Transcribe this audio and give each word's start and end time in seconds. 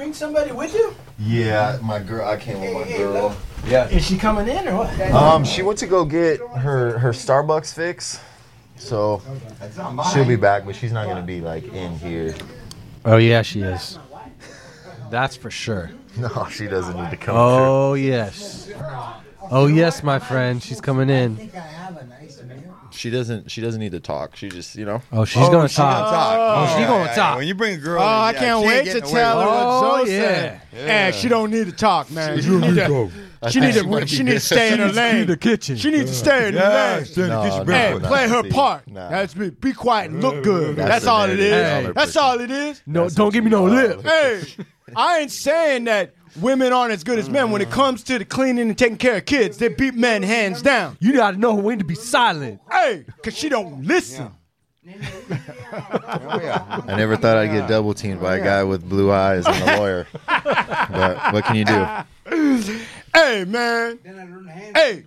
bring 0.00 0.14
somebody 0.14 0.50
with 0.50 0.72
you? 0.72 0.94
Yeah, 1.18 1.78
my 1.82 1.98
girl. 1.98 2.26
I 2.26 2.38
came 2.38 2.58
with 2.58 2.72
my 2.72 2.84
Hey, 2.84 2.92
hey, 2.92 2.98
girl. 2.98 3.12
look. 3.28 3.32
Yeah. 3.66 3.86
Is 3.88 4.06
she 4.06 4.16
coming 4.16 4.48
in 4.48 4.66
or 4.66 4.76
what? 4.76 4.98
Um, 5.12 5.44
she 5.44 5.60
went 5.60 5.78
to 5.80 5.86
go 5.86 6.06
get 6.06 6.40
her 6.40 6.98
her 6.98 7.10
Starbucks 7.10 7.74
fix, 7.74 8.18
so 8.76 9.20
she'll 10.10 10.24
be 10.24 10.36
back, 10.36 10.64
but 10.64 10.74
she's 10.74 10.90
not 10.90 11.06
gonna 11.06 11.20
be 11.20 11.42
like 11.42 11.64
in 11.74 11.98
here. 11.98 12.34
Oh 13.04 13.18
yeah, 13.18 13.42
she 13.42 13.60
is. 13.60 13.98
That's 15.10 15.36
for 15.36 15.50
sure. 15.50 15.90
No, 16.16 16.48
she 16.50 16.66
doesn't 16.66 16.96
need 16.96 17.10
to 17.10 17.16
come. 17.16 17.36
Oh 17.36 17.94
yes. 17.94 18.68
Oh 19.48 19.66
yes, 19.66 20.02
my 20.02 20.18
friend. 20.18 20.60
She's 20.60 20.80
coming 20.80 21.08
in. 21.08 21.52
She 23.00 23.08
doesn't. 23.08 23.50
She 23.50 23.62
doesn't 23.62 23.80
need 23.80 23.92
to 23.92 24.00
talk. 24.00 24.36
She 24.36 24.50
just, 24.50 24.76
you 24.76 24.84
know. 24.84 25.00
Oh, 25.10 25.24
she's 25.24 25.36
gonna 25.48 25.60
oh, 25.60 25.66
talk. 25.68 26.10
talk. 26.10 26.36
Oh, 26.38 26.54
oh 26.68 26.78
she 26.78 26.84
gonna 26.86 27.14
talk. 27.14 27.38
When 27.38 27.48
you 27.48 27.54
bring 27.54 27.76
a 27.76 27.78
girl, 27.78 27.98
Oh, 28.02 28.04
in, 28.04 28.08
I 28.10 28.32
yeah, 28.32 28.38
can't 28.38 28.62
she 28.62 28.70
ain't 28.70 28.84
wait 28.86 28.92
to 28.92 28.98
away 29.02 29.10
tell 29.10 29.40
her 29.40 29.46
it. 29.46 29.48
what 29.48 29.66
Oh, 29.66 30.04
Zoe 30.04 30.12
yeah. 30.12 30.20
said. 30.20 30.60
Hey, 30.70 31.12
she 31.18 31.28
don't 31.28 31.50
need 31.50 31.64
to 31.64 31.72
talk, 31.72 32.10
man. 32.10 32.42
She 32.42 32.50
need 32.50 32.74
to, 32.74 33.10
she 33.48 33.60
need 33.60 33.72
to, 33.72 34.06
she 34.06 34.22
need 34.22 34.32
to 34.32 34.40
stay 34.40 34.74
in 34.74 34.80
her 34.80 34.92
lane. 34.92 35.26
the 35.26 35.38
kitchen. 35.38 35.76
She 35.78 35.90
needs 35.90 36.10
to 36.10 36.14
stay 36.16 36.48
in 36.48 36.54
Yeah, 36.56 36.60
her 36.90 36.96
lane. 36.98 37.04
stay 37.06 37.22
in 37.22 37.28
the 37.30 37.34
No, 37.36 37.42
kitchen, 37.50 37.66
no, 37.66 37.72
Hey, 37.72 37.98
no. 37.98 38.08
play 38.08 38.28
her 38.28 38.42
See, 38.42 38.50
part. 38.50 38.86
nah. 38.86 39.08
That's 39.08 39.34
me. 39.34 39.48
Be 39.48 39.72
quiet 39.72 40.10
and 40.10 40.20
look 40.20 40.44
good. 40.44 40.76
That's 40.76 40.88
That's, 40.90 41.04
the 41.06 41.10
all 41.10 41.24
it 41.24 41.36
narrative. 41.38 41.42
is. 41.52 41.86
Hey. 41.86 41.92
That's 41.94 42.16
all 42.16 42.38
it 42.40 42.50
is. 42.50 42.82
No, 42.86 43.08
don't 43.08 43.32
give 43.32 43.44
me 43.44 43.50
no 43.50 43.64
lip. 43.64 44.02
Hey, 44.04 44.42
I 44.94 45.20
ain't 45.20 45.30
saying 45.30 45.84
that 45.84 46.12
women 46.36 46.72
aren't 46.72 46.92
as 46.92 47.04
good 47.04 47.18
as 47.18 47.28
men. 47.28 47.50
When 47.50 47.62
it 47.62 47.70
comes 47.70 48.02
to 48.04 48.18
the 48.18 48.24
cleaning 48.24 48.68
and 48.68 48.78
taking 48.78 48.98
care 48.98 49.16
of 49.16 49.26
kids, 49.26 49.58
they 49.58 49.68
beat 49.68 49.94
men 49.94 50.22
hands 50.22 50.62
down. 50.62 50.96
You 51.00 51.14
gotta 51.14 51.36
know 51.36 51.54
when 51.54 51.78
to 51.78 51.84
be 51.84 51.94
silent. 51.94 52.60
Hey, 52.70 53.04
cause 53.22 53.36
she 53.36 53.48
don't 53.48 53.84
listen. 53.84 54.24
Yeah. 54.24 54.34
I 56.88 56.96
never 56.96 57.16
thought 57.16 57.36
I'd 57.36 57.48
get 57.52 57.68
double 57.68 57.94
teamed 57.94 58.20
by 58.20 58.36
a 58.36 58.44
guy 58.44 58.64
with 58.64 58.88
blue 58.88 59.12
eyes 59.12 59.46
and 59.46 59.56
a 59.70 59.76
lawyer. 59.78 60.06
but 60.26 61.32
what 61.32 61.44
can 61.44 61.56
you 61.56 61.64
do? 61.64 61.86
Hey, 63.14 63.44
man. 63.44 63.98
Hey, 64.74 65.04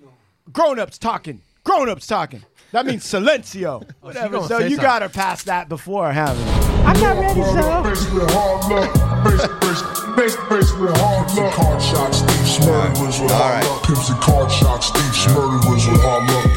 grown 0.52 0.78
ups 0.80 0.98
talking. 0.98 1.42
Grown 1.64 1.90
ups 1.90 2.06
talking. 2.06 2.44
That 2.74 2.88
means 2.88 3.04
silencio. 3.06 3.84
Oh, 3.86 3.88
Whatever. 4.02 4.38
gonna 4.38 4.48
So 4.48 4.58
you 4.58 4.78
got 4.78 5.04
her 5.04 5.10
past 5.10 5.46
that 5.46 5.70
before, 5.70 6.12
haven't 6.12 6.44
you? 6.44 6.52
I'm 6.84 7.00
not 7.00 7.18
ready, 7.22 7.42
so. 7.44 7.62
Hard 7.62 8.66
luck. 8.74 8.90
Hard 10.18 11.30
luck. 11.38 11.54
Card 11.54 11.82
shots, 11.82 12.22
thieves, 12.22 12.66
murderers 12.66 13.20
with 13.22 13.32
hard 13.32 13.64
luck. 13.66 13.84
Pimps 13.84 14.10
and 14.10 14.20
card 14.22 14.52
shots, 14.52 14.90
thieves, 14.90 15.28
murderers 15.36 15.88
with 15.88 16.02
hard 16.02 16.26
luck. 16.34 16.50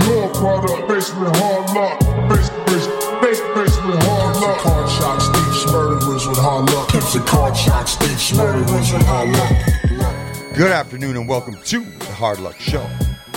We 0.00 0.14
all 0.16 0.30
product, 0.32 0.88
basically 0.88 1.28
hard 1.38 1.70
luck. 1.76 2.00
Bas- 2.30 2.48
bas- 2.64 2.86
bas- 3.20 3.40
Basically 3.54 3.98
hard 4.08 4.36
luck. 4.40 4.58
Card 4.60 4.88
shots, 4.88 5.28
thieves, 5.28 5.66
murderers 5.72 6.26
with 6.26 6.38
hard 6.38 6.70
luck. 6.70 6.88
Pimps 6.88 7.14
and 7.14 7.26
card 7.26 7.54
shots, 7.54 7.96
thieves, 7.96 8.32
murderers 8.34 8.92
with 8.92 9.04
hard 9.04 9.28
luck. 9.28 10.54
Good 10.56 10.72
afternoon 10.72 11.16
and 11.18 11.28
welcome 11.28 11.56
to 11.64 11.80
the 11.84 12.12
Hard 12.14 12.40
Luck 12.40 12.58
Show. 12.58 12.86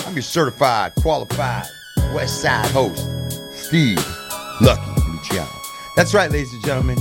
I'm 0.05 0.13
your 0.13 0.21
certified, 0.21 0.93
qualified 0.95 1.65
West 2.13 2.41
Side 2.41 2.69
host, 2.69 3.09
Steve 3.51 3.97
Lucky 4.61 5.01
Luciano. 5.09 5.49
That's 5.95 6.13
right, 6.13 6.29
ladies 6.29 6.53
and 6.53 6.63
gentlemen. 6.63 6.97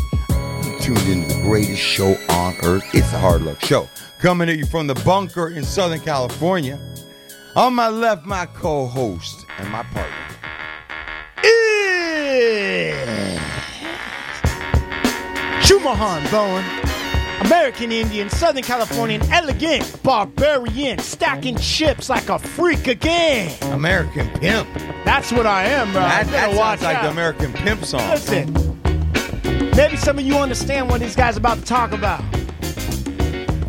You 0.65 0.79
tuned 0.81 1.07
into 1.07 1.35
the 1.35 1.43
greatest 1.43 1.83
show 1.83 2.17
on 2.31 2.57
earth. 2.63 2.83
It's 2.95 3.11
the 3.11 3.19
Hard 3.19 3.43
Luck 3.43 3.63
Show. 3.63 3.91
Coming 4.19 4.49
at 4.49 4.57
you 4.57 4.65
from 4.65 4.87
the 4.87 4.95
bunker 4.95 5.49
in 5.49 5.65
Southern 5.65 6.01
California. 6.01 6.81
On 7.57 7.75
my 7.75 7.89
left, 7.89 8.25
my 8.25 8.47
co-host 8.47 9.45
and 9.59 9.71
my 9.71 9.83
partner. 9.83 10.17
Chumahan 15.61 16.31
Bowen. 16.31 16.94
American 17.41 17.93
Indian, 17.93 18.31
Southern 18.31 18.63
Californian, 18.63 19.23
elegant, 19.31 20.03
barbarian, 20.03 20.99
stacking 20.99 21.57
chips 21.57 22.09
like 22.09 22.29
a 22.29 22.39
freak 22.39 22.87
again. 22.87 23.55
American 23.73 24.29
Pimp. 24.41 24.69
That's 25.05 25.31
what 25.33 25.47
I 25.47 25.65
am, 25.65 25.93
bro. 25.93 26.01
That, 26.01 26.27
that 26.27 26.47
better 26.47 26.57
watch 26.59 26.81
sounds 26.81 26.83
like 26.83 26.97
out. 26.99 27.03
the 27.05 27.11
American 27.11 27.53
Pimp 27.53 27.85
song. 27.85 28.09
Listen, 28.11 28.53
maybe 29.77 29.97
some 29.97 30.19
of 30.19 30.25
you 30.25 30.37
understand 30.37 30.89
what 30.89 31.01
these 31.01 31.17
guys 31.17 31.37
about 31.37 31.59
to 31.59 31.65
talk 31.65 31.93
about. 31.93 32.23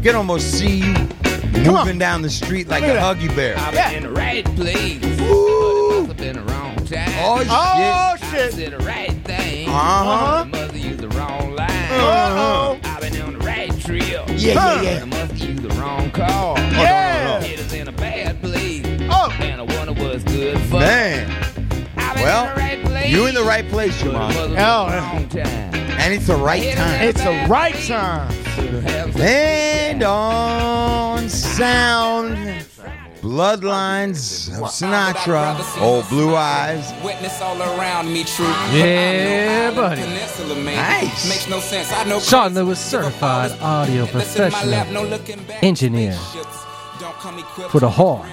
can 0.04 0.16
almost 0.16 0.52
see 0.58 0.78
you 0.80 0.94
Come 0.94 1.76
on. 1.76 1.86
moving 1.86 2.00
down 2.00 2.22
the 2.22 2.30
street 2.30 2.68
like 2.68 2.84
a 2.84 2.94
at 3.00 3.18
Huggy 3.18 3.34
Bear. 3.36 3.58
I've 3.58 3.74
Yeah. 3.74 3.90
been 3.90 3.98
in 4.06 4.14
the 4.14 4.20
right 4.20 4.46
place, 4.56 5.00
but 5.00 5.10
it 5.10 5.20
must 5.20 6.08
have 6.08 6.18
been 6.18 6.36
the 6.36 6.54
wrong 6.54 6.76
time. 6.86 7.10
Oh, 7.26 7.40
shit. 7.40 7.48
Oh, 7.50 7.54
I 7.54 8.18
shit. 8.32 8.54
said 8.54 8.72
the 8.80 8.86
right 8.86 9.12
thing. 9.26 9.68
Uh-huh. 9.68 10.42
I 10.42 10.44
must 10.46 10.76
used 10.76 11.00
the 11.00 11.10
wrong 11.10 11.56
line. 11.56 11.70
Uh-oh. 11.92 12.80
I've 13.88 13.92
been 13.92 14.16
on 14.16 14.26
the 14.26 14.26
right 14.26 14.26
trail. 14.26 14.26
Yeah, 14.38 14.82
yeah, 14.82 15.02
I 15.02 15.06
must 15.06 15.32
have 15.32 15.38
used 15.40 15.62
the 15.64 15.70
wrong 15.76 16.12
car. 16.12 16.58
Yeah. 16.58 17.42
It 17.44 17.60
is 17.60 17.74
in 17.74 17.88
a 17.88 17.92
bad 17.92 18.42
place. 18.42 18.86
Oh. 19.10 19.36
And 19.40 19.62
I 19.62 19.64
wonder 19.64 19.94
what's 20.02 20.24
good 20.24 20.60
for. 20.62 20.80
Man, 20.80 21.30
well, 22.16 22.48
in 22.50 22.84
the 22.84 22.90
right 22.90 23.10
you 23.10 23.28
in 23.28 23.36
the 23.36 23.44
right 23.44 23.68
place, 23.70 24.02
but 24.02 24.12
Jamal. 24.12 24.32
must 24.34 24.38
Oh. 24.38 24.92
the 24.92 24.98
wrong 24.98 25.30
time. 25.30 25.76
And 26.00 26.14
it's 26.14 26.28
the 26.28 26.36
right 26.36 26.76
time. 26.76 27.04
It's 27.04 27.24
the 27.24 27.46
right 27.48 27.76
time. 27.76 28.32
And 29.18 30.04
on 30.04 31.30
sound, 31.30 32.38
bloodlines 33.26 34.50
of 34.50 34.70
Sinatra, 34.70 35.58
old 35.82 36.08
blue 36.10 36.36
eyes. 36.36 36.94
Witness 37.04 37.42
all 37.42 37.60
around 37.60 38.14
me, 38.14 38.24
true. 38.24 38.46
Yeah, 38.72 39.72
buddy. 39.72 40.02
Nice. 40.02 41.28
Makes 41.28 41.50
no 41.50 41.60
sense. 41.60 41.92
I 41.92 42.04
know. 42.04 42.20
Sean 42.20 42.54
Lewis, 42.54 42.80
certified 42.80 43.52
audio 43.62 44.04
Listen 44.14 44.52
to 44.52 44.58
my 44.58 44.66
lap, 44.66 44.88
no 44.90 45.08
professional 45.08 45.58
engineer 45.64 46.18
Don't 47.00 47.16
come 47.16 47.40
for 47.70 47.80
the 47.80 47.90
hall. 47.90 48.26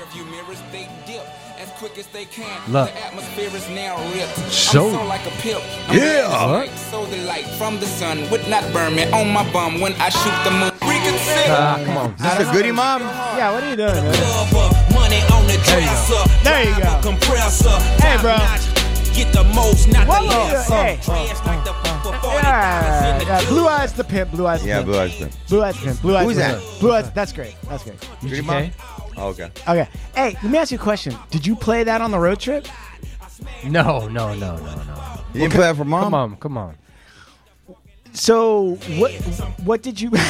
Quick 1.92 2.04
as 2.06 2.12
they 2.12 2.24
can. 2.24 2.72
Look. 2.72 2.90
The 2.92 3.04
atmosphere 3.06 3.50
is 3.54 3.68
now 3.70 3.96
ripped. 4.12 4.36
So- 4.52 4.88
I'm 4.88 4.94
so 4.94 5.04
like 5.06 5.26
a 5.26 5.30
pimp. 5.42 5.62
I'm 5.88 5.96
Yeah. 5.98 6.60
red 6.60 6.70
So 6.90 7.06
the 7.06 7.18
light 7.18 7.46
from 7.58 7.78
the 7.80 7.86
sun 7.86 8.28
would 8.30 8.46
not 8.48 8.62
burn 8.72 8.94
me 8.94 9.10
on 9.12 9.28
my 9.32 9.44
bum 9.52 9.80
when 9.80 9.94
I 10.00 10.08
shoot 10.08 10.34
the 10.44 10.50
moon. 10.50 10.72
Reconsider. 10.82 11.54
Ah, 11.56 11.78
come 11.84 11.96
on. 11.96 12.14
Is 12.14 12.38
this 12.38 12.48
a 12.48 12.52
goodie, 12.52 12.72
mom? 12.72 13.02
Yeah, 13.02 13.52
what 13.52 13.62
are 13.64 13.70
you 13.70 13.76
doing, 13.76 13.94
man? 13.94 14.12
Money 14.94 15.20
on 15.32 15.46
the 15.46 15.58
dresser. 15.64 16.22
There 16.44 16.64
you 16.64 16.82
go. 16.82 17.00
Compressor. 17.02 17.78
Hey, 18.02 18.16
bro. 18.20 18.36
Get 19.14 19.32
the 19.32 19.44
most, 19.44 19.88
not 19.88 20.06
Whoa, 20.06 20.22
the 20.22 20.34
whoa, 20.34 20.52
less. 20.52 20.68
hey. 20.68 20.98
Trash 21.02 21.46
like 21.46 21.64
the 21.64 21.72
Yeah, 22.32 23.22
yeah, 23.22 23.44
Blue 23.48 23.68
Eyes 23.68 23.92
the 23.92 24.04
pimp. 24.04 24.30
Blue 24.30 24.46
Eyes 24.46 24.62
the 24.62 24.68
Yeah, 24.68 24.76
pimp. 24.76 24.86
blue 24.86 24.98
eyes. 24.98 25.14
Pimp. 25.16 25.32
Blue 25.48 25.62
Eyes 25.62 25.74
the 25.76 25.84
pimp. 25.84 26.00
Blue 26.02 26.16
Eyes 26.16 26.24
Who's 26.24 26.36
the 26.36 26.42
that? 26.42 26.60
Blue 26.80 26.92
Eyes. 26.94 27.10
That's 27.12 27.32
great. 27.32 27.54
That's 27.68 27.84
great. 27.84 27.98
Goodie, 28.22 28.40
mom? 28.40 28.70
Oh, 29.22 29.28
okay. 29.28 29.52
Okay. 29.68 29.88
Hey, 30.16 30.36
let 30.42 30.50
me 30.50 30.58
ask 30.58 30.72
you 30.72 30.78
a 30.78 30.82
question. 30.82 31.14
Did 31.30 31.46
you 31.46 31.54
play 31.54 31.84
that 31.84 32.00
on 32.00 32.10
the 32.10 32.18
road 32.18 32.40
trip? 32.40 32.66
No, 33.64 34.08
no, 34.08 34.34
no, 34.34 34.56
no, 34.56 34.56
no. 34.56 35.20
You 35.32 35.42
didn't 35.42 35.52
play 35.52 35.62
that 35.62 35.76
for 35.76 35.84
mom? 35.84 36.02
Come 36.02 36.14
on, 36.14 36.36
come 36.36 36.58
on. 36.58 36.74
So 38.12 38.74
what? 38.98 39.12
What 39.64 39.82
did 39.82 40.00
you? 40.00 40.10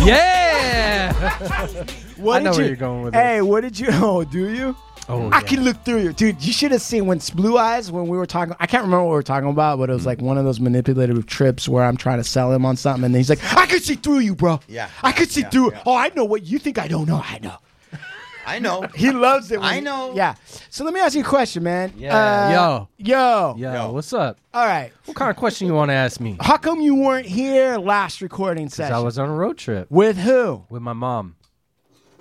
Yeah. 0.00 1.12
What 2.16 2.36
I 2.36 2.44
know 2.44 2.52
did 2.52 2.56
where 2.56 2.62
you, 2.62 2.68
you're 2.68 2.76
going 2.76 3.02
with 3.02 3.14
Hey, 3.14 3.42
what 3.42 3.60
did 3.62 3.78
you? 3.78 3.88
Oh, 3.92 4.24
do 4.24 4.48
you? 4.48 4.76
Oh, 5.08 5.28
I 5.30 5.36
yeah. 5.36 5.40
can 5.42 5.64
look 5.64 5.84
through 5.84 6.00
you, 6.02 6.12
dude. 6.12 6.42
You 6.44 6.52
should 6.52 6.72
have 6.72 6.82
seen 6.82 7.06
when 7.06 7.20
Blue 7.34 7.56
Eyes 7.58 7.92
when 7.92 8.08
we 8.08 8.16
were 8.18 8.26
talking. 8.26 8.56
I 8.58 8.66
can't 8.66 8.82
remember 8.82 9.04
what 9.04 9.10
we 9.10 9.14
were 9.16 9.22
talking 9.22 9.48
about, 9.48 9.78
but 9.78 9.88
it 9.88 9.92
was 9.92 10.04
like 10.06 10.20
one 10.20 10.36
of 10.36 10.44
those 10.44 10.58
manipulative 10.58 11.26
trips 11.26 11.68
where 11.68 11.84
I'm 11.84 11.96
trying 11.96 12.18
to 12.18 12.24
sell 12.24 12.52
him 12.52 12.66
on 12.66 12.76
something, 12.76 13.04
and 13.04 13.14
he's 13.14 13.30
like, 13.30 13.38
"I 13.56 13.66
could 13.66 13.82
see 13.84 13.94
through 13.94 14.18
you, 14.20 14.34
bro. 14.34 14.58
Yeah, 14.68 14.88
I 15.02 15.12
could 15.12 15.30
see 15.30 15.42
yeah, 15.42 15.50
through. 15.50 15.72
yeah. 15.72 15.82
Oh, 15.86 15.94
I 15.94 16.10
know 16.16 16.24
what 16.24 16.44
you 16.44 16.58
think. 16.58 16.78
I 16.78 16.88
don't 16.88 17.06
know. 17.06 17.22
I 17.24 17.38
know. 17.40 17.56
I 18.46 18.58
know. 18.58 18.82
He 18.96 19.12
loves 19.12 19.52
it. 19.52 19.60
when 19.60 19.68
I 19.68 19.74
he- 19.76 19.80
know. 19.80 20.12
Yeah. 20.14 20.34
So 20.70 20.84
let 20.84 20.92
me 20.92 20.98
ask 21.00 21.14
you 21.14 21.20
a 21.22 21.24
question, 21.24 21.62
man. 21.62 21.92
Yeah. 21.96 22.16
Uh, 22.16 22.50
Yo. 22.50 22.88
Yo. 22.98 23.54
Yo, 23.58 23.72
Yo. 23.74 23.92
what's 23.92 24.12
up? 24.12 24.38
All 24.54 24.66
right. 24.66 24.92
What 25.04 25.16
kind 25.16 25.30
of 25.30 25.36
question 25.36 25.68
you 25.68 25.74
want 25.74 25.90
to 25.90 25.94
ask 25.94 26.20
me? 26.20 26.36
How 26.40 26.56
come 26.56 26.80
you 26.80 26.96
weren't 26.96 27.26
here 27.26 27.76
last 27.78 28.20
recording 28.22 28.68
session? 28.68 28.88
Because 28.88 28.88
session? 28.88 28.94
I 28.94 29.04
was 29.04 29.18
on 29.20 29.28
a 29.28 29.34
road 29.34 29.56
trip 29.58 29.88
with 29.90 30.16
who? 30.16 30.64
with 30.68 30.82
my 30.82 30.92
mom. 30.94 31.36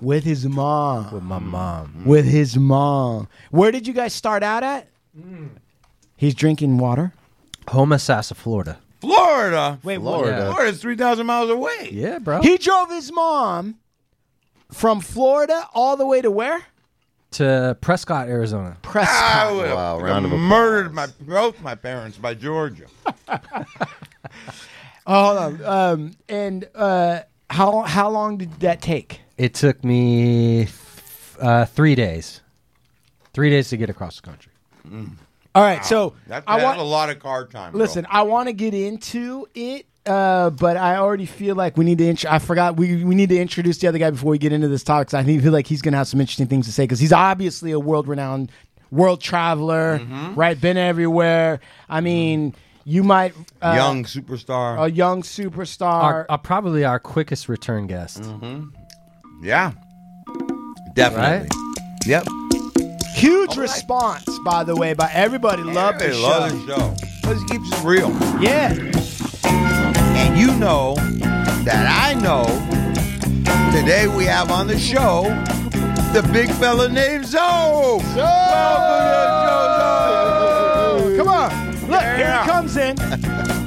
With 0.02 0.24
his 0.24 0.46
mom. 0.46 1.12
With 1.14 1.24
my 1.24 1.40
mom. 1.40 2.04
with 2.06 2.26
his 2.26 2.58
mom. 2.58 3.28
Where 3.52 3.72
did 3.72 3.88
you 3.88 3.94
guys 3.94 4.14
start 4.14 4.44
out 4.44 4.64
at? 4.64 4.88
He's 6.18 6.36
drinking 6.36 6.78
water. 6.78 7.14
Homosassa, 7.68 8.36
Florida. 8.36 8.78
Florida. 9.02 9.80
Wait, 9.84 9.98
Florida. 10.00 10.52
Florida's 10.52 10.82
3,000 10.82 11.26
miles 11.26 11.50
away. 11.50 11.90
Yeah, 11.92 12.20
bro. 12.20 12.42
He 12.42 12.58
drove 12.58 12.90
his 12.90 13.12
mom 13.12 13.78
from 14.72 15.00
Florida 15.00 15.68
all 15.74 15.96
the 15.98 16.06
way 16.06 16.22
to 16.22 16.30
where? 16.32 16.62
to 17.32 17.78
Prescott, 17.82 18.30
Arizona. 18.30 18.78
I 18.78 18.88
Prescott. 18.88 19.56
would 19.56 19.66
have 19.68 19.76
Wow, 19.76 20.00
round 20.00 20.26
of 20.26 20.32
applause. 20.32 20.42
murdered 20.50 20.94
my 20.94 21.08
both 21.20 21.62
my 21.62 21.76
parents 21.76 22.18
by 22.18 22.34
Georgia. 22.34 22.86
Oh, 25.08 25.38
hold 25.40 25.62
on. 25.62 25.66
Um, 25.66 26.12
and 26.28 26.68
uh, 26.74 27.20
how 27.50 27.82
how 27.82 28.10
long 28.10 28.38
did 28.38 28.52
that 28.62 28.82
take? 28.82 29.22
It 29.38 29.54
took 29.54 29.84
me 29.84 30.68
uh, 31.40 31.66
three 31.66 31.96
days. 31.96 32.42
Three 33.34 33.50
days 33.50 33.70
to 33.70 33.78
get 33.78 33.90
across 33.90 34.16
the 34.22 34.22
country. 34.28 34.52
All 35.56 35.62
right, 35.64 35.84
so 35.86 36.14
That's, 36.28 36.44
I 36.48 36.64
want 36.64 36.80
a 36.80 36.84
lot 36.84 37.10
of 37.10 37.20
car 37.20 37.46
time. 37.48 37.72
bro. 37.72 37.80
listen. 37.80 38.06
I 38.10 38.22
want 38.24 38.48
to 38.48 38.54
get 38.54 38.74
into 38.74 39.48
it 39.56 39.86
uh, 40.06 40.52
but 40.52 40.78
I 40.78 40.98
already 40.98 41.26
feel 41.26 41.56
like 41.56 41.78
we 41.78 41.84
need 41.86 41.98
to. 41.98 42.08
Int- 42.08 42.26
I 42.32 42.38
forgot 42.38 42.78
we 42.78 43.04
we 43.04 43.16
need 43.16 43.30
to 43.30 43.38
introduce 43.40 43.80
the 43.80 43.88
other 43.88 43.98
guy 43.98 44.12
before 44.12 44.30
we 44.30 44.38
get 44.38 44.54
into 44.54 44.68
this 44.68 44.84
talk. 44.84 45.08
'cause 45.08 45.16
I 45.16 45.24
think 45.24 45.42
feel 45.42 45.52
like 45.52 45.66
he's 45.66 45.82
gonna 45.82 45.98
have 45.98 46.08
some 46.08 46.22
interesting 46.22 46.46
things 46.46 46.68
to 46.68 46.72
say 46.72 46.84
because 46.84 47.00
he's 47.00 47.12
obviously 47.12 47.72
a 47.72 47.80
world 47.80 48.08
renowned 48.08 48.52
world 48.92 49.20
traveler, 49.20 49.98
Mm-hmm. 49.98 50.36
right? 50.36 50.62
Been 50.62 50.78
everywhere. 50.78 51.60
I 51.90 52.02
mean, 52.02 52.54
you 52.84 53.04
might 53.04 53.34
uh, 53.64 53.74
Young 53.76 54.04
superstar. 54.04 54.86
a 54.86 54.92
young 54.92 55.24
superstar. 55.24 55.88
Our, 56.04 56.26
uh, 56.30 56.38
probably 56.38 56.86
our 56.86 57.00
quickest 57.00 57.50
return 57.50 57.88
guest. 57.88 58.22
Yeah. 59.46 59.72
Definitely. 60.96 61.50
Yep. 62.06 62.26
Huge 63.16 63.56
response, 63.58 64.26
by 64.44 64.64
the 64.64 64.76
way, 64.76 64.94
by 64.94 65.10
everybody. 65.14 65.64
Love 65.64 66.00
the 66.00 66.08
Everybody 66.08 66.14
show. 66.14 66.28
loves 66.28 66.66
the 66.66 66.76
show. 66.76 66.96
Because 67.22 67.42
he 67.44 67.48
keeps 67.48 67.72
it 67.72 67.84
real. 67.84 68.10
Yeah. 68.42 68.72
And 70.18 70.38
you 70.38 70.54
know 70.58 70.96
that 71.64 71.86
I 71.88 72.14
know 72.20 72.44
today 73.78 74.08
we 74.08 74.26
have 74.26 74.52
on 74.52 74.68
the 74.68 74.80
show 74.80 75.24
the 76.14 76.28
big 76.32 76.50
fella 76.52 76.90
named 76.90 77.26
Zoe. 77.26 77.40
Welcome 77.42 78.06
to 78.06 78.16
Come 78.16 78.22
on. 78.22 80.15
Look, 81.88 82.02
here 82.02 82.40
he 82.42 82.50
comes 82.50 82.78
in. 82.78 82.96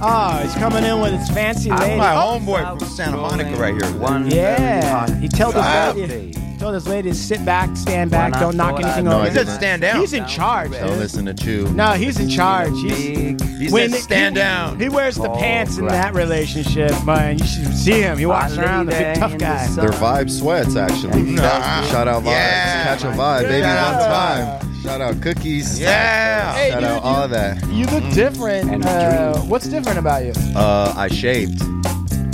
Oh, 0.03 0.39
he's 0.43 0.55
coming 0.55 0.85
in 0.85 1.01
with 1.01 1.13
his 1.19 1.29
fancy 1.31 1.71
lady. 1.71 1.83
I'm 1.83 1.89
lady. 1.89 1.99
my 1.99 2.15
Oh, 2.17 2.39
homeboy 2.41 2.79
from 2.79 2.89
Santa 2.89 3.17
Monica 3.17 3.57
right 3.57 3.75
here. 3.75 3.93
One 4.01 4.31
yeah. 4.31 5.09
He 5.19 5.29
told 5.29 5.55
his 5.55 5.63
Wow. 5.63 5.93
lady, 5.93 6.35
told 6.59 6.75
his 6.75 6.89
lady 6.89 7.11
to 7.11 7.15
sit 7.15 7.45
back, 7.45 7.77
stand 7.77 8.11
back, 8.11 8.33
don't 8.35 8.57
knock 8.57 8.81
anything 8.81 9.07
I 9.07 9.15
over. 9.15 9.29
He 9.29 9.35
said 9.35 9.47
stand 9.49 9.83
down. 9.83 10.01
He's 10.01 10.13
in 10.13 10.27
charge, 10.27 10.73
Don't 10.73 10.89
dude. 10.89 10.99
listen 10.99 11.27
to 11.27 11.35
Chew. 11.35 11.69
No, 11.73 11.93
he's 11.93 12.19
in 12.19 12.29
charge. 12.29 12.73
He's, 12.81 13.41
He 13.59 13.69
when 13.71 13.91
said 13.91 14.01
stand 14.01 14.37
he, 14.37 14.43
down. 14.43 14.81
He 14.81 14.89
wears 14.89 15.17
the 15.17 15.29
pants 15.31 15.79
in 15.79 15.87
that 15.87 16.15
relationship, 16.15 16.93
man. 17.05 17.39
You 17.39 17.47
should 17.47 17.75
see 17.77 18.01
him. 18.01 18.19
He 18.19 18.27
walks 18.27 18.57
around, 18.57 18.87
the 18.87 18.93
big 18.93 19.17
tough 19.19 19.39
guy. 19.39 19.67
They're 19.69 19.91
vibe 19.91 20.31
sweats, 20.31 20.75
actually. 20.77 21.23
Nah. 21.23 21.83
Shout 21.87 22.09
out 22.09 22.23
vibes. 22.23 22.27
Yeah. 22.31 22.85
Catch 22.85 23.05
a 23.05 23.07
vibe, 23.17 23.43
baby, 23.43 23.59
Yeah. 23.59 23.93
one 23.99 24.59
time. 24.61 24.68
Shout 24.83 25.01
out 25.01 25.21
cookies. 25.21 25.79
Yeah. 25.81 26.55
Hey, 26.55 26.71
Shout 26.71 26.81
dude, 26.81 26.91
out 26.91 27.03
all 27.03 27.23
of 27.25 27.31
that. 27.31 27.67
You 27.69 27.87
look 27.87 28.05
different. 28.15 28.85
Uh, 28.85 29.39
what's 29.41 29.67
different 29.67 29.99
about 29.99 30.25
you? 30.25 30.33
Uh, 30.55 30.95
I 30.97 31.09
shaved. 31.09 31.61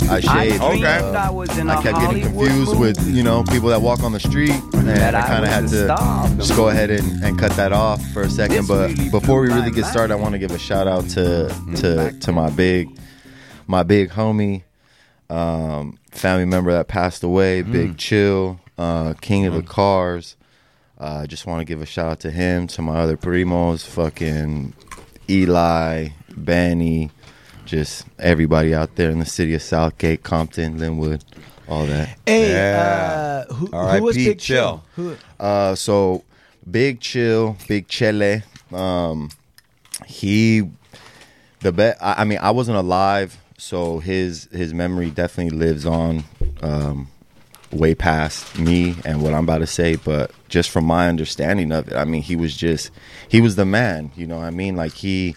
I 0.07 0.19
shaved. 0.19 0.61
Okay. 0.61 0.83
Uh, 0.85 1.11
I 1.13 1.29
was 1.31 1.57
in 1.57 1.69
I 1.69 1.79
a 1.79 1.81
kept 1.81 1.99
getting 1.99 2.21
Hollywood 2.21 2.47
confused 2.47 2.79
with, 2.79 3.07
you 3.07 3.23
know, 3.23 3.43
people 3.43 3.69
that 3.69 3.81
walk 3.81 4.01
on 4.03 4.11
the 4.11 4.19
street, 4.19 4.51
and 4.51 4.87
That 4.87 5.15
I 5.15 5.21
I 5.21 5.27
kind 5.27 5.43
of 5.43 5.49
had 5.51 5.67
to 5.69 5.85
star 5.85 6.25
of 6.25 6.37
just 6.37 6.55
go 6.55 6.69
ahead 6.69 6.91
and, 6.91 7.23
and 7.23 7.39
cut 7.39 7.51
that 7.53 7.73
off 7.73 8.05
for 8.11 8.21
a 8.21 8.29
second. 8.29 8.57
This 8.57 8.67
But 8.67 8.89
really 8.91 9.09
before 9.09 9.41
we 9.41 9.47
really 9.47 9.61
my 9.61 9.69
get 9.71 9.85
started, 9.85 10.13
I 10.13 10.17
want 10.17 10.33
to 10.33 10.39
give 10.39 10.51
a 10.51 10.59
shout 10.59 10.87
out 10.87 11.09
to 11.09 11.47
to 11.77 12.11
to 12.19 12.31
my 12.31 12.51
big 12.51 12.89
my 13.65 13.81
big 13.81 14.11
homie, 14.11 14.61
um, 15.31 15.97
family 16.11 16.45
member 16.45 16.71
that 16.71 16.87
passed 16.87 17.23
away, 17.23 17.63
Big 17.63 17.97
Chill, 17.97 18.59
uh, 18.77 19.15
King 19.19 19.47
of 19.47 19.55
the 19.55 19.63
Cars. 19.63 20.35
Uh, 20.99 21.19
I 21.23 21.25
just 21.25 21.45
want 21.45 21.59
to 21.59 21.65
give 21.65 21.81
a 21.81 21.85
shout 21.85 22.05
out 22.11 22.19
to 22.21 22.31
him, 22.31 22.67
to 22.67 22.81
my 22.81 22.99
other 22.99 23.17
primos, 23.17 23.85
fucking 23.85 24.73
Eli, 25.29 26.09
Benny, 26.37 27.11
just 27.65 28.05
everybody 28.17 28.73
out 28.73 28.95
there 28.95 29.09
in 29.09 29.19
the 29.19 29.25
city 29.25 29.53
of 29.55 29.61
Southgate, 29.61 30.23
Compton, 30.23 30.79
Lynwood, 30.79 31.21
all 31.67 31.85
that. 31.87 32.17
Hey, 32.25 32.53
Yeah. 32.53 33.45
uh, 33.49 33.53
who, 33.53 33.65
who 33.67 33.75
R.I.P. 33.77 34.01
was 34.01 34.15
Big 34.15 34.39
Chill. 34.39 34.83
Chill? 34.95 35.05
Who, 35.05 35.17
Uh, 35.39 35.75
so 35.75 36.23
Big 36.69 37.01
Chill, 37.01 37.57
Big 37.67 37.87
Chele, 37.89 38.43
um, 38.73 39.29
he 40.05 40.69
the 41.59 41.71
bet. 41.73 41.97
I, 42.01 42.21
I 42.21 42.23
mean, 42.23 42.39
I 42.41 42.51
wasn't 42.51 42.77
alive, 42.77 43.37
so 43.57 43.99
his 43.99 44.45
his 44.51 44.73
memory 44.73 45.09
definitely 45.11 45.57
lives 45.57 45.85
on, 45.85 46.23
um, 46.61 47.07
way 47.71 47.95
past 47.95 48.57
me 48.57 48.95
and 49.05 49.21
what 49.21 49.33
I'm 49.33 49.43
about 49.43 49.59
to 49.59 49.67
say. 49.67 49.95
But 49.95 50.31
just 50.49 50.69
from 50.69 50.85
my 50.85 51.07
understanding 51.07 51.71
of 51.71 51.89
it, 51.89 51.95
I 51.95 52.05
mean, 52.05 52.21
he 52.21 52.35
was 52.35 52.55
just 52.55 52.91
he 53.27 53.41
was 53.41 53.55
the 53.55 53.65
man. 53.65 54.11
You 54.15 54.27
know, 54.27 54.37
what 54.37 54.45
I 54.45 54.51
mean, 54.51 54.75
like 54.75 54.93
he 54.93 55.35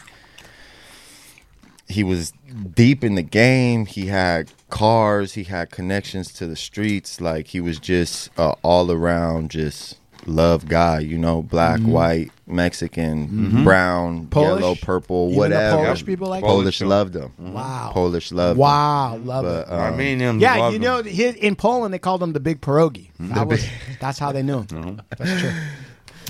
he 1.88 2.04
was 2.04 2.32
deep 2.74 3.02
in 3.02 3.14
the 3.14 3.22
game. 3.22 3.86
He 3.86 4.06
had 4.06 4.52
cars. 4.70 5.34
He 5.34 5.44
had 5.44 5.70
connections 5.70 6.32
to 6.34 6.46
the 6.46 6.56
streets. 6.56 7.20
Like 7.20 7.48
he 7.48 7.60
was 7.60 7.78
just 7.78 8.30
uh, 8.38 8.54
all 8.62 8.90
around, 8.90 9.50
just 9.50 9.97
love 10.28 10.68
guy. 10.68 11.00
You 11.00 11.18
know, 11.18 11.42
black, 11.42 11.80
mm-hmm. 11.80 11.90
white, 11.90 12.30
Mexican, 12.46 13.28
mm-hmm. 13.28 13.64
brown, 13.64 14.26
Polish? 14.28 14.60
yellow, 14.60 14.74
purple, 14.76 15.26
Even 15.26 15.32
the 15.32 15.38
whatever. 15.38 15.76
Polish 15.84 16.06
people 16.06 16.28
like 16.28 16.42
that? 16.42 16.46
Polish 16.46 16.80
loved 16.80 17.12
them. 17.14 17.32
Mm-hmm. 17.40 17.52
wow. 17.52 17.90
Polish 17.92 18.32
loved 18.32 18.58
Wow. 18.58 19.16
Love 19.16 19.44
him. 19.44 19.50
it. 19.52 19.66
But, 19.68 19.74
I 19.74 19.88
um, 19.88 19.96
mean, 19.96 20.40
Yeah, 20.40 20.56
love 20.56 20.72
you 20.72 20.78
know, 20.78 21.02
he, 21.02 21.28
in 21.28 21.56
Poland 21.56 21.92
they 21.92 21.98
called 21.98 22.20
them 22.20 22.32
the 22.32 22.40
Big 22.40 22.60
Pierogi. 22.60 23.10
That 23.18 23.48
was, 23.48 23.66
that's 24.00 24.18
how 24.18 24.32
they 24.32 24.42
knew 24.42 24.60
him. 24.60 24.68
Uh-huh. 24.78 25.02
That's 25.18 25.40
true. 25.40 25.52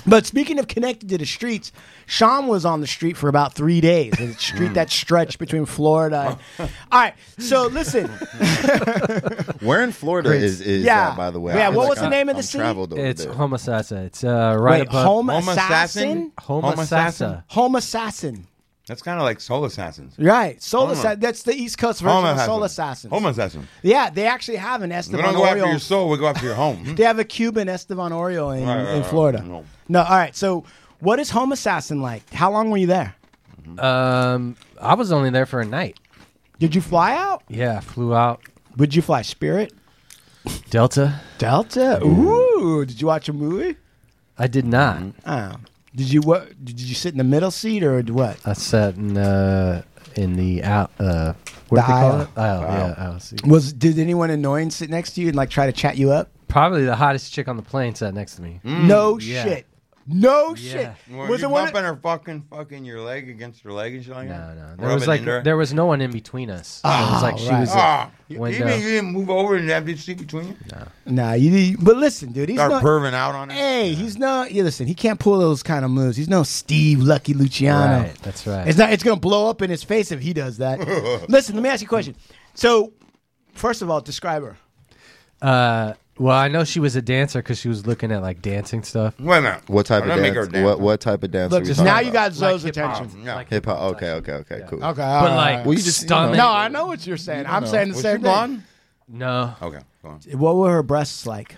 But 0.09 0.25
speaking 0.25 0.57
of 0.59 0.67
connected 0.67 1.07
to 1.09 1.17
the 1.17 1.25
streets, 1.25 1.71
Sean 2.07 2.47
was 2.47 2.65
on 2.65 2.81
the 2.81 2.87
street 2.87 3.15
for 3.15 3.29
about 3.29 3.53
three 3.53 3.79
days. 3.79 4.13
The 4.17 4.33
street 4.33 4.73
that 4.73 4.89
stretched 4.89 5.37
between 5.39 5.65
Florida. 5.65 6.37
And, 6.57 6.69
all 6.91 6.99
right, 6.99 7.13
so 7.37 7.67
listen. 7.67 8.07
where 9.61 9.83
in 9.83 9.91
Florida 9.91 10.31
is 10.33 10.61
is 10.61 10.83
Yeah. 10.83 11.09
that? 11.09 11.17
By 11.17 11.31
the 11.31 11.39
way, 11.39 11.53
Yeah, 11.55 11.67
I 11.67 11.71
feel 11.71 11.79
what 11.79 11.89
was 11.89 11.97
the 11.99 12.03
I'm- 12.05 12.11
name 12.11 12.29
of 12.29 12.35
the 12.35 12.39
I'm 12.39 12.43
city? 12.43 12.59
Traveled 12.63 12.93
over 12.93 13.05
It's 13.05 13.25
there. 13.25 13.33
Homosassa. 13.33 14.05
It's 14.05 14.23
uh, 14.23 14.55
right 14.59 14.79
Wait, 14.81 14.87
above 14.89 15.05
Home 15.05 15.27
Home 15.29 15.49
Assassin? 15.49 16.31
Home 16.39 16.63
Home 16.63 16.79
Assassin. 16.79 17.43
Home 17.47 17.75
Assassin. 17.75 18.47
That's 18.89 19.01
kind 19.01 19.17
of 19.17 19.23
like 19.23 19.39
Soul 19.39 19.63
Assassins. 19.63 20.15
Right. 20.19 20.61
Soul 20.61 20.87
Home- 20.87 20.91
Assassin. 20.97 21.19
That's 21.21 21.43
the 21.43 21.53
East 21.53 21.77
Coast 21.77 22.01
version 22.01 22.15
Home 22.25 22.25
of 22.37 22.39
Soul 22.41 22.63
Assassins. 22.65 23.13
Home 23.13 23.25
Assassin. 23.25 23.65
Yeah, 23.81 24.09
they 24.09 24.25
actually 24.27 24.57
have 24.57 24.81
an 24.81 24.89
We 24.89 24.95
Esteban 24.97 25.23
don't 25.23 25.33
go 25.35 25.45
after 25.45 25.65
your 25.69 25.79
soul. 25.79 26.09
We 26.09 26.17
go 26.17 26.27
after 26.27 26.45
your 26.45 26.55
home. 26.55 26.83
They 26.97 27.03
have 27.03 27.19
a 27.19 27.23
Cuban 27.23 27.69
Esteban 27.69 28.11
Oriole 28.11 28.51
in, 28.51 28.65
Right, 28.67 28.75
right, 28.83 28.93
in 28.95 29.01
right. 29.01 29.09
Florida. 29.09 29.41
No. 29.41 29.63
No, 29.87 30.01
all 30.03 30.17
right. 30.17 30.35
So, 30.35 30.65
what 30.99 31.19
is 31.19 31.29
Home 31.29 31.53
Assassin 31.53 32.01
like? 32.01 32.29
How 32.33 32.51
long 32.51 32.69
were 32.69 32.77
you 32.77 32.87
there? 32.87 33.15
Um, 33.77 34.55
I 34.81 34.95
was 34.95 35.11
only 35.13 35.29
there 35.29 35.45
for 35.45 35.61
a 35.61 35.65
night. 35.65 35.97
Did 36.59 36.75
you 36.75 36.81
fly 36.81 37.15
out? 37.15 37.43
Yeah, 37.47 37.77
I 37.77 37.79
flew 37.79 38.13
out 38.13 38.41
Would 38.77 38.93
you 38.95 39.01
fly 39.01 39.21
Spirit? 39.21 39.71
Delta. 40.69 41.21
Delta? 41.37 42.03
Ooh. 42.03 42.83
Did 42.85 42.99
you 42.99 43.07
watch 43.07 43.29
a 43.29 43.33
movie? 43.33 43.77
I 44.37 44.47
did 44.47 44.65
not. 44.65 45.01
Oh. 45.25 45.53
Did 45.95 46.11
you 46.11 46.21
what? 46.21 46.63
Did 46.63 46.79
you 46.79 46.95
sit 46.95 47.13
in 47.13 47.17
the 47.17 47.23
middle 47.23 47.51
seat 47.51 47.83
or 47.83 48.01
what? 48.03 48.37
I 48.45 48.53
sat 48.53 48.95
in 48.95 49.17
uh, 49.17 49.81
in 50.15 50.33
the 50.33 50.63
out. 50.63 50.91
Uh, 50.99 51.33
what 51.69 51.75
The 51.77 51.81
do 51.81 51.87
they 51.87 51.93
call 51.93 52.11
aisle. 52.11 52.21
it? 52.21 52.27
Aisle. 52.37 52.61
Yeah, 52.61 52.95
aisle 52.97 53.19
seat. 53.19 53.45
Was 53.45 53.73
did 53.73 53.99
anyone 53.99 54.29
annoying 54.29 54.69
sit 54.71 54.89
next 54.89 55.11
to 55.13 55.21
you 55.21 55.27
and 55.27 55.35
like 55.35 55.49
try 55.49 55.65
to 55.65 55.71
chat 55.71 55.97
you 55.97 56.11
up? 56.11 56.29
Probably 56.47 56.83
the 56.85 56.95
hottest 56.95 57.31
chick 57.31 57.47
on 57.47 57.57
the 57.57 57.61
plane 57.63 57.93
sat 57.95 58.13
next 58.13 58.35
to 58.35 58.41
me. 58.41 58.59
no 58.63 59.19
yeah. 59.19 59.43
shit. 59.43 59.67
No 60.11 60.55
Yeah. 60.55 60.55
shit. 60.55 61.15
Were 61.15 61.27
Was 61.27 61.41
you 61.41 61.47
it 61.47 61.51
one? 61.51 61.65
bumping 61.65 61.83
her 61.83 61.95
fucking 61.95 62.45
fucking 62.49 62.83
your 62.83 62.99
leg 63.01 63.29
against 63.29 63.61
her 63.61 63.71
leg 63.71 63.93
and 63.93 64.03
shit 64.03 64.13
like 64.15 64.27
No, 64.27 64.33
that? 64.37 64.55
no. 64.55 64.61
There 64.61 64.75
Rubbing 64.77 64.93
was 64.95 65.07
like 65.07 65.19
into 65.19 65.31
her? 65.33 65.41
there 65.43 65.55
was 65.55 65.71
no 65.73 65.85
one 65.85 66.01
in 66.01 66.11
between 66.11 66.49
us. 66.49 66.81
it 66.83 66.87
was 66.87 67.21
like 67.21 67.37
she 67.37 67.45
was. 67.51 67.69
Ah, 67.71 68.09
a 68.29 68.33
you, 68.33 68.39
window. 68.39 68.57
you 68.57 68.65
mean 68.65 68.81
you 68.81 68.87
didn't 68.89 69.11
move 69.11 69.29
over 69.29 69.55
and 69.55 69.69
have 69.69 69.85
this 69.85 70.03
seat 70.03 70.17
between 70.17 70.47
you? 70.47 70.55
No. 70.71 70.87
Nah, 71.05 71.33
you. 71.33 71.51
Did. 71.51 71.83
But 71.85 71.97
listen, 71.97 72.31
dude. 72.31 72.49
He's 72.49 72.57
Start 72.57 72.71
not. 72.71 72.83
perving 72.83 73.13
out 73.13 73.35
on 73.35 73.49
her. 73.49 73.55
Hey, 73.55 73.93
he's 73.93 74.17
not. 74.17 74.51
Yeah, 74.51 74.63
listen. 74.63 74.87
He 74.87 74.95
can't 74.95 75.19
pull 75.19 75.37
those 75.37 75.61
kind 75.61 75.85
of 75.85 75.91
moves. 75.91 76.17
He's 76.17 76.27
no 76.29 76.41
Steve 76.43 76.99
Lucky 77.01 77.33
Luciano. 77.35 78.03
Right, 78.07 78.15
that's 78.23 78.47
right. 78.47 78.67
It's 78.67 78.77
not. 78.79 78.91
It's 78.91 79.03
gonna 79.03 79.19
blow 79.19 79.47
up 79.49 79.61
in 79.61 79.69
his 79.69 79.83
face 79.83 80.11
if 80.11 80.21
he 80.21 80.33
does 80.33 80.57
that. 80.57 80.79
listen, 81.29 81.53
let 81.55 81.63
me 81.63 81.69
ask 81.69 81.81
you 81.81 81.87
a 81.87 81.89
question. 81.89 82.15
So, 82.55 82.93
first 83.53 83.81
of 83.83 83.89
all, 83.91 84.01
describe 84.01 84.41
her. 84.43 84.57
Uh, 85.41 85.93
well, 86.19 86.37
I 86.37 86.47
know 86.49 86.63
she 86.63 86.79
was 86.79 86.95
a 86.95 87.01
dancer 87.01 87.39
because 87.41 87.57
she 87.59 87.67
was 87.69 87.87
looking 87.87 88.11
at 88.11 88.21
like 88.21 88.41
dancing 88.41 88.83
stuff. 88.83 89.19
Wait 89.19 89.37
a 89.37 89.41
minute. 89.41 89.61
What 89.67 89.85
type 89.87 90.03
I'm 90.03 90.09
of 90.11 90.15
gonna 90.17 90.21
make 90.21 90.33
her 90.35 90.41
dance? 90.41 90.53
dance. 90.53 90.65
What 90.65 90.79
what 90.79 90.99
type 91.01 91.23
of 91.23 91.31
dance? 91.31 91.51
Look, 91.51 91.61
are 91.61 91.63
we 91.63 91.67
just 91.67 91.79
talking 91.79 91.93
now 91.93 91.99
you 92.01 92.09
about? 92.11 92.31
got 92.31 92.33
Zoe's 92.33 92.63
Like 92.63 92.75
hip-hop. 92.75 92.95
attention. 93.01 93.23
Yeah. 93.25 93.35
Like 93.35 93.49
hip 93.49 93.65
hop. 93.65 93.79
Okay, 93.95 94.11
okay, 94.11 94.31
okay, 94.33 94.59
Yeah. 94.59 94.65
cool. 94.67 94.83
Okay, 94.83 95.01
But 95.01 95.35
like 95.35 95.65
Well, 95.65 95.73
you 95.73 95.81
just- 95.81 96.01
you 96.01 96.07
stomach. 96.07 96.37
no, 96.37 96.49
I 96.51 96.67
know 96.67 96.85
what 96.85 97.07
you're 97.07 97.17
saying. 97.17 97.45
I'm 97.47 97.65
saying 97.65 97.89
the 97.89 97.93
Was 97.95 98.03
same 98.03 98.11
she 98.17 98.23
thing. 98.23 98.31
blonde? 98.31 98.63
No. 99.07 99.55
Okay, 99.61 99.79
go 100.03 100.09
on. 100.09 100.19
What 100.33 100.55
were 100.57 100.71
her 100.71 100.83
breasts 100.83 101.25
like? 101.25 101.55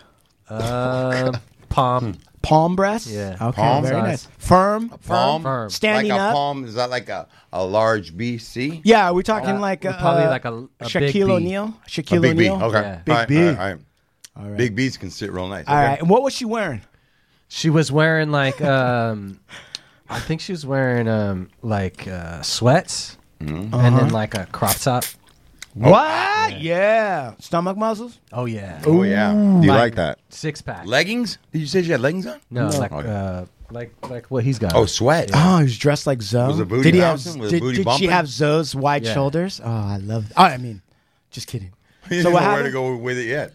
Um, 0.50 1.38
palm. 1.70 2.18
Palm 2.41 2.75
breasts. 2.75 3.08
Yeah. 3.12 3.38
Okay. 3.39 3.62
Palm 3.62 3.84
very 3.84 3.96
size. 3.96 4.03
nice. 4.03 4.27
Firm. 4.39 4.89
Palm? 4.89 5.44
Firm. 5.44 5.70
Standing 5.70 6.12
like 6.12 6.20
a 6.20 6.24
up. 6.24 6.34
palm? 6.34 6.65
Is 6.65 6.74
that 6.74 6.89
like 6.89 7.08
a, 7.10 7.27
a 7.53 7.63
large 7.63 8.18
BC? 8.18 8.82
Yeah, 8.84 9.10
are 9.10 9.13
we 9.13 9.22
talking 9.22 9.60
like 9.60 9.84
well, 9.84 9.94
uh, 9.94 10.00
probably 10.00 10.25
like 10.25 10.46
a- 10.46 10.53
a 10.53 10.62
big 10.62 10.88
Shaquille 11.13 11.27
B. 11.27 11.32
O'Neal. 11.34 11.74
A 11.86 11.89
Shaquille 11.89 12.22
big 12.22 12.38
B. 12.38 12.50
O'Neal. 12.50 12.65
Okay. 12.68 12.82
Yeah. 13.06 13.25
Big 13.25 13.27
B. 13.27 13.38
All 13.38 13.44
right, 13.46 13.60
all 13.60 13.65
right. 13.75 13.80
All 14.35 14.47
right. 14.47 14.57
Big 14.57 14.75
B's 14.75 14.97
can 14.97 15.09
sit 15.11 15.31
real 15.31 15.47
nice. 15.47 15.65
All 15.67 15.75
okay? 15.75 15.85
right. 15.88 16.00
And 16.00 16.09
what 16.09 16.23
was 16.23 16.33
she 16.33 16.45
wearing? 16.45 16.81
She 17.50 17.69
was 17.69 17.91
wearing 17.91 18.31
like 18.31 18.61
um, 18.61 19.39
I 20.09 20.19
think 20.19 20.41
she 20.41 20.51
was 20.53 20.65
wearing 20.65 21.07
um 21.07 21.50
like 21.61 22.07
uh, 22.07 22.41
sweats 22.41 23.17
Mm-hmm. 23.41 23.73
and 23.73 23.97
then 23.97 24.09
like 24.11 24.35
a 24.35 24.45
crop 24.51 24.75
top. 24.75 25.03
What? 25.73 26.59
Yeah. 26.61 27.33
Stomach 27.39 27.77
muscles. 27.77 28.19
Oh 28.31 28.45
yeah, 28.45 28.81
Oh, 28.85 29.03
yeah. 29.03 29.31
Do 29.33 29.65
you 29.65 29.71
like 29.73 29.95
that? 29.95 30.19
six 30.29 30.61
pack. 30.61 30.85
Leggings? 30.85 31.38
Did 31.51 31.59
you 31.59 31.65
say 31.67 31.81
she 31.81 31.91
had 31.91 32.01
leggings 32.01 32.27
on? 32.27 32.39
no, 32.50 32.69
No. 32.69 32.77
like 32.77 32.91
Okay. 32.91 33.09
uh, 33.09 33.45
like 33.71 33.93
like 34.09 34.27
what 34.29 34.43
he's 34.43 34.59
got. 34.59 34.75
Oh, 34.75 34.85
sweat. 34.85 35.31
Oh, 35.33 35.57
he 35.57 35.63
was 35.63 35.77
dressed 35.77 36.05
like 36.05 36.21
Zoe. 36.21 36.47
Was 36.50 36.59
it 36.59 36.67
booty 36.67 36.83
did 36.83 36.93
he 36.95 37.00
have? 37.00 37.11
bouncing? 37.11 37.39
Was 37.41 37.51
Did, 37.51 37.61
booty 37.61 37.83
did 37.83 37.93
she 37.93 38.07
have 38.07 38.27
Zoe's 38.27 38.75
wide 38.75 39.05
Yeah. 39.05 39.13
shoulders? 39.13 39.61
Oh, 39.63 39.69
I 39.71 39.97
love. 39.97 40.31
Oh, 40.35 40.43
I 40.43 40.57
mean, 40.57 40.81
just 41.31 41.47
kidding. 41.47 41.71
You 42.09 42.17
So 42.21 42.23
don't 42.25 42.33
what 42.33 42.41
know 42.41 42.47
where 42.50 42.57
to 42.57 42.63
happened? 42.65 42.73
go 42.73 42.95
with 42.97 43.17
it 43.17 43.27
yet. 43.27 43.53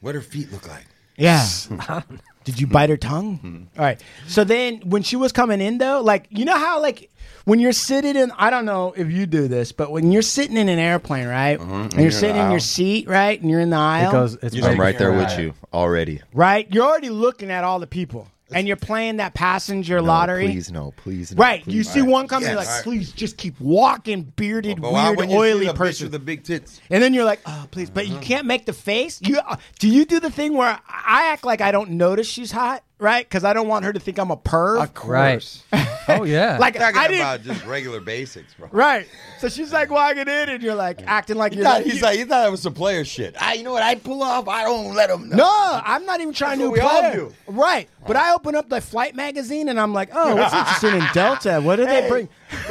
What 0.00 0.14
her 0.14 0.20
feet 0.20 0.52
look 0.52 0.68
like? 0.68 0.86
Yeah. 1.16 1.46
Did 2.44 2.60
you 2.60 2.66
bite 2.66 2.90
her 2.90 2.96
tongue? 2.96 3.38
Hmm. 3.38 3.78
All 3.78 3.84
right. 3.84 4.00
So 4.28 4.44
then, 4.44 4.80
when 4.84 5.02
she 5.02 5.16
was 5.16 5.32
coming 5.32 5.60
in, 5.60 5.78
though, 5.78 6.00
like 6.00 6.26
you 6.30 6.44
know 6.44 6.56
how 6.56 6.80
like 6.80 7.10
when 7.44 7.58
you're 7.58 7.72
sitting 7.72 8.16
in, 8.16 8.30
I 8.36 8.50
don't 8.50 8.64
know 8.64 8.92
if 8.96 9.10
you 9.10 9.26
do 9.26 9.48
this, 9.48 9.72
but 9.72 9.90
when 9.90 10.12
you're 10.12 10.22
sitting 10.22 10.56
in 10.56 10.68
an 10.68 10.78
airplane, 10.78 11.26
right, 11.26 11.58
uh-huh. 11.58 11.74
and 11.74 11.92
you're 11.92 12.02
you're 12.02 12.10
in 12.10 12.12
sitting 12.12 12.36
in 12.36 12.42
your 12.42 12.52
aisle. 12.52 12.60
seat, 12.60 13.08
right, 13.08 13.40
and 13.40 13.50
you're 13.50 13.60
in 13.60 13.70
the 13.70 13.76
aisle, 13.76 14.10
it 14.10 14.12
goes. 14.12 14.34
It's 14.42 14.62
I'm 14.62 14.78
right 14.78 14.96
there 14.96 15.12
with 15.12 15.38
you 15.38 15.54
already. 15.72 16.22
right, 16.32 16.72
you're 16.72 16.84
already 16.84 17.10
looking 17.10 17.50
at 17.50 17.64
all 17.64 17.80
the 17.80 17.86
people, 17.86 18.28
and 18.52 18.66
you're 18.68 18.76
playing 18.76 19.16
that 19.16 19.34
passenger 19.34 19.96
No, 19.96 20.04
lottery. 20.04 20.46
Please 20.46 20.70
no, 20.70 20.92
please 20.96 21.32
no. 21.34 21.40
Right, 21.40 21.62
please 21.64 21.74
you 21.74 21.82
see 21.84 22.00
no. 22.02 22.06
one 22.12 22.28
coming, 22.28 22.44
Yes. 22.46 22.50
you're 22.50 22.58
like, 22.58 22.68
Alright. 22.68 22.84
please 22.84 23.12
just 23.12 23.36
keep 23.36 23.58
walking, 23.60 24.22
bearded, 24.36 24.80
But 24.80 24.92
why 24.92 25.06
weird, 25.08 25.18
when 25.18 25.30
you 25.30 25.36
see 25.36 25.40
oily 25.40 25.66
the 25.66 25.72
bitch 25.72 25.76
person. 25.76 26.04
with 26.06 26.12
the 26.12 26.18
big 26.18 26.44
tits? 26.44 26.80
And 26.90 27.02
then 27.02 27.12
you're 27.14 27.24
like, 27.24 27.40
oh, 27.46 27.66
please. 27.70 27.90
But 27.90 28.06
you 28.06 28.18
can't 28.18 28.46
make 28.46 28.66
the 28.66 28.72
face. 28.72 29.20
You 29.22 29.38
uh, 29.38 29.56
Do 29.78 29.88
you 29.88 30.04
do 30.04 30.20
the 30.20 30.30
thing 30.30 30.54
where 30.54 30.78
I 30.88 31.28
act 31.32 31.44
like 31.44 31.60
I 31.60 31.72
don't 31.72 31.90
notice 31.92 32.28
she's 32.28 32.52
hot, 32.52 32.84
right? 32.98 33.26
Because 33.28 33.44
I 33.44 33.52
don't 33.52 33.68
want 33.68 33.84
her 33.84 33.92
to 33.92 34.00
think 34.00 34.18
I'm 34.18 34.30
a 34.30 34.36
perv. 34.36 34.82
Of 34.82 35.08
Right. 35.08 35.62
Oh 36.08 36.22
yeah. 36.24 36.56
Like, 36.60 36.74
Talking 36.78 36.98
I 36.98 37.08
didn't. 37.08 37.20
about 37.20 37.42
just 37.42 37.64
regular 37.66 38.00
basics, 38.00 38.54
bro. 38.54 38.68
Right. 38.70 39.08
So 39.40 39.48
she's 39.48 39.72
like 39.72 39.90
walking 39.90 40.22
in, 40.22 40.28
and 40.48 40.62
you're 40.62 40.74
like 40.74 41.02
acting 41.06 41.36
like 41.36 41.52
He 41.52 41.58
you're 41.58 41.66
thought, 41.66 41.82
like, 41.82 41.86
he's 41.92 42.02
like, 42.02 42.18
he 42.18 42.24
thought 42.24 42.46
it 42.46 42.50
was 42.50 42.62
some 42.62 42.74
player 42.74 43.04
shit. 43.04 43.34
I, 43.40 43.54
you 43.54 43.62
know 43.64 43.72
what? 43.72 43.82
I 43.82 43.96
pull 43.96 44.22
off. 44.22 44.48
I 44.48 44.62
don't 44.64 44.94
let 44.94 45.10
him 45.10 45.28
know. 45.28 45.36
No, 45.36 45.80
I'm 45.84 46.06
not 46.06 46.20
even 46.20 46.32
trying 46.32 46.58
That's 46.58 46.74
to 46.76 46.80
what 46.82 47.02
we 47.02 47.06
all 47.06 47.12
do. 47.12 47.34
Right. 47.48 47.88
But 48.06 48.16
I 48.16 48.32
open 48.34 48.54
up 48.54 48.68
the 48.68 48.80
flight 48.80 49.14
magazine 49.16 49.68
and 49.68 49.80
I'm 49.80 49.92
like, 49.92 50.10
oh, 50.12 50.36
what's 50.36 50.54
interesting 50.54 50.94
in 50.94 51.06
Delta? 51.12 51.60
What 51.60 51.76
do 51.76 51.86
they 51.86 52.08
bring? 52.08 52.28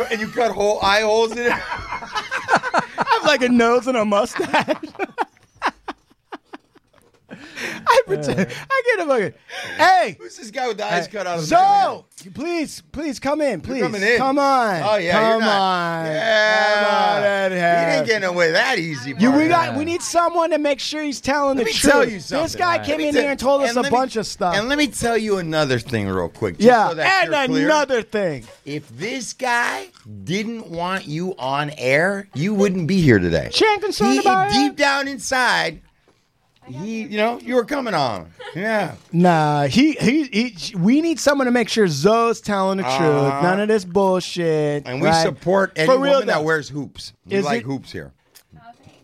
And 0.09 0.19
you 0.21 0.27
cut 0.29 0.51
whole 0.51 0.79
eye 0.81 1.01
holes 1.01 1.33
in 1.33 1.39
it. 1.39 1.51
I 1.51 3.05
have 3.19 3.25
like 3.25 3.41
a 3.43 3.49
nose 3.49 3.87
and 3.87 3.97
a 3.97 4.05
mustache. 4.05 4.77
I 7.87 8.01
pretend. 8.05 8.39
I 8.39 8.81
get 8.97 8.99
a 8.99 9.05
fucking. 9.07 9.33
Hey, 9.77 10.15
Who's 10.19 10.37
this 10.37 10.51
guy 10.51 10.67
with 10.67 10.77
the 10.77 10.85
eyes 10.85 11.07
cut 11.07 11.25
out 11.27 11.35
of 11.39 11.41
the 11.41 11.47
Zoe, 11.47 12.31
please, 12.33 12.81
please 12.91 13.19
come 13.19 13.41
in, 13.41 13.61
please. 13.61 13.81
coming 13.81 14.01
in. 14.01 14.17
Come 14.17 14.37
on. 14.39 14.81
Oh 14.83 14.95
yeah, 14.97 15.11
come 15.13 15.31
you're 15.31 15.39
not. 15.41 15.59
on. 15.61 16.05
Yeah, 16.05 16.83
Come 16.83 16.93
on, 17.45 17.51
he 17.51 17.57
Ed 17.57 17.95
didn't 17.95 18.07
get 18.07 18.23
away 18.29 18.51
that 18.51 18.79
easy. 18.79 19.11
You, 19.11 19.29
bro. 19.31 19.37
we 19.37 19.47
got. 19.47 19.75
We 19.77 19.85
need 19.85 20.01
someone 20.01 20.49
to 20.51 20.57
make 20.57 20.79
sure 20.79 21.01
he's 21.03 21.21
telling 21.21 21.57
Let 21.57 21.63
the 21.65 21.71
me 21.71 21.73
truth. 21.73 21.91
tell 21.91 22.09
you 22.09 22.19
something. 22.19 22.43
This 22.45 22.55
guy 22.55 22.77
Let 22.77 22.85
came 22.85 22.97
me 22.97 23.07
in 23.07 23.13
tell- 23.13 23.21
here 23.23 23.31
and 23.31 23.39
told 23.39 23.61
us 23.63 23.71
a 23.71 23.81
let 23.81 23.85
me- 23.85 23.89
bunch 23.97 24.15
of 24.15 24.25
stuff. 24.27 24.55
And 24.55 24.67
let 24.69 24.77
me 24.77 24.87
tell 24.87 25.17
you 25.17 25.37
another 25.37 25.79
thing 25.79 26.07
real 26.07 26.29
quick. 26.29 26.55
Just 26.57 26.67
yeah, 26.67 26.89
so 26.89 26.95
that 26.95 27.23
and 27.23 27.31
you're 27.31 27.47
clear. 27.47 27.65
another 27.67 28.01
thing. 28.01 28.45
If 28.65 28.87
this 28.97 29.33
guy 29.33 29.87
didn't 30.23 30.67
want 30.69 31.05
you 31.07 31.35
on 31.37 31.69
air, 31.77 32.27
you 32.33 32.53
wouldn't 32.53 32.87
be 32.87 33.01
here 33.01 33.19
today. 33.19 33.49
She 33.51 33.65
ain't 33.65 33.81
concerned 33.81 34.13
He- 34.13 34.19
about 34.19 34.47
it. 34.49 34.53
deep 34.53 34.75
down 34.75 35.07
inside, 35.07 35.81
he, 36.67 37.01
you 37.03 37.17
know, 37.17 37.39
you 37.39 37.55
were 37.55 37.65
coming 37.65 37.93
on. 37.93 38.31
Yeah. 38.55 38.95
Nah, 39.11 39.65
he, 39.67 39.93
he 39.93 40.23
he. 40.25 40.75
We 40.75 41.01
need 41.01 41.19
someone 41.19 41.45
to 41.45 41.51
make 41.51 41.69
sure 41.69 41.87
Zoe's 41.87 42.41
telling 42.41 42.77
the 42.77 42.83
truth. 42.83 42.93
Uh-huh. 43.01 43.41
None 43.41 43.59
of 43.59 43.67
this 43.67 43.85
bullshit. 43.85 44.87
And 44.87 45.01
we 45.01 45.07
right? 45.07 45.21
support 45.23 45.73
any 45.75 45.85
For 45.87 45.99
real, 45.99 46.13
woman 46.13 46.27
that 46.27 46.43
wears 46.43 46.69
hoops. 46.69 47.13
We 47.25 47.35
Is 47.35 47.45
like 47.45 47.61
it- 47.61 47.65
hoops 47.65 47.91
here. 47.91 48.11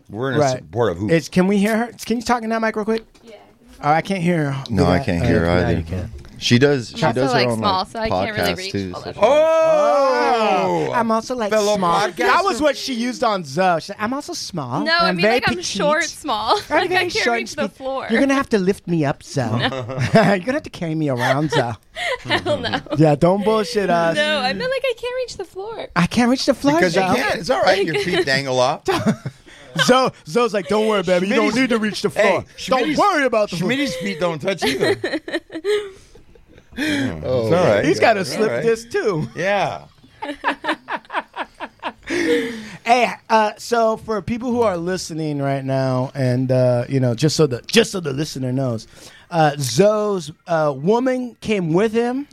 We're 0.08 0.30
in 0.32 0.36
a 0.36 0.40
Right. 0.40 0.58
support 0.58 0.92
of 0.92 0.98
hoops. 0.98 1.12
It's, 1.14 1.28
can 1.28 1.46
we 1.46 1.56
hear 1.58 1.76
her? 1.76 1.92
Can 2.04 2.16
you 2.18 2.22
talk 2.22 2.42
in 2.42 2.50
that 2.50 2.60
mic 2.60 2.76
real 2.76 2.84
quick? 2.84 3.04
Yeah. 3.22 3.36
Oh, 3.82 3.90
I 3.90 4.02
can't 4.02 4.22
hear 4.22 4.52
her. 4.52 4.64
No, 4.68 4.84
I 4.86 4.98
can't 4.98 5.24
hear 5.24 5.40
her 5.40 5.50
Uh, 5.50 5.60
either. 5.70 5.78
you 5.78 5.84
can. 5.84 6.10
She 6.42 6.58
does. 6.58 6.92
She 6.96 7.04
also, 7.06 7.20
does 7.20 7.32
her 7.32 7.38
like, 7.38 7.48
own 7.48 7.58
small, 7.58 7.78
like, 7.78 7.88
so 7.88 7.98
I 8.00 8.08
can't 8.08 8.36
really 8.36 8.54
reach 8.54 8.72
too. 8.72 8.92
so 8.94 9.10
of 9.10 9.18
oh! 9.20 10.90
I'm 10.92 11.12
also 11.12 11.36
like 11.36 11.50
Fellow 11.50 11.76
small. 11.76 12.00
podcaster. 12.00 12.16
That 12.16 12.42
was 12.42 12.60
what 12.60 12.76
she 12.76 12.94
used 12.94 13.22
on 13.22 13.44
Zoe. 13.44 13.80
She 13.80 13.86
said, 13.86 13.96
I'm 14.00 14.12
also 14.12 14.32
small. 14.32 14.84
No, 14.84 14.98
I 14.98 15.12
mean 15.12 15.22
very 15.22 15.34
like 15.34 15.48
I'm 15.48 15.62
short, 15.62 16.02
small. 16.02 16.58
I'm 16.68 16.76
like 16.88 16.90
I 16.90 17.08
can't 17.08 17.12
short 17.12 17.36
reach 17.38 17.54
the 17.54 17.68
floor. 17.68 18.08
You're 18.10 18.20
gonna 18.20 18.34
have 18.34 18.48
to 18.48 18.58
lift 18.58 18.88
me 18.88 19.04
up, 19.04 19.22
Zoe. 19.22 19.60
You're 19.60 19.68
gonna 19.68 20.52
have 20.52 20.64
to 20.64 20.70
carry 20.70 20.96
me 20.96 21.10
around, 21.10 21.52
Zoe. 21.52 21.74
Hell 22.24 22.58
no. 22.58 22.80
Yeah, 22.98 23.14
don't 23.14 23.44
bullshit 23.44 23.88
us. 23.88 24.16
No, 24.16 24.38
I 24.38 24.52
meant 24.52 24.70
like 24.70 24.82
I 24.84 24.94
can't 24.98 25.14
reach 25.14 25.36
the 25.36 25.44
floor. 25.44 25.86
I 25.94 26.06
can't 26.06 26.28
reach 26.28 26.46
the 26.46 26.54
floor, 26.54 26.74
Because 26.74 26.96
you 26.96 27.02
can't. 27.02 27.38
It's 27.38 27.50
all 27.50 27.62
right. 27.62 27.84
Your 27.86 28.00
feet 28.00 28.26
dangle 28.26 28.58
off. 28.58 28.84
Zoe, 29.78 30.10
Zoe's 30.26 30.52
like, 30.52 30.66
don't 30.66 30.88
worry, 30.88 31.04
baby. 31.04 31.28
You 31.28 31.36
don't 31.36 31.54
need 31.54 31.70
to 31.70 31.78
reach 31.78 32.02
the 32.02 32.10
floor. 32.10 32.44
Hey, 32.56 32.66
don't 32.66 32.96
worry 32.96 33.24
about 33.26 33.50
the 33.50 33.56
floor. 33.56 33.70
Schmitty's 33.70 33.94
feet 33.96 34.18
don't 34.18 34.40
touch 34.40 34.64
either. 34.64 34.96
Oh, 36.78 37.44
all 37.46 37.50
right. 37.50 37.84
He's 37.84 38.00
got 38.00 38.14
to 38.14 38.24
slip 38.24 38.50
right. 38.50 38.62
this 38.62 38.84
too. 38.84 39.28
Yeah. 39.36 39.86
Hey, 42.84 43.10
uh, 43.30 43.52
so 43.58 43.96
for 43.96 44.20
people 44.20 44.50
who 44.50 44.62
are 44.62 44.76
listening 44.76 45.40
right 45.40 45.64
now, 45.64 46.10
and 46.14 46.50
uh, 46.50 46.84
you 46.88 47.00
know, 47.00 47.14
just 47.14 47.36
so 47.36 47.46
the 47.46 47.62
just 47.62 47.90
so 47.92 48.00
the 48.00 48.12
listener 48.12 48.52
knows, 48.52 48.86
uh, 49.30 49.52
Zoe's 49.58 50.30
uh, 50.46 50.74
woman 50.76 51.36
came 51.40 51.72
with 51.72 51.92
him, 51.92 52.26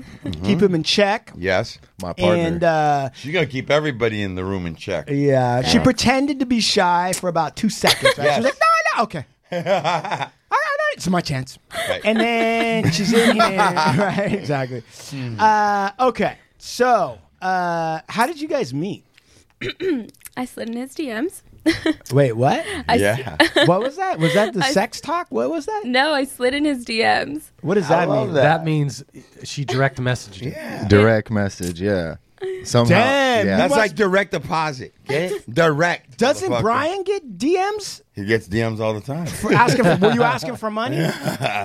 keep 0.43 0.59
him 0.61 0.73
in 0.75 0.83
check, 0.83 1.31
Yes. 1.37 1.77
my 2.01 2.13
partner. 2.13 2.35
and 2.43 2.63
uh, 2.63 3.09
She's 3.13 3.31
gonna 3.31 3.45
keep 3.45 3.69
everybody 3.69 4.21
in 4.23 4.35
the 4.35 4.43
room 4.43 4.65
in 4.65 4.75
check. 4.75 5.07
yeah, 5.09 5.61
she 5.61 5.79
pretended 5.79 6.39
to 6.39 6.45
be 6.45 6.59
shy 6.59 7.13
for 7.13 7.29
about 7.29 7.55
two 7.55 7.69
seconds. 7.69 8.17
Right? 8.17 8.33
She 8.33 8.41
was 8.41 8.45
like, 8.45 8.59
"No, 8.59 8.97
no, 8.97 9.03
okay." 9.03 10.25
it's 10.93 11.07
my 11.07 11.21
chance. 11.21 11.57
Right. 11.89 12.01
And 12.03 12.19
then 12.19 12.91
she's 12.91 13.13
in 13.13 13.35
here, 13.35 13.57
right? 13.57 14.33
Exactly. 14.33 14.83
Uh, 15.37 15.91
okay, 15.99 16.37
so 16.57 17.19
uh, 17.41 17.99
how 18.09 18.25
did 18.27 18.39
you 18.41 18.47
guys 18.47 18.73
meet? 18.73 19.05
I 20.37 20.45
slid 20.45 20.69
in 20.69 20.77
his 20.77 20.95
DMs. 20.95 21.41
Wait, 22.13 22.31
what? 22.33 22.65
I 22.87 22.95
s- 22.95 22.99
yeah. 23.01 23.37
What 23.65 23.81
was 23.81 23.97
that? 23.97 24.17
Was 24.19 24.33
that 24.33 24.53
the 24.53 24.63
I- 24.63 24.71
sex 24.71 25.01
talk? 25.01 25.27
What 25.29 25.49
was 25.49 25.65
that? 25.65 25.81
no, 25.85 26.13
I 26.13 26.23
slid 26.23 26.53
in 26.53 26.63
his 26.65 26.85
DMs. 26.85 27.43
What 27.61 27.75
does 27.75 27.89
that 27.89 28.07
mean? 28.09 28.33
That 28.33 28.63
means 28.63 29.03
she 29.43 29.65
direct 29.65 29.99
messaged 29.99 30.41
you. 30.41 30.87
direct 30.87 31.29
message. 31.29 31.81
Yeah. 31.81 32.15
Somehow. 32.63 32.95
Damn, 32.95 33.45
Yeah. 33.47 33.57
That's 33.57 33.71
must- 33.71 33.77
like 33.79 33.95
direct 33.95 34.31
deposit. 34.31 34.93
Get 35.05 35.31
it? 35.33 35.53
Direct. 35.53 36.17
Doesn't. 36.17 36.61
Brian 36.61 37.03
get 37.03 37.37
DMs 37.37 38.01
He 38.19 38.25
gets 38.25 38.47
DMs 38.47 38.79
all 38.79 38.93
the 38.93 39.01
time. 39.01 39.25
for 39.27 39.53
asking? 39.53 39.83
For, 39.85 39.95
were 39.97 40.13
you 40.13 40.23
asking 40.35 40.55
for 40.57 40.69
money? 40.69 40.97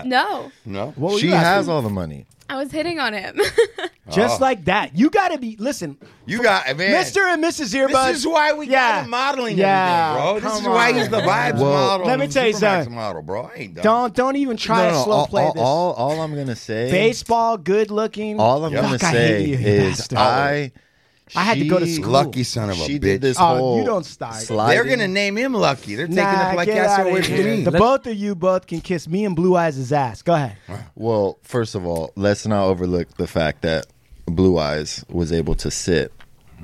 No, 0.04 0.50
No. 0.64 0.92
What 0.96 1.14
were 1.14 1.18
she 1.18 1.28
you 1.28 1.34
asking? 1.34 1.44
has 1.46 1.68
all 1.68 1.82
the 1.82 1.88
money. 1.90 2.26
I 2.48 2.56
was 2.56 2.70
hitting 2.70 3.00
on 3.00 3.14
him. 3.14 3.40
just 4.10 4.40
Oh. 4.40 4.44
like 4.44 4.66
that. 4.66 4.94
You 4.94 5.08
got 5.08 5.28
to 5.32 5.38
be. 5.38 5.56
Listen, 5.58 5.96
You 6.26 6.42
got 6.42 6.66
man. 6.76 7.02
Mr. 7.02 7.32
and 7.32 7.42
Mrs. 7.42 7.74
Earbud. 7.74 8.08
This 8.08 8.18
is 8.18 8.26
why 8.26 8.52
we 8.52 8.66
Yeah. 8.68 8.96
got 8.96 9.04
him 9.04 9.10
modeling 9.10 9.56
Yeah, 9.56 10.10
everything, 10.10 10.22
bro. 10.22 10.34
This 10.34 10.42
come 10.52 10.62
is 10.62 10.68
why 10.68 10.88
on. 10.90 10.94
he's 10.98 11.08
the 11.08 11.20
vibes 11.20 11.58
Well, 11.58 11.72
model. 11.72 12.06
let 12.06 12.18
me 12.18 12.24
and 12.26 12.32
tell 12.34 12.46
you 12.46 12.52
Supermax 12.52 12.58
something. 12.60 12.94
model, 12.94 13.22
bro. 13.22 13.44
I 13.44 13.58
ain't 13.60 13.74
done. 13.74 13.82
Don't 13.84 14.14
don't 14.14 14.36
even 14.36 14.58
try 14.58 14.88
No, 14.88 14.90
to 14.90 15.02
slow 15.04 15.12
all, 15.16 15.26
play 15.26 15.42
all, 15.44 15.52
this. 15.54 15.62
all, 15.62 15.92
all 15.94 16.20
I'm 16.20 16.34
gonna 16.34 16.54
say. 16.54 16.90
Baseball, 16.90 17.56
good 17.56 17.90
looking. 17.90 18.38
All 18.38 18.62
I'm 18.64 18.72
Yep. 18.74 18.82
gonna 18.82 18.98
Fuck, 18.98 19.08
I 19.08 19.12
say 19.12 19.42
you, 19.46 19.56
you 19.56 19.66
is 19.66 19.96
bastard. 19.98 20.18
I. 20.18 20.72
I 21.34 21.42
had 21.42 21.58
to 21.58 21.66
go 21.66 21.78
to 21.78 21.86
she- 21.86 21.94
school. 21.94 22.10
Lucky 22.12 22.42
son 22.44 22.68
of 22.70 22.78
a 22.78 22.84
She 22.84 22.98
bitch. 22.98 23.02
did 23.02 23.20
this 23.22 23.38
Oh, 23.40 23.56
whole. 23.56 23.78
you 23.78 23.84
don't 23.84 24.04
start. 24.04 24.34
Sliding. 24.36 24.74
They're 24.76 24.96
gonna 24.96 25.08
name 25.08 25.36
him 25.36 25.54
Lucky. 25.54 25.94
They're 25.94 26.06
taking 26.06 26.22
Nah, 26.22 26.54
the 26.54 26.66
get 26.66 26.76
Placasa 26.76 26.88
outta 26.98 27.08
away 27.10 27.22
from 27.22 27.34
here. 27.34 27.56
me. 27.56 27.62
The 27.64 27.70
both 27.72 28.06
of 28.06 28.14
you 28.14 28.34
both 28.34 28.66
can 28.66 28.80
kiss 28.82 29.08
me 29.08 29.24
and 29.24 29.34
Blue 29.34 29.56
Eyes' 29.56 29.90
ass. 29.92 30.20
Go 30.22 30.34
ahead. 30.34 30.56
Well, 30.94 31.38
first 31.42 31.74
of 31.74 31.86
all, 31.86 32.12
let's 32.14 32.46
not 32.46 32.64
overlook 32.66 33.16
the 33.16 33.26
fact 33.26 33.62
that 33.62 33.86
Blue 34.26 34.58
Eyes 34.58 35.04
was 35.08 35.32
able 35.32 35.54
to 35.56 35.70
sit 35.70 36.12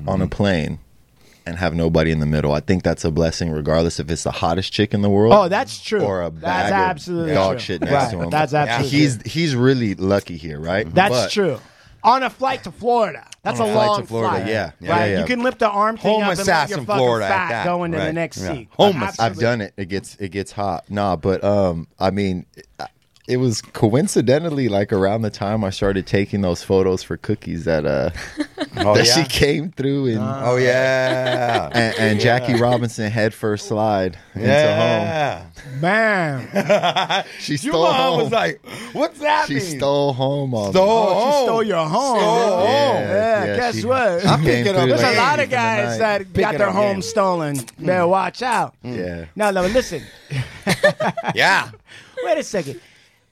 on 0.07 0.21
a 0.21 0.25
mm-hmm. 0.25 0.29
plane 0.29 0.79
and 1.45 1.57
have 1.57 1.73
nobody 1.73 2.11
in 2.11 2.19
the 2.19 2.25
middle. 2.27 2.51
I 2.53 2.59
think 2.59 2.83
that's 2.83 3.03
a 3.03 3.09
blessing, 3.09 3.49
regardless 3.49 3.99
if 3.99 4.11
it's 4.11 4.23
the 4.23 4.31
hottest 4.31 4.71
chick 4.71 4.93
in 4.93 5.01
the 5.01 5.09
world. 5.09 5.33
Oh, 5.33 5.47
that's 5.47 5.81
true. 5.81 6.01
Or 6.01 6.21
a 6.21 6.29
That's 6.29 6.41
bag 6.41 6.67
of 6.67 6.73
absolutely 6.73 7.33
dog 7.33 7.53
true. 7.53 7.59
shit 7.59 7.81
next 7.81 7.93
Right. 7.93 8.11
to 8.11 8.21
him. 8.21 8.29
That's 8.29 8.53
absolutely 8.53 8.97
He's 8.99 9.15
true. 9.17 9.23
he's 9.25 9.55
really 9.55 9.95
lucky 9.95 10.37
here, 10.37 10.59
right? 10.59 10.91
That's 10.93 11.09
But- 11.15 11.31
true. 11.31 11.59
On 12.03 12.23
a 12.23 12.29
flight 12.29 12.63
to 12.63 12.71
Florida. 12.71 13.27
That's 13.43 13.59
a 13.59 13.63
a 13.63 13.71
flight 13.71 13.87
long 13.87 14.01
to 14.01 14.07
Florida, 14.07 14.35
flight. 14.37 14.47
yeah. 14.47 14.71
Yeah, 14.79 14.91
right. 14.91 15.05
yeah. 15.11 15.19
You 15.19 15.25
can 15.25 15.43
lift 15.43 15.59
the 15.59 15.69
arm 15.69 15.97
thing 15.97 16.11
Home 16.13 16.23
up 16.23 16.37
and 16.37 16.47
let 16.47 16.69
your 16.69 16.77
fucking 16.79 16.85
Florida 16.85 17.25
at 17.25 17.29
fat 17.29 17.49
that. 17.49 17.65
go 17.65 17.83
into 17.83 17.97
the 17.97 18.13
next 18.13 18.41
Yeah. 18.41 18.53
seat. 18.53 18.69
Home 18.77 19.03
I've 19.19 19.37
done 19.37 19.61
it. 19.61 19.73
It 19.77 19.89
gets 19.89 20.15
it 20.15 20.29
gets 20.29 20.51
hot. 20.51 20.89
Nah, 20.89 21.15
but 21.15 21.43
um, 21.43 21.87
I 21.99 22.11
mean, 22.11 22.45
it 23.31 23.37
was 23.37 23.61
coincidentally 23.61 24.67
like 24.67 24.91
around 24.91 25.21
the 25.21 25.29
time 25.29 25.63
I 25.63 25.69
started 25.69 26.05
taking 26.05 26.41
those 26.41 26.63
photos 26.63 27.01
for 27.03 27.17
cookies 27.17 27.65
that 27.65 27.85
uh 27.85 28.09
Oh 28.77 28.95
that 28.95 29.05
yeah. 29.07 29.13
she 29.23 29.23
came 29.29 29.71
through 29.71 30.07
and 30.07 30.19
Oh 30.19 30.55
yeah. 30.57 31.69
and, 31.73 31.95
and 31.99 32.19
Jackie 32.19 32.55
Robinson 32.55 33.09
head 33.11 33.33
first 33.33 33.67
slide 33.67 34.17
into 34.35 34.47
home. 34.47 35.81
Man. 35.81 36.47
home. 36.47 37.23
She 37.39 37.53
Your 37.53 37.73
stole 37.73 37.83
mom 37.83 37.95
home. 37.95 38.21
was 38.23 38.31
like, 38.31 38.61
"What's 38.93 39.19
that 39.19 39.47
she 39.47 39.55
mean?" 39.55 39.77
stole 39.77 40.13
home 40.13 40.53
all 40.53 40.71
Stole 40.71 40.89
Oh, 40.89 41.13
home. 41.13 41.31
she 41.41 41.45
stole 41.45 41.63
your 41.63 41.85
home. 41.85 42.19
Stole 42.19 42.57
home. 42.57 42.65
Yeah, 42.65 43.45
Yeah, 43.45 43.55
guess 43.57 43.75
she- 43.79 43.85
what? 43.85 44.21
she 44.21 44.27
came 44.27 44.39
picking 44.43 44.67
up 44.75 44.75
through 44.81 44.87
There's 44.97 45.15
a 45.15 45.17
lot 45.17 45.39
of 45.39 45.49
guys 45.49 45.99
night. 45.99 46.23
that 46.27 46.33
got 46.33 46.57
their 46.57 46.69
up 46.69 46.75
home 46.75 46.93
game. 46.95 47.01
stolen. 47.01 47.57
Better 47.79 48.07
watch 48.07 48.41
out. 48.41 48.75
Yeah. 48.83 49.25
No, 49.35 49.51
no, 49.51 49.63
listen. 49.67 50.01
Yeah. 51.35 51.69
Wait 52.23 52.37
a 52.37 52.43
second. 52.43 52.79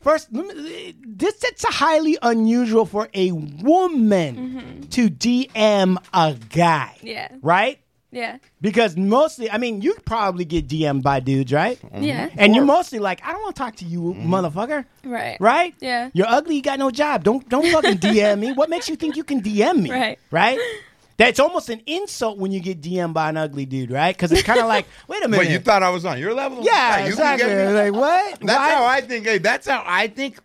First, 0.01 0.29
let 0.32 0.56
me- 0.56 0.96
this 1.06 1.44
it's 1.44 1.65
highly 1.65 2.18
unusual 2.22 2.86
for 2.86 3.10
a 3.13 3.32
woman 3.32 4.36
mm-hmm. 4.36 4.82
to 4.89 5.10
DM 5.10 5.98
a 6.13 6.36
guy, 6.50 6.96
Yeah. 7.01 7.29
right? 7.41 7.79
Yeah. 8.12 8.38
Because 8.60 8.98
mostly, 8.98 9.51
I 9.51 9.58
mean, 9.58 9.82
you 9.82 9.96
probably 10.06 10.44
get 10.46 10.68
DM'd 10.68 11.03
by 11.03 11.20
dudes, 11.20 11.53
right? 11.53 11.79
Mm-hmm. 11.79 12.03
Yeah. 12.03 12.29
And 12.38 12.56
you're 12.56 12.65
mostly 12.65 12.98
like, 13.00 13.24
I 13.24 13.32
don't 13.32 13.41
want 13.41 13.56
to 13.56 13.62
talk 13.62 13.75
to 13.77 13.86
you, 13.86 14.01
mm-hmm. 14.01 14.34
motherfucker. 14.34 14.86
Right. 15.03 15.38
Right? 15.39 15.75
Yeah. 15.79 16.10
You're 16.13 16.27
ugly. 16.27 16.56
You 16.56 16.62
got 16.62 16.79
no 16.79 16.89
job. 16.89 17.24
Don't 17.24 17.48
don't 17.50 17.68
fucking 17.68 17.98
DM 17.98 18.39
me. 18.39 18.53
What 18.53 18.70
makes 18.70 18.89
you 18.89 18.96
think 18.96 19.15
you 19.15 19.24
can 19.24 19.41
DM 19.41 19.84
me? 19.84 19.89
Right. 20.00 20.20
Right. 20.32 20.60
That's 21.19 21.39
almost 21.39 21.67
an 21.69 21.81
insult 21.85 22.38
when 22.38 22.53
you 22.53 22.61
get 22.61 22.81
DM'd 22.81 23.13
by 23.13 23.27
an 23.27 23.35
ugly 23.35 23.65
dude, 23.65 23.91
right? 23.91 24.15
Because 24.15 24.31
it's 24.31 24.41
kind 24.41 24.61
of 24.61 24.67
like, 24.67 24.85
wait 25.09 25.21
a 25.23 25.27
minute. 25.27 25.43
But 25.43 25.51
you 25.51 25.59
thought 25.59 25.83
I 25.83 25.89
was 25.89 26.05
on 26.05 26.17
your 26.17 26.33
level? 26.33 26.63
yeah, 26.63 26.99
you 27.05 27.13
can 27.13 27.33
exactly. 27.33 27.65
Like 27.73 27.93
what? 28.01 28.39
That's 28.39 28.57
Why- 28.57 28.73
how 28.73 28.85
I 28.85 29.01
think. 29.01 29.25
Hey, 29.25 29.38
that's 29.38 29.67
how 29.67 29.83
I 29.85 30.07
think 30.07 30.39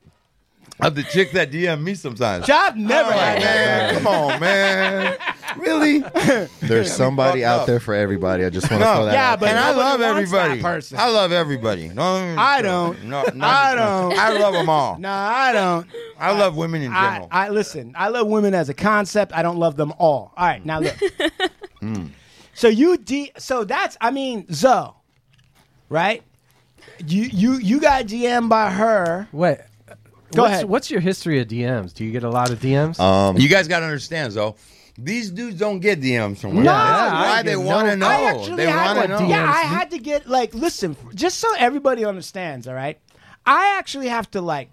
of 0.80 0.94
the 0.94 1.02
chick 1.04 1.30
that 1.32 1.50
DM 1.50 1.82
me 1.82 1.94
sometimes. 1.94 2.46
Job 2.46 2.76
never 2.76 3.10
I'm 3.12 3.18
had 3.18 3.34
like, 3.34 3.42
that. 3.42 3.92
man, 3.92 3.94
come 3.94 4.06
on, 4.06 4.40
man. 4.40 5.16
Really? 5.56 6.04
There's 6.60 6.92
somebody 6.92 7.44
out 7.44 7.60
up. 7.60 7.66
there 7.66 7.78
for 7.78 7.94
everybody. 7.94 8.44
I 8.44 8.50
just 8.50 8.68
want 8.70 8.82
to 8.82 8.86
No. 8.88 8.94
throw 8.96 9.04
that 9.06 9.12
Yeah, 9.14 9.32
out 9.32 9.40
but 9.40 9.50
and. 9.50 9.58
I 9.58 9.70
love 9.70 10.00
everybody. 10.00 10.60
person. 10.60 10.98
I 10.98 11.08
love 11.10 11.30
everybody. 11.32 11.88
No, 11.90 12.34
I 12.36 12.60
don't. 12.60 13.04
No, 13.04 13.24
not 13.34 13.44
I 13.44 13.74
don't. 13.76 14.18
I 14.18 14.30
love 14.38 14.52
them 14.54 14.68
all. 14.68 14.98
No, 14.98 15.10
I 15.12 15.52
don't. 15.52 15.86
I 16.18 16.32
love 16.32 16.56
women 16.56 16.82
in 16.82 16.92
I, 16.92 17.08
general. 17.10 17.28
I 17.30 17.48
listen. 17.50 17.94
I 17.96 18.08
love 18.08 18.26
women 18.26 18.52
as 18.54 18.68
a 18.68 18.74
concept. 18.74 19.32
I 19.32 19.42
don't 19.42 19.58
love 19.58 19.76
them 19.76 19.92
all. 19.98 20.32
All 20.36 20.46
right, 20.46 20.64
now 20.64 20.80
look. 20.80 20.96
Hmm. 21.80 22.06
So 22.54 22.68
you 22.68 22.96
d. 22.96 23.30
So 23.36 23.64
that's. 23.64 23.96
I 24.00 24.10
mean, 24.10 24.46
Zoe, 24.52 24.90
right? 25.90 26.22
You 27.06 27.24
you 27.24 27.52
you 27.54 27.78
got 27.80 28.06
DM 28.06 28.48
by 28.48 28.70
her. 28.70 29.28
Wait. 29.32 29.58
Go 30.34 30.42
what's, 30.42 30.52
ahead. 30.52 30.64
What's 30.66 30.90
your 30.90 31.00
history 31.00 31.40
of 31.40 31.48
DMs? 31.48 31.94
Do 31.94 32.04
you 32.04 32.12
get 32.12 32.24
a 32.24 32.30
lot 32.30 32.50
of 32.50 32.60
DMs? 32.60 32.98
Um, 32.98 33.38
you 33.38 33.48
guys 33.48 33.68
got 33.68 33.80
to 33.80 33.86
understand, 33.86 34.32
though. 34.32 34.56
These 34.96 35.30
dudes 35.30 35.58
don't 35.58 35.80
get 35.80 36.00
DMs 36.00 36.38
from 36.38 36.50
women. 36.50 36.64
No, 36.64 36.72
That's 36.72 37.12
why 37.12 37.42
they 37.42 37.56
want 37.56 37.88
to 37.88 37.96
know. 37.96 38.06
I 38.06 38.22
actually 38.22 38.56
they 38.56 38.66
had 38.70 38.96
want 38.96 39.08
to 39.08 39.14
one. 39.14 39.22
know. 39.24 39.28
Yeah, 39.28 39.44
I 39.44 39.62
had 39.62 39.90
to 39.90 39.98
get 39.98 40.28
like 40.28 40.54
listen, 40.54 40.96
just 41.14 41.38
so 41.38 41.48
everybody 41.58 42.04
understands. 42.04 42.68
All 42.68 42.74
right, 42.74 43.00
I 43.44 43.76
actually 43.78 44.06
have 44.08 44.30
to 44.32 44.40
like, 44.40 44.70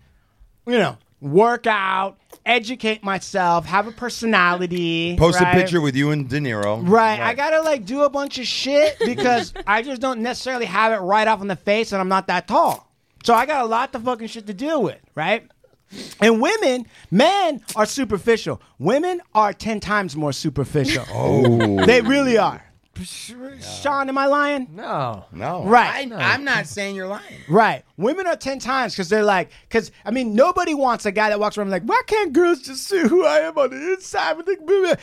you 0.68 0.77
know, 0.77 0.98
work 1.22 1.65
out, 1.65 2.20
educate 2.46 3.03
myself, 3.03 3.65
have 3.65 3.88
a 3.88 3.91
personality. 3.91 5.15
Post 5.18 5.39
right? 5.39 5.56
a 5.56 5.60
picture 5.60 5.82
with 5.82 5.96
you 5.96 6.12
and 6.12 6.30
De 6.30 6.39
Niro. 6.39 6.88
Right. 6.88 7.20
I 7.20 7.34
gotta 7.34 7.62
like 7.62 7.86
do 7.86 8.03
a 8.03 8.10
bunch 8.10 8.38
of 8.38 8.46
shit 8.46 8.98
because 9.00 9.53
I 9.68 9.82
just 9.82 10.01
don't 10.01 10.22
necessarily 10.22 10.65
have 10.65 10.91
it 10.94 10.98
right 10.98 11.27
off 11.27 11.41
in 11.41 11.48
the 11.48 11.56
face, 11.56 11.94
and 11.94 12.01
I'm 12.01 12.10
not 12.10 12.27
that 12.27 12.48
tall. 12.48 12.91
So 13.24 13.34
I 13.34 13.46
got 13.46 13.63
a 13.63 13.68
lot 13.68 13.94
of 13.96 14.04
fucking 14.04 14.28
shit 14.28 14.48
to 14.48 14.54
deal 14.54 14.82
with, 14.84 15.00
right? 15.16 15.48
And 16.22 16.42
women, 16.42 16.86
men 17.12 17.62
are 17.75 17.86
superficial. 17.86 18.62
Women 18.80 19.22
are 19.36 19.51
ten 19.54 19.80
times 19.80 20.16
more 20.16 20.34
superficial. 20.34 21.06
Oh. 21.13 21.86
They 21.86 22.01
really 22.01 22.38
are. 22.38 22.63
Sean, 23.04 24.10
am 24.10 24.18
I 24.18 24.25
lying? 24.28 24.68
no. 24.74 25.25
No. 25.32 25.63
Right. 25.63 26.12
I, 26.12 26.34
I'm 26.34 26.44
not 26.44 26.68
saying 26.68 26.96
you're 26.96 27.08
lying. 27.08 27.24
Right. 27.50 27.84
Women 27.98 28.28
are 28.28 28.36
10 28.36 28.60
times 28.60 28.94
because 28.94 29.10
they're 29.10 29.24
like, 29.24 29.50
because, 29.68 29.92
I 30.06 30.12
mean, 30.12 30.36
nobody 30.36 30.74
wants 30.74 31.06
a 31.06 31.12
guy 31.12 31.30
that 31.30 31.40
walks 31.40 31.58
around 31.58 31.72
like, 31.72 31.84
why 31.84 32.01
can't 32.06 32.34
girls 32.34 32.60
just 32.62 32.88
see 32.88 33.00
who 33.00 33.25
I 33.25 33.40
am 33.40 33.58
on 33.58 33.70
the 33.72 33.94
inside? 33.94 34.34
with 34.34 34.46
the-" 34.46 34.98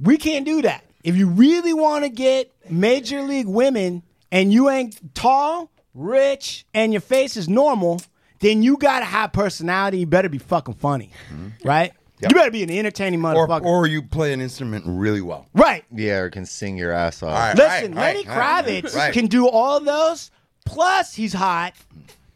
We 0.00 0.16
can't 0.16 0.44
do 0.46 0.62
that. 0.62 0.84
If 1.02 1.16
you 1.16 1.28
really 1.28 1.74
want 1.74 2.04
to 2.04 2.08
get 2.08 2.50
major 2.70 3.20
league 3.22 3.48
women 3.48 4.02
and 4.32 4.52
you 4.52 4.70
ain't 4.70 5.14
tall, 5.14 5.70
rich, 5.94 6.66
and 6.74 6.92
your 6.92 7.00
face 7.00 7.36
is 7.36 7.48
normal, 7.48 8.00
then 8.40 8.62
you 8.62 8.76
got 8.76 8.98
to 9.00 9.04
have 9.06 9.32
personality. 9.32 9.98
You 9.98 10.06
better 10.06 10.28
be 10.28 10.38
fucking 10.38 10.74
funny. 10.74 11.10
Right? 11.64 11.92
Yep. 12.20 12.30
You 12.30 12.34
better 12.36 12.50
be 12.50 12.62
an 12.62 12.70
entertaining 12.70 13.20
Mm-hmm. 13.20 13.36
Or, 13.36 13.48
motherfucker. 13.48 13.64
or 13.64 13.86
you 13.86 14.02
play 14.02 14.32
an 14.32 14.40
instrument 14.40 14.84
really 14.86 15.20
well. 15.20 15.46
right. 15.54 15.84
yeah, 15.92 16.18
or 16.18 16.30
can 16.30 16.46
sing 16.46 16.76
your 16.76 16.92
ass 16.92 17.22
off. 17.22 17.30
All 17.30 17.34
right. 17.38 17.56
Listen, 17.56 17.94
right, 17.94 18.14
Lenny 18.16 18.28
right, 18.28 18.64
Kravitz 18.64 18.94
right. 18.94 19.12
can 19.12 19.26
do 19.26 19.48
all 19.48 19.76
of 19.78 19.84
those. 19.84 20.30
Plus, 20.64 21.12
he's 21.14 21.32
hot. 21.32 21.74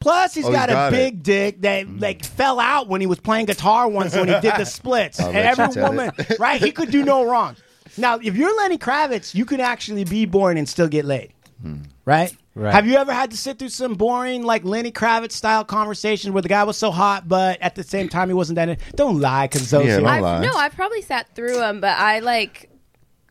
Plus, 0.01 0.35
he's 0.35 0.45
Oh, 0.45 0.49
he's 0.49 0.57
got 0.57 0.69
a 0.71 0.73
got 0.73 0.91
big 0.93 1.15
it. 1.15 1.23
dick 1.23 1.61
that 1.63 1.99
like 2.01 2.25
fell 2.25 2.61
out 2.61 2.89
when 2.89 3.01
he 3.01 3.07
was 3.07 3.19
playing 3.19 3.47
guitar 3.47 3.89
once 3.89 4.15
when 4.15 4.29
he 4.29 4.35
did 4.41 4.55
the 4.57 4.65
splits. 4.67 5.19
I'll 5.21 5.27
and 5.29 5.35
let 5.37 5.57
you 5.57 5.63
every 5.65 5.75
tell 5.75 5.89
woman, 5.91 6.13
it. 6.19 6.39
right? 6.39 6.61
He 6.61 6.71
could 6.71 6.91
do 6.91 7.03
no 7.05 7.25
wrong. 7.25 7.57
Now, 7.97 8.19
if 8.19 8.37
you're 8.37 8.55
Lenny 8.57 8.79
Kravitz, 8.79 9.35
you 9.35 9.45
can 9.45 9.61
actually 9.61 10.05
be 10.05 10.25
born 10.27 10.57
and 10.59 10.69
still 10.69 10.89
get 10.89 11.05
laid, 11.05 11.33
right? 12.05 12.33
Right. 12.59 12.75
Have 12.75 12.87
you 12.89 12.97
ever 12.97 13.13
had 13.13 13.31
to 13.31 13.37
sit 13.37 13.59
through 13.59 13.69
some 13.69 13.95
boring, 13.95 14.43
like 14.43 14.65
Lenny 14.65 14.91
Kravitz 14.91 15.33
style 15.33 15.65
conversations 15.65 16.33
where 16.33 16.43
the 16.43 16.49
guy 16.49 16.65
was 16.65 16.77
so 16.77 16.91
hot, 16.91 17.29
but 17.29 17.61
at 17.63 17.77
the 17.77 17.85
same 17.85 18.09
time 18.09 18.29
he 18.29 18.35
wasn't 18.35 18.57
that? 18.57 18.69
In- 18.69 18.79
Don't 18.97 19.21
lie, 19.21 19.47
because 19.47 19.71
those. 19.71 19.87
Yeah, 19.87 19.99
don't 19.99 20.07
I've, 20.07 20.23
lie. 20.23 20.41
no, 20.41 20.51
I 20.57 20.69
probably 20.69 21.01
sat 21.03 21.35
through 21.37 21.55
them, 21.55 21.81
but 21.81 21.97
I 21.97 22.19
like, 22.19 22.69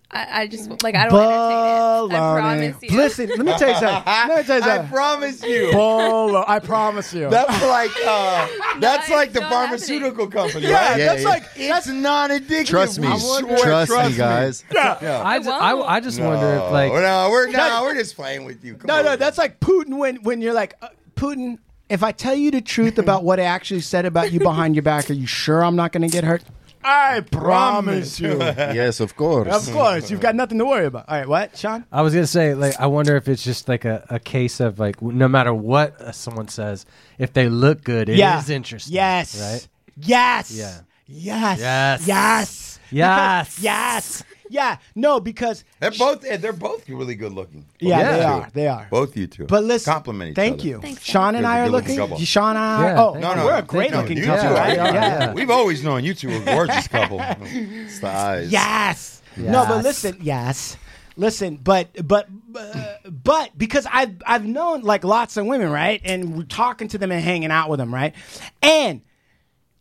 I, 0.10 0.42
I 0.42 0.48
just 0.48 0.70
like 0.84 0.96
I 0.96 1.10
don't 1.10 1.20
entertain 1.20 2.12
it. 2.12 2.16
I 2.16 2.40
promise 2.40 2.76
you. 2.82 2.98
Listen, 2.98 3.30
let 3.30 3.40
me 3.40 3.58
tell 3.58 3.70
you 3.70 3.76
something. 3.76 4.04
Let 4.06 4.38
me 4.38 4.44
tell 4.44 4.60
you 4.60 4.64
I 4.66 4.76
something. 4.78 4.90
promise 4.90 5.44
you. 5.44 5.72
Bolo, 5.74 6.46
I 6.48 6.60
promise 6.60 7.14
you. 7.14 7.30
That's 7.30 7.62
like 7.64 7.92
uh, 8.06 8.48
that's 8.80 9.08
it's 9.08 9.12
like 9.12 9.34
the 9.34 9.42
not 9.42 9.52
pharmaceutical 9.52 10.28
company, 10.28 10.68
yeah, 10.68 10.92
right? 10.92 11.00
Yeah, 11.00 11.06
that's 11.08 11.24
yeah. 11.24 11.30
like 11.30 11.44
It's 11.58 11.88
not 11.88 12.30
addictive. 12.30 12.68
Trust 12.68 13.00
me. 13.00 13.08
I 13.08 13.18
swear, 13.18 13.58
Trust, 13.58 14.12
me, 14.12 14.18
guys. 14.18 14.64
Yeah. 14.74 15.22
I, 15.24 15.40
just, 15.40 15.50
I, 15.50 15.78
I 15.78 16.00
just 16.00 16.22
wonder 16.22 16.56
if 16.56 16.72
like 16.72 16.94
no, 16.94 17.28
we're 17.30 17.52
no, 17.52 17.82
we're 17.84 17.96
just 17.96 18.16
playing 18.16 18.46
with 18.46 18.64
you. 18.64 18.76
Come 18.76 18.88
no, 18.88 19.00
on. 19.00 19.06
no. 19.06 19.16
That's 19.18 19.38
like 19.38 19.60
Putin 19.60 19.98
when 19.98 20.18
when 20.18 20.42
you're 20.42 20.54
like 20.54 20.76
uh, 20.82 20.88
Putin. 21.16 21.60
If 21.90 22.04
I 22.04 22.12
tell 22.12 22.36
you 22.36 22.52
the 22.52 22.60
truth 22.60 23.00
about 23.00 23.24
what 23.24 23.40
I 23.40 23.44
actually 23.44 23.80
said 23.80 24.06
about 24.06 24.34
you 24.34 24.40
behind 24.42 24.76
your 24.76 24.84
back, 24.84 25.10
are 25.10 25.14
you 25.14 25.26
sure 25.26 25.64
I'm 25.64 25.78
not 25.78 25.94
going 25.94 26.02
to 26.02 26.10
get 26.10 26.26
hurt? 26.26 26.44
I 26.84 27.22
promise 27.22 28.20
you. 28.20 28.38
yes, 28.40 29.00
of 29.00 29.16
course. 29.16 29.48
of 29.68 29.74
course, 29.74 30.10
you've 30.10 30.22
got 30.22 30.36
nothing 30.36 30.58
to 30.60 30.66
worry 30.66 30.86
about. 30.86 31.10
All 31.10 31.18
right, 31.18 31.28
what, 31.28 31.58
Sean? 31.58 31.86
I 31.92 32.02
was 32.02 32.14
gonna 32.14 32.28
say, 32.28 32.54
like, 32.54 32.80
I 32.80 32.88
wonder 32.88 33.16
if 33.16 33.28
it's 33.28 33.44
just 33.44 33.68
like 33.68 33.86
a, 33.86 34.06
a 34.10 34.20
case 34.20 34.60
of 34.60 34.80
like, 34.80 35.02
no 35.02 35.28
matter 35.28 35.54
what 35.54 36.00
uh, 36.02 36.12
someone 36.12 36.48
says, 36.48 36.86
if 37.18 37.34
they 37.34 37.50
look 37.50 37.84
good, 37.84 38.10
it 38.10 38.14
is 38.14 38.20
yeah. 38.20 38.44
interesting. 38.50 38.94
Yes. 38.94 39.40
Right. 39.40 39.68
Yes. 39.98 40.52
Yeah. 40.52 40.80
Yes. 41.08 41.60
Yes. 41.60 42.08
Yes. 42.08 42.80
Yes. 42.92 43.52
Because- 43.52 43.60
yes. 43.64 44.24
Yeah. 44.50 44.78
No, 44.96 45.20
because 45.20 45.64
They're 45.80 45.92
both 45.92 46.24
eh, 46.26 46.38
they're 46.38 46.54
both 46.54 46.88
really 46.90 47.16
good 47.16 47.34
looking. 47.34 47.66
yeah, 47.80 48.00
Yeah. 48.00 48.12
they 48.18 48.24
are. 48.24 48.50
They 48.54 48.68
are. 48.68 48.88
Both 48.90 49.16
you 49.18 49.28
two. 49.28 49.46
But 49.46 49.64
listen, 49.64 49.92
compliment 49.94 50.32
each 50.32 50.36
thank 50.36 50.60
other. 50.60 50.68
you. 50.68 50.82
Thanks, 50.82 51.04
Sean 51.04 51.36
and 51.36 51.44
You're 51.44 51.52
I 51.52 51.58
a 51.58 51.62
are 51.62 51.66
good-looking 51.66 52.00
looking. 52.00 52.26
Sean 52.26 52.50
and 52.52 52.60
I. 52.60 52.84
Yeah, 52.94 53.02
oh, 53.04 53.14
No, 53.14 53.34
no, 53.36 53.46
we're 53.46 53.56
a 53.58 53.62
great 53.62 53.92
thank 53.92 54.02
looking 54.04 54.18
you. 54.18 54.26
couple, 54.26 54.52
Yeah, 54.52 54.60
right? 54.60 54.74
we 54.74 54.80
are, 54.80 54.94
yeah. 54.94 55.20
yeah. 55.20 55.34
We've 55.34 55.50
always 55.50 55.84
known 55.84 56.04
you 56.04 56.14
two 56.14 56.30
are 56.30 56.42
a 56.42 56.46
gorgeous 56.46 56.88
couple. 56.88 57.20
It's 57.22 58.00
the 58.00 58.08
eyes. 58.08 58.52
Yes. 58.52 59.22
No, 59.36 59.66
but 59.68 59.84
listen, 59.84 60.18
yes. 60.22 60.78
Listen, 61.20 61.58
but 61.58 61.90
but 62.08 62.28
uh, 62.56 62.96
but 63.10 63.58
because 63.58 63.88
I've 63.92 64.22
I've 64.26 64.46
known 64.46 64.82
like 64.82 65.04
lots 65.04 65.36
of 65.36 65.48
women, 65.48 65.70
right? 65.72 66.00
And 66.04 66.38
we're 66.38 66.44
talking 66.44 66.88
to 66.90 66.98
them 67.00 67.12
and 67.12 67.24
hanging 67.24 67.50
out 67.50 67.70
with 67.70 67.80
them, 67.80 67.92
right? 67.94 68.14
And 68.62 69.02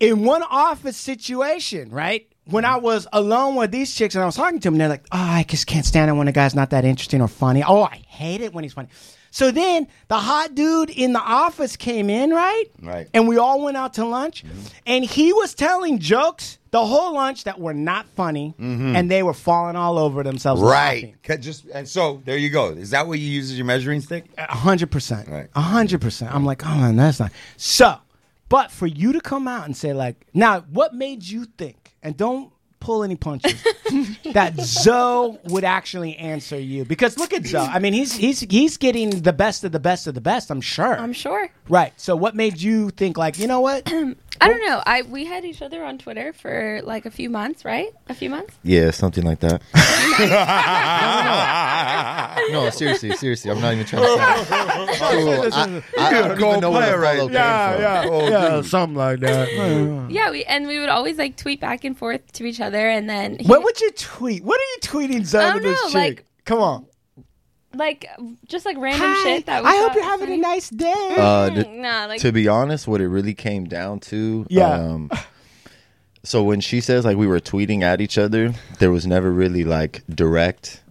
in 0.00 0.24
one 0.24 0.42
office 0.42 0.96
situation, 0.96 1.90
right? 1.90 2.26
When 2.46 2.64
I 2.64 2.74
mm-hmm. 2.74 2.84
was 2.84 3.06
alone 3.12 3.56
with 3.56 3.70
these 3.70 3.94
chicks 3.94 4.14
and 4.14 4.22
I 4.22 4.26
was 4.26 4.36
talking 4.36 4.60
to 4.60 4.70
them, 4.70 4.78
they're 4.78 4.88
like, 4.88 5.06
"Oh, 5.12 5.18
I 5.18 5.44
just 5.46 5.66
can't 5.66 5.84
stand 5.84 6.10
it 6.10 6.14
when 6.14 6.28
a 6.28 6.32
guy's 6.32 6.54
not 6.54 6.70
that 6.70 6.84
interesting 6.84 7.20
or 7.20 7.28
funny. 7.28 7.62
Oh, 7.62 7.82
I 7.82 8.02
hate 8.06 8.40
it 8.40 8.52
when 8.52 8.64
he's 8.64 8.72
funny." 8.72 8.88
So 9.36 9.50
then 9.50 9.86
the 10.08 10.16
hot 10.16 10.54
dude 10.54 10.88
in 10.88 11.12
the 11.12 11.20
office 11.20 11.76
came 11.76 12.08
in, 12.08 12.30
right? 12.30 12.64
Right. 12.80 13.06
And 13.12 13.28
we 13.28 13.36
all 13.36 13.60
went 13.60 13.76
out 13.76 13.92
to 13.94 14.06
lunch, 14.06 14.42
mm-hmm. 14.42 14.60
and 14.86 15.04
he 15.04 15.32
was 15.34 15.52
telling 15.52 15.98
jokes 15.98 16.56
the 16.70 16.82
whole 16.84 17.12
lunch 17.14 17.44
that 17.44 17.60
were 17.60 17.74
not 17.74 18.06
funny, 18.16 18.54
mm-hmm. 18.58 18.96
and 18.96 19.10
they 19.10 19.22
were 19.22 19.34
falling 19.34 19.76
all 19.76 19.98
over 19.98 20.22
themselves. 20.22 20.62
right. 20.62 21.14
Just 21.40 21.66
and 21.66 21.86
so 21.86 22.22
there 22.24 22.38
you 22.38 22.48
go. 22.48 22.70
Is 22.70 22.90
that 22.90 23.06
what 23.06 23.18
you 23.18 23.26
use 23.26 23.50
as 23.50 23.58
your 23.58 23.66
measuring 23.66 24.00
stick? 24.00 24.24
A 24.38 24.54
hundred 24.54 24.90
percent. 24.90 25.28
Right. 25.28 25.48
A 25.54 25.60
hundred 25.60 26.00
percent. 26.00 26.34
I'm 26.34 26.46
like, 26.46 26.64
oh 26.64 26.74
man, 26.74 26.96
that's 26.96 27.20
not. 27.20 27.30
So, 27.58 27.98
but 28.48 28.70
for 28.70 28.86
you 28.86 29.12
to 29.12 29.20
come 29.20 29.46
out 29.48 29.66
and 29.66 29.76
say 29.76 29.92
like, 29.92 30.26
now, 30.32 30.60
what 30.60 30.94
made 30.94 31.22
you 31.24 31.44
think? 31.44 31.85
And 32.02 32.16
don't 32.16 32.52
pull 32.80 33.02
any 33.02 33.16
punches. 33.16 33.62
that 34.32 34.54
Zoe 34.60 35.38
would 35.44 35.64
actually 35.64 36.16
answer 36.16 36.58
you 36.58 36.84
because 36.84 37.18
look 37.18 37.32
at 37.32 37.46
Zoe. 37.46 37.60
I 37.66 37.78
mean, 37.78 37.92
he's 37.92 38.14
he's 38.14 38.40
he's 38.40 38.76
getting 38.76 39.22
the 39.22 39.32
best 39.32 39.64
of 39.64 39.72
the 39.72 39.80
best 39.80 40.06
of 40.06 40.14
the 40.14 40.20
best. 40.20 40.50
I'm 40.50 40.60
sure. 40.60 40.96
I'm 40.96 41.12
sure. 41.12 41.48
right. 41.68 41.92
So, 42.00 42.14
what 42.16 42.34
made 42.34 42.60
you 42.60 42.90
think 42.90 43.16
like, 43.16 43.38
you 43.38 43.46
know 43.46 43.60
what? 43.60 43.92
I 44.40 44.48
don't 44.48 44.66
know. 44.66 44.82
I 44.86 45.02
we 45.02 45.24
had 45.24 45.44
each 45.44 45.62
other 45.62 45.84
on 45.84 45.98
Twitter 45.98 46.32
for 46.32 46.80
like 46.84 47.06
a 47.06 47.10
few 47.10 47.30
months, 47.30 47.64
right? 47.64 47.88
A 48.08 48.14
few 48.14 48.30
months. 48.30 48.54
Yeah, 48.62 48.90
something 48.90 49.24
like 49.24 49.40
that. 49.40 49.62
no, 52.52 52.70
seriously, 52.70 53.10
seriously. 53.16 53.50
I'm 53.50 53.60
not 53.60 53.74
even 53.74 53.86
trying 53.86 54.02
to 54.02 54.08
say. 54.08 54.16
Cool. 55.06 55.52
I, 55.52 55.82
I, 55.98 56.08
I 56.08 56.10
don't 56.28 56.40
even 56.40 56.60
know 56.60 56.70
where 56.70 56.92
the 56.92 56.98
right 56.98 57.16
fellow 57.16 57.28
came 57.28 58.06
from. 58.06 58.14
Oh, 58.14 58.28
yeah, 58.28 58.56
dude. 58.56 58.66
something 58.66 58.96
like 58.96 59.20
that. 59.20 60.08
Yeah, 60.10 60.30
we 60.30 60.44
and 60.44 60.66
we 60.66 60.78
would 60.78 60.88
always 60.88 61.18
like 61.18 61.36
tweet 61.36 61.60
back 61.60 61.84
and 61.84 61.96
forth 61.96 62.32
to 62.34 62.44
each 62.44 62.60
other, 62.60 62.88
and 62.88 63.08
then 63.08 63.38
he, 63.38 63.46
what 63.46 63.62
would 63.64 63.80
you 63.80 63.90
tweet? 63.92 64.44
What 64.44 64.60
are 64.60 64.64
you 64.64 64.78
tweeting, 64.80 65.24
Zoe, 65.24 65.44
I 65.44 65.52
to 65.54 65.60
this 65.60 65.82
know, 65.82 65.88
chick? 65.88 65.94
like- 65.94 66.24
Come 66.44 66.60
on. 66.60 66.86
Like 67.76 68.06
just 68.46 68.64
like 68.66 68.76
random 68.78 69.14
shit 69.22 69.46
that 69.46 69.62
we 69.62 69.68
I 69.68 69.76
hope 69.76 69.94
you're 69.94 70.04
was 70.04 70.20
having 70.20 70.34
a 70.34 70.36
nice 70.38 70.70
day. 70.70 71.14
Uh, 71.18 71.50
d- 71.50 71.68
Nah, 71.68 72.06
like 72.06 72.20
to 72.20 72.32
be 72.32 72.48
honest, 72.48 72.86
what 72.88 73.00
it 73.00 73.08
really 73.08 73.34
came 73.34 73.64
down 73.64 74.00
to, 74.00 74.46
Yeah. 74.48 74.70
Um, 74.72 75.10
so 76.24 76.42
when 76.42 76.60
she 76.60 76.80
says 76.80 77.04
like 77.04 77.16
we 77.16 77.26
were 77.26 77.40
tweeting 77.40 77.82
at 77.82 78.00
each 78.00 78.18
other, 78.18 78.52
there 78.78 78.90
was 78.90 79.06
never 79.06 79.30
really 79.30 79.64
like 79.64 80.02
direct 80.08 80.82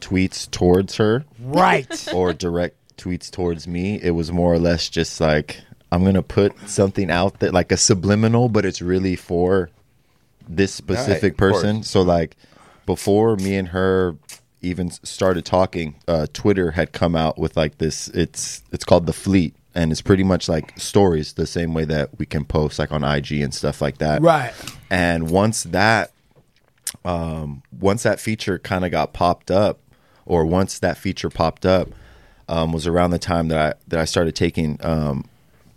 tweets 0.00 0.50
towards 0.50 0.96
her 0.96 1.24
right. 1.40 2.08
or 2.14 2.32
direct 2.32 2.76
tweets 2.96 3.30
towards 3.30 3.66
me. 3.66 4.00
It 4.02 4.12
was 4.12 4.30
more 4.30 4.52
or 4.52 4.58
less 4.58 4.88
just 4.88 5.20
like 5.20 5.60
I'm 5.90 6.04
gonna 6.04 6.22
put 6.22 6.52
something 6.68 7.10
out 7.10 7.40
there, 7.40 7.50
like 7.52 7.72
a 7.72 7.76
subliminal, 7.76 8.48
but 8.48 8.64
it's 8.64 8.80
really 8.82 9.16
for 9.16 9.70
this 10.48 10.72
specific 10.72 11.32
of 11.32 11.38
course. 11.38 11.52
person. 11.62 11.82
So 11.82 12.02
like 12.02 12.36
before 12.86 13.36
me 13.36 13.56
and 13.56 13.68
her 13.68 14.16
even 14.64 14.90
started 14.90 15.44
talking, 15.44 15.96
uh, 16.08 16.26
Twitter 16.32 16.72
had 16.72 16.92
come 16.92 17.14
out 17.14 17.38
with 17.38 17.56
like 17.56 17.78
this. 17.78 18.08
It's 18.08 18.62
it's 18.72 18.84
called 18.84 19.06
the 19.06 19.12
Fleet, 19.12 19.54
and 19.74 19.92
it's 19.92 20.02
pretty 20.02 20.24
much 20.24 20.48
like 20.48 20.78
stories, 20.78 21.34
the 21.34 21.46
same 21.46 21.74
way 21.74 21.84
that 21.84 22.18
we 22.18 22.26
can 22.26 22.44
post 22.44 22.78
like 22.78 22.90
on 22.92 23.04
IG 23.04 23.32
and 23.32 23.54
stuff 23.54 23.80
like 23.80 23.98
that. 23.98 24.22
Right. 24.22 24.52
And 24.90 25.30
once 25.30 25.64
that, 25.64 26.12
um, 27.04 27.62
once 27.78 28.02
that 28.04 28.20
feature 28.20 28.58
kind 28.58 28.84
of 28.84 28.90
got 28.90 29.12
popped 29.12 29.50
up, 29.50 29.80
or 30.26 30.44
once 30.44 30.78
that 30.78 30.96
feature 30.96 31.30
popped 31.30 31.66
up, 31.66 31.88
um, 32.48 32.72
was 32.72 32.86
around 32.86 33.10
the 33.10 33.18
time 33.18 33.48
that 33.48 33.58
I 33.58 33.78
that 33.88 34.00
I 34.00 34.04
started 34.04 34.34
taking 34.34 34.78
um, 34.82 35.28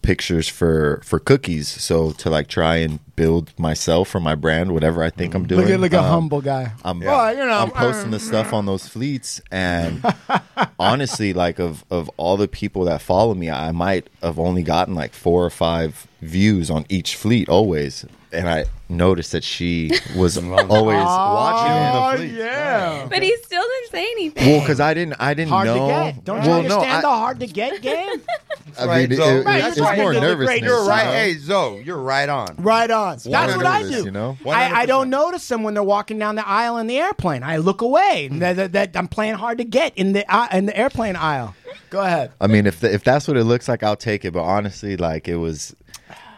pictures 0.08 0.48
for 0.48 1.02
for 1.04 1.20
cookies. 1.20 1.68
So 1.68 2.12
to 2.12 2.30
like 2.30 2.48
try 2.48 2.78
and 2.78 3.00
build 3.18 3.52
myself 3.60 4.16
or 4.16 4.22
my 4.22 4.36
brand, 4.36 4.72
whatever 4.72 5.04
I 5.04 5.10
think 5.10 5.36
I'm 5.36 5.46
doing. 5.46 5.68
Look 5.82 5.92
at 5.92 5.94
a 5.94 6.00
um, 6.00 6.06
humble 6.06 6.40
guy. 6.40 6.72
I'm, 6.86 7.02
Well, 7.02 7.34
you 7.34 7.46
know, 7.46 7.60
I'm 7.60 7.72
posting 7.72 8.12
the 8.12 8.20
stuff 8.20 8.54
on 8.54 8.66
those 8.66 8.88
fleets, 8.88 9.42
and 9.52 10.02
honestly, 10.80 11.34
like 11.34 11.60
of 11.60 11.84
of 11.92 12.10
all 12.16 12.38
the 12.38 12.48
people 12.48 12.86
that 12.86 13.02
follow 13.02 13.34
me, 13.34 13.52
I 13.52 13.74
might 13.74 14.10
have 14.24 14.40
only 14.40 14.64
gotten 14.64 14.96
like 14.96 15.14
four 15.14 15.44
or 15.44 15.50
five 15.50 16.08
views 16.22 16.72
on 16.72 16.86
each 16.88 17.18
fleet 17.18 17.50
always, 17.50 18.06
and 18.32 18.48
I 18.50 18.66
noticed 18.90 19.32
that 19.34 19.44
she 19.44 19.92
was 20.16 20.38
always 20.42 20.70
watching 21.04 21.72
on 21.72 21.96
Oh 21.96 22.12
the 22.12 22.18
fleet. 22.18 22.32
yeah. 22.38 23.06
but 23.10 23.22
he 23.22 23.36
still 23.44 23.62
didn't 23.64 23.92
say 23.92 24.04
anything. 24.12 24.48
Well, 24.48 24.60
because 24.62 24.80
I 24.80 24.94
didn't, 24.94 25.16
I 25.20 25.34
didn't 25.34 25.52
Hard 25.52 25.68
know. 25.68 25.88
to 25.88 25.94
get. 26.14 26.24
Don't 26.26 26.44
you 26.44 26.50
well, 26.50 26.58
understand 26.60 26.94
no, 26.94 27.02
the 27.02 27.08
I, 27.08 27.18
hard 27.20 27.40
to 27.42 27.48
get 27.48 27.82
game? 27.82 28.22
I 28.80 28.86
right, 28.86 29.10
mean, 29.10 29.12
it- 29.14 29.22
so- 29.22 29.38
it- 29.38 29.46
Right, 29.46 29.64
it's 29.66 29.78
you're 29.78 29.86
right. 29.86 29.98
more 29.98 30.14
You're 30.14 30.22
the 30.22 30.28
nervousness. 30.28 30.48
great- 30.60 30.64
You're 30.64 30.86
right. 30.88 31.00
you 31.00 31.06
know? 31.06 31.12
Hey, 31.14 31.34
Zoe, 31.36 31.84
you're 31.84 31.98
right 32.02 32.30
on. 32.30 32.56
right 32.60 32.92
on. 32.92 33.18
That's 33.18 33.26
what 33.56 33.66
I 33.66 33.82
nervous, 33.82 33.98
do. 34.00 34.06
you 34.06 34.12
know? 34.12 34.38
I, 34.46 34.82
I 34.82 34.86
100%. 34.86 34.88
don't 34.88 35.10
notice 35.10 35.48
them 35.48 35.64
when 35.64 35.74
they're 35.74 35.84
walking 35.84 36.20
down 36.20 36.36
the 36.36 36.48
aisle 36.48 36.78
in 36.78 36.88
the 36.88 36.98
airplane. 37.00 37.44
I 37.44 37.58
look 37.58 37.82
away. 37.82 38.28
Hmm. 38.30 38.40
That, 38.40 38.56
that, 38.58 38.72
that 38.74 38.92
I'm 38.98 39.08
playing 39.08 39.36
hard 39.36 39.58
to 39.60 39.64
get 39.64 39.98
in 39.98 40.14
the 40.14 40.26
uh, 40.34 40.48
in 40.54 40.66
the 40.68 40.78
airplane 40.78 41.16
aisle. 41.16 41.56
Go 41.90 42.02
ahead. 42.02 42.32
I 42.42 42.48
mean, 42.48 42.66
if 42.68 42.84
if 42.84 43.04
that's 43.04 43.28
what 43.28 43.38
it 43.38 43.46
looks 43.46 43.68
like, 43.68 43.82
I'll 43.84 43.96
take 43.96 44.26
it. 44.26 44.32
But 44.34 44.44
honestly, 44.44 44.98
like 44.98 45.28
it 45.28 45.38
was 45.38 45.76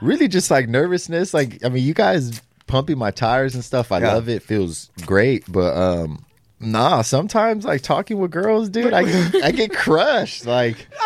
really 0.02 0.28
just 0.28 0.50
like 0.52 0.68
nervousness. 0.70 1.34
Like 1.34 1.64
I 1.66 1.70
mean, 1.70 1.84
you 1.84 1.94
guys 1.94 2.42
pumping 2.68 2.98
my 2.98 3.12
tires 3.12 3.56
and 3.56 3.64
stuff. 3.64 3.92
I 3.92 4.00
Yeah. 4.00 4.14
love 4.14 4.30
it. 4.30 4.44
Feels 4.44 4.90
great. 5.06 5.44
But 5.52 5.76
um, 5.76 6.26
nah. 6.60 7.02
Sometimes 7.02 7.66
like 7.66 7.82
talking 7.82 8.20
with 8.20 8.32
girls, 8.32 8.70
dude, 8.70 8.94
I 8.94 9.02
I 9.44 9.52
get 9.52 9.72
crushed. 9.74 10.46
Like. 10.46 10.88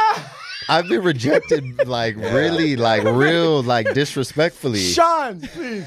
I've 0.69 0.87
been 0.87 1.01
rejected 1.03 1.87
like 1.87 2.15
really 2.15 2.75
like 2.75 3.03
real 3.03 3.61
like 3.63 3.93
disrespectfully. 3.93 4.79
Sean, 4.79 5.41
please. 5.41 5.85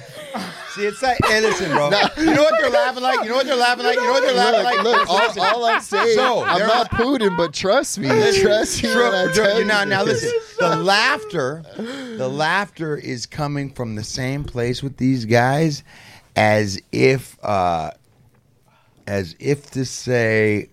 See, 0.71 0.85
it's 0.85 1.01
like, 1.03 1.17
hey, 1.25 1.41
listen, 1.41 1.71
bro. 1.71 1.87
You 2.19 2.35
know 2.35 2.43
what 2.43 2.55
they're 2.61 2.69
laughing 2.71 3.03
like? 3.03 3.21
You 3.23 3.31
know 3.31 3.37
what 3.37 3.47
they're 3.47 3.57
laughing 3.57 3.87
like? 3.87 3.95
You 3.97 4.03
know 4.05 4.11
what 4.13 4.23
they're 4.23 4.35
laughing 4.35 4.65
like? 4.65 4.83
Look, 4.83 5.09
all, 5.09 5.41
all 5.41 5.65
I'm 5.65 5.81
saying, 5.81 6.15
So, 6.17 6.45
I'm 6.45 6.59
they're 6.59 6.67
not 6.69 6.91
Putin, 6.91 7.35
but 7.37 7.55
trust 7.55 7.99
me, 7.99 8.09
trust 8.09 8.83
me. 8.83 8.89
when 8.95 9.15
I 9.15 9.25
True, 9.25 9.33
tell 9.35 9.51
true. 9.53 9.59
you 9.61 9.65
now, 9.65 9.85
now 9.85 10.03
listen. 10.03 10.31
The 10.59 10.75
laughter, 10.77 11.63
the 11.77 12.29
laughter 12.29 12.97
is 12.97 13.27
coming 13.27 13.71
from 13.73 13.95
the 13.95 14.03
same 14.05 14.43
place 14.45 14.83
with 14.83 14.97
these 14.97 15.27
guys, 15.27 15.83
as 16.35 16.81
if, 16.93 17.37
uh, 17.45 17.91
as 19.07 19.35
if 19.39 19.71
to 19.73 19.85
say, 19.85 20.71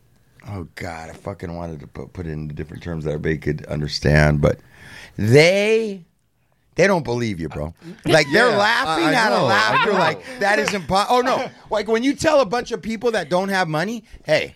"Oh 0.48 0.68
God, 0.76 1.10
I 1.10 1.14
fucking 1.14 1.54
wanted 1.56 1.80
to 1.82 1.88
put, 1.88 2.14
put 2.14 2.26
it 2.28 2.32
into 2.32 2.54
different 2.54 2.84
terms 2.84 3.06
that 3.06 3.12
everybody 3.12 3.38
could 3.38 3.66
understand," 3.68 4.42
but 4.42 4.60
they. 5.18 6.04
They 6.76 6.88
don't 6.88 7.04
believe 7.04 7.40
you, 7.40 7.50
bro. 7.50 7.72
Like 8.04 8.26
they're 8.32 8.50
Yeah, 8.50 8.58
laughing 8.58 9.06
I- 9.06 9.12
I 9.12 9.14
at 9.14 9.28
a 9.32 9.36
know, 9.36 9.46
I 9.46 9.48
laughter, 9.48 9.94
like 9.94 10.26
that 10.40 10.58
is 10.58 10.74
impossible. 10.74 11.18
Oh 11.18 11.22
no! 11.22 11.48
Like 11.70 11.88
when 11.88 12.02
you 12.02 12.16
tell 12.16 12.40
a 12.42 12.48
bunch 12.48 12.72
of 12.72 12.82
people 12.82 13.12
that 13.12 13.30
don't 13.30 13.50
have 13.50 13.68
money, 13.68 14.06
hey, 14.26 14.56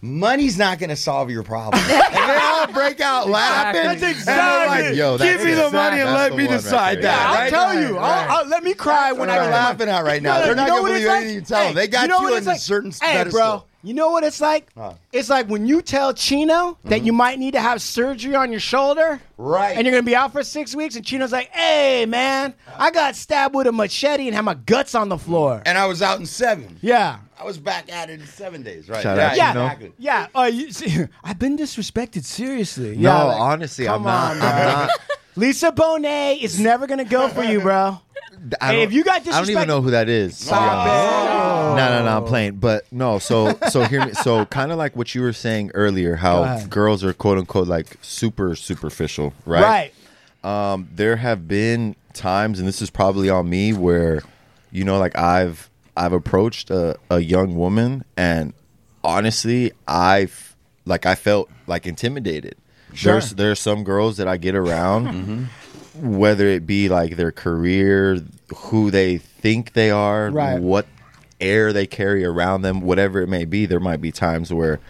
money's 0.00 0.56
not 0.58 0.78
going 0.78 0.88
to 0.90 0.96
solve 0.96 1.30
your 1.30 1.42
problem. 1.42 1.82
and 1.90 1.90
they 2.30 2.36
all 2.38 2.66
break 2.72 3.00
out 3.00 3.28
laughing. 3.28 3.82
That's 3.82 4.02
exactly- 4.02 4.86
like, 4.88 4.96
Yo, 4.96 5.18
give 5.18 5.26
that's 5.26 5.44
me 5.44 5.52
the 5.54 5.70
money 5.70 6.00
and 6.00 6.08
That's 6.08 6.30
let 6.30 6.36
me 6.36 6.44
one 6.44 6.52
right 6.54 6.62
decide 6.62 7.02
that. 7.02 7.50
Yeah, 7.50 7.58
I'll 7.58 7.72
tell 7.72 7.80
you. 7.82 7.96
Right. 7.98 8.26
I'll, 8.30 8.38
I'll- 8.38 8.46
let 8.48 8.64
me 8.64 8.72
cry 8.72 9.12
when 9.12 9.20
what 9.20 9.28
I 9.30 9.34
they're 9.34 9.44
get 9.44 9.50
my- 9.50 9.56
laughing 9.56 9.88
at 9.90 10.04
right 10.04 10.22
now. 10.22 10.38
No, 10.38 10.46
They're 10.46 10.54
not 10.56 10.68
gonna 10.68 10.82
believe 10.82 10.96
it's 11.02 11.06
like? 11.06 11.16
anything 11.18 11.34
you 11.34 11.40
tell 11.42 11.64
them. 11.66 11.74
They 11.74 11.86
got 11.88 12.08
know 12.08 12.20
you 12.22 12.28
in 12.32 12.38
it's 12.38 12.46
a 12.46 12.56
certain 12.56 12.90
Hey, 12.92 13.12
pedestal. 13.12 13.30
bro. 13.40 13.64
You 13.84 13.92
know 13.94 14.10
what 14.10 14.24
it's 14.24 14.40
like? 14.40 14.68
It's 15.12 15.28
like 15.28 15.46
when 15.48 15.66
you 15.66 15.82
tell 15.82 16.14
Chino 16.14 16.78
that 16.84 17.04
you 17.04 17.12
might 17.12 17.38
need 17.38 17.52
to 17.52 17.60
have 17.60 17.82
surgery 17.82 18.34
on 18.34 18.50
your 18.50 18.60
shoulder. 18.60 19.20
Right. 19.36 19.76
And 19.76 19.84
you're 19.84 19.92
going 19.92 20.02
to 20.02 20.06
be 20.10 20.16
out 20.16 20.32
for 20.32 20.42
six 20.42 20.74
weeks, 20.74 20.96
and 20.96 21.04
Chino's 21.04 21.32
like, 21.32 21.50
hey, 21.50 22.06
man, 22.06 22.54
I 22.78 22.90
got 22.90 23.14
stabbed 23.14 23.54
with 23.54 23.66
a 23.66 23.72
machete 23.72 24.26
and 24.26 24.34
had 24.34 24.42
my 24.44 24.54
guts 24.54 24.94
on 24.94 25.08
the 25.10 25.18
floor. 25.18 25.62
And 25.66 25.76
I 25.76 25.86
was 25.86 26.00
out 26.02 26.18
in 26.18 26.26
seven. 26.26 26.78
yeah. 26.80 27.18
I 27.36 27.44
was 27.44 27.58
back 27.58 27.92
at 27.92 28.08
it 28.10 28.20
in 28.20 28.26
seven 28.26 28.62
days. 28.62 28.88
Right. 28.88 29.02
Shout 29.02 29.16
yeah, 29.18 29.26
out, 29.26 29.36
Yeah. 29.36 29.52
Chino. 29.52 29.64
exactly. 29.64 29.92
Yeah. 29.98 30.26
Uh, 30.34 30.42
you, 30.44 30.72
see, 30.72 31.04
I've 31.24 31.38
been 31.38 31.58
disrespected, 31.58 32.24
seriously. 32.24 32.96
No, 32.96 33.02
yeah, 33.10 33.22
like, 33.24 33.40
honestly, 33.40 33.88
I'm 33.88 34.02
not. 34.04 34.36
on, 34.36 34.42
I'm 34.42 34.64
not. 34.64 34.90
Lisa 35.36 35.72
Bonet 35.72 36.40
is 36.40 36.60
never 36.60 36.86
going 36.86 36.98
to 36.98 37.04
go 37.04 37.28
for 37.28 37.42
you, 37.42 37.60
bro. 37.60 37.98
I 38.60 38.66
Hey, 38.66 38.72
don't- 38.76 38.82
if 38.82 38.92
you 38.92 39.04
got 39.04 39.14
I 39.14 39.18
don't 39.24 39.26
even 39.26 39.40
disrespect- 39.46 39.68
know 39.68 39.80
who 39.82 39.90
that 39.92 40.08
is. 40.08 40.36
to 40.38 40.44
be 40.44 40.46
Stop 40.46 40.86
honest. 40.86 40.94
it. 40.94 41.76
No, 41.76 41.88
no, 41.98 42.04
no, 42.04 42.16
I'm 42.18 42.24
playing. 42.24 42.56
But 42.56 42.84
no, 42.92 43.18
so 43.18 43.58
so 43.70 43.82
hear 43.84 44.04
me. 44.04 44.12
So 44.12 44.44
kind 44.46 44.70
of 44.70 44.78
like 44.78 44.94
what 44.96 45.14
you 45.14 45.22
were 45.22 45.32
saying 45.32 45.70
earlier, 45.74 46.12
Go 46.12 46.16
how 46.18 46.42
ahead. 46.44 46.70
girls 46.70 47.02
are 47.02 47.12
quote 47.12 47.38
unquote 47.38 47.66
like 47.68 47.96
super 48.02 48.54
superficial, 48.54 49.32
right? 49.46 49.90
Right. 50.44 50.72
Um, 50.72 50.88
there 50.94 51.16
have 51.16 51.48
been 51.48 51.96
times, 52.12 52.58
and 52.58 52.68
this 52.68 52.80
is 52.82 52.90
probably 52.90 53.30
on 53.30 53.48
me, 53.48 53.72
where 53.72 54.22
you 54.70 54.84
know, 54.84 54.98
like 54.98 55.16
I've 55.18 55.70
I've 55.96 56.12
approached 56.12 56.70
a, 56.70 56.96
a 57.10 57.20
young 57.20 57.56
woman, 57.56 58.04
and 58.16 58.52
honestly, 59.02 59.72
I've 59.88 60.54
like 60.84 61.06
I 61.06 61.14
felt 61.14 61.48
like 61.66 61.86
intimidated. 61.86 62.56
Sure. 62.94 63.12
There's 63.14 63.30
there's 63.34 63.60
some 63.60 63.84
girls 63.84 64.16
that 64.18 64.28
I 64.28 64.36
get 64.36 64.54
around, 64.54 65.06
mm-hmm. 65.96 66.16
whether 66.16 66.46
it 66.46 66.66
be 66.66 66.88
like 66.88 67.16
their 67.16 67.32
career, 67.32 68.20
who 68.56 68.90
they 68.90 69.18
think 69.18 69.72
they 69.72 69.90
are, 69.90 70.30
Right. 70.30 70.60
what 70.60 70.86
air 71.40 71.72
they 71.72 71.86
carry 71.86 72.24
around 72.24 72.62
them, 72.62 72.80
whatever 72.80 73.20
it 73.20 73.28
may 73.28 73.44
be. 73.44 73.66
There 73.66 73.80
might 73.80 74.00
be 74.00 74.12
times 74.12 74.52
where 74.52 74.80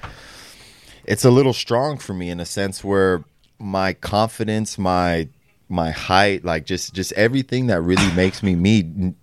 it's 1.05 1.25
a 1.25 1.31
little 1.31 1.53
strong 1.53 1.99
for 1.99 2.15
me 2.15 2.31
in 2.31 2.41
a 2.41 2.47
sense 2.47 2.85
where 2.85 3.25
my 3.59 3.93
confidence, 3.95 4.79
my 4.79 5.29
my 5.69 5.91
height, 5.91 6.45
like 6.45 6.67
just 6.67 6.95
just 6.95 7.13
everything 7.13 7.67
that 7.69 7.81
really 7.83 8.13
makes 8.15 8.43
me 8.43 8.55
me, 8.55 9.15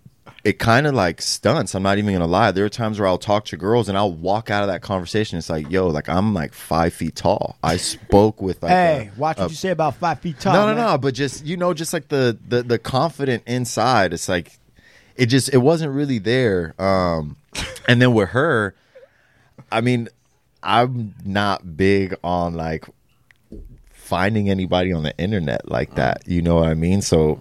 it 0.44 0.58
kind 0.58 0.88
of 0.88 0.96
like 0.96 1.22
stunts. 1.22 1.76
I'm 1.76 1.84
not 1.84 1.98
even 2.00 2.14
gonna 2.14 2.26
lie. 2.26 2.52
There 2.52 2.66
are 2.66 2.70
times 2.70 3.00
where 3.00 3.08
I'll 3.08 3.18
talk 3.20 3.46
to 3.46 3.58
girls 3.58 3.88
and 3.90 3.98
I'll 3.98 4.12
walk 4.14 4.50
out 4.50 4.64
of 4.64 4.70
that 4.70 4.82
conversation. 4.82 5.38
It's 5.38 5.50
like, 5.50 5.70
yo, 5.70 5.88
like 5.88 6.10
I'm 6.10 6.34
like 6.34 6.54
five 6.54 6.94
feet 6.94 7.16
tall. 7.16 7.58
I 7.62 7.78
spoke 7.78 8.42
with 8.42 8.64
like, 8.64 8.72
Hey, 8.72 9.12
a- 9.16 9.20
watch 9.20 9.38
what 9.38 9.50
you 9.52 9.56
say 9.56 9.70
about 9.70 9.96
five 9.98 10.20
feet 10.20 10.40
tall. 10.40 10.54
no, 10.54 10.62
no, 10.68 10.74
man. 10.76 10.78
no. 10.86 10.98
But 10.98 11.14
just 11.14 11.46
you 11.46 11.58
know, 11.58 11.74
just 11.74 11.94
like 11.94 12.08
the 12.08 12.38
the 12.48 12.64
the 12.64 12.80
confident 12.80 13.44
inside. 13.46 14.14
It's 14.14 14.28
like 14.28 14.58
it 15.16 15.28
just 15.28 15.54
it 15.54 15.58
wasn't 15.60 15.94
really 15.94 16.18
there. 16.18 16.74
Um, 16.82 17.36
and 17.88 18.02
then 18.02 18.14
with 18.14 18.30
her, 18.30 18.74
I 19.72 19.82
mean, 19.82 20.10
I'm 20.64 21.14
not 21.24 21.78
big 21.78 22.16
on 22.24 22.56
like 22.56 22.86
finding 23.92 24.50
anybody 24.50 24.92
on 24.92 25.04
the 25.04 25.16
internet 25.18 25.70
like 25.70 25.96
that. 25.96 26.24
You 26.28 26.42
know 26.42 26.56
what 26.56 26.68
I 26.70 26.74
mean? 26.74 27.02
So 27.02 27.40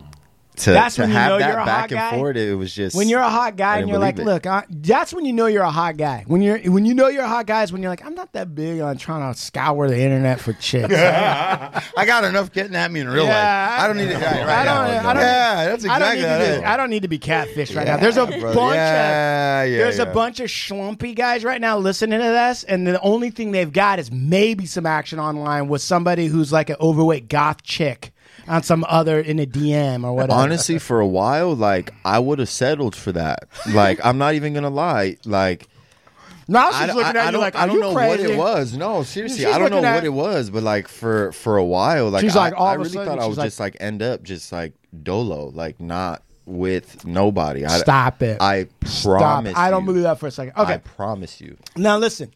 to 0.56 0.72
That's 0.72 0.96
to 0.96 1.02
when 1.02 1.10
you 1.10 1.14
know 1.14 1.38
that 1.38 1.48
you're 1.48 1.56
a 1.58 1.64
hot 1.64 1.66
back 1.66 1.90
guy? 1.90 2.10
forth, 2.18 2.36
it 2.36 2.54
was 2.54 2.74
just 2.74 2.94
When 2.96 3.08
you're 3.08 3.20
a 3.20 3.30
hot 3.30 3.56
guy 3.56 3.78
and 3.78 3.88
you're 3.88 3.98
like, 3.98 4.18
it. 4.18 4.24
look, 4.26 4.46
I, 4.46 4.64
that's 4.68 5.12
when 5.14 5.24
you 5.24 5.32
know 5.32 5.46
you're 5.46 5.62
a 5.62 5.70
hot 5.70 5.96
guy. 5.96 6.24
When 6.26 6.42
you're 6.42 6.58
when 6.70 6.84
you 6.84 6.92
know 6.94 7.08
you're 7.08 7.24
a 7.24 7.28
hot 7.28 7.46
guy 7.46 7.62
is 7.62 7.72
when 7.72 7.82
you're 7.82 7.90
like, 7.90 8.04
I'm 8.04 8.14
not 8.14 8.32
that 8.32 8.54
big 8.54 8.80
on 8.80 8.98
trying 8.98 9.32
to 9.32 9.38
scour 9.40 9.88
the 9.88 9.98
internet 9.98 10.40
for 10.40 10.52
chicks. 10.54 10.92
I 10.94 12.04
got 12.04 12.24
enough 12.24 12.52
getting 12.52 12.74
at 12.76 12.90
me 12.90 13.00
in 13.00 13.08
real 13.08 13.24
Yeah, 13.24 13.70
life. 13.70 13.80
I 13.80 13.86
don't 13.86 13.96
need 13.96 14.10
it. 14.10 14.14
Right, 14.14 14.22
right, 14.22 14.48
I 14.48 14.64
don't. 14.64 14.88
yeah. 14.88 15.08
I 15.08 15.12
don't. 15.14 15.22
Yeah, 15.22 15.64
that's 15.68 15.84
I 15.86 15.98
don't 15.98 16.12
exactly 16.12 16.54
need 16.54 16.60
to. 16.62 16.68
I 16.68 16.76
don't 16.76 16.90
need 16.90 17.02
to 17.02 17.08
be 17.08 17.18
catfished 17.18 17.74
right 17.76 17.86
now. 17.86 17.96
There's 17.96 18.16
a 18.16 18.26
bro. 18.26 18.54
bunch 18.54 18.74
Yeah, 18.74 19.62
of 19.62 19.70
yeah, 19.70 19.78
there's 19.78 19.98
a 19.98 20.06
bunch 20.06 20.40
of 20.40 20.48
schlumpy 20.48 21.14
guys 21.14 21.44
right 21.44 21.60
now 21.60 21.78
listening 21.78 22.18
to 22.20 22.26
this, 22.26 22.64
and 22.64 22.86
the 22.86 23.00
only 23.00 23.30
thing 23.30 23.52
they've 23.52 23.72
got 23.72 23.98
is 23.98 24.10
maybe 24.12 24.66
some 24.66 24.84
action 24.86 25.18
online 25.18 25.68
with 25.68 25.80
somebody 25.82 26.26
who's 26.26 26.52
like 26.52 26.70
an 26.70 26.76
overweight 26.80 27.28
goth 27.28 27.62
chick 27.62 28.12
on 28.50 28.62
some 28.62 28.84
other 28.88 29.18
in 29.20 29.38
a 29.38 29.46
DM 29.46 30.04
or 30.04 30.12
whatever. 30.14 30.32
honestly 30.38 30.78
for 30.78 31.00
a 31.00 31.06
while 31.06 31.54
like 31.54 31.92
i 32.04 32.18
would 32.18 32.38
have 32.38 32.48
settled 32.48 32.94
for 32.96 33.12
that 33.12 33.48
like 33.72 33.98
i'm 34.04 34.18
not 34.18 34.34
even 34.34 34.52
gonna 34.52 34.68
lie 34.70 35.16
like 35.24 35.68
Now 36.48 36.70
she's 36.72 36.90
I, 36.90 36.92
looking 36.92 37.04
I, 37.04 37.08
at 37.10 37.16
I 37.16 37.26
you 37.26 37.32
don't, 37.32 37.40
like, 37.40 37.54
I 37.56 37.66
don't 37.66 37.74
you 37.76 37.80
know 37.80 37.94
crazy? 37.94 38.22
what 38.22 38.30
it 38.32 38.36
was. 38.36 38.76
No, 38.76 39.02
seriously, 39.04 39.44
She's 39.44 39.46
I 39.54 39.56
don't 39.58 39.70
know 39.70 39.84
at- 39.84 39.94
what 39.94 40.04
it 40.04 40.08
was. 40.12 40.50
But 40.50 40.64
like 40.64 40.88
for 40.88 41.30
for 41.30 41.56
a 41.58 41.64
while, 41.64 42.10
like 42.10 42.22
She's 42.22 42.34
I, 42.34 42.40
like, 42.50 42.54
all 42.58 42.66
I 42.66 42.74
of 42.74 42.80
a 42.80 42.82
really 42.82 42.90
sudden, 42.92 43.06
thought 43.08 43.18
I 43.20 43.22
she's 43.22 43.28
would 43.28 43.38
like- 43.38 43.46
just 43.46 43.60
like 43.60 43.76
end 43.78 44.02
up 44.02 44.22
just 44.24 44.50
like 44.50 44.72
dolo, 45.02 45.50
like 45.54 45.78
not 45.78 46.22
with 46.46 47.04
nobody. 47.06 47.64
I, 47.64 47.78
Stop 47.78 48.22
it. 48.22 48.38
I 48.42 48.66
Stop. 48.84 49.20
promise. 49.20 49.54
I 49.56 49.70
don't 49.70 49.82
you. 49.82 49.86
believe 49.86 50.02
that 50.02 50.18
for 50.18 50.26
a 50.26 50.30
second. 50.32 50.54
Okay, 50.56 50.74
I 50.74 50.78
promise 50.78 51.40
you. 51.40 51.56
Now 51.76 51.98
listen. 51.98 52.32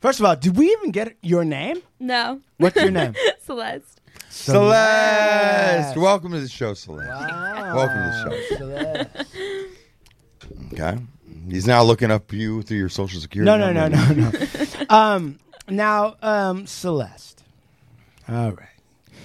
First 0.00 0.18
of 0.20 0.24
all, 0.24 0.34
did 0.36 0.56
we 0.56 0.72
even 0.72 0.90
get 0.90 1.14
your 1.20 1.44
name? 1.44 1.82
No. 1.98 2.40
What's 2.56 2.76
your 2.76 2.90
name? 3.00 3.14
Celeste. 3.44 3.99
Celeste. 4.30 5.96
Welcome 5.96 6.32
to 6.32 6.40
the 6.40 6.48
show, 6.48 6.74
Celeste. 6.74 7.08
Welcome 7.08 7.96
to 7.96 8.46
the 8.54 9.24
show. 9.24 9.36
Okay. 10.72 10.98
He's 11.48 11.66
now 11.66 11.82
looking 11.82 12.10
up 12.12 12.32
you 12.32 12.62
through 12.62 12.78
your 12.78 12.88
social 12.88 13.20
security. 13.20 13.46
No, 13.46 13.58
no, 13.58 13.72
no, 13.72 13.88
number. 13.88 14.14
no, 14.14 14.30
no. 14.30 14.86
um, 14.88 15.38
now, 15.68 16.16
um, 16.22 16.66
Celeste. 16.66 17.42
All 18.28 18.52
right. 18.52 18.68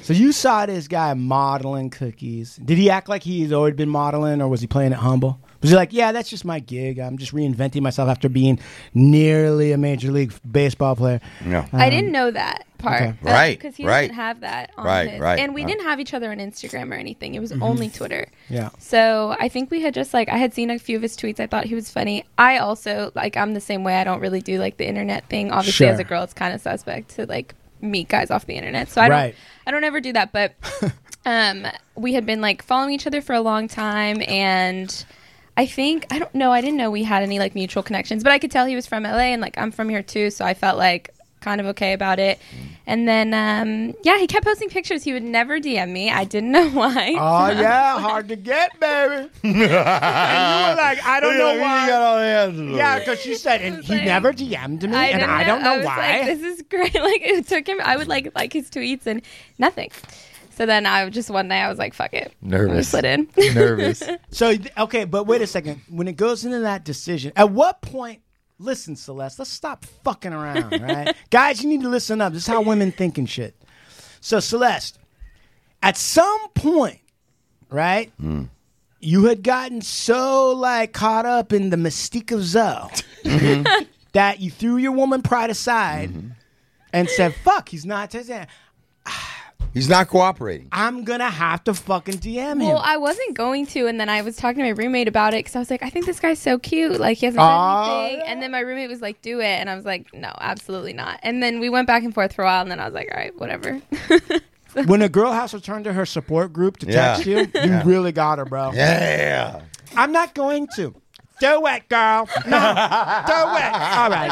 So 0.02 0.14
you 0.14 0.32
saw 0.32 0.66
this 0.66 0.88
guy 0.88 1.14
modeling 1.14 1.92
cookies. 1.92 2.56
Did 2.58 2.78
he 2.78 2.90
act 2.90 3.08
like 3.08 3.24
he's 3.24 3.52
always 3.52 3.76
been 3.76 3.90
modeling, 3.90 4.42
or 4.42 4.48
was 4.48 4.62
he 4.62 4.68
playing 4.68 4.92
it 4.92 4.98
humble? 4.98 5.40
Was 5.62 5.72
he 5.72 5.76
like, 5.76 5.94
yeah, 5.94 6.12
that's 6.12 6.30
just 6.30 6.46
my 6.46 6.60
gig. 6.60 7.00
I'm 7.00 7.18
just 7.18 7.34
reinventing 7.34 7.82
myself 7.82 8.10
after 8.10 8.30
being 8.30 8.60
nearly 8.94 9.72
a 9.72 9.78
major 9.78 10.12
league 10.12 10.34
baseball 10.50 10.96
player. 10.96 11.22
No. 11.44 11.66
I 11.74 11.90
didn't 11.90 12.12
know 12.12 12.30
that 12.32 12.66
part. 12.78 13.02
okay. 13.02 13.14
Right, 13.22 13.58
Because 13.58 13.76
he 13.76 13.86
right. 13.86 14.02
doesn't 14.02 14.16
have 14.16 14.42
that 14.42 14.72
on 14.78 14.86
Right, 14.86 15.10
his. 15.10 15.20
right. 15.20 15.40
And 15.40 15.56
we 15.56 15.64
Uh. 15.64 15.68
didn't 15.68 15.84
have 15.86 16.00
each 16.00 16.14
other 16.14 16.30
on 16.32 16.38
Instagram 16.38 16.92
or 16.92 16.96
anything. 16.96 17.34
It 17.36 17.40
was 17.40 17.52
only 17.54 17.90
Twitter. 17.90 18.28
Yeah. 18.50 18.70
So 18.80 19.36
I 19.40 19.50
think 19.50 19.72
we 19.72 19.82
had 19.82 19.94
just 19.94 20.14
like 20.14 20.30
I 20.30 20.38
had 20.38 20.54
seen 20.54 20.70
a 20.70 20.78
few 20.78 20.96
of 20.98 21.02
his 21.02 21.16
tweets. 21.18 21.40
I 21.40 21.48
thought 21.48 21.66
he 21.66 21.76
was 21.76 21.90
funny. 21.90 22.26
I 22.38 22.58
also 22.58 23.12
like 23.16 23.36
I'm 23.38 23.54
the 23.54 23.62
same 23.62 23.84
way. 23.84 23.96
I 23.96 24.04
don't 24.04 24.20
really 24.20 24.42
do 24.42 24.60
like 24.60 24.78
the 24.78 24.88
internet 24.88 25.28
thing. 25.30 25.52
Obviously, 25.52 25.88
as 25.88 26.00
a 26.00 26.04
girl, 26.04 26.24
it's 26.24 26.34
kind 26.34 26.54
of 26.54 26.62
suspect 26.62 27.16
to 27.16 27.26
like 27.26 27.56
meet 27.82 28.08
guys 28.08 28.30
off 28.32 28.46
the 28.46 28.54
internet. 28.56 28.90
So 28.90 29.02
I 29.02 29.10
Right. 29.10 29.36
don't 29.36 29.68
I 29.68 29.72
don't 29.72 29.84
ever 29.84 30.00
do 30.00 30.14
that. 30.14 30.32
But 30.32 30.54
um, 31.26 31.66
we 31.96 32.14
had 32.14 32.26
been 32.26 32.42
like 32.42 32.62
following 32.64 32.94
each 32.94 33.08
other 33.08 33.22
for 33.22 33.34
a 33.34 33.42
long 33.42 33.68
time, 33.68 34.22
and 34.28 35.06
I 35.58 35.66
think 35.66 36.06
I 36.12 36.20
don't 36.20 36.36
know. 36.36 36.52
I 36.52 36.62
didn't 36.62 36.78
know 36.78 36.92
we 36.92 37.04
had 37.04 37.24
any 37.24 37.40
like 37.40 37.56
mutual 37.56 37.82
connections, 37.84 38.24
but 38.24 38.32
I 38.32 38.40
could 38.40 38.52
tell 38.52 38.66
he 38.66 38.76
was 38.76 38.88
from 38.88 39.04
LA, 39.04 39.32
and 39.34 39.42
like 39.42 39.58
I'm 39.58 39.72
from 39.72 39.90
here 39.90 40.04
too. 40.04 40.30
So 40.30 40.44
I 40.46 40.54
felt 40.54 40.78
like 40.78 41.12
kind 41.42 41.62
of 41.62 41.68
okay 41.68 41.94
about 41.94 42.18
it. 42.18 42.40
And 42.88 43.08
then 43.08 43.34
um, 43.34 43.94
yeah, 44.04 44.18
he 44.18 44.28
kept 44.28 44.46
posting 44.46 44.68
pictures. 44.68 45.04
He 45.04 45.14
would 45.14 45.24
never 45.24 45.60
DM 45.60 45.92
me. 45.92 46.10
I 46.12 46.24
didn't 46.26 46.52
know 46.52 46.70
why. 46.72 47.16
Oh 47.18 47.52
yeah, 47.62 48.00
hard 48.00 48.28
to 48.30 48.36
get, 48.36 48.78
baby. 48.80 49.30
and 49.44 49.54
you 49.56 49.62
were 49.62 50.76
like, 50.82 51.04
I 51.06 51.20
don't 51.22 51.38
know 51.38 51.54
You 51.54 51.62
why. 51.62 51.88
got 51.88 52.02
all 52.02 52.18
the 52.18 52.24
answers. 52.26 52.76
Yeah, 52.76 53.00
because 53.00 53.20
she 53.22 53.36
said, 53.36 53.62
and 53.62 53.84
he 53.84 53.94
like- 53.96 54.04
never 54.06 54.34
DM'd 54.34 54.84
me, 54.84 54.96
and 54.96 55.20
didn't 55.20 55.30
I 55.30 55.44
don't 55.46 55.64
know 55.64 55.74
I 55.74 55.78
was 55.78 55.86
why. 55.86 56.18
Like, 56.20 56.26
this 56.26 56.42
is 56.42 56.62
great. 56.64 56.94
Like 56.96 57.22
it 57.22 57.48
took 57.48 57.68
him. 57.68 57.80
I 57.84 57.96
would 57.96 58.08
like 58.08 58.32
like 58.36 58.52
his 58.52 58.70
tweets 58.70 59.06
and 59.06 59.22
nothing. 59.58 59.90
So 60.56 60.66
then 60.66 60.86
I 60.86 61.10
just 61.10 61.30
one 61.30 61.50
day 61.50 61.60
I 61.60 61.70
was 61.70 61.78
like, 61.78 61.94
fuck 61.94 62.14
it. 62.14 62.34
Nervous. 62.42 62.88
I 62.94 63.02
slid 63.02 63.06
in. 63.06 63.28
Nervous. 63.54 64.02
So 64.32 64.54
okay, 64.78 65.04
but 65.04 65.26
wait 65.26 65.42
a 65.42 65.48
second. 65.48 65.82
When 65.90 66.08
it 66.08 66.16
goes 66.16 66.46
into 66.46 66.62
that 66.62 66.86
decision, 66.86 67.34
at 67.36 67.52
what 67.52 67.82
point? 67.82 68.22
Listen, 68.58 68.96
Celeste, 68.96 69.40
let's 69.40 69.52
stop 69.52 69.84
fucking 69.84 70.32
around, 70.32 70.72
right? 70.82 71.14
Guys, 71.30 71.62
you 71.62 71.68
need 71.68 71.82
to 71.82 71.90
listen 71.90 72.22
up. 72.22 72.32
This 72.32 72.44
is 72.44 72.48
how 72.48 72.62
women 72.62 72.94
think 72.94 73.18
and 73.18 73.30
shit. 73.30 73.54
So, 74.22 74.40
Celeste, 74.40 74.98
at 75.84 75.98
some 75.98 76.48
point, 76.54 77.02
right? 77.70 78.14
Hmm. 78.18 78.44
You 79.02 79.26
had 79.26 79.44
gotten 79.44 79.82
so 79.82 80.54
like 80.54 80.94
caught 80.94 81.26
up 81.26 81.52
in 81.52 81.70
the 81.70 81.76
mystique 81.76 82.32
of 82.32 82.44
Zoe 82.44 82.90
mm-hmm. 83.26 83.84
that 84.14 84.40
you 84.40 84.50
threw 84.50 84.78
your 84.78 84.94
woman 84.94 85.22
pride 85.22 85.50
aside 85.50 86.12
mm-hmm. 86.12 86.30
and 86.94 87.10
said, 87.10 87.36
"Fuck, 87.44 87.68
he's 87.70 87.86
not." 87.86 88.10
Tarzan. 88.10 88.48
He's 89.76 89.90
not 89.90 90.08
cooperating. 90.08 90.70
I'm 90.72 91.04
gonna 91.04 91.30
have 91.30 91.64
to 91.66 91.74
fucking 91.74 92.16
DM 92.16 92.54
him. 92.54 92.60
Well, 92.60 92.82
I 92.84 92.96
wasn't 92.98 93.36
going 93.36 93.68
to, 93.68 93.88
and 93.88 94.00
then 94.00 94.08
I 94.10 94.22
was 94.22 94.38
talking 94.38 94.60
to 94.60 94.64
my 94.64 94.70
roommate 94.70 95.08
about 95.10 95.34
it 95.34 95.40
because 95.44 95.56
I 95.56 95.60
was 95.60 95.70
like, 95.70 95.84
I 95.84 95.90
think 95.90 96.06
this 96.06 96.20
guy's 96.20 96.40
so 96.40 96.58
cute. 96.58 96.98
Like 97.00 97.18
he 97.18 97.26
hasn't 97.26 97.42
said 97.42 97.46
Oh, 97.46 98.06
anything. 98.06 98.26
And 98.26 98.42
then 98.42 98.52
my 98.52 98.62
roommate 98.62 98.90
was 98.90 99.02
like, 99.02 99.22
Do 99.22 99.42
it, 99.42 99.46
and 99.46 99.70
I 99.70 99.76
was 99.76 99.84
like, 99.86 100.14
No, 100.14 100.32
absolutely 100.40 100.94
not. 100.94 101.20
And 101.24 101.44
then 101.44 101.60
we 101.60 101.70
went 101.70 101.88
back 101.88 102.04
and 102.04 102.14
forth 102.14 102.34
for 102.34 102.44
a 102.44 102.46
while, 102.46 102.62
and 102.62 102.72
then 102.72 102.80
I 102.80 102.86
was 102.86 102.94
like, 102.94 103.10
All 103.14 103.20
right, 103.20 103.38
whatever. 103.38 103.82
when 104.86 105.02
a 105.02 105.10
girl 105.10 105.34
has 105.34 105.52
to 105.52 105.60
turn 105.60 105.84
to 105.84 105.92
her 105.94 106.06
support 106.06 106.54
group 106.54 106.78
to 106.78 106.88
Yeah. 106.88 107.16
text 107.16 107.26
you, 107.28 107.40
you 107.62 107.82
really 107.84 108.14
got 108.14 108.38
her, 108.40 108.46
bro. 108.46 108.72
Yeah. 108.74 109.62
I'm 109.98 110.14
not 110.14 110.34
going 110.34 110.68
to. 110.78 110.96
Do 111.42 111.68
it, 111.68 111.90
girl. 111.90 112.30
No, 112.30 112.32
do 112.46 112.54
it. 112.54 112.56
All 112.56 114.10
right. 114.10 114.32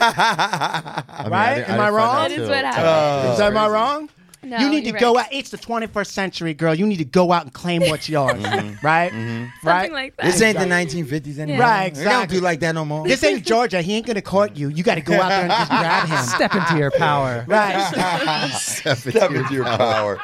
I 0.00 1.22
mean, 1.22 1.30
Right? 1.30 1.54
didn't- 1.54 1.70
Am 1.70 1.78
I 1.78 1.78
didn't 1.78 1.78
find 1.78 1.94
wrong? 1.94 2.16
out 2.16 2.28
That 2.28 2.30
is 2.32 2.36
till- 2.36 2.48
what 2.50 2.60
till- 2.60 2.72
happened. 2.72 3.32
Is 3.32 3.38
that 3.38 3.46
am 3.52 3.56
I 3.56 3.68
wrong? 3.68 4.08
No, 4.42 4.58
you 4.58 4.68
need 4.70 4.84
to 4.84 4.90
you're 4.90 4.98
go 4.98 5.14
right. 5.14 5.26
out. 5.26 5.32
It's 5.32 5.50
the 5.50 5.58
21st 5.58 6.06
century, 6.06 6.54
girl. 6.54 6.74
You 6.74 6.86
need 6.86 6.96
to 6.98 7.04
go 7.04 7.30
out 7.32 7.44
and 7.44 7.52
claim 7.52 7.82
what's 7.82 8.08
yours. 8.08 8.40
Mm-hmm. 8.50 8.76
Right? 8.86 9.12
Mm-hmm. 9.12 9.44
Something 9.44 9.50
Right? 9.64 9.92
like 9.92 10.16
that. 10.16 10.24
This 10.26 10.40
ain't 10.42 10.58
the 10.58 10.64
1950s 10.64 11.38
anymore. 11.38 11.60
Right, 11.60 11.94
They 11.94 12.04
don't 12.04 12.30
do 12.30 12.40
like 12.40 12.60
that 12.60 12.74
no 12.74 12.84
more. 12.84 13.06
this 13.06 13.22
ain't 13.22 13.44
Georgia. 13.44 13.82
He 13.82 13.94
ain't 13.94 14.06
gonna 14.06 14.22
court 14.22 14.56
you. 14.56 14.68
You 14.68 14.82
got 14.82 14.94
to 14.96 15.00
go 15.02 15.14
out 15.20 15.28
there 15.28 15.42
and 15.42 15.50
just 15.50 15.70
grab 15.70 16.08
him. 16.08 16.18
Step 16.24 16.54
into 16.54 16.76
your 16.78 16.90
power. 16.92 17.44
Right. 17.46 18.50
Step 18.54 19.06
into 19.06 19.52
your 19.54 19.64
power. 19.64 20.18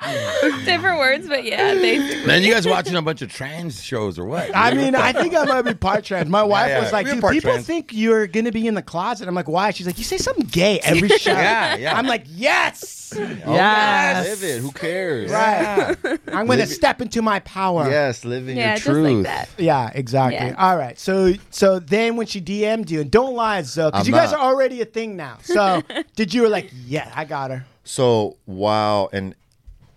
Different 0.64 0.98
words, 0.98 1.26
but 1.26 1.42
yeah, 1.44 1.74
basically. 1.74 2.24
Man, 2.24 2.42
you 2.44 2.52
guys 2.52 2.68
watching 2.68 2.94
a 2.94 3.02
bunch 3.02 3.20
of 3.20 3.32
trans 3.32 3.82
shows 3.82 4.16
or 4.16 4.26
what? 4.26 4.54
I 4.54 4.72
mean, 4.74 4.94
I 4.94 5.12
think 5.12 5.34
I 5.34 5.44
might 5.44 5.62
be 5.62 5.74
part 5.74 6.04
trans. 6.04 6.28
My 6.28 6.44
wife 6.44 6.68
yeah. 6.68 6.80
was 6.80 6.92
like, 6.92 7.06
We're 7.06 7.14
dude, 7.14 7.30
people 7.32 7.50
trans." 7.50 7.66
think 7.66 7.92
you're 7.92 8.28
going 8.28 8.44
to 8.44 8.52
be 8.52 8.68
in 8.68 8.74
the 8.74 8.82
closet. 8.82 9.26
I'm 9.26 9.34
like, 9.34 9.48
why? 9.48 9.72
She's 9.72 9.86
like, 9.86 9.98
you 9.98 10.04
say 10.04 10.18
something 10.18 10.46
gay 10.46 10.78
every 10.84 11.08
show. 11.18 11.32
Yeah, 11.32 11.76
yeah. 11.76 11.98
I'm 11.98 12.06
like, 12.06 12.26
yes. 12.28 13.12
Oh, 13.16 13.54
yes. 13.54 14.40
Live 14.40 14.48
it. 14.48 14.60
Who 14.60 14.70
cares? 14.70 15.32
Right. 15.32 15.96
I'm 16.28 16.46
going 16.46 16.60
to 16.60 16.66
step 16.66 17.00
into 17.00 17.20
my 17.20 17.40
power. 17.40 17.90
Yes, 17.90 18.24
living 18.24 18.56
yeah, 18.56 18.66
your 18.66 18.74
just 18.74 18.86
truth. 18.86 19.16
like 19.16 19.24
that. 19.24 19.48
Yeah, 19.58 19.90
exactly. 19.92 20.46
Yeah. 20.46 20.54
All 20.58 20.76
right. 20.76 20.96
So 20.98 21.32
so 21.50 21.80
then 21.80 22.14
when 22.14 22.28
she 22.28 22.40
DM'd 22.40 22.90
you, 22.90 23.00
and 23.00 23.10
don't 23.10 23.34
lie, 23.34 23.62
Zoe, 23.62 23.90
because 23.90 24.06
I'm 24.06 24.12
you 24.12 24.16
guys 24.16 24.30
not. 24.30 24.40
are 24.40 24.52
already 24.52 24.80
a 24.80 24.84
thing 24.84 25.16
now. 25.16 25.38
So 25.42 25.82
did 26.14 26.32
you 26.32 26.42
were 26.42 26.48
like, 26.48 26.70
yeah, 26.86 27.10
I 27.16 27.24
got 27.24 27.50
her. 27.50 27.64
So 27.82 28.36
wow, 28.46 29.08
and 29.12 29.34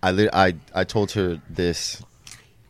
I 0.02 0.28
I 0.32 0.54
I 0.74 0.84
told 0.84 1.12
her 1.12 1.40
this 1.48 2.02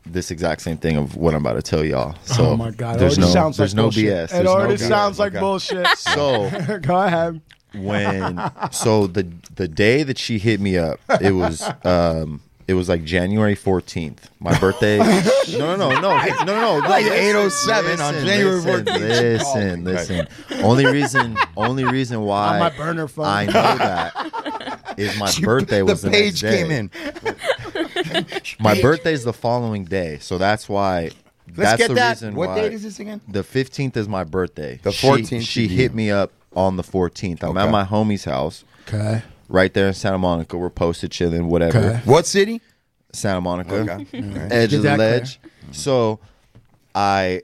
this 0.04 0.30
exact 0.32 0.60
same 0.62 0.76
thing 0.76 0.96
of 0.96 1.16
what 1.16 1.32
I'm 1.34 1.40
about 1.46 1.54
to 1.54 1.62
tell 1.62 1.84
y'all. 1.84 2.16
So 2.24 2.50
oh 2.50 2.56
my 2.56 2.70
god, 2.72 2.96
it 2.96 2.98
there's 2.98 3.18
no 3.18 3.26
sounds 3.26 3.56
there's 3.56 3.72
like 3.72 3.76
no 3.76 3.82
bullshit. 3.84 4.04
BS. 4.04 4.24
It 4.24 4.28
There's 4.30 4.44
no 4.44 4.50
already 4.52 4.74
BS. 4.74 4.88
sounds 4.88 5.18
like 5.18 5.32
Okay. 5.32 5.40
bullshit. 5.40 5.86
So 5.98 6.50
Go 6.82 7.02
ahead. 7.02 7.40
when 7.74 8.40
so 8.70 9.06
the 9.06 9.26
the 9.54 9.68
day 9.68 10.02
that 10.02 10.18
she 10.18 10.38
hit 10.38 10.60
me 10.60 10.76
up, 10.76 10.98
it 11.20 11.32
was 11.32 11.62
um 11.84 12.42
it 12.68 12.74
was 12.74 12.88
like 12.88 13.02
January 13.04 13.56
14th. 13.56 14.18
My 14.38 14.56
birthday. 14.58 14.98
no, 15.58 15.76
no, 15.76 15.76
no, 15.76 16.00
no, 16.00 16.00
no, 16.00 16.44
no, 16.44 16.80
no. 16.80 16.88
Like 16.88 17.04
listen, 17.04 17.18
807 17.18 18.00
on 18.00 18.14
January 18.24 18.60
listen, 18.60 18.84
14th. 18.84 19.38
she 19.38 19.44
called 19.44 19.78
Listen, 19.80 19.84
listen. 19.84 20.28
Only 20.64 20.86
reason, 20.86 21.36
only 21.56 21.84
reason 21.84 22.20
why 22.22 22.54
On 22.54 22.58
my 22.60 22.70
burner 22.76 23.08
phone. 23.08 23.24
I 23.26 23.46
know 23.46 23.52
that 23.52 24.71
is 24.96 25.18
my 25.18 25.30
birthday 25.42 25.82
was 25.82 26.02
the 26.02 26.08
the, 26.10 26.12
page 26.16 26.42
next 26.42 26.54
day. 26.54 26.62
came 26.62 26.70
in. 26.70 26.90
My 28.60 28.80
birthday's 28.80 29.24
the 29.24 29.32
following 29.32 29.84
day, 29.84 30.18
so 30.20 30.38
that's 30.38 30.68
why. 30.68 31.10
Let's 31.48 31.56
that's 31.56 31.78
get 31.78 31.88
the 31.88 31.94
that. 31.94 32.10
reason 32.10 32.34
What 32.34 32.54
date 32.54 32.72
is 32.72 32.82
this 32.82 32.98
again? 33.00 33.20
The 33.28 33.42
fifteenth 33.42 33.96
is 33.96 34.08
my 34.08 34.24
birthday. 34.24 34.80
The 34.82 34.90
14th 34.90 35.42
She, 35.46 35.62
you 35.62 35.68
hit 35.68 35.94
me 35.94 36.10
up 36.10 36.30
on 36.54 36.76
the 36.76 36.82
fourteenth. 36.82 37.42
I'm 37.44 37.56
at 37.58 37.70
my 37.70 37.84
homie's 37.84 38.24
house, 38.24 38.64
Okay. 38.88 39.22
right 39.48 39.72
there 39.74 39.88
in 39.88 39.94
Santa 39.94 40.18
Monica. 40.18 40.56
We're 40.56 40.70
posted 40.70 41.10
chilling, 41.10 41.48
whatever. 41.48 41.78
Okay. 41.78 42.00
What 42.04 42.26
city? 42.26 42.60
Santa 43.12 43.40
Monica, 43.42 43.74
Okay. 43.74 44.06
Edge 44.50 44.72
of 44.72 44.82
the 44.82 44.88
that 44.88 44.96
clear. 44.96 45.10
ledge. 45.18 45.40
So, 45.72 46.20
I 46.94 47.42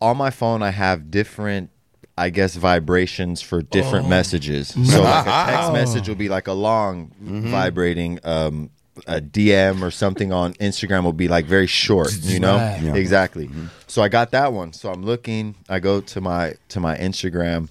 on 0.00 0.16
my 0.16 0.30
phone 0.30 0.62
I 0.62 0.70
have 0.70 1.10
different. 1.10 1.70
I 2.18 2.30
guess 2.30 2.54
vibrations 2.56 3.42
for 3.42 3.60
different 3.62 4.08
messages. 4.08 4.68
So 4.68 5.02
like 5.02 5.26
a 5.26 5.30
text 5.52 5.72
message 5.72 6.08
will 6.08 6.14
be 6.16 6.28
like 6.28 6.46
a 6.48 6.52
long 6.54 7.12
vibrating 7.20 8.18
um, 8.24 8.70
a 9.06 9.20
DM 9.20 9.82
or 9.82 9.90
something 9.90 10.32
on 10.32 10.54
Instagram 10.54 11.04
will 11.04 11.12
be 11.12 11.28
like 11.28 11.44
very 11.44 11.66
short, 11.66 12.16
you 12.22 12.40
know? 12.40 12.56
Yeah. 12.56 12.94
Exactly. 12.94 13.50
So 13.86 14.00
I 14.02 14.08
got 14.08 14.30
that 14.30 14.52
one. 14.54 14.72
So 14.72 14.90
I'm 14.90 15.02
looking, 15.02 15.54
I 15.68 15.78
go 15.80 16.00
to 16.00 16.20
my 16.22 16.54
to 16.70 16.80
my 16.80 16.96
Instagram, 16.96 17.68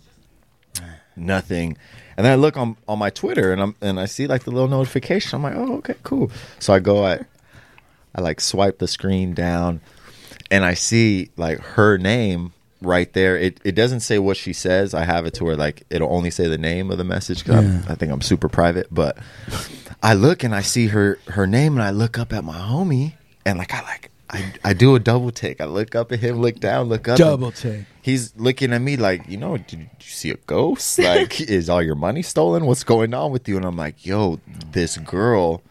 nothing. 1.15 1.77
And 2.17 2.25
then 2.25 2.31
I 2.31 2.35
look 2.35 2.55
on, 2.55 2.77
on 2.87 2.99
my 2.99 3.09
Twitter 3.09 3.51
and 3.51 3.61
I'm 3.61 3.75
and 3.81 3.99
I 3.99 4.05
see 4.05 4.27
like 4.27 4.43
the 4.43 4.51
little 4.51 4.69
notification. 4.69 5.35
I'm 5.35 5.43
like, 5.43 5.55
oh, 5.55 5.77
okay, 5.77 5.95
cool. 6.03 6.31
So 6.59 6.73
I 6.73 6.79
go, 6.79 7.03
I 7.03 7.21
I 8.13 8.21
like 8.21 8.39
swipe 8.39 8.77
the 8.77 8.87
screen 8.87 9.33
down 9.33 9.81
and 10.51 10.63
I 10.63 10.75
see 10.75 11.31
like 11.35 11.59
her 11.59 11.97
name 11.97 12.53
right 12.81 13.11
there. 13.13 13.37
It 13.37 13.59
it 13.63 13.73
doesn't 13.73 14.01
say 14.01 14.19
what 14.19 14.37
she 14.37 14.53
says. 14.53 14.93
I 14.93 15.05
have 15.05 15.25
it 15.25 15.33
to 15.35 15.43
where 15.43 15.55
like 15.55 15.83
it'll 15.89 16.13
only 16.13 16.31
say 16.31 16.47
the 16.47 16.57
name 16.57 16.91
of 16.91 16.97
the 16.97 17.03
message 17.03 17.43
because 17.43 17.87
I 17.87 17.95
think 17.95 18.11
I'm 18.11 18.21
super 18.21 18.49
private. 18.49 18.87
But 18.91 19.17
I 20.01 20.13
look 20.13 20.43
and 20.43 20.53
I 20.53 20.61
see 20.61 20.87
her 20.87 21.19
her 21.27 21.47
name 21.47 21.73
and 21.73 21.83
I 21.83 21.91
look 21.91 22.17
up 22.17 22.33
at 22.33 22.43
my 22.43 22.57
homie 22.57 23.13
and 23.45 23.57
like 23.57 23.73
I 23.73 23.81
like 23.81 24.11
I, 24.29 24.53
I 24.63 24.73
do 24.73 24.95
a 24.95 24.99
double 24.99 25.31
take. 25.31 25.61
I 25.61 25.65
look 25.65 25.95
up 25.95 26.11
at 26.11 26.19
him, 26.19 26.41
look 26.41 26.59
down, 26.59 26.89
look 26.89 27.07
up. 27.07 27.17
Double 27.17 27.51
take. 27.51 27.85
He's 28.01 28.35
looking 28.35 28.73
at 28.73 28.81
me 28.81 28.97
like, 28.97 29.27
you 29.27 29.37
know, 29.37 29.57
did 29.57 29.79
you 29.79 29.87
see 29.99 30.31
a 30.31 30.35
ghost? 30.35 30.97
Like, 30.99 31.39
is 31.49 31.69
all 31.69 31.81
your 31.81 31.95
money 31.95 32.21
stolen? 32.21 32.65
What's 32.65 32.83
going 32.83 33.13
on 33.13 33.31
with 33.31 33.47
you? 33.47 33.55
And 33.57 33.65
I'm 33.65 33.77
like, 33.77 34.05
yo, 34.05 34.39
this 34.71 34.97
girl 34.97 35.61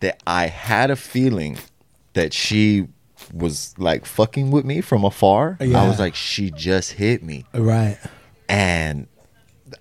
that 0.00 0.20
I 0.26 0.48
had 0.48 0.90
a 0.90 0.96
feeling 0.96 1.58
that 2.14 2.32
she 2.32 2.88
was 3.32 3.74
like 3.78 4.06
fucking 4.06 4.50
with 4.50 4.64
me 4.64 4.80
from 4.80 5.04
afar. 5.04 5.56
Yeah. 5.60 5.82
I 5.82 5.88
was 5.88 5.98
like, 5.98 6.14
she 6.14 6.50
just 6.50 6.92
hit 6.92 7.22
me. 7.22 7.44
Right. 7.54 7.98
And 8.48 9.08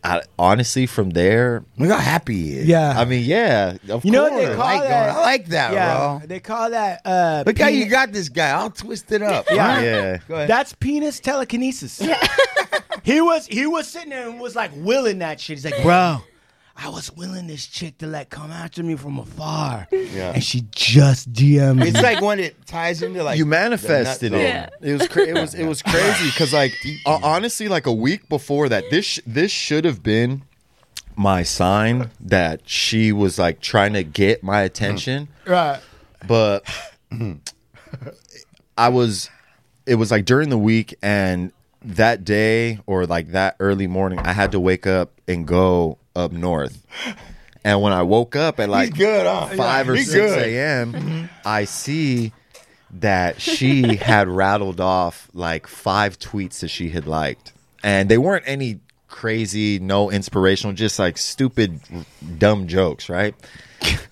I, 0.04 0.22
honestly, 0.40 0.88
from 0.88 1.12
there, 1.12 1.64
Look 1.78 1.90
how 1.92 1.98
happy 1.98 2.36
he 2.36 2.58
is. 2.58 2.68
Yeah. 2.68 3.00
I 3.00 3.06
mean, 3.06 3.24
yeah, 3.24 3.78
of 3.90 4.04
You 4.04 4.12
know 4.12 4.24
what 4.24 4.36
they 4.36 4.46
course. 4.46 4.56
call 4.56 4.66
I 4.66 4.74
like, 4.80 4.84
that? 4.90 5.10
I 5.10 5.22
like 5.22 5.46
that, 5.48 5.74
yeah. 5.74 5.96
bro. 5.96 6.28
They 6.28 6.40
call 6.40 6.70
that. 6.72 7.02
Uh, 7.06 7.44
Look 7.46 7.60
how 7.60 7.68
you 7.68 7.86
got 7.88 8.12
this 8.12 8.30
guy. 8.30 8.52
all 8.52 8.72
twisted 8.72 9.22
up. 9.22 9.46
Yeah. 9.52 9.82
Yeah. 9.82 10.18
Go 10.28 10.36
ahead. 10.36 10.50
That's 10.50 10.74
penis 10.74 11.20
telekinesis. 11.20 12.00
he 13.04 13.22
was 13.22 13.46
he 13.48 13.68
was 13.68 13.88
sitting 13.88 14.10
there 14.10 14.28
and 14.30 14.40
was 14.40 14.56
like 14.56 14.72
willing 14.76 15.20
that 15.20 15.40
shit. 15.40 15.58
He's 15.58 15.66
like, 15.66 15.82
bro, 15.84 16.18
I 16.78 16.90
was 16.90 17.12
willing 17.12 17.48
this 17.48 17.66
chick 17.68 18.00
to 18.00 18.08
like 18.08 18.30
come 18.30 18.52
after 18.52 18.84
me 18.84 18.96
from 18.96 19.18
afar. 19.18 19.88
Yeah. 19.92 20.34
And 20.34 20.44
she 20.44 20.66
just 20.72 21.32
DM'd 21.32 21.80
me. 21.80 21.88
It's 21.88 22.02
like 22.02 22.22
when 22.22 22.40
it 22.40 22.66
ties 22.66 23.02
into 23.02 23.24
like 23.24 23.38
you 23.38 23.46
manifested 23.46 24.34
it. 24.34 24.42
Yeah. 24.42 24.70
It 24.82 24.94
was 24.94 25.08
cra- 25.08 25.28
it 25.28 25.34
was 25.36 25.54
it 25.54 25.66
was 25.66 25.82
crazy 25.88 26.26
because 26.26 26.54
like 26.54 26.74
uh, 27.06 27.20
honestly, 27.24 27.70
like 27.70 27.86
a 27.88 27.94
week 27.94 28.28
before 28.28 28.68
that, 28.70 28.90
this 28.90 29.06
sh- 29.06 29.20
this 29.26 29.52
should 29.52 29.86
have 29.86 30.04
been 30.04 30.44
my 31.16 31.44
sign 31.44 32.12
that 32.20 32.62
she 32.68 33.12
was 33.14 33.40
like 33.40 33.62
trying 33.62 33.94
to 33.94 34.04
get 34.04 34.44
my 34.44 34.62
attention, 34.62 35.30
right. 35.46 35.80
but 36.28 36.66
I 38.78 38.90
was 38.90 39.30
it 39.86 39.96
was 39.96 40.12
like 40.12 40.26
during 40.26 40.50
the 40.50 40.58
week 40.58 40.96
and 41.02 41.54
that 41.82 42.26
day 42.26 42.80
or 42.86 43.06
like 43.06 43.30
that 43.30 43.56
early 43.60 43.88
morning, 43.88 44.20
I 44.20 44.34
had 44.34 44.52
to 44.52 44.60
wake 44.60 44.86
up 44.86 45.22
and 45.28 45.48
go 45.48 46.00
up 46.16 46.32
north. 46.32 46.82
And 47.64 47.82
when 47.82 47.94
I 47.94 48.04
woke 48.04 48.36
up 48.36 48.60
at 48.60 48.70
like 48.70 48.96
good, 48.96 49.26
huh? 49.26 49.48
five 49.56 49.90
or 49.90 49.96
He's 49.96 50.12
six 50.12 50.34
good. 50.34 50.48
a.m., 50.48 50.94
mm-hmm. 50.94 51.26
I 51.44 51.66
see 51.66 52.32
that 52.92 53.42
she 53.42 53.96
had 54.02 54.28
rattled 54.28 54.80
off 54.80 55.30
like 55.34 55.66
five 55.68 56.20
tweets 56.20 56.60
that 56.60 56.68
she 56.68 56.90
had 56.90 57.08
liked, 57.08 57.54
and 57.84 58.08
they 58.08 58.20
weren't 58.20 58.44
any 58.48 58.80
crazy, 59.08 59.80
no 59.80 60.12
inspirational, 60.12 60.74
just 60.74 61.00
like 61.00 61.18
stupid, 61.18 61.80
dumb 62.38 62.68
jokes, 62.68 63.10
right? 63.10 63.34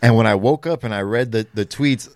And 0.02 0.16
when 0.16 0.26
I 0.26 0.36
woke 0.36 0.66
up 0.66 0.84
and 0.84 0.94
I 0.94 1.02
read 1.02 1.32
the 1.32 1.48
the 1.54 1.66
tweets. 1.66 2.14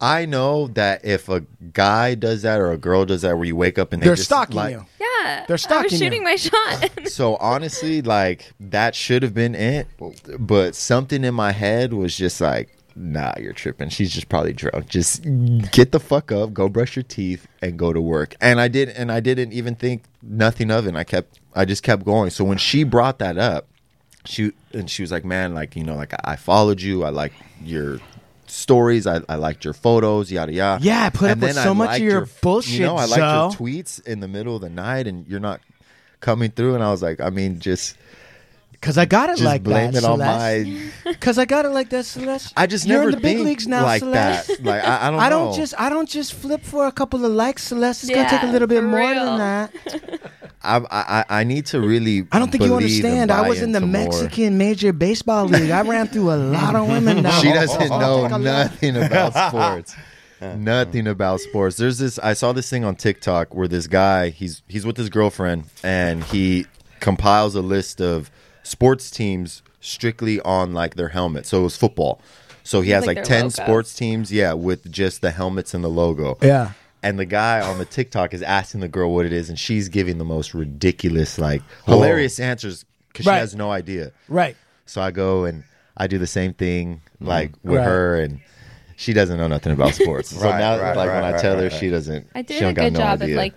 I 0.00 0.26
know 0.26 0.68
that 0.68 1.04
if 1.04 1.28
a 1.28 1.40
guy 1.72 2.14
does 2.14 2.42
that 2.42 2.60
or 2.60 2.70
a 2.70 2.78
girl 2.78 3.04
does 3.04 3.22
that, 3.22 3.36
where 3.36 3.44
you 3.44 3.56
wake 3.56 3.78
up 3.78 3.92
and 3.92 4.00
they 4.00 4.06
They're 4.06 4.14
just 4.14 4.28
stalking 4.28 4.56
like, 4.56 4.72
you. 4.72 4.86
Yeah. 5.00 5.44
They're 5.46 5.54
I 5.54 5.56
stalking 5.56 5.84
was 5.84 5.92
you. 5.92 5.98
shooting 5.98 6.24
my 6.24 6.36
shot. 6.36 6.90
so 7.06 7.36
honestly, 7.36 8.02
like 8.02 8.52
that 8.60 8.94
should 8.94 9.22
have 9.22 9.34
been 9.34 9.54
it, 9.54 9.88
but 10.38 10.74
something 10.74 11.24
in 11.24 11.34
my 11.34 11.50
head 11.52 11.92
was 11.92 12.16
just 12.16 12.40
like, 12.40 12.76
"Nah, 12.94 13.34
you're 13.40 13.52
tripping. 13.52 13.88
She's 13.88 14.12
just 14.12 14.28
probably 14.28 14.52
drunk. 14.52 14.88
Just 14.88 15.22
get 15.72 15.90
the 15.90 16.00
fuck 16.00 16.30
up, 16.30 16.52
go 16.52 16.68
brush 16.68 16.94
your 16.94 17.02
teeth, 17.02 17.48
and 17.60 17.76
go 17.76 17.92
to 17.92 18.00
work." 18.00 18.36
And 18.40 18.60
I 18.60 18.68
did, 18.68 18.90
and 18.90 19.10
I 19.10 19.18
didn't 19.20 19.52
even 19.52 19.74
think 19.74 20.04
nothing 20.22 20.70
of 20.70 20.86
it. 20.86 20.90
And 20.90 20.98
I 20.98 21.04
kept, 21.04 21.40
I 21.54 21.64
just 21.64 21.82
kept 21.82 22.04
going. 22.04 22.30
So 22.30 22.44
when 22.44 22.58
she 22.58 22.84
brought 22.84 23.18
that 23.18 23.36
up, 23.36 23.66
she 24.24 24.52
and 24.72 24.88
she 24.88 25.02
was 25.02 25.10
like, 25.10 25.24
"Man, 25.24 25.54
like 25.54 25.74
you 25.74 25.82
know, 25.82 25.96
like 25.96 26.12
I, 26.14 26.20
I 26.32 26.36
followed 26.36 26.80
you. 26.80 27.02
I 27.02 27.08
like 27.08 27.32
your." 27.62 27.98
Stories, 28.50 29.06
I, 29.06 29.20
I 29.28 29.36
liked 29.36 29.64
your 29.64 29.74
photos, 29.74 30.30
yada 30.32 30.52
yada. 30.52 30.84
Yeah, 30.84 31.04
I 31.04 31.10
put 31.10 31.30
And 31.30 31.42
up 31.42 31.48
with 31.48 31.56
so 31.56 31.70
I 31.70 31.72
much 31.74 31.86
of 31.86 31.92
liked 31.92 32.02
your 32.04 32.28
bullshit, 32.42 32.74
You 32.80 32.86
know, 32.86 32.96
I 32.96 33.04
liked 33.06 33.14
Zo. 33.14 33.20
your 33.20 33.50
tweets 33.50 34.04
in 34.06 34.20
the 34.20 34.28
middle 34.28 34.56
of 34.56 34.62
the 34.62 34.70
night, 34.70 35.06
and 35.06 35.26
you're 35.26 35.40
not 35.40 35.60
coming 36.20 36.50
through. 36.50 36.74
And 36.74 36.82
I 36.82 36.90
was 36.90 37.02
like, 37.02 37.20
I 37.20 37.30
mean, 37.30 37.60
just 37.60 37.96
Cause 38.80 38.96
I 38.96 39.06
got 39.06 39.28
it 39.28 39.32
just 39.38 39.42
like 39.44 39.64
blame 39.64 39.90
that. 39.92 40.04
it 40.04 40.06
on 40.06 40.18
Celeste. 40.18 41.04
my. 41.04 41.14
Cause 41.20 41.36
I 41.36 41.44
got 41.46 41.64
it 41.64 41.70
like 41.70 41.90
that, 41.90 42.04
Celeste. 42.06 42.52
I 42.56 42.66
just 42.68 42.86
You're 42.86 42.98
never 42.98 43.10
in 43.10 43.14
the 43.16 43.20
big 43.20 43.38
leagues 43.40 43.66
now, 43.66 43.82
like 43.82 44.00
Celeste. 44.00 44.48
that. 44.48 44.60
Like 44.64 44.84
I, 44.84 45.08
I 45.08 45.10
don't. 45.10 45.20
I 45.20 45.28
don't 45.28 45.50
know. 45.50 45.56
just 45.56 45.74
I 45.80 45.88
don't 45.90 46.08
just 46.08 46.32
flip 46.34 46.62
for 46.62 46.86
a 46.86 46.92
couple 46.92 47.24
of 47.24 47.32
likes, 47.32 47.64
Celeste. 47.64 48.04
It's 48.04 48.14
gonna 48.14 48.28
take 48.30 48.42
a 48.44 48.46
little 48.52 48.68
bit 48.68 48.84
more 48.84 49.00
real. 49.00 49.24
than 49.24 49.38
that. 49.38 49.72
I, 50.62 50.80
I 50.90 51.24
I 51.40 51.44
need 51.44 51.66
to 51.66 51.80
really. 51.80 52.26
I 52.32 52.38
don't 52.38 52.50
think 52.52 52.64
you 52.64 52.74
understand. 52.74 53.30
I 53.32 53.48
was 53.48 53.62
in 53.62 53.72
the 53.72 53.78
into 53.78 53.88
more. 53.88 54.04
Mexican 54.04 54.58
Major 54.58 54.92
Baseball 54.92 55.46
League. 55.46 55.70
I 55.70 55.82
ran 55.82 56.06
through 56.08 56.32
a 56.32 56.36
lot 56.36 56.74
of 56.76 56.88
women. 56.88 57.22
Now 57.24 57.40
She 57.40 57.52
doesn't 57.52 57.88
know 57.88 58.22
take 58.22 58.32
a 58.32 58.38
lot. 58.38 58.40
nothing 58.40 58.96
about 58.96 59.34
sports. 59.48 59.96
nothing 60.40 61.06
about 61.08 61.40
sports. 61.40 61.76
There's 61.76 61.98
this. 61.98 62.18
I 62.20 62.32
saw 62.34 62.52
this 62.52 62.68
thing 62.70 62.84
on 62.84 62.96
TikTok 62.96 63.54
where 63.54 63.68
this 63.68 63.86
guy 63.88 64.28
he's 64.30 64.62
he's 64.68 64.86
with 64.86 64.96
his 64.96 65.08
girlfriend 65.10 65.64
and 65.82 66.22
he 66.24 66.66
compiles 67.00 67.54
a 67.54 67.62
list 67.62 68.00
of 68.00 68.30
sports 68.68 69.10
teams 69.10 69.62
strictly 69.80 70.40
on 70.40 70.74
like 70.74 70.94
their 70.96 71.08
helmet. 71.08 71.46
So 71.46 71.60
it 71.60 71.62
was 71.64 71.76
football. 71.76 72.20
So 72.64 72.80
he 72.82 72.90
has 72.90 73.06
Like 73.06 73.16
like, 73.18 73.24
ten 73.26 73.44
logo. 73.44 73.48
sports 73.50 73.94
teams, 73.94 74.30
yeah, 74.30 74.52
with 74.52 74.90
just 74.92 75.22
the 75.22 75.30
helmets 75.30 75.72
and 75.74 75.82
the 75.82 75.88
logo. 75.88 76.36
Yeah. 76.42 76.72
And 77.02 77.18
the 77.18 77.24
guy 77.24 77.60
on 77.60 77.78
the 77.78 77.84
TikTok 77.84 78.34
is 78.34 78.42
asking 78.42 78.80
the 78.80 78.88
girl 78.88 79.14
what 79.14 79.24
it 79.24 79.32
is, 79.32 79.48
and 79.48 79.58
she's 79.58 79.88
giving 79.88 80.18
the 80.18 80.24
most 80.24 80.52
ridiculous, 80.52 81.38
like 81.38 81.62
hilarious 81.86 82.38
answers 82.40 82.84
because 83.08 83.24
Right. 83.24 83.36
she 83.36 83.40
has 83.40 83.54
no 83.54 83.70
idea. 83.70 84.12
Right. 84.28 84.56
So 84.84 85.00
I 85.00 85.12
go 85.12 85.44
and 85.44 85.62
I 85.96 86.08
do 86.08 86.18
the 86.18 86.26
same 86.26 86.52
thing 86.54 87.00
mm. 87.22 87.26
like 87.26 87.52
with 87.62 87.78
Right. 87.78 87.84
her 87.86 88.20
and 88.20 88.40
she 88.96 89.12
doesn't 89.12 89.38
know 89.38 89.46
nothing 89.48 89.72
about 89.72 89.94
sports. 90.02 90.28
so 90.30 90.50
now 90.50 90.78
right, 90.78 90.94
like 90.96 91.08
right, 91.08 91.14
when 91.14 91.24
I 91.24 91.32
right, 91.32 91.40
tell 91.40 91.56
her 91.56 91.62
right, 91.68 91.72
she 91.72 91.88
doesn't 91.88 92.26
I 92.34 92.40
she 92.40 92.46
did 92.48 92.60
don't 92.60 92.70
a 92.72 92.74
got 92.74 92.82
good 92.82 92.92
no 92.94 92.98
job 92.98 93.22
idea. 93.22 93.34
of 93.34 93.38
like 93.38 93.54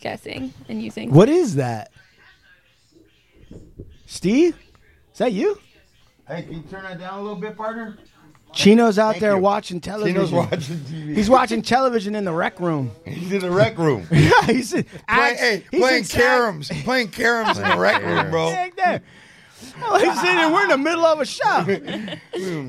guessing 0.00 0.52
and 0.68 0.82
using. 0.82 1.10
What 1.10 1.28
is 1.30 1.54
that? 1.56 1.90
Steve? 4.06 4.56
Is 5.12 5.18
that 5.18 5.32
you? 5.32 5.58
Hey, 6.26 6.42
can 6.42 6.54
you 6.54 6.62
turn 6.62 6.84
that 6.84 6.98
down 6.98 7.18
a 7.18 7.22
little 7.22 7.38
bit, 7.38 7.56
partner? 7.56 7.98
Chino's 8.52 8.98
out 8.98 9.12
Thank 9.12 9.20
there 9.20 9.32
you. 9.34 9.38
watching 9.38 9.80
television. 9.80 10.14
Tino's 10.14 10.32
watching 10.32 10.76
TV. 10.78 11.16
He's 11.16 11.28
watching 11.28 11.60
television 11.62 12.14
in 12.14 12.24
the 12.24 12.32
rec 12.32 12.60
room. 12.60 12.92
He's 13.04 13.32
in 13.32 13.40
the 13.40 13.50
rec 13.50 13.76
room. 13.76 14.06
yeah, 14.12 14.30
he's 14.46 14.72
in, 14.72 14.84
Play, 14.84 14.98
act- 15.08 15.40
hey, 15.40 15.64
he's 15.70 15.80
playing 15.80 15.98
in 15.98 16.04
sack- 16.04 16.22
caroms. 16.22 16.70
Playing 16.84 17.08
caroms 17.08 17.56
in 17.56 17.68
the 17.68 17.76
rec 17.76 18.02
room, 18.02 18.30
bro. 18.30 18.50
Back 18.50 18.76
there. 18.76 19.02
Oh, 19.82 19.98
he's 19.98 20.20
sitting 20.20 20.36
there. 20.36 20.52
We're 20.52 20.62
in 20.64 20.68
the 20.68 20.78
middle 20.78 21.04
of 21.04 21.20
a 21.20 21.26
show. 21.26 21.64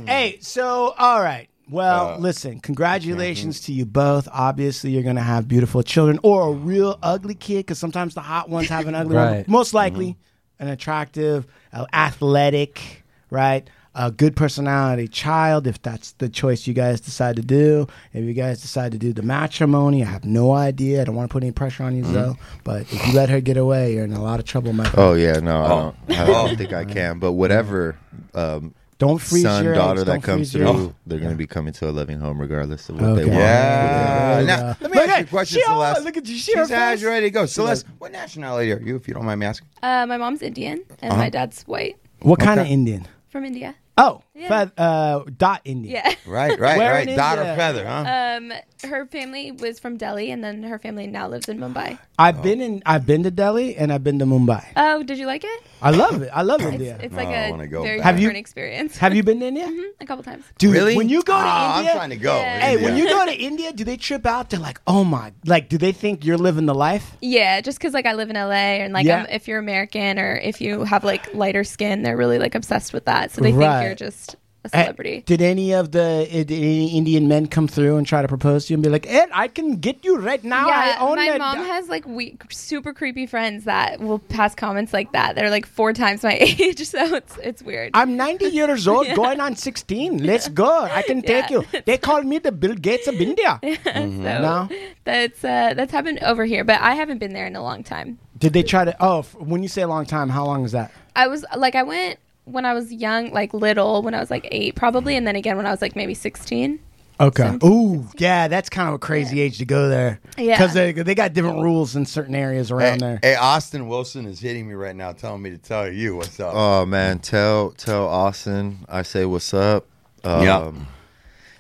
hey, 0.07 0.37
so 0.41 0.93
all 0.97 1.21
right. 1.21 1.49
Well, 1.69 2.09
uh, 2.09 2.17
listen. 2.17 2.59
Congratulations 2.61 3.61
to 3.61 3.73
you 3.73 3.85
both. 3.85 4.27
Obviously, 4.31 4.91
you're 4.91 5.03
gonna 5.03 5.21
have 5.21 5.47
beautiful 5.47 5.83
children, 5.83 6.19
or 6.23 6.49
a 6.49 6.51
real 6.51 6.97
ugly 7.03 7.35
kid, 7.35 7.59
because 7.59 7.79
sometimes 7.79 8.13
the 8.13 8.21
hot 8.21 8.49
ones 8.49 8.69
have 8.69 8.87
an 8.87 8.95
ugly 8.95 9.15
one. 9.15 9.45
Most 9.47 9.73
likely, 9.73 10.11
mm-hmm. 10.11 10.19
An 10.59 10.67
attractive, 10.69 11.45
uh, 11.73 11.85
athletic, 11.93 13.03
right? 13.29 13.69
A 13.97 14.11
good 14.11 14.35
personality 14.35 15.07
child, 15.07 15.67
if 15.67 15.81
that's 15.81 16.11
the 16.13 16.27
choice 16.27 16.67
you 16.67 16.73
guys 16.73 16.99
decide 16.99 17.37
to 17.37 17.41
do. 17.41 17.87
If 18.11 18.25
you 18.25 18.33
guys 18.33 18.61
decide 18.61 18.91
to 18.91 18.97
do 18.97 19.13
the 19.13 19.21
matrimony, 19.21 20.03
I 20.03 20.07
have 20.07 20.25
no 20.25 20.51
idea. 20.51 21.01
I 21.01 21.05
don't 21.05 21.15
want 21.15 21.29
to 21.29 21.31
put 21.33 21.43
any 21.43 21.53
pressure 21.53 21.83
on 21.83 21.95
you, 21.95 22.03
Zo. 22.03 22.37
But 22.65 22.81
if 22.81 23.07
you 23.07 23.13
let 23.13 23.29
her 23.29 23.39
get 23.39 23.55
away, 23.55 23.93
you're 23.93 24.03
in 24.03 24.11
a 24.11 24.21
lot 24.21 24.39
of 24.39 24.45
trouble, 24.45 24.73
my 24.73 24.83
friend. 24.89 24.99
Oh 24.99 25.13
yeah, 25.13 25.39
no, 25.39 25.63
I 25.63 25.67
don't 25.69 26.19
I 26.19 26.25
don't 26.25 26.57
think 26.57 26.73
I 26.73 26.83
can. 26.97 27.19
But 27.19 27.33
whatever 27.33 27.97
um 28.33 28.73
Don't 28.97 29.19
freeze 29.19 29.43
son, 29.43 29.63
your 29.65 29.73
daughter 29.75 29.99
eggs. 30.01 30.05
that 30.05 30.11
Don't 30.13 30.21
comes 30.21 30.51
freeze 30.51 30.61
your 30.61 30.93
they're 31.05 31.19
gonna 31.19 31.35
be 31.35 31.47
coming 31.47 31.73
to 31.73 31.89
a 31.89 31.91
loving 31.91 32.19
home 32.19 32.39
regardless 32.39 32.87
of 32.89 32.95
what 32.95 33.09
Okay. 33.11 33.23
they 33.23 33.29
want. 33.29 33.39
Yeah. 33.39 34.39
Yeah. 34.39 34.45
Now, 34.45 34.67
let 34.79 34.81
me 34.81 34.87
Look 34.99 35.09
ask 35.09 35.19
you 35.19 35.23
a 35.23 35.27
question, 35.27 35.61
she 35.61 35.69
all- 35.69 36.03
look 36.03 36.17
at 36.17 36.25
you. 36.27 36.35
She 36.35 36.51
She's 36.53 36.69
her 36.69 36.75
eyes 36.75 36.99
face. 36.99 37.03
ready 37.07 37.25
to 37.27 37.31
go. 37.31 37.45
Celeste, 37.45 37.85
what 37.99 38.11
nationality 38.13 38.71
are 38.71 38.79
you, 38.79 38.95
if 38.95 39.07
you 39.07 39.13
don't 39.13 39.25
mind 39.25 39.39
me 39.41 39.45
asking? 39.47 39.67
Uh, 39.83 40.05
my 40.07 40.17
mom's 40.17 40.41
Indian 40.41 40.81
and 41.01 41.11
Uh-huh. 41.11 41.21
my 41.21 41.29
dad's 41.29 41.63
white 41.63 41.97
What 42.21 42.39
kind 42.39 42.59
of 42.59 42.67
Indian? 42.67 43.05
from 43.29 43.43
India. 43.43 43.75
Oh, 43.97 44.21
Yeah. 44.35 44.65
feath- 44.65 44.73
uh, 44.79 45.23
dot 45.37 45.61
Indian. 45.65 45.95
Yeah. 45.95 46.13
Right, 46.25 46.59
right, 46.59 46.77
Where 46.77 46.91
right. 46.93 47.07
in 47.07 47.15
Dot 47.15 47.37
or 47.37 47.41
India? 47.41 47.55
feather, 47.55 47.85
huh? 47.85 48.03
Um, 48.37 48.51
her 48.89 49.05
family 49.05 49.51
was 49.51 49.79
from 49.79 49.95
Delhi, 49.97 50.31
and 50.31 50.43
then 50.43 50.63
her 50.63 50.79
family 50.79 51.05
now 51.07 51.27
lives 51.27 51.47
in 51.47 51.59
Mumbai. 51.59 51.99
I've 52.17 52.41
been 52.41 52.61
in. 52.61 52.81
I've 52.85 53.05
been 53.05 53.21
to 53.23 53.31
Delhi 53.31 53.75
and 53.75 53.93
I've 53.93 54.03
been 54.03 54.17
to 54.19 54.25
Mumbai. 54.25 54.65
Oh, 54.75 55.03
did 55.03 55.17
you 55.19 55.27
like 55.27 55.43
it? 55.43 55.59
I 55.81 55.91
love 55.91 56.21
it. 56.23 56.29
I 56.33 56.41
love 56.41 56.61
It's, 56.61 56.71
India. 56.71 56.97
it's 57.01 57.13
like 57.13 57.27
Oh, 57.27 57.31
I 57.31 57.35
a 57.47 57.51
wanna 57.51 57.67
go 57.67 57.83
very 57.83 57.97
back. 57.97 58.05
Have 58.05 58.15
you- 58.19 58.27
different 58.27 58.39
experience. 58.39 58.97
Have 58.97 59.13
you 59.15 59.21
been 59.23 59.39
to 59.41 59.45
India? 59.47 59.67
Mhm, 59.67 59.89
a 60.01 60.05
couple 60.05 60.23
times. 60.23 60.43
Dude, 60.57 60.73
really? 60.73 60.95
when 60.97 61.09
you 61.09 61.21
go 61.23 61.33
to 61.33 61.39
Ah, 61.39 61.77
India, 61.77 61.91
I'm 61.91 61.97
trying 61.97 62.09
to 62.09 62.17
go. 62.17 62.35
Yeah. 62.35 62.59
hey, 62.59 62.83
when 62.83 62.97
you 62.97 63.07
go 63.07 63.25
to 63.25 63.33
India, 63.35 63.71
do 63.71 63.83
they 63.83 63.97
trip 63.97 64.25
out? 64.25 64.49
They're 64.49 64.59
like, 64.59 64.79
oh 64.87 65.03
my, 65.03 65.31
like, 65.45 65.69
do 65.69 65.77
they 65.77 65.91
think 65.91 66.25
you're 66.25 66.37
living 66.37 66.65
the 66.65 66.73
life? 66.75 67.15
Yeah, 67.21 67.61
just 67.61 67.77
because 67.77 67.93
like 67.93 68.05
I 68.07 68.13
live 68.13 68.29
in 68.31 68.35
LA, 68.35 68.81
and 68.83 68.93
like 68.93 69.05
Yeah. 69.05 69.19
I'm, 69.21 69.25
if 69.29 69.47
you're 69.47 69.59
American 69.59 70.17
or 70.17 70.35
if 70.37 70.59
you 70.61 70.83
have 70.85 71.03
like 71.03 71.33
lighter 71.35 71.63
skin, 71.63 72.01
they're 72.03 72.17
really 72.17 72.39
like 72.39 72.55
obsessed 72.55 72.91
with 72.93 73.05
that. 73.05 73.31
So 73.31 73.41
they 73.41 73.51
Right. 73.53 73.79
think 73.79 73.85
you're 73.85 74.09
just 74.09 74.24
a 74.65 74.69
celebrity. 74.69 75.23
Did 75.25 75.41
any 75.41 75.73
of 75.73 75.91
the 75.91 76.27
eh, 76.29 76.43
did 76.43 76.51
any 76.51 76.97
Indian 76.97 77.27
men 77.27 77.47
come 77.47 77.67
through 77.67 77.97
and 77.97 78.05
try 78.07 78.21
to 78.21 78.27
propose 78.27 78.65
to 78.65 78.73
you 78.73 78.75
and 78.75 78.83
be 78.83 78.89
like, 78.89 79.05
Ed, 79.07 79.29
I 79.33 79.47
can 79.47 79.77
get 79.77 80.03
you 80.05 80.17
right 80.17 80.43
now. 80.43 80.67
yeah, 80.67 80.95
I 80.97 81.05
own 81.05 81.15
my 81.17 81.29
it." 81.31 81.37
mom 81.37 81.57
has 81.57 81.87
like 81.89 82.05
we- 82.07 82.37
super 82.49 82.93
creepy 82.93 83.25
friends 83.25 83.65
that 83.65 83.99
will 83.99 84.19
pass 84.19 84.55
comments 84.55 84.93
like 84.93 85.11
that. 85.13 85.35
They're 85.35 85.49
like 85.49 85.65
four 85.65 85.93
times 85.93 86.23
my 86.23 86.33
age, 86.39 86.85
so 86.85 87.15
it's 87.15 87.37
it's 87.37 87.61
weird. 87.63 87.91
I'm 87.93 88.15
90 88.17 88.45
years 88.47 88.87
old, 88.93 89.07
Yeah. 89.07 89.15
going 89.15 89.39
on 89.39 89.55
16. 89.55 90.23
Let's 90.23 90.47
go. 90.49 90.81
I 90.83 91.01
can 91.03 91.21
take 91.21 91.49
you. 91.49 91.63
They 91.85 91.97
call 91.97 92.21
me 92.23 92.39
the 92.39 92.51
Bill 92.51 92.73
Gates 92.75 93.07
of 93.07 93.15
India. 93.21 93.59
so 93.63 94.01
No? 94.21 94.69
that's 95.03 95.43
uh, 95.43 95.73
that's 95.75 95.91
happened 95.91 96.19
over 96.23 96.45
here, 96.45 96.63
but 96.63 96.79
I 96.81 96.95
haven't 96.95 97.19
been 97.19 97.33
there 97.33 97.45
in 97.47 97.55
a 97.55 97.61
long 97.63 97.83
time. 97.83 98.19
Did 98.37 98.53
they 98.53 98.63
try 98.63 98.85
to? 98.85 98.95
Oh, 98.99 99.19
f- 99.19 99.35
when 99.35 99.61
you 99.63 99.69
say 99.69 99.81
a 99.81 99.87
long 99.87 100.05
time, 100.05 100.29
how 100.29 100.45
long 100.45 100.65
is 100.65 100.71
that? 100.73 100.91
I 101.15 101.27
was 101.27 101.45
like 101.55 101.75
I 101.75 101.83
went 101.83 102.19
when 102.45 102.65
I 102.65 102.73
was 102.73 102.91
young, 102.91 103.31
like 103.31 103.53
little, 103.53 104.01
when 104.01 104.13
I 104.13 104.19
was 104.19 104.31
like 104.31 104.47
eight, 104.51 104.75
probably, 104.75 105.15
and 105.15 105.27
then 105.27 105.35
again 105.35 105.57
when 105.57 105.65
I 105.65 105.71
was 105.71 105.81
like 105.81 105.95
maybe 105.95 106.13
sixteen. 106.13 106.79
Okay. 107.17 107.57
Ooh, 107.63 108.09
yeah, 108.17 108.49
that's 108.49 108.67
kind 108.67 108.89
of 108.89 108.95
a 108.95 108.99
crazy 108.99 109.39
age 109.39 109.59
to 109.59 109.65
go 109.65 109.87
there. 109.87 110.19
Yeah. 110.37 110.57
Because 110.57 110.73
they, 110.73 110.91
they 110.91 111.15
got 111.15 111.31
different 111.31 111.61
rules 111.61 111.95
in 111.95 112.05
certain 112.05 112.35
areas 112.35 112.67
Hey, 112.67 112.75
around 112.75 112.99
there. 112.99 113.19
hey, 113.21 113.35
Austin 113.35 113.87
Wilson 113.87 114.25
is 114.25 114.41
hitting 114.41 114.67
me 114.67 114.73
right 114.73 114.95
now, 114.95 115.13
telling 115.13 115.41
me 115.41 115.49
to 115.51 115.57
tell 115.57 115.89
you 115.89 116.17
what's 116.17 116.39
up. 116.41 116.53
Oh 116.53 116.85
man, 116.85 117.19
tell 117.19 117.71
tell 117.71 118.05
Austin 118.07 118.79
I 118.89 119.03
say 119.03 119.23
what's 119.25 119.53
up. 119.53 119.85
Um, 120.25 120.41
Yep. 120.43 120.73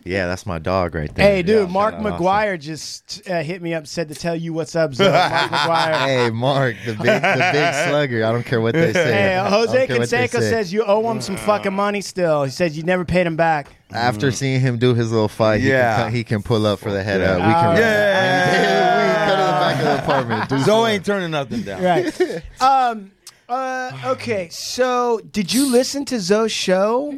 Yeah, 0.07 0.27
that's 0.27 0.45
my 0.45 0.59
dog 0.59 0.93
right 0.93 1.13
there. 1.15 1.27
Hey, 1.27 1.41
dude, 1.41 1.67
Yeah, 1.67 1.73
Mark 1.73 1.95
shout 1.95 2.05
out 2.05 2.19
McGwire 2.21 2.59
just 2.59 3.27
uh, 3.27 3.41
hit 3.41 3.59
me 3.59 3.73
up, 3.73 3.87
said 3.87 4.07
to 4.09 4.13
tell 4.15 4.35
you 4.35 4.53
what's 4.53 4.75
up, 4.75 4.93
Zo. 4.93 5.11
Mark 5.11 5.31
McGwire. 5.51 5.93
Hey, 6.05 6.29
Mark, 6.29 6.75
the 6.85 6.93
big 6.93 6.99
the 7.21 7.49
big 7.51 7.73
slugger. 7.89 8.23
I 8.23 8.31
don't 8.31 8.45
care 8.45 8.61
what 8.61 8.75
they 8.75 8.93
say. 8.93 9.11
Hey, 9.11 9.37
Jose 9.49 9.73
don't 9.77 9.87
care 9.87 9.97
what 9.99 10.09
they 10.11 10.27
Canseco 10.27 10.39
say. 10.41 10.49
says 10.51 10.71
you 10.71 10.83
owe 10.85 11.09
him 11.09 11.21
some 11.21 11.35
fucking 11.37 11.73
money 11.73 12.01
still. 12.01 12.43
He 12.43 12.51
says 12.51 12.77
you 12.77 12.83
never 12.83 13.03
paid 13.03 13.25
him 13.25 13.35
back. 13.35 13.75
after 13.91 14.31
seeing 14.31 14.59
him 14.61 14.77
do 14.77 14.93
his 14.93 15.11
little 15.11 15.27
fight, 15.27 15.61
he, 15.61 15.69
Yeah. 15.69 16.03
can, 16.03 16.11
he 16.13 16.23
can 16.23 16.43
pull 16.43 16.67
up 16.67 16.77
for 16.77 16.91
the 16.91 17.01
head 17.01 17.21
up. 17.21 17.37
We 17.37 17.41
can 17.53 17.77
Yeah. 17.77 18.97
we 19.01 19.13
can 19.15 19.27
go 19.27 19.35
to 19.35 19.41
the 19.41 19.59
back 19.59 19.77
of 19.79 19.85
the 19.85 20.03
apartment. 20.03 20.49
Do 20.49 20.57
Zo 20.59 20.65
some- 20.65 20.85
ain't 20.87 21.05
turning 21.05 21.31
nothing 21.31 21.61
down. 21.63 21.81
Right. 21.83 22.43
um. 22.61 23.11
Uh. 23.49 23.91
Okay. 24.05 24.49
So, 24.51 25.19
did 25.31 25.51
you 25.53 25.71
listen 25.71 26.05
to 26.05 26.19
Zo's 26.19 26.51
show? 26.51 27.11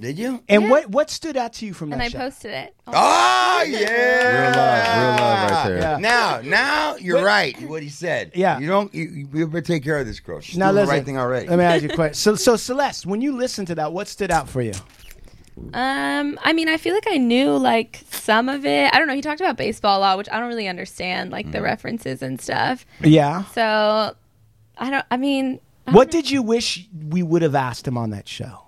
Did 0.00 0.18
you? 0.18 0.42
And 0.48 0.62
Yeah. 0.64 0.68
what 0.70 0.88
what 0.90 1.10
stood 1.10 1.36
out 1.36 1.52
to 1.54 1.66
you 1.66 1.74
from 1.74 1.92
And 1.92 2.00
that 2.00 2.06
I 2.06 2.08
show? 2.08 2.18
posted 2.18 2.50
it. 2.52 2.74
Oh 2.86 3.64
yeah, 3.66 3.78
Real 4.48 4.56
love, 4.56 5.18
real 5.18 5.26
love 5.26 5.50
right 5.50 5.64
there. 5.68 5.78
Yeah. 5.78 5.98
Now, 5.98 6.40
now 6.42 6.96
you're 6.96 7.22
right. 7.24 7.60
What 7.68 7.82
he 7.82 7.88
said. 7.90 8.32
Yeah. 8.34 8.58
You 8.58 8.66
don't. 8.68 8.92
You, 8.94 9.28
you 9.32 9.46
better 9.46 9.60
take 9.60 9.84
care 9.84 9.98
of 9.98 10.06
this 10.06 10.18
girl. 10.18 10.40
She's 10.40 10.56
Now 10.56 10.66
doing 10.66 10.74
the 10.76 10.80
listen, 10.82 10.96
right 10.96 11.04
thing 11.04 11.18
already. 11.18 11.46
Let 11.48 11.58
me 11.58 11.64
ask 11.64 11.82
you 11.82 11.90
a 11.90 11.94
question. 11.94 12.14
So, 12.14 12.34
so 12.36 12.56
Celeste, 12.56 13.06
when 13.06 13.20
you 13.20 13.36
listened 13.36 13.68
to 13.68 13.74
that, 13.76 13.92
what 13.92 14.08
stood 14.08 14.30
out 14.30 14.48
for 14.48 14.62
you? 14.62 14.72
Um, 15.74 16.38
I 16.42 16.52
mean, 16.54 16.68
I 16.68 16.78
feel 16.78 16.94
like 16.94 17.06
I 17.06 17.18
knew 17.18 17.56
like 17.56 18.00
some 18.10 18.48
of 18.48 18.64
it. 18.64 18.92
I 18.92 18.98
don't 18.98 19.06
know. 19.06 19.14
He 19.14 19.20
talked 19.20 19.40
about 19.42 19.56
baseball 19.58 19.98
a 19.98 20.00
lot, 20.00 20.16
which 20.18 20.28
I 20.32 20.40
don't 20.40 20.48
really 20.48 20.68
understand, 20.68 21.30
like 21.30 21.52
the 21.52 21.60
references 21.60 22.22
and 22.22 22.40
stuff. 22.40 22.86
Yeah. 23.02 23.44
So, 23.54 24.16
I 24.78 24.90
don't. 24.90 25.04
I 25.10 25.18
mean, 25.18 25.60
I 25.86 25.92
What 25.92 26.10
don't 26.10 26.22
did 26.22 26.30
you 26.30 26.42
wish 26.42 26.88
we 27.10 27.22
would 27.22 27.42
have 27.42 27.54
asked 27.54 27.86
him 27.86 27.98
on 27.98 28.10
that 28.10 28.26
show? 28.26 28.61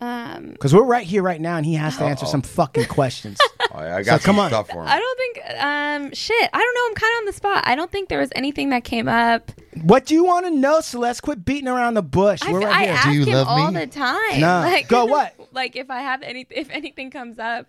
Know. 0.00 0.06
Um, 0.06 0.50
Because 0.52 0.74
we're 0.74 0.84
right 0.84 1.06
here, 1.06 1.22
right 1.22 1.40
now, 1.40 1.56
and 1.56 1.66
he 1.66 1.74
has 1.74 1.96
to 1.98 2.04
answer 2.04 2.26
some 2.26 2.42
fucking 2.42 2.84
questions. 2.88 3.38
Oh, 3.72 3.80
yeah, 3.80 3.96
I 3.96 4.02
got 4.02 4.20
So, 4.20 4.26
come 4.26 4.36
some 4.36 4.44
on. 4.44 4.50
stuff 4.50 4.68
for 4.68 4.82
him. 4.82 4.88
I 4.88 4.98
don't 4.98 5.18
think. 5.18 5.38
Um, 5.60 6.14
shit. 6.14 6.50
I 6.52 6.58
don't 6.58 6.74
know. 6.74 6.86
I'm 6.88 6.94
kind 6.94 7.12
of 7.14 7.18
on 7.20 7.24
the 7.26 7.32
spot. 7.32 7.62
I 7.66 7.74
don't 7.74 7.90
think 7.90 8.08
there 8.08 8.18
was 8.20 8.30
anything 8.34 8.70
that 8.70 8.84
came 8.84 9.08
up. 9.08 9.50
what 9.82 10.06
do 10.06 10.14
you 10.14 10.24
want 10.24 10.46
to 10.46 10.50
know, 10.50 10.80
Celeste? 10.80 11.22
Quit 11.22 11.44
beating 11.44 11.68
around 11.68 11.94
the 11.94 12.02
bush. 12.02 12.42
I, 12.42 12.52
We're 12.52 12.60
right 12.60 12.76
I 12.76 12.84
here. 12.84 12.92
ask 12.94 13.04
Do 13.08 13.12
you 13.14 13.24
him 13.24 13.34
love 13.34 13.48
all 13.48 13.70
me? 13.70 13.80
the 13.80 13.86
time. 13.86 14.40
No. 14.40 14.60
Like, 14.68 14.88
Go 14.88 15.04
what? 15.06 15.34
like 15.52 15.76
if 15.76 15.90
I 15.90 16.00
have 16.00 16.22
any, 16.22 16.46
if 16.50 16.70
anything 16.70 17.10
comes 17.10 17.38
up, 17.38 17.66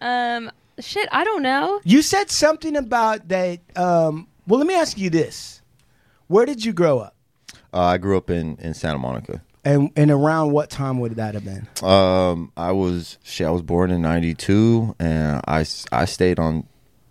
um, 0.00 0.50
shit. 0.80 1.08
I 1.12 1.24
don't 1.24 1.42
know. 1.42 1.80
You 1.84 2.02
said 2.02 2.30
something 2.30 2.76
about 2.76 3.28
that. 3.28 3.60
Um, 3.76 4.28
well, 4.46 4.58
let 4.58 4.66
me 4.66 4.74
ask 4.74 4.98
you 4.98 5.10
this: 5.10 5.62
Where 6.28 6.46
did 6.46 6.64
you 6.64 6.72
grow 6.72 6.98
up, 6.98 7.14
Uh, 7.72 7.80
I 7.80 7.98
grew 7.98 8.16
up 8.16 8.28
in, 8.30 8.56
in 8.56 8.74
Santa 8.74 8.98
Monica. 8.98 9.42
And 9.64 9.90
and 9.96 10.10
around 10.10 10.52
what 10.52 10.70
time 10.70 10.98
would 11.00 11.16
that 11.16 11.34
have 11.34 11.44
been? 11.44 11.66
Um, 11.88 12.52
I 12.56 12.72
was 12.72 13.18
shit, 13.22 13.46
I 13.46 13.50
was 13.50 13.62
born 13.62 13.90
in 13.90 14.02
'92, 14.02 14.96
and 14.98 15.40
I 15.46 15.64
I 15.92 16.04
stayed 16.06 16.38
on, 16.38 16.66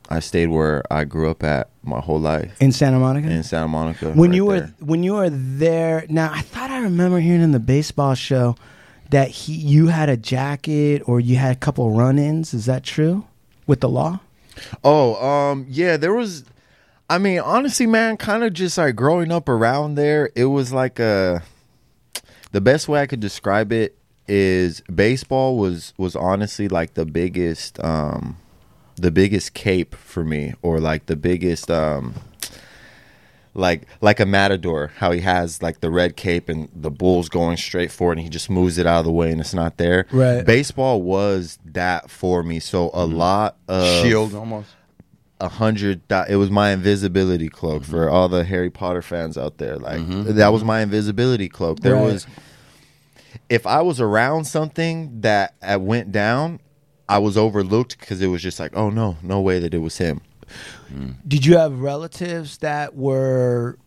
I 0.10 0.20
stayed 0.20 0.48
where 0.48 0.84
I 0.92 1.04
grew 1.06 1.30
up 1.30 1.44
at 1.44 1.70
my 1.84 2.00
whole 2.00 2.20
life 2.20 2.56
In 2.62 2.72
Santa 2.72 3.00
Monica. 3.00 3.30
in 3.30 3.44
Santa 3.44 3.68
Monica. 3.68 4.12
when 4.12 4.30
right 4.32 4.36
you 4.36 4.46
were 4.46 4.60
there. 4.60 4.74
when 4.80 5.04
you 5.04 5.14
were 5.14 5.30
there. 5.30 6.06
Now, 6.10 6.32
I 6.34 6.42
thought 6.42 6.70
I 6.70 6.80
remember 6.82 7.20
hearing 7.20 7.42
in 7.42 7.52
the 7.54 7.60
baseball 7.60 8.14
show 8.16 8.56
that 9.10 9.30
he 9.30 9.54
you 9.54 9.88
had 9.88 10.10
a 10.10 10.18
jacket 10.18 11.02
or 11.06 11.20
you 11.20 11.36
had 11.38 11.56
a 11.56 11.60
couple 11.60 11.92
run-ins. 11.92 12.54
Is 12.54 12.66
that 12.68 12.84
true 12.84 13.26
with 13.68 13.80
the 13.82 13.90
law? 13.90 14.20
Oh, 14.84 15.16
um, 15.26 15.66
yeah, 15.70 15.98
there 15.98 16.14
was. 16.14 16.44
I 17.10 17.18
mean, 17.18 17.40
honestly, 17.40 17.88
man, 17.88 18.16
kind 18.18 18.44
of 18.44 18.54
just 18.54 18.78
like 18.78 18.96
growing 18.96 19.32
up 19.32 19.50
around 19.50 19.96
there. 19.96 20.30
It 20.36 20.46
was 20.46 20.72
like 20.74 21.00
a. 21.00 21.44
The 22.52 22.62
best 22.62 22.88
way 22.88 23.02
I 23.02 23.08
could 23.08 23.20
describe 23.20 23.72
it 23.72 23.98
is 24.28 24.82
baseball 24.94 25.58
was 25.58 25.94
was 25.98 26.16
honestly 26.16 26.68
like 26.68 26.94
the 26.94 27.06
biggest, 27.06 27.84
um, 27.84 28.38
the 28.96 29.12
biggest 29.12 29.54
cape 29.54 29.96
for 29.96 30.24
me, 30.24 30.54
or 30.62 30.80
like 30.80 31.06
the 31.08 31.16
biggest, 31.16 31.72
um, 31.72 32.14
like 33.54 33.88
like 34.02 34.20
a 34.20 34.26
matador, 34.26 34.92
how 34.98 35.12
he 35.12 35.22
has 35.22 35.62
like 35.62 35.82
the 35.82 35.90
red 35.90 36.16
cape 36.16 36.50
and 36.50 36.70
the 36.76 36.92
bull's 36.92 37.30
going 37.30 37.58
straight 37.58 37.92
forward, 37.92 38.18
and 38.18 38.22
he 38.22 38.30
just 38.30 38.50
moves 38.50 38.78
it 38.78 38.86
out 38.86 39.00
of 39.00 39.06
the 39.06 39.12
way, 39.12 39.32
and 39.32 39.42
it's 39.42 39.54
not 39.54 39.78
there. 39.78 40.06
Right. 40.12 40.46
Baseball 40.46 41.02
was 41.02 41.58
that 41.66 42.10
for 42.10 42.44
me. 42.44 42.60
So 42.60 42.90
a 42.94 43.06
lot 43.06 43.58
of 43.68 44.04
Shield 44.04 44.34
almost. 44.36 44.70
A 45.42 45.50
hundred. 45.50 46.02
It 46.30 46.38
was 46.38 46.50
my 46.50 46.72
invisibility 46.72 47.50
cloak 47.50 47.84
for 47.84 48.10
all 48.10 48.30
the 48.30 48.44
Harry 48.46 48.70
Potter 48.70 49.02
fans 49.02 49.38
out 49.38 49.58
there. 49.58 49.76
Like 49.78 50.00
mm-hmm. 50.00 50.36
that 50.38 50.50
was 50.54 50.64
my 50.64 50.82
invisibility 50.82 51.50
cloak. 51.50 51.82
There 51.82 51.96
Right. 51.96 52.04
was, 52.14 52.28
if 53.50 53.66
I 53.68 53.82
was 53.82 54.00
around 54.00 54.46
something 54.46 55.22
that 55.22 55.56
went 55.82 56.12
down, 56.12 56.60
I 57.10 57.18
was 57.18 57.36
overlooked 57.38 58.00
because 58.00 58.22
it 58.22 58.28
was 58.28 58.42
just 58.42 58.60
like, 58.60 58.76
oh 58.76 58.90
no, 58.90 59.18
no 59.22 59.42
way 59.42 59.60
that 59.60 59.74
it 59.74 59.80
was 59.80 59.98
him. 59.98 60.22
Mm. 60.94 61.16
Did 61.28 61.46
you 61.46 61.58
have 61.58 61.80
relatives 61.80 62.60
that 62.60 62.96
were 62.96 63.78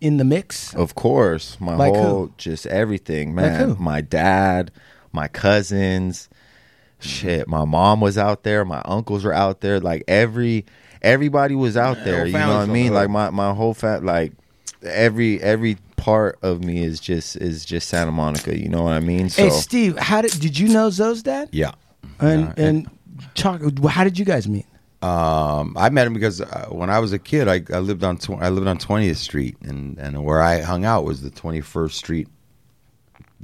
in 0.00 0.18
the 0.18 0.24
mix? 0.24 0.74
Of 0.74 0.94
course, 0.94 1.58
my 1.60 1.74
Like 1.74 1.94
who? 1.94 2.00
whole 2.00 2.30
just 2.38 2.66
everything, 2.66 3.34
Like 3.34 3.52
man. 3.52 3.68
who? 3.70 3.74
My 3.82 4.00
dad, 4.02 4.70
my 5.12 5.26
cousins, 5.28 6.28
shit. 6.98 7.48
My 7.48 7.64
mom 7.64 8.00
was 8.00 8.18
out 8.18 8.42
there. 8.42 8.64
My 8.64 8.82
uncles 8.84 9.24
were 9.24 9.32
out 9.32 9.60
there. 9.60 9.80
Like 9.80 10.04
every 10.08 10.66
everybody 11.02 11.54
was 11.54 11.76
out 11.76 11.98
there. 12.04 12.26
You 12.26 12.32
know 12.32 12.58
what 12.58 12.68
I 12.68 12.72
mean? 12.72 12.92
Like 12.92 13.10
my 13.10 13.30
my 13.30 13.52
whole 13.52 13.74
fat 13.74 14.04
like 14.04 14.32
every 14.82 15.40
every 15.42 15.76
part 15.96 16.38
of 16.42 16.62
me 16.62 16.82
is 16.82 17.00
just 17.00 17.36
is 17.36 17.64
just 17.64 17.88
Santa 17.88 18.12
Monica. 18.12 18.58
You 18.58 18.68
know 18.68 18.82
what 18.82 18.92
I 18.92 19.00
mean? 19.00 19.28
So 19.28 19.44
Hey, 19.44 19.50
Steve, 19.50 19.98
how 19.98 20.22
did 20.22 20.32
did 20.40 20.58
you 20.58 20.68
know 20.68 20.90
Zo's 20.90 21.22
dad? 21.22 21.48
Yeah. 21.52 21.72
And 22.20 22.58
and 22.58 22.90
talk. 23.34 23.60
How 23.88 24.04
did 24.04 24.18
you 24.18 24.24
guys 24.24 24.48
meet? 24.48 24.66
Um, 25.02 25.76
I 25.76 25.90
met 25.90 26.06
him 26.06 26.14
because 26.14 26.40
uh, 26.40 26.68
when 26.70 26.88
I 26.88 26.98
was 26.98 27.12
a 27.12 27.18
kid, 27.18 27.48
I, 27.48 27.62
I 27.72 27.80
lived 27.80 28.02
on 28.02 28.16
tw- 28.16 28.40
I 28.40 28.48
lived 28.48 28.66
on 28.66 28.78
Twentieth 28.78 29.18
Street, 29.18 29.56
and 29.60 29.98
and 29.98 30.24
where 30.24 30.40
I 30.40 30.62
hung 30.62 30.84
out 30.84 31.04
was 31.04 31.20
the 31.20 31.30
Twenty 31.30 31.60
First 31.60 31.98
Street 31.98 32.28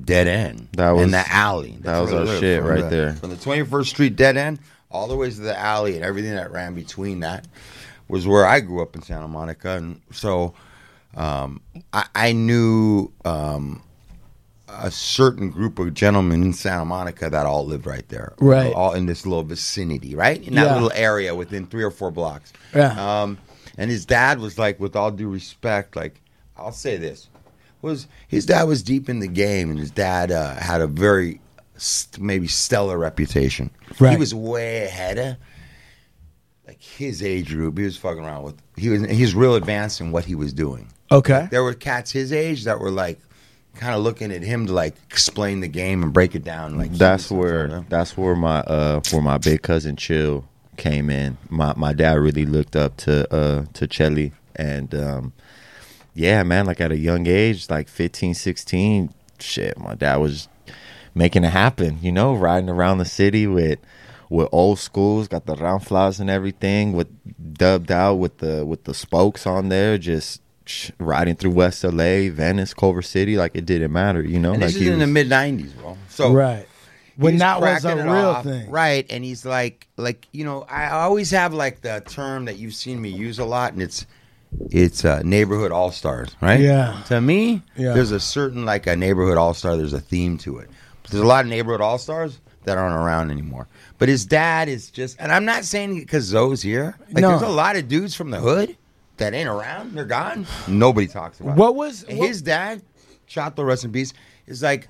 dead 0.03 0.27
end. 0.27 0.69
That 0.77 0.91
was- 0.93 1.05
in 1.05 1.11
the 1.11 1.25
alley. 1.33 1.77
that 1.81 1.99
was 2.01 2.13
our 2.13 2.27
shit 2.39 2.63
right 2.63 2.83
the- 2.83 2.89
there. 2.89 3.13
From 3.15 3.31
the 3.31 3.37
Twenty 3.37 3.65
First 3.65 3.91
Street 3.91 4.17
dead 4.17 4.37
end 4.37 4.59
all 4.91 5.09
the 5.09 5.17
way 5.17 5.31
to 5.31 5.41
the 5.41 5.59
alley 5.59 5.97
and 5.97 6.05
everything 6.05 6.35
that 6.35 6.51
ran 6.53 6.75
between 6.75 7.21
that 7.21 7.47
was 8.09 8.27
where 8.27 8.45
I 8.45 8.61
grew 8.61 8.83
up 8.83 8.95
in 8.95 9.03
Santa 9.03 9.29
Monica, 9.29 9.71
and 9.71 10.01
so 10.11 10.53
um, 11.17 11.61
I, 11.93 12.07
I 12.15 12.33
knew 12.33 13.11
um, 13.25 13.83
a 14.69 14.91
certain 14.91 15.51
group 15.51 15.79
of 15.79 15.93
gentlemen 15.95 16.43
in 16.43 16.53
Santa 16.53 16.85
Monica 16.85 17.29
that 17.31 17.47
all 17.47 17.65
lived 17.67 17.87
right 17.87 18.07
there, 18.09 18.33
Right. 18.39 18.73
All 18.73 18.93
in 18.93 19.07
this 19.07 19.25
little 19.27 19.45
vicinity, 19.45 20.15
right 20.15 20.43
in 20.47 20.55
that 20.57 20.65
Yeah. 20.67 20.75
little 20.75 20.93
area 20.95 21.35
within 21.35 21.67
three 21.67 21.85
or 21.85 21.91
four 21.91 22.11
blocks. 22.11 22.53
Yeah. 22.75 23.23
Um, 23.23 23.39
and 23.79 23.91
his 23.91 24.05
dad 24.07 24.41
was 24.41 24.59
like, 24.59 24.79
with 24.81 24.95
all 24.97 25.11
due 25.11 25.29
respect, 25.29 25.97
like 25.97 26.21
I'll 26.57 26.73
say 26.73 26.97
this 26.97 27.29
was 27.83 28.07
his 28.29 28.47
dad 28.47 28.65
was 28.65 28.83
deep 28.83 29.09
in 29.09 29.19
the 29.19 29.29
game, 29.29 29.71
and 29.71 29.79
his 29.79 29.91
dad 29.91 30.31
uh, 30.31 30.55
had 30.55 30.81
a 30.81 30.87
very 30.87 31.41
st- 31.77 32.23
maybe 32.23 32.47
stellar 32.47 32.97
reputation. 32.99 33.71
Right. 33.99 34.13
He 34.13 34.17
was 34.17 34.35
way 34.35 34.85
ahead 34.85 35.19
of 35.19 35.37
like 36.67 36.81
his 36.81 37.23
age 37.23 37.49
group. 37.49 37.77
He 37.77 37.85
was 37.85 37.97
fucking 37.97 38.25
around 38.25 38.45
with. 38.45 38.63
He 38.77 38.89
was 38.89 39.03
he 39.11 39.23
was 39.23 39.35
real 39.35 39.57
advanced 39.57 40.01
in 40.01 40.13
what 40.13 40.25
he 40.25 40.35
was 40.35 40.53
doing. 40.53 40.89
Okay. 41.11 41.49
There 41.51 41.63
were 41.63 41.75
cats 41.75 42.11
his 42.11 42.33
age 42.33 42.65
that 42.65 42.81
were 42.81 42.91
like 42.91 43.21
kind 43.75 43.95
of 43.95 44.03
looking 44.03 44.33
at 44.33 44.43
him 44.43 44.67
to 44.67 44.73
like 44.73 44.95
explain 45.11 45.61
the 45.61 45.69
game 45.69 46.03
and 46.03 46.13
break 46.13 46.35
it 46.35 46.45
down. 46.45 46.79
Like 46.79 46.93
that's 46.93 47.31
where 47.31 47.69
like 47.69 47.81
that. 47.81 47.91
that's 47.91 48.17
where 48.17 48.37
my 48.37 48.61
uh 48.61 49.01
where 49.11 49.23
my 49.23 49.39
big 49.39 49.63
cousin 49.63 49.97
Chill 49.97 50.49
came 50.77 51.11
in. 51.11 51.37
My 51.51 51.75
my 51.77 51.93
dad 51.93 52.19
really 52.19 52.47
looked 52.47 52.77
up 52.77 52.97
to 52.99 53.33
uh 53.35 53.65
to 53.75 53.87
Chelly 53.87 54.33
and 54.57 54.95
um 54.95 55.33
yeah, 56.15 56.43
man, 56.43 56.67
like 56.67 56.81
at 56.81 56.93
a 56.93 56.97
young 56.97 57.27
age, 57.27 57.71
like 57.71 57.89
15, 57.89 58.35
16, 58.35 59.13
shit, 59.39 59.79
my 59.79 59.95
dad 59.95 60.17
was 60.17 60.49
making 61.15 61.45
it 61.45 61.51
happen. 61.51 61.99
You 62.03 62.13
know, 62.13 62.35
riding 62.35 62.69
around 62.69 62.99
the 62.99 63.05
city 63.05 63.47
with 63.47 63.79
with 64.29 64.49
old 64.51 64.79
schools, 64.79 65.29
got 65.29 65.45
the 65.47 65.55
round 65.57 65.87
flowers 65.87 66.19
and 66.19 66.31
everything, 66.31 66.93
with 66.93 67.09
dubbed 67.55 67.93
out 67.93 68.15
with 68.15 68.39
the 68.39 68.65
with 68.65 68.85
the 68.85 68.95
spokes 68.95 69.47
on 69.47 69.69
there, 69.69 69.99
just 69.99 70.41
riding 70.99 71.35
through 71.37 71.51
West 71.51 71.85
LA, 71.85 72.31
Venice, 72.31 72.73
Culver 72.73 73.03
City, 73.03 73.37
like 73.37 73.53
it 73.55 73.67
didn't 73.67 73.93
matter. 73.93 74.23
You 74.23 74.39
know, 74.39 74.53
And 74.53 74.63
like 74.63 74.69
this 74.69 74.77
is 74.77 74.83
he 74.83 74.93
in 74.93 74.99
the 74.99 75.07
mid 75.07 75.29
'90s, 75.29 75.77
bro. 75.77 75.97
So 76.09 76.33
right. 76.33 76.67
When 77.17 77.37
that 77.39 77.61
was 77.61 77.85
a 77.85 77.95
real 77.95 78.09
off, 78.09 78.45
thing. 78.45 78.71
right? 78.71 79.05
And 79.11 79.23
he's 79.23 79.45
like, 79.45 79.87
like 79.99 80.27
you 80.33 80.45
know, 80.47 80.63
I 80.63 80.91
always 80.91 81.31
have 81.31 81.53
like 81.53 81.83
the 81.83 82.03
term 82.07 82.47
that 82.47 82.57
you've 82.57 82.75
seen 82.75 83.01
me 83.03 83.11
use 83.11 83.39
a 83.39 83.45
lot, 83.45 83.75
and 83.75 83.83
it's 83.83 84.07
it's 84.71 85.05
uh, 85.05 85.23
neighborhood 85.25 85.73
all 85.73 85.91
stars, 85.91 86.37
right? 86.41 86.61
Yeah. 86.61 87.03
To 87.07 87.21
me, 87.21 87.63
Yeah. 87.77 87.95
there's 87.95 88.11
a 88.13 88.21
certain 88.21 88.65
like 88.65 88.87
a 88.87 88.97
neighborhood 88.97 89.39
all 89.39 89.55
star. 89.55 89.77
There's 89.77 89.93
a 89.93 90.01
theme 90.01 90.39
to 90.39 90.59
it. 90.59 90.69
But 91.03 91.11
there's 91.11 91.23
a 91.23 91.27
lot 91.27 91.45
of 91.45 91.51
neighborhood 91.51 91.81
all 91.81 91.99
stars 91.99 92.39
that 92.65 92.79
aren't 92.79 92.95
around 92.97 93.31
anymore. 93.31 93.67
But 93.99 94.09
his 94.09 94.25
dad 94.25 94.69
is 94.69 94.91
just, 94.91 95.17
and 95.19 95.33
I'm 95.33 95.45
not 95.45 95.65
saying 95.65 95.99
because 95.99 96.25
Zo's 96.25 96.63
here. 96.63 96.97
Like, 97.13 97.23
No. 97.23 97.31
there's 97.31 97.43
a 97.43 97.49
lot 97.49 97.77
of 97.77 97.89
dudes 97.89 98.15
from 98.15 98.31
the 98.31 98.39
hood 98.41 98.77
that 99.17 99.35
ain't 99.35 99.49
around. 99.49 99.93
They're 99.95 100.05
gone. 100.05 100.47
Nobody 100.69 101.07
talks 101.07 101.41
about. 101.41 101.57
What 101.57 101.71
it. 101.71 101.75
was- 101.77 102.05
what- 102.07 102.29
his 102.29 102.43
dad? 102.43 102.83
Chato, 103.27 103.63
rest 103.63 103.85
in 103.85 103.93
peace. 103.93 104.13
Is 104.47 104.63
like, 104.63 104.89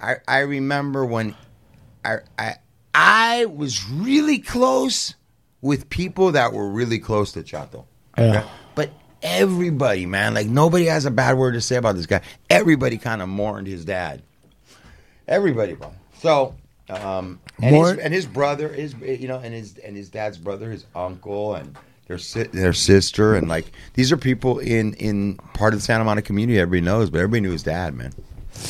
I 0.00 0.16
I 0.28 0.38
remember 0.40 1.04
when 1.04 1.34
I 2.04 2.18
I 2.38 2.54
I 2.94 3.46
was 3.46 3.84
really 3.90 4.38
close 4.38 5.14
with 5.60 5.88
people 5.90 6.32
that 6.32 6.52
were 6.52 6.68
really 6.70 6.98
close 6.98 7.32
to 7.32 7.42
Chato. 7.42 7.86
Yeah. 8.16 8.42
But 8.44 8.46
everybody, 9.22 10.06
man, 10.06 10.34
like 10.34 10.46
nobody 10.46 10.86
has 10.86 11.04
a 11.04 11.10
bad 11.10 11.36
word 11.36 11.52
to 11.52 11.60
say 11.60 11.76
about 11.76 11.96
this 11.96 12.06
guy. 12.06 12.20
Everybody 12.50 12.98
kind 12.98 13.22
of 13.22 13.28
mourned 13.28 13.66
his 13.66 13.84
dad. 13.84 14.22
Everybody, 15.28 15.74
bro. 15.74 15.92
So, 16.18 16.54
um, 16.88 17.40
and, 17.62 17.74
his, 17.74 17.98
and 17.98 18.14
his 18.14 18.26
brother, 18.26 18.68
his 18.68 18.94
you 18.94 19.28
know, 19.28 19.38
and 19.38 19.54
his 19.54 19.78
and 19.78 19.96
his 19.96 20.10
dad's 20.10 20.38
brother, 20.38 20.70
his 20.70 20.84
uncle, 20.94 21.54
and 21.54 21.76
their 22.06 22.18
si- 22.18 22.44
their 22.44 22.72
sister, 22.72 23.34
and 23.34 23.48
like 23.48 23.72
these 23.94 24.12
are 24.12 24.16
people 24.16 24.58
in 24.58 24.94
in 24.94 25.36
part 25.54 25.72
of 25.74 25.80
the 25.80 25.84
Santa 25.84 26.04
Monica 26.04 26.26
community. 26.26 26.58
Everybody 26.58 26.84
knows, 26.84 27.10
but 27.10 27.18
everybody 27.18 27.40
knew 27.40 27.52
his 27.52 27.62
dad, 27.62 27.94
man. 27.94 28.12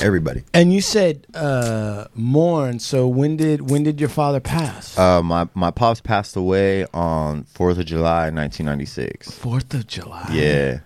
Everybody. 0.01 0.45
And 0.55 0.73
you 0.73 0.81
said 0.81 1.27
uh 1.35 2.07
mourn. 2.15 2.79
So 2.79 3.07
when 3.07 3.37
did 3.37 3.71
when 3.71 3.83
did 3.83 4.01
your 4.01 4.09
father 4.09 4.41
pass? 4.41 4.97
Uh, 4.97 5.23
my 5.23 5.49
my 5.55 5.71
pops 5.71 6.01
passed 6.01 6.37
away 6.37 6.87
on 6.95 7.45
Fourth 7.45 7.79
of 7.79 7.87
July, 7.87 8.31
nineteen 8.31 8.67
ninety 8.67 8.87
six. 8.87 9.31
Fourth 9.31 9.75
of 9.75 9.87
July. 9.87 10.29
Yeah, 10.33 10.81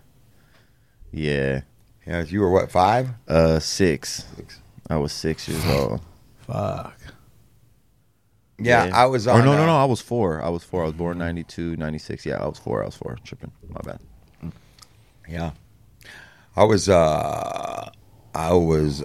yeah. 1.13 1.63
Yeah, 2.07 2.23
you 2.23 2.41
were 2.41 2.51
what 2.51 2.71
five? 2.71 3.11
Uh, 3.27 3.59
six. 3.59 4.25
I 4.89 4.97
was 4.97 5.13
six 5.13 5.49
years 5.49 5.65
old. 5.67 6.01
Fuck. 6.47 6.97
Yeah, 8.59 8.91
I 8.95 9.07
was 9.07 9.27
on. 9.27 9.41
Or 9.41 9.45
no, 9.45 9.53
uh, 9.53 9.57
no, 9.57 9.67
no. 9.67 9.77
I 9.77 9.85
was 9.85 10.01
four. 10.01 10.41
I 10.41 10.49
was 10.49 10.63
four. 10.63 10.83
I 10.83 10.87
was 10.87 10.95
born 10.95 11.19
92, 11.19 11.77
96. 11.77 12.25
Yeah, 12.25 12.37
I 12.37 12.47
was 12.47 12.59
four. 12.59 12.83
I 12.83 12.87
was 12.87 12.95
four. 12.95 13.19
Tripping. 13.25 13.51
My 13.69 13.81
bad. 13.83 14.01
Yeah. 15.29 15.51
I 16.57 16.65
was 16.65 16.89
uh 16.89 17.91
I 18.37 18.53
was 18.53 19.03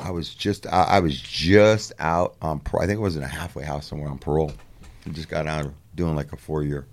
I 0.00 0.10
was 0.10 0.34
just 0.34 0.66
I, 0.66 0.82
I 0.82 1.00
was 1.00 1.18
just 1.20 1.92
out 2.00 2.34
on 2.42 2.58
par- 2.58 2.82
I 2.82 2.86
think 2.86 2.98
it 2.98 3.02
was 3.02 3.16
in 3.16 3.22
a 3.22 3.28
halfway 3.28 3.62
house 3.62 3.86
somewhere 3.86 4.10
on 4.10 4.18
parole. 4.18 4.52
I 5.06 5.10
just 5.10 5.28
got 5.28 5.46
out 5.46 5.72
doing 5.94 6.16
like 6.16 6.32
a 6.32 6.36
four 6.36 6.64
year. 6.64 6.84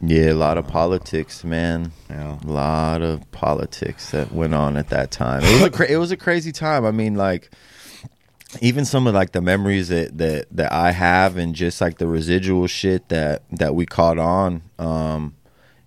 Yeah, 0.00 0.32
a 0.32 0.34
lot 0.34 0.58
of 0.58 0.66
politics, 0.66 1.44
man. 1.44 1.92
Yeah. 2.10 2.38
A 2.44 2.46
lot 2.46 3.02
of 3.02 3.30
politics 3.30 4.10
that 4.10 4.32
went 4.32 4.54
on 4.54 4.76
at 4.76 4.88
that 4.88 5.12
time. 5.12 5.42
It 5.44 5.52
was 5.52 5.62
a 5.62 5.70
cra- 5.70 5.88
it 5.88 5.96
was 5.98 6.10
a 6.10 6.16
crazy 6.16 6.50
time. 6.50 6.84
I 6.84 6.90
mean, 6.90 7.14
like 7.14 7.52
even 8.60 8.84
some 8.84 9.06
of 9.06 9.14
like 9.14 9.30
the 9.30 9.40
memories 9.40 9.88
that 9.88 10.18
that 10.18 10.46
that 10.50 10.72
I 10.72 10.90
have 10.90 11.36
and 11.36 11.54
just 11.54 11.80
like 11.80 11.98
the 11.98 12.08
residual 12.08 12.66
shit 12.66 13.08
that 13.08 13.44
that 13.52 13.76
we 13.76 13.86
caught 13.86 14.18
on 14.18 14.62
um 14.80 15.36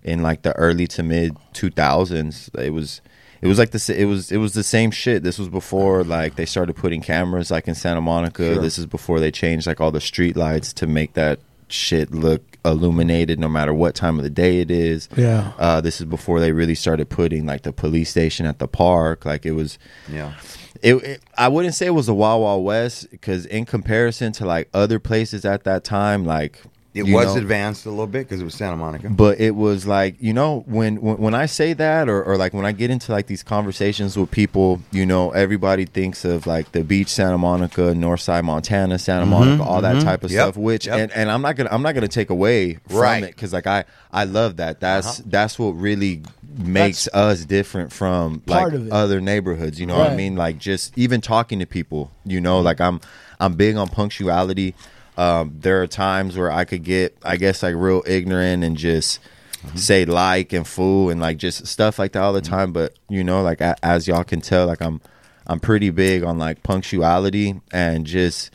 in 0.02 0.22
like 0.22 0.40
the 0.40 0.56
early 0.56 0.86
to 0.86 1.02
mid 1.02 1.36
2000s. 1.52 2.58
It 2.58 2.70
was 2.70 3.02
it 3.42 3.48
was 3.48 3.58
like 3.58 3.70
this. 3.72 3.90
it 3.90 4.06
was 4.06 4.32
it 4.32 4.38
was 4.38 4.54
the 4.54 4.62
same 4.62 4.90
shit. 4.90 5.22
This 5.22 5.38
was 5.38 5.48
before 5.50 6.04
like 6.04 6.36
they 6.36 6.46
started 6.46 6.74
putting 6.74 7.02
cameras 7.02 7.50
like 7.50 7.68
in 7.68 7.74
Santa 7.74 8.00
Monica. 8.00 8.54
Sure. 8.54 8.62
This 8.62 8.78
is 8.78 8.86
before 8.86 9.20
they 9.20 9.30
changed 9.30 9.66
like 9.66 9.80
all 9.80 9.90
the 9.90 10.00
street 10.00 10.36
lights 10.36 10.72
to 10.74 10.86
make 10.86 11.12
that 11.14 11.40
shit 11.68 12.10
look 12.12 12.42
illuminated 12.64 13.38
no 13.40 13.48
matter 13.48 13.74
what 13.74 13.94
time 13.94 14.18
of 14.18 14.22
the 14.24 14.30
day 14.30 14.60
it 14.60 14.70
is. 14.70 15.08
Yeah. 15.16 15.52
Uh, 15.58 15.80
this 15.80 16.00
is 16.00 16.06
before 16.06 16.38
they 16.38 16.52
really 16.52 16.74
started 16.76 17.08
putting 17.08 17.44
like 17.44 17.62
the 17.62 17.72
police 17.72 18.10
station 18.10 18.46
at 18.46 18.58
the 18.58 18.68
park. 18.68 19.24
Like 19.24 19.44
it 19.44 19.52
was 19.52 19.78
Yeah. 20.08 20.34
it, 20.82 20.94
it 20.96 21.22
I 21.36 21.48
wouldn't 21.48 21.74
say 21.74 21.86
it 21.86 21.90
was 21.90 22.08
a 22.08 22.14
Wild 22.14 22.42
Wild 22.42 22.64
West 22.64 23.10
because 23.10 23.46
in 23.46 23.64
comparison 23.64 24.32
to 24.34 24.46
like 24.46 24.68
other 24.72 24.98
places 25.00 25.44
at 25.44 25.64
that 25.64 25.82
time, 25.82 26.24
like 26.24 26.62
It 26.94 27.06
you 27.06 27.14
was 27.14 27.34
know, 27.34 27.40
advanced 27.40 27.86
a 27.86 27.90
little 27.90 28.06
bit 28.06 28.28
because 28.28 28.42
it 28.42 28.44
was 28.44 28.54
Santa 28.54 28.76
Monica. 28.76 29.08
but 29.08 29.40
it 29.40 29.52
was 29.56 29.86
like 29.86 30.16
you 30.20 30.34
know 30.34 30.62
when 30.66 31.00
when, 31.00 31.16
when 31.16 31.34
I 31.34 31.46
say 31.46 31.72
that 31.72 32.08
or, 32.08 32.22
or 32.22 32.36
like 32.36 32.52
when 32.52 32.66
I 32.66 32.72
get 32.72 32.90
into 32.90 33.12
like 33.12 33.26
these 33.28 33.42
conversations 33.42 34.14
with 34.16 34.30
people, 34.30 34.82
you 34.90 35.06
know, 35.06 35.30
everybody 35.30 35.86
thinks 35.86 36.24
of 36.26 36.46
like 36.46 36.72
the 36.72 36.84
beach, 36.84 37.08
Santa 37.08 37.38
Monica, 37.38 37.94
Northside, 37.94 38.44
Montana, 38.44 38.98
Santa 38.98 39.24
Monica, 39.24 39.62
all 39.62 39.80
that 39.80 40.02
type 40.02 40.22
of 40.22 40.30
Mm-hmm. 40.30 40.36
Yep. 40.36 40.44
stuff. 40.54 40.56
Which 40.58 40.86
Yep. 40.86 40.98
and, 40.98 41.12
and 41.12 41.30
I'm 41.30 41.40
not 41.40 41.56
gonna 41.56 41.70
I'm 41.72 41.82
not 41.82 41.94
gonna 41.94 42.08
take 42.08 42.28
away 42.28 42.74
from 42.88 42.96
Right. 42.98 43.22
it 43.24 43.28
because 43.34 43.54
like 43.54 43.66
I 43.66 43.84
I 44.12 44.24
love 44.24 44.58
that. 44.58 44.80
That's 44.80 45.20
Uh-huh. 45.20 45.22
that's 45.30 45.58
what 45.58 45.70
really 45.70 46.20
makes 46.58 47.08
us 47.14 47.46
different 47.46 47.90
from 47.90 48.42
like 48.46 48.60
Part 48.60 48.74
of 48.74 48.86
it. 48.88 48.92
other 48.92 49.18
neighborhoods. 49.22 49.80
You 49.80 49.86
know 49.86 49.96
what 49.96 50.10
I 50.10 50.14
mean? 50.16 50.36
Like 50.36 50.58
just 50.58 50.92
even 50.98 51.22
talking 51.22 51.58
to 51.60 51.66
people. 51.66 52.10
You 52.26 52.42
know, 52.42 52.60
like 52.60 52.82
I'm 52.82 53.00
I'm 53.40 53.54
big 53.54 53.76
on 53.76 53.88
punctuality. 53.88 54.74
Um, 55.16 55.56
there 55.60 55.82
are 55.82 55.86
times 55.86 56.36
where 56.36 56.50
I 56.50 56.64
could 56.64 56.84
get, 56.84 57.16
I 57.22 57.36
guess, 57.36 57.62
like 57.62 57.74
real 57.76 58.02
ignorant 58.06 58.64
and 58.64 58.76
just 58.76 59.20
mm-hmm. 59.62 59.76
say 59.76 60.04
like 60.04 60.52
and 60.52 60.66
fool 60.66 61.10
and 61.10 61.20
like 61.20 61.36
just 61.36 61.66
stuff 61.66 61.98
like 61.98 62.12
that 62.12 62.22
all 62.22 62.32
the 62.32 62.40
mm-hmm. 62.40 62.54
time. 62.54 62.72
But 62.72 62.94
you 63.08 63.24
know, 63.24 63.42
like 63.42 63.60
a, 63.60 63.76
as 63.82 64.08
y'all 64.08 64.24
can 64.24 64.40
tell, 64.40 64.66
like 64.66 64.80
I'm 64.80 65.00
I'm 65.46 65.60
pretty 65.60 65.90
big 65.90 66.22
on 66.22 66.38
like 66.38 66.62
punctuality 66.62 67.60
and 67.72 68.06
just 68.06 68.50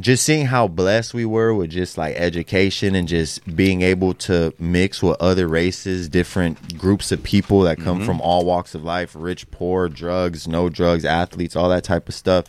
just 0.00 0.24
seeing 0.24 0.46
how 0.46 0.66
blessed 0.66 1.14
we 1.14 1.24
were 1.24 1.54
with 1.54 1.70
just 1.70 1.96
like 1.96 2.16
education 2.16 2.96
and 2.96 3.06
just 3.06 3.54
being 3.54 3.82
able 3.82 4.12
to 4.12 4.52
mix 4.58 5.02
with 5.02 5.16
other 5.20 5.46
races, 5.46 6.08
different 6.08 6.76
groups 6.76 7.12
of 7.12 7.22
people 7.22 7.60
that 7.60 7.78
come 7.78 7.98
mm-hmm. 7.98 8.06
from 8.06 8.20
all 8.20 8.44
walks 8.44 8.74
of 8.74 8.82
life, 8.82 9.14
rich, 9.16 9.48
poor, 9.52 9.88
drugs, 9.88 10.48
no 10.48 10.68
drugs, 10.68 11.04
athletes, 11.04 11.54
all 11.54 11.68
that 11.68 11.84
type 11.84 12.08
of 12.08 12.14
stuff. 12.14 12.46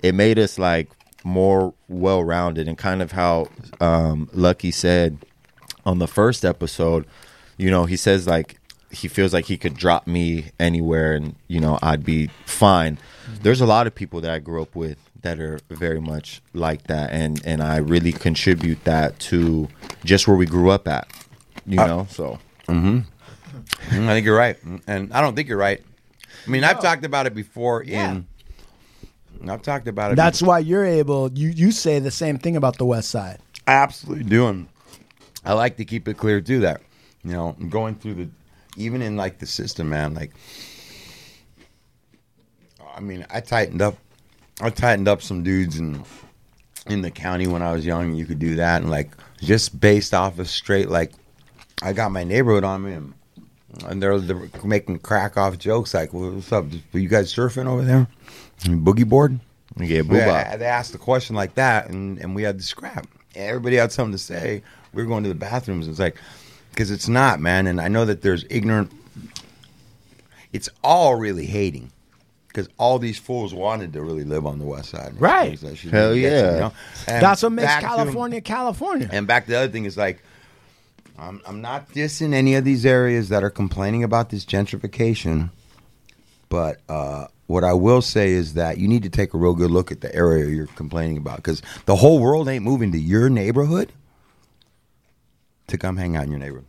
It 0.00 0.14
made 0.14 0.38
us 0.38 0.58
like 0.60 0.88
more 1.26 1.74
well 1.88 2.22
rounded 2.22 2.68
and 2.68 2.78
kind 2.78 3.02
of 3.02 3.10
how 3.10 3.48
um, 3.80 4.30
Lucky 4.32 4.70
said 4.70 5.18
on 5.84 5.98
the 5.98 6.06
first 6.06 6.44
episode, 6.44 7.04
you 7.56 7.68
know, 7.68 7.84
he 7.84 7.96
says 7.96 8.28
like 8.28 8.60
he 8.92 9.08
feels 9.08 9.34
like 9.34 9.46
he 9.46 9.56
could 9.56 9.76
drop 9.76 10.06
me 10.06 10.52
anywhere 10.60 11.14
and 11.14 11.34
you 11.48 11.58
know 11.58 11.78
I'd 11.82 12.04
be 12.04 12.28
fine. 12.44 12.98
There's 13.42 13.60
a 13.60 13.66
lot 13.66 13.88
of 13.88 13.94
people 13.94 14.20
that 14.20 14.30
I 14.30 14.38
grew 14.38 14.62
up 14.62 14.76
with 14.76 14.98
that 15.22 15.40
are 15.40 15.58
very 15.68 16.00
much 16.00 16.40
like 16.54 16.84
that 16.84 17.10
and 17.10 17.44
and 17.44 17.60
I 17.60 17.78
really 17.78 18.12
contribute 18.12 18.84
that 18.84 19.18
to 19.30 19.68
just 20.04 20.28
where 20.28 20.36
we 20.36 20.46
grew 20.46 20.70
up 20.70 20.86
at. 20.86 21.08
You 21.66 21.76
know, 21.78 22.06
so 22.08 22.38
Mm, 23.90 24.04
I 24.08 24.14
think 24.14 24.24
you're 24.24 24.36
right, 24.38 24.56
and 24.86 25.12
I 25.12 25.20
don't 25.20 25.34
think 25.34 25.48
you're 25.48 25.58
right. 25.58 25.82
I 26.46 26.50
mean, 26.50 26.62
I've 26.62 26.80
talked 26.80 27.04
about 27.04 27.26
it 27.26 27.34
before. 27.34 27.82
In 27.82 28.26
I've 29.48 29.62
talked 29.62 29.88
about 29.88 30.12
it. 30.12 30.16
That's 30.16 30.42
why 30.42 30.58
you're 30.60 30.84
able. 30.84 31.30
You 31.32 31.48
you 31.48 31.70
say 31.72 31.98
the 31.98 32.10
same 32.10 32.38
thing 32.38 32.56
about 32.56 32.78
the 32.78 32.84
West 32.84 33.10
Side. 33.10 33.38
I 33.66 33.72
absolutely 33.72 34.24
do, 34.24 34.46
and 34.46 34.68
I 35.44 35.54
like 35.54 35.76
to 35.78 35.84
keep 35.84 36.08
it 36.08 36.16
clear 36.16 36.40
too. 36.40 36.60
That 36.60 36.80
you 37.24 37.32
know, 37.32 37.56
going 37.68 37.96
through 37.96 38.14
the 38.14 38.28
even 38.76 39.02
in 39.02 39.16
like 39.16 39.38
the 39.38 39.46
system, 39.46 39.88
man. 39.88 40.14
Like, 40.14 40.32
I 42.94 43.00
mean, 43.00 43.26
I 43.30 43.40
tightened 43.40 43.82
up. 43.82 43.96
I 44.60 44.70
tightened 44.70 45.08
up 45.08 45.22
some 45.22 45.42
dudes 45.42 45.78
in 45.78 46.04
in 46.86 47.02
the 47.02 47.10
county 47.10 47.46
when 47.46 47.62
I 47.62 47.72
was 47.72 47.84
young. 47.84 48.14
You 48.14 48.26
could 48.26 48.38
do 48.38 48.56
that, 48.56 48.82
and 48.82 48.90
like 48.90 49.12
just 49.40 49.78
based 49.78 50.14
off 50.14 50.38
of 50.38 50.48
straight 50.48 50.88
like, 50.88 51.12
I 51.82 51.92
got 51.92 52.10
my 52.10 52.24
neighborhood 52.24 52.64
on 52.64 52.84
me, 52.84 52.92
and, 52.92 53.14
and 53.86 54.02
they're, 54.02 54.18
they're 54.18 54.48
making 54.64 55.00
crack 55.00 55.36
off 55.36 55.58
jokes 55.58 55.94
like, 55.94 56.12
"What's 56.12 56.52
up? 56.52 56.66
Were 56.92 57.00
you 57.00 57.08
guys 57.08 57.32
surfing 57.34 57.66
over 57.66 57.82
there? 57.82 58.06
Boogie 58.60 59.08
board?" 59.08 59.38
yeah, 59.78 59.86
Yeah, 59.86 60.00
booba. 60.02 60.58
they 60.58 60.64
asked 60.64 60.94
a 60.94 60.98
question 60.98 61.36
like 61.36 61.54
that, 61.56 61.88
and, 61.90 62.18
and 62.18 62.34
we 62.34 62.42
had 62.42 62.58
to 62.58 62.64
scrap. 62.64 63.06
Everybody 63.34 63.76
had 63.76 63.92
something 63.92 64.12
to 64.12 64.18
say. 64.18 64.62
We 64.94 65.02
were 65.02 65.08
going 65.08 65.22
to 65.24 65.28
the 65.28 65.34
bathrooms. 65.34 65.88
It's 65.88 65.98
like, 65.98 66.16
because 66.70 66.90
it's 66.90 67.08
not, 67.08 67.38
man. 67.40 67.66
And 67.66 67.80
I 67.80 67.88
know 67.88 68.04
that 68.06 68.22
there's 68.22 68.44
ignorant. 68.48 68.90
It's 70.52 70.68
all 70.82 71.16
really 71.16 71.44
hating, 71.44 71.90
because 72.48 72.68
all 72.78 72.98
these 72.98 73.18
fools 73.18 73.52
wanted 73.52 73.92
to 73.92 74.00
really 74.02 74.24
live 74.24 74.46
on 74.46 74.58
the 74.58 74.64
west 74.64 74.90
side. 74.90 75.12
Right. 75.20 75.58
So 75.58 75.74
she 75.74 75.90
Hell 75.90 76.14
didn't 76.14 76.30
get 76.30 76.40
to, 76.52 76.72
yeah. 77.08 77.20
That's 77.20 77.42
what 77.42 77.52
makes 77.52 77.66
back 77.66 77.80
to- 77.82 77.86
California 77.88 78.40
California. 78.40 79.08
and 79.12 79.26
back 79.26 79.44
to 79.44 79.50
the 79.50 79.58
other 79.58 79.72
thing 79.72 79.84
is 79.84 79.96
like, 79.98 80.22
I'm 81.18 81.42
I'm 81.46 81.60
not 81.60 81.90
dissing 81.92 82.32
any 82.32 82.54
of 82.54 82.64
these 82.64 82.86
areas 82.86 83.28
that 83.30 83.42
are 83.44 83.50
complaining 83.50 84.02
about 84.04 84.30
this 84.30 84.44
gentrification. 84.46 85.50
But 86.48 86.80
uh, 86.88 87.26
what 87.46 87.64
I 87.64 87.72
will 87.72 88.02
say 88.02 88.32
is 88.32 88.54
that 88.54 88.78
you 88.78 88.88
need 88.88 89.02
to 89.04 89.08
take 89.08 89.34
a 89.34 89.38
real 89.38 89.54
good 89.54 89.70
look 89.70 89.92
at 89.92 90.00
the 90.00 90.14
area 90.14 90.46
you're 90.46 90.66
complaining 90.66 91.16
about 91.16 91.36
because 91.36 91.62
the 91.86 91.96
whole 91.96 92.18
world 92.18 92.48
ain't 92.48 92.64
moving 92.64 92.92
to 92.92 92.98
your 92.98 93.28
neighborhood 93.28 93.92
to 95.68 95.78
come 95.78 95.96
hang 95.96 96.16
out 96.16 96.24
in 96.24 96.30
your 96.30 96.40
neighborhood. 96.40 96.66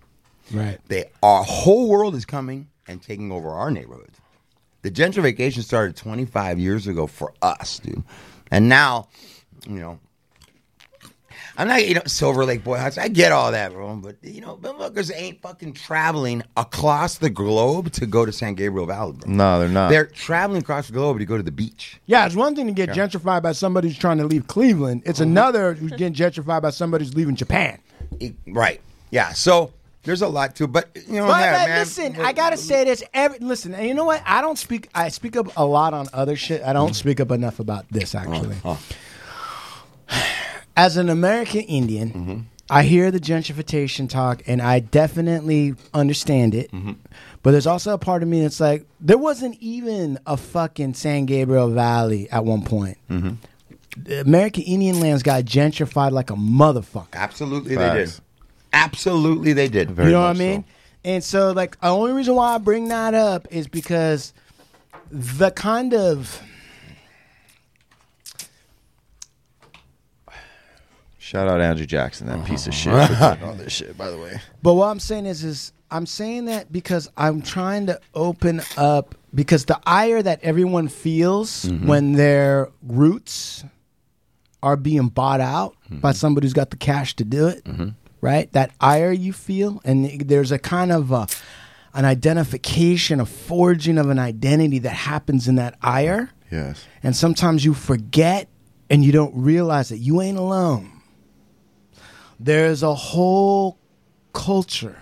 Right. 0.52 0.80
They, 0.88 1.06
our 1.22 1.44
whole 1.44 1.90
world 1.90 2.16
is 2.16 2.26
coming 2.26 2.68
and 2.88 3.02
taking 3.02 3.32
over 3.32 3.50
our 3.50 3.72
neighborhoods. 3.72 4.20
The 4.84 4.92
gentrification 4.92 5.64
started 5.64 5.96
25 5.96 6.60
years 6.60 6.88
ago 6.88 7.08
for 7.08 7.34
us, 7.42 7.80
dude. 7.80 8.04
And 8.52 8.70
now, 8.70 9.10
you 9.68 9.80
know, 9.80 10.00
I'm 11.60 11.68
not, 11.68 11.88
you 11.88 11.96
know, 11.96 12.04
Silver 12.06 12.46
Lake 12.46 12.64
Boy 12.64 12.76
I 12.78 13.08
get 13.08 13.32
all 13.32 13.52
that, 13.52 13.74
bro. 13.74 13.96
But, 13.96 14.18
you 14.22 14.42
know, 14.42 14.58
motherfuckers 14.58 15.12
ain't 15.14 15.42
fucking 15.42 15.74
traveling 15.74 16.44
across 16.56 17.18
the 17.18 17.32
globe 17.32 17.92
to 17.94 18.06
go 18.06 18.26
to 18.28 18.32
San 18.32 18.54
Gabriel 18.54 18.86
Valley, 18.86 19.14
bro. 19.14 19.32
No, 19.32 19.60
they're 19.60 19.68
not. 19.68 19.90
They're 19.90 20.06
traveling 20.06 20.62
across 20.62 20.88
the 20.88 20.94
globe 20.94 21.18
to 21.18 21.26
go 21.26 21.36
to 21.36 21.42
the 21.42 21.52
beach. 21.52 22.00
Yeah, 22.06 22.28
it's 22.28 22.36
one 22.36 22.56
thing 22.56 22.68
to 22.68 22.74
get 22.74 22.90
gentrified 22.90 23.42
by 23.42 23.54
somebody 23.54 23.88
who's 23.88 23.98
trying 23.98 24.20
to 24.20 24.26
leave 24.26 24.46
Cleveland. 24.46 25.02
It's 25.06 25.20
mm-hmm. 25.20 25.32
another 25.32 25.74
who's 25.74 25.92
getting 25.92 26.14
gentrified 26.14 26.62
by 26.62 26.70
somebody 26.70 27.06
who's 27.06 27.16
leaving 27.16 27.36
Japan. 27.36 27.80
E- 28.20 28.34
Right. 28.46 28.80
Yeah. 29.10 29.34
So 29.34 29.74
there's 30.04 30.22
a 30.22 30.28
lot 30.28 30.56
to. 30.58 30.68
But, 30.68 30.90
you 31.08 31.14
know, 31.14 31.28
But, 31.28 31.40
yeah, 31.40 31.58
but 31.58 31.70
man, 31.70 31.80
listen, 31.80 32.22
I 32.22 32.34
gotta 32.34 32.58
say 32.58 32.84
this. 32.86 33.04
Every 33.16 33.40
listen, 33.40 33.74
and 33.74 33.88
you 33.88 33.96
know 33.96 34.06
what? 34.06 34.22
I 34.28 34.42
don't 34.42 34.60
speak. 34.60 34.90
I 34.94 35.10
speak 35.10 35.36
up 35.36 35.48
a 35.58 35.66
lot 35.66 35.96
on 35.96 36.08
other 36.14 36.36
shit. 36.36 36.62
I 36.62 36.72
don't 36.74 36.90
mm-hmm. 36.90 36.94
speak 36.94 37.20
up 37.20 37.32
enough 37.32 37.60
about 37.60 37.86
this. 37.90 38.14
Actually, 38.14 38.58
uh-huh. 38.64 38.76
As 40.78 40.96
an 40.96 41.10
American 41.10 41.62
Indian, 41.62 42.10
mm-hmm. 42.10 42.40
I 42.70 42.84
hear 42.84 43.10
the 43.12 43.20
gentrification 43.20 44.08
talk, 44.08 44.44
and 44.46 44.62
I 44.62 44.80
definitely 44.80 45.76
understand 45.94 46.54
it. 46.54 46.72
Mm-hmm. 46.72 46.94
But 47.42 47.52
there's 47.52 47.68
also 47.68 47.94
a 47.94 47.98
part 47.98 48.24
of 48.24 48.30
me 48.30 48.42
that's 48.42 48.60
like, 48.60 48.86
there 49.00 49.18
wasn't 49.18 49.58
even 49.60 50.20
a 50.28 50.38
fucking 50.38 50.94
San 50.94 51.26
Gabriel 51.26 51.70
Valley 51.70 52.30
at 52.30 52.46
one 52.46 52.64
point. 52.64 52.98
Mm-hmm. 53.10 53.32
The 54.04 54.22
American 54.22 54.64
Indian 54.64 55.00
lands 55.00 55.24
got 55.24 55.44
gentrified 55.44 56.12
like 56.12 56.30
a 56.30 56.36
motherfucker. 56.36 57.14
Absolutely, 57.14 57.76
they 57.76 57.94
did. 57.94 58.14
Absolutely, 58.72 59.54
they 59.54 59.68
did. 59.68 59.90
Very 59.90 60.10
you 60.10 60.14
know 60.14 60.22
what 60.22 60.36
I 60.36 60.40
mean? 60.40 60.64
so. 60.64 60.70
And 61.06 61.24
so, 61.24 61.52
like, 61.52 61.80
the 61.80 61.88
only 61.88 62.12
reason 62.12 62.36
why 62.36 62.54
I 62.54 62.58
bring 62.60 62.90
that 62.90 63.16
up 63.16 63.48
is 63.50 63.68
because 63.68 64.34
the 65.10 65.50
kind 65.52 65.94
of 65.94 66.42
Shout 71.28 71.50
out 71.50 71.60
Andrew 71.60 71.86
Jackson, 71.86 72.28
that 72.28 72.46
piece 72.46 72.68
of 72.68 72.74
shit. 72.74 72.94
Uh-huh. 72.94 73.08
for 73.08 73.36
putting 73.36 73.50
all 73.50 73.56
this 73.56 73.74
shit, 73.74 73.98
by 73.98 74.10
the 74.10 74.18
way. 74.18 74.40
But 74.64 74.76
what 74.76 74.86
I'm 74.86 75.02
saying 75.02 75.26
is, 75.26 75.44
is 75.44 75.74
I'm 75.92 76.06
saying 76.06 76.46
that 76.46 76.72
because 76.72 77.10
I'm 77.18 77.42
trying 77.42 77.88
to 77.88 78.00
open 78.14 78.62
up 78.78 79.14
because 79.36 79.66
the 79.66 79.78
ire 79.86 80.24
that 80.24 80.42
everyone 80.42 80.88
feels 80.88 81.66
mm-hmm. 81.66 81.86
when 81.86 82.14
their 82.14 82.70
roots 82.82 83.66
are 84.64 84.78
being 84.78 85.10
bought 85.10 85.42
out 85.42 85.76
mm-hmm. 85.88 86.00
by 86.00 86.14
somebody 86.14 86.46
who's 86.46 86.54
got 86.54 86.70
the 86.70 86.78
cash 86.78 87.14
to 87.18 87.26
do 87.26 87.48
it, 87.48 87.66
mm-hmm. 87.66 87.90
right? 88.22 88.50
That 88.54 88.72
ire 88.80 89.12
you 89.12 89.34
feel, 89.34 89.82
and 89.84 90.22
there's 90.22 90.54
a 90.54 90.60
kind 90.60 90.94
of 90.94 91.12
a, 91.12 91.28
an 91.94 92.06
identification, 92.06 93.20
a 93.20 93.26
forging 93.26 93.98
of 93.98 94.10
an 94.10 94.18
identity 94.18 94.80
that 94.80 94.92
happens 94.92 95.50
in 95.50 95.56
that 95.56 95.78
ire. 95.82 96.30
Yes. 96.50 96.86
And 97.04 97.14
sometimes 97.14 97.66
you 97.66 97.74
forget 97.74 98.48
and 98.90 99.04
you 99.04 99.12
don't 99.12 99.36
realize 99.36 99.90
that 99.90 99.98
you 99.98 100.22
ain't 100.22 100.38
alone. 100.38 100.94
There's 102.40 102.84
a 102.84 102.94
whole 102.94 103.78
culture 104.34 105.02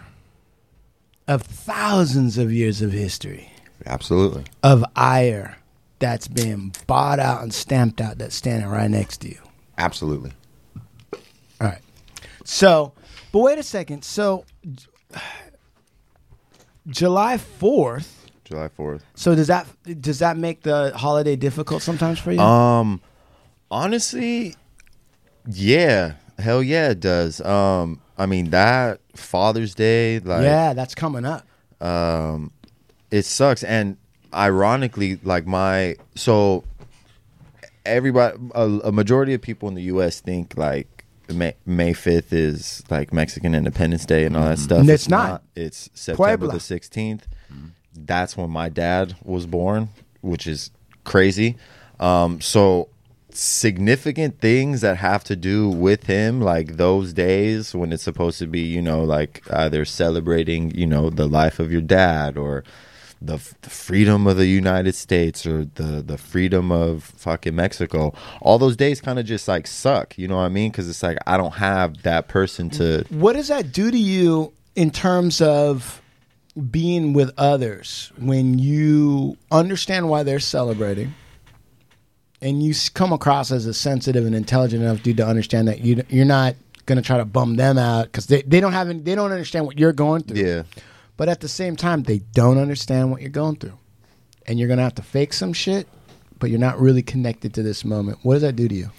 of 1.27 1.41
thousands 1.41 2.37
of 2.37 2.51
years 2.51 2.81
of 2.81 2.91
history 2.91 3.51
Absolutely. 3.85 4.43
of 4.63 4.85
ire 4.95 5.57
that's 5.99 6.27
been 6.27 6.71
bought 6.87 7.19
out 7.19 7.41
and 7.41 7.53
stamped 7.53 7.99
out 7.99 8.17
that's 8.17 8.35
standing 8.35 8.69
right 8.69 8.89
next 8.89 9.17
to 9.17 9.29
you. 9.29 9.39
Absolutely. 9.77 10.31
All 11.13 11.19
right. 11.67 11.81
So, 12.43 12.93
but 13.31 13.39
wait 13.39 13.57
a 13.57 13.63
second. 13.63 14.03
So, 14.03 14.45
July 16.87 17.37
4th. 17.37 18.11
July 18.43 18.69
4th. 18.77 19.01
So 19.15 19.33
does 19.33 19.47
that 19.47 19.65
does 19.99 20.19
that 20.19 20.37
make 20.37 20.61
the 20.61 20.91
holiday 20.95 21.35
difficult 21.35 21.81
sometimes 21.81 22.19
for 22.19 22.31
you? 22.31 22.39
Um, 22.39 23.01
honestly, 23.71 24.55
yeah, 25.47 26.13
hell 26.37 26.61
yeah, 26.63 26.89
it 26.89 26.99
does. 26.99 27.41
Um, 27.41 28.01
I 28.17 28.25
mean 28.25 28.49
that 28.51 28.99
Father's 29.15 29.75
Day, 29.75 30.19
like, 30.19 30.43
yeah, 30.43 30.73
that's 30.73 30.95
coming 30.95 31.25
up. 31.25 31.45
um, 31.81 32.51
it 33.11 33.23
sucks. 33.23 33.63
And 33.63 33.97
ironically, 34.33 35.19
like 35.23 35.45
my 35.45 35.95
so 36.15 36.63
everybody, 37.85 38.37
a, 38.53 38.63
a 38.85 38.91
majority 38.91 39.33
of 39.33 39.41
people 39.41 39.69
in 39.69 39.75
the 39.75 39.83
U.S. 39.83 40.19
think 40.19 40.57
like 40.57 41.05
May, 41.29 41.53
May 41.65 41.93
5th 41.93 42.31
is 42.33 42.83
like 42.89 43.13
Mexican 43.13 43.55
Independence 43.55 44.05
Day 44.05 44.25
and 44.25 44.35
all 44.35 44.43
that 44.45 44.59
stuff. 44.59 44.79
And 44.79 44.89
it's 44.89 45.07
not. 45.09 45.43
It's 45.55 45.89
September 45.93 46.47
Puebla. 46.47 46.53
the 46.53 46.59
16th. 46.59 47.21
That's 47.97 48.35
when 48.35 48.49
my 48.49 48.69
dad 48.69 49.15
was 49.23 49.45
born, 49.45 49.89
which 50.21 50.47
is 50.47 50.71
crazy. 51.05 51.55
Um, 51.99 52.41
so 52.41 52.89
significant 53.35 54.39
things 54.39 54.81
that 54.81 54.97
have 54.97 55.23
to 55.25 55.35
do 55.35 55.69
with 55.69 56.05
him, 56.05 56.41
like 56.41 56.77
those 56.77 57.13
days 57.13 57.75
when 57.75 57.91
it's 57.91 58.03
supposed 58.03 58.39
to 58.39 58.47
be, 58.47 58.61
you 58.61 58.81
know, 58.81 59.03
like 59.03 59.41
either 59.51 59.85
celebrating, 59.85 60.71
you 60.71 60.87
know, 60.87 61.09
the 61.09 61.27
life 61.27 61.59
of 61.59 61.71
your 61.71 61.81
dad 61.81 62.37
or 62.37 62.63
the, 63.21 63.37
the 63.61 63.69
freedom 63.69 64.27
of 64.27 64.37
the 64.37 64.45
United 64.45 64.93
States 64.93 65.45
or 65.45 65.65
the 65.75 66.03
the 66.05 66.17
freedom 66.17 66.71
of 66.71 67.03
fucking 67.03 67.55
Mexico. 67.55 68.13
All 68.41 68.57
those 68.57 68.75
days 68.75 69.01
kind 69.01 69.19
of 69.19 69.25
just 69.25 69.47
like 69.47 69.67
suck, 69.67 70.17
you 70.17 70.27
know 70.27 70.37
what 70.37 70.43
I 70.43 70.49
mean? 70.49 70.71
Because 70.71 70.89
it's 70.89 71.03
like 71.03 71.17
I 71.25 71.37
don't 71.37 71.55
have 71.55 72.03
that 72.03 72.27
person 72.27 72.69
to. 72.71 73.05
What 73.09 73.33
does 73.33 73.47
that 73.47 73.71
do 73.71 73.91
to 73.91 73.97
you 73.97 74.53
in 74.75 74.91
terms 74.91 75.41
of 75.41 76.01
being 76.71 77.13
with 77.13 77.31
others 77.37 78.11
when 78.17 78.59
you 78.59 79.37
understand 79.51 80.09
why 80.09 80.23
they're 80.23 80.39
celebrating 80.39 81.13
and 82.41 82.61
you 82.61 82.73
come 82.93 83.13
across 83.13 83.51
as 83.51 83.65
a 83.65 83.73
sensitive 83.73 84.25
and 84.25 84.35
intelligent 84.35 84.83
enough 84.83 85.03
dude 85.03 85.17
to 85.17 85.25
understand 85.25 85.67
that 85.67 85.81
you, 85.81 86.03
you're 86.09 86.25
not 86.25 86.55
going 86.85 86.97
to 86.97 87.01
try 87.01 87.17
to 87.17 87.25
bum 87.25 87.55
them 87.55 87.77
out 87.77 88.05
because 88.05 88.27
they, 88.27 88.41
they 88.43 88.59
don't 88.59 88.73
have 88.73 88.89
any, 88.89 88.99
they 88.99 89.15
don't 89.15 89.31
understand 89.31 89.65
what 89.65 89.79
you're 89.79 89.93
going 89.93 90.23
through. 90.23 90.37
Yeah. 90.37 90.63
But 91.17 91.29
at 91.29 91.39
the 91.39 91.47
same 91.47 91.75
time, 91.75 92.03
they 92.03 92.19
don't 92.33 92.57
understand 92.57 93.11
what 93.11 93.21
you're 93.21 93.29
going 93.29 93.55
through. 93.55 93.77
And 94.47 94.59
you're 94.59 94.67
going 94.67 94.77
to 94.77 94.83
have 94.83 94.95
to 94.95 95.01
fake 95.01 95.33
some 95.33 95.53
shit, 95.53 95.87
but 96.39 96.49
you're 96.49 96.59
not 96.59 96.79
really 96.79 97.01
connected 97.01 97.53
to 97.55 97.63
this 97.63 97.83
moment. 97.83 98.19
What 98.21 98.35
does 98.35 98.41
that 98.43 98.55
do 98.55 98.67
to 98.67 98.75
you? 98.75 98.91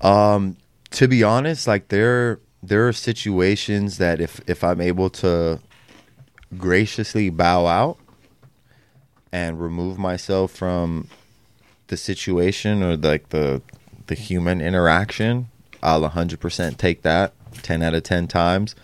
Um, 0.00 0.56
to 0.90 1.08
be 1.08 1.22
honest, 1.22 1.66
like 1.66 1.88
there 1.88 2.40
there 2.62 2.86
are 2.86 2.92
situations 2.92 3.98
that 3.98 4.20
if 4.20 4.40
if 4.46 4.62
I'm 4.62 4.80
able 4.80 5.10
to 5.10 5.60
graciously 6.56 7.30
bow 7.30 7.66
out 7.66 7.98
and 9.32 9.60
remove 9.60 9.98
myself 9.98 10.52
from 10.52 11.08
the 11.88 11.96
situation 11.96 12.82
or 12.82 12.96
like 12.96 13.30
the 13.30 13.62
the 14.06 14.14
human 14.14 14.60
interaction, 14.60 15.48
I'll 15.82 16.08
100% 16.08 16.76
take 16.76 17.02
that 17.02 17.32
10 17.62 17.82
out 17.82 17.92
of 17.92 18.04
10 18.04 18.28
times. 18.28 18.76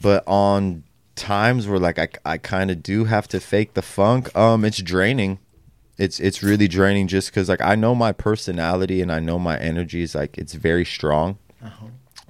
But 0.00 0.24
on 0.26 0.82
times 1.14 1.68
where 1.68 1.78
like 1.78 1.98
I, 1.98 2.08
I 2.24 2.38
kind 2.38 2.70
of 2.70 2.82
do 2.82 3.04
have 3.04 3.28
to 3.28 3.40
fake 3.40 3.74
the 3.74 3.82
funk, 3.82 4.34
um 4.36 4.64
it's 4.64 4.80
draining 4.80 5.38
it's 5.96 6.18
it's 6.18 6.42
really 6.42 6.68
draining 6.68 7.06
just 7.06 7.30
because 7.30 7.48
like 7.48 7.60
I 7.60 7.74
know 7.74 7.94
my 7.94 8.12
personality 8.12 9.00
and 9.00 9.12
I 9.12 9.20
know 9.20 9.38
my 9.38 9.58
energy 9.58 10.02
is 10.02 10.14
like 10.14 10.36
it's 10.36 10.54
very 10.54 10.84
strong. 10.84 11.38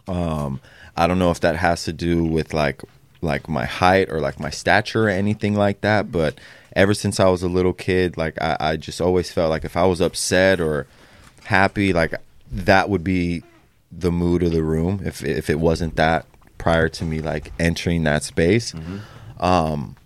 Um, 0.07 0.61
I 0.97 1.07
don't 1.07 1.19
know 1.19 1.31
if 1.31 1.41
that 1.41 1.57
has 1.57 1.85
to 1.85 1.93
do 1.93 2.25
with 2.25 2.53
like 2.53 2.83
like 3.23 3.49
my 3.49 3.65
height 3.65 4.11
or 4.11 4.21
like 4.21 4.39
my 4.39 4.51
stature 4.51 5.05
or 5.07 5.09
anything 5.09 5.55
like 5.55 5.81
that, 5.81 6.13
but 6.13 6.39
ever 6.75 6.95
since 6.95 7.21
I 7.21 7.29
was 7.29 7.43
a 7.43 7.49
little 7.49 7.73
kid, 7.73 8.17
like 8.17 8.41
I, 8.41 8.57
I 8.61 8.77
just 8.77 9.01
always 9.01 9.31
felt 9.33 9.51
like 9.51 9.65
if 9.65 9.77
I 9.77 9.87
was 9.87 10.01
upset 10.01 10.61
or 10.61 10.87
happy, 11.45 11.93
like 11.93 12.15
that 12.51 12.89
would 12.89 13.05
be 13.05 13.43
the 13.93 14.11
mood 14.13 14.43
of 14.43 14.53
the 14.53 14.63
room. 14.63 15.01
If 15.05 15.25
if 15.25 15.49
it 15.51 15.61
wasn't 15.61 15.97
that 15.97 16.27
prior 16.59 16.89
to 16.89 17.05
me 17.05 17.21
like 17.21 17.53
entering 17.59 18.05
that 18.05 18.23
space, 18.23 18.75
um, 19.41 19.97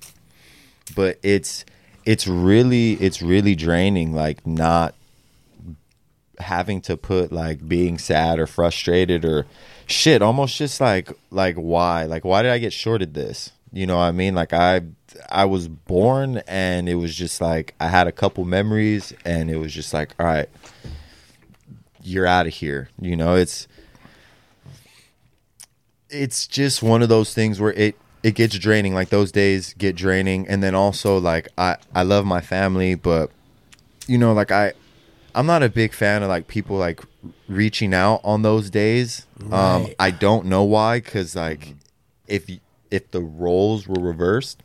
but 0.94 1.18
it's 1.22 1.64
it's 2.04 2.26
really 2.26 2.92
it's 2.94 3.22
really 3.22 3.54
draining 3.54 4.14
like 4.14 4.46
not 4.46 4.94
having 6.38 6.80
to 6.80 6.96
put 6.96 7.32
like 7.32 7.66
being 7.68 7.98
sad 7.98 8.38
or 8.38 8.46
frustrated 8.46 9.24
or 9.24 9.44
shit 9.86 10.22
almost 10.22 10.56
just 10.56 10.80
like 10.80 11.10
like 11.30 11.56
why? 11.56 12.04
Like 12.04 12.24
why 12.24 12.42
did 12.42 12.52
i 12.52 12.58
get 12.58 12.72
shorted 12.72 13.14
this? 13.14 13.50
You 13.72 13.86
know 13.86 13.96
what 13.96 14.04
i 14.04 14.12
mean? 14.12 14.34
Like 14.34 14.52
i 14.52 14.82
i 15.30 15.44
was 15.44 15.68
born 15.68 16.42
and 16.46 16.88
it 16.88 16.96
was 16.96 17.14
just 17.14 17.40
like 17.40 17.74
i 17.80 17.88
had 17.88 18.06
a 18.06 18.12
couple 18.12 18.44
memories 18.44 19.12
and 19.24 19.50
it 19.50 19.56
was 19.56 19.72
just 19.72 19.92
like 19.92 20.14
all 20.18 20.26
right 20.26 20.48
you're 22.02 22.26
out 22.26 22.46
of 22.46 22.54
here 22.54 22.88
you 23.00 23.16
know 23.16 23.34
it's 23.34 23.68
it's 26.10 26.46
just 26.46 26.82
one 26.82 27.02
of 27.02 27.08
those 27.08 27.34
things 27.34 27.60
where 27.60 27.72
it 27.72 27.96
it 28.22 28.34
gets 28.34 28.58
draining. 28.58 28.94
Like 28.94 29.10
those 29.10 29.32
days 29.32 29.74
get 29.74 29.96
draining, 29.96 30.48
and 30.48 30.62
then 30.62 30.74
also 30.74 31.18
like 31.18 31.48
I 31.56 31.76
I 31.94 32.02
love 32.02 32.26
my 32.26 32.40
family, 32.40 32.94
but 32.94 33.30
you 34.06 34.18
know 34.18 34.32
like 34.32 34.50
I 34.50 34.72
I'm 35.34 35.46
not 35.46 35.62
a 35.62 35.68
big 35.68 35.92
fan 35.92 36.22
of 36.22 36.28
like 36.28 36.48
people 36.48 36.76
like 36.76 37.02
reaching 37.48 37.94
out 37.94 38.20
on 38.24 38.42
those 38.42 38.70
days. 38.70 39.26
Um, 39.52 39.88
I 39.98 40.10
don't 40.10 40.46
know 40.46 40.64
why, 40.64 41.00
because 41.00 41.36
like 41.36 41.74
if 42.26 42.48
if 42.90 43.10
the 43.10 43.20
roles 43.20 43.86
were 43.86 44.00
reversed, 44.00 44.62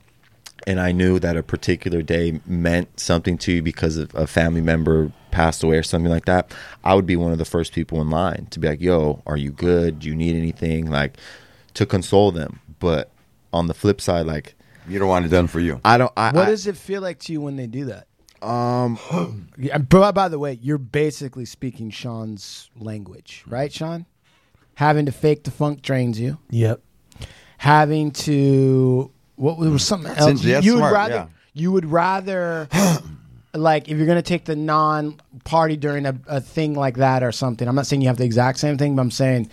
and 0.66 0.80
I 0.80 0.92
knew 0.92 1.20
that 1.20 1.38
a 1.38 1.44
particular 1.44 2.02
day 2.02 2.40
meant 2.46 3.00
something 3.00 3.38
to 3.40 3.54
you 3.54 3.62
because 3.62 3.98
of 3.98 4.14
a 4.16 4.28
family 4.28 4.62
member 4.62 5.12
passed 5.32 5.64
away 5.64 5.78
or 5.78 5.84
something 5.84 6.12
like 6.12 6.26
that, 6.26 6.54
I 6.84 6.94
would 6.94 7.06
be 7.06 7.16
one 7.16 7.32
of 7.32 7.38
the 7.38 7.46
first 7.46 7.74
people 7.74 8.00
in 8.02 8.10
line 8.10 8.48
to 8.52 8.60
be 8.60 8.68
like, 8.68 8.82
"Yo, 8.82 9.22
are 9.26 9.38
you 9.38 9.52
good? 9.52 10.00
Do 10.00 10.08
you 10.08 10.16
need 10.16 10.36
anything?" 10.36 10.90
Like 10.90 11.18
to 11.74 11.86
console 11.86 12.32
them. 12.32 12.60
But 12.80 13.12
on 13.52 13.68
the 13.68 13.74
flip 13.74 14.02
side, 14.02 14.26
like 14.26 14.56
You 14.88 15.00
don't 15.00 15.08
want 15.08 15.26
it 15.26 15.30
done 15.30 15.48
for 15.48 15.60
you. 15.60 15.80
I 15.86 15.98
don't. 15.98 16.12
I, 16.18 16.32
What 16.32 16.48
I, 16.48 16.50
does 16.50 16.68
it 16.68 16.76
feel 16.76 17.02
like 17.02 17.20
to 17.20 17.32
you 17.32 17.42
when 17.42 17.56
they 17.56 17.68
do 17.68 17.86
that? 17.86 18.08
Um, 18.46 19.00
by, 19.90 20.12
by 20.12 20.28
the 20.28 20.38
way, 20.38 20.60
you're 20.62 20.78
basically 20.78 21.46
speaking 21.46 21.90
Sean's 21.90 22.70
language, 22.78 23.44
right, 23.48 23.72
Sean? 23.72 24.06
Having 24.76 25.06
to 25.06 25.12
fake 25.14 25.46
the 25.46 25.52
funk 25.52 25.82
drains 25.82 26.20
you. 26.20 26.40
Yep. 26.50 26.82
Having 27.60 28.12
to 28.12 29.13
what 29.36 29.58
was 29.58 29.86
something 29.86 30.12
else? 30.16 30.44
in- 30.44 30.64
you 30.64 30.74
would 30.74 30.80
smart, 30.80 30.94
rather 30.94 31.16
yeah. 31.16 31.28
you 31.54 31.72
would 31.72 31.86
rather 31.86 32.68
like 33.54 33.90
if 33.90 33.98
you're 33.98 34.08
gonna 34.08 34.22
take 34.22 34.46
the 34.46 34.56
non 34.56 35.20
party 35.44 35.78
during 35.78 36.06
a, 36.06 36.16
a 36.28 36.42
thing 36.42 36.74
like 36.74 36.98
that 36.98 37.24
or 37.24 37.32
something. 37.32 37.68
I'm 37.68 37.76
not 37.76 37.88
saying 37.88 38.02
you 38.02 38.08
have 38.08 38.18
the 38.18 38.26
exact 38.26 38.60
same 38.60 38.78
thing, 38.78 38.96
but 38.96 39.02
I'm 39.02 39.12
saying 39.12 39.50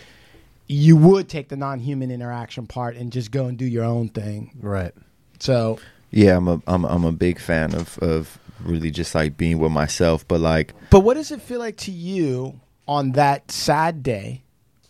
you 0.67 0.97
would 0.97 1.29
take 1.29 1.49
the 1.49 1.57
non 1.57 1.79
human 1.79 2.11
interaction 2.11 2.67
part 2.67 2.97
and 2.97 3.13
just 3.13 3.31
go 3.31 3.47
and 3.47 3.59
do 3.59 3.65
your 3.65 3.85
own 3.85 4.09
thing. 4.09 4.53
Right. 4.61 4.93
So 5.39 5.79
yeah, 6.11 6.37
I'm 6.37 6.49
a 6.49 6.63
I'm 6.67 6.85
I'm 6.85 7.05
a 7.05 7.13
big 7.13 7.39
fan 7.39 7.75
of 7.75 7.99
of 7.99 8.39
really 8.61 8.91
just 8.91 9.15
like 9.15 9.37
being 9.37 9.59
with 9.59 9.73
myself. 9.73 10.27
But 10.27 10.41
like 10.41 10.75
But 10.91 11.01
what 11.01 11.15
does 11.15 11.31
it 11.31 11.43
feel 11.43 11.59
like 11.59 11.77
to 11.79 11.91
you 11.91 12.61
on 12.87 13.13
that 13.13 13.51
sad 13.51 14.03
day 14.03 14.43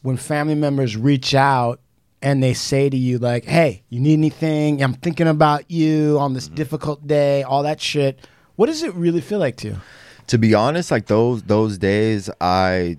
when 0.03 0.17
family 0.17 0.55
members 0.55 0.97
reach 0.97 1.35
out 1.35 1.81
and 2.23 2.43
they 2.43 2.55
say 2.55 2.91
to 2.91 2.97
you 2.97 3.19
like, 3.19 3.45
"Hey, 3.45 3.83
you 3.89 4.01
need 4.01 4.15
anything? 4.15 4.83
I'm 4.83 4.95
thinking 4.95 5.29
about 5.29 5.71
you 5.71 6.19
on 6.19 6.35
this 6.35 6.49
difficult 6.49 7.07
day." 7.07 7.43
All 7.43 7.63
that 7.63 7.81
shit. 7.81 8.27
What 8.57 8.67
does 8.67 8.83
it 8.83 8.95
really 8.95 9.21
feel 9.21 9.39
like 9.39 9.57
to 9.59 9.69
you? 9.69 9.77
to 10.31 10.39
be 10.39 10.55
honest, 10.55 10.93
like 10.93 11.07
those 11.07 11.43
those 11.43 11.77
days, 11.77 12.31
I 12.41 12.99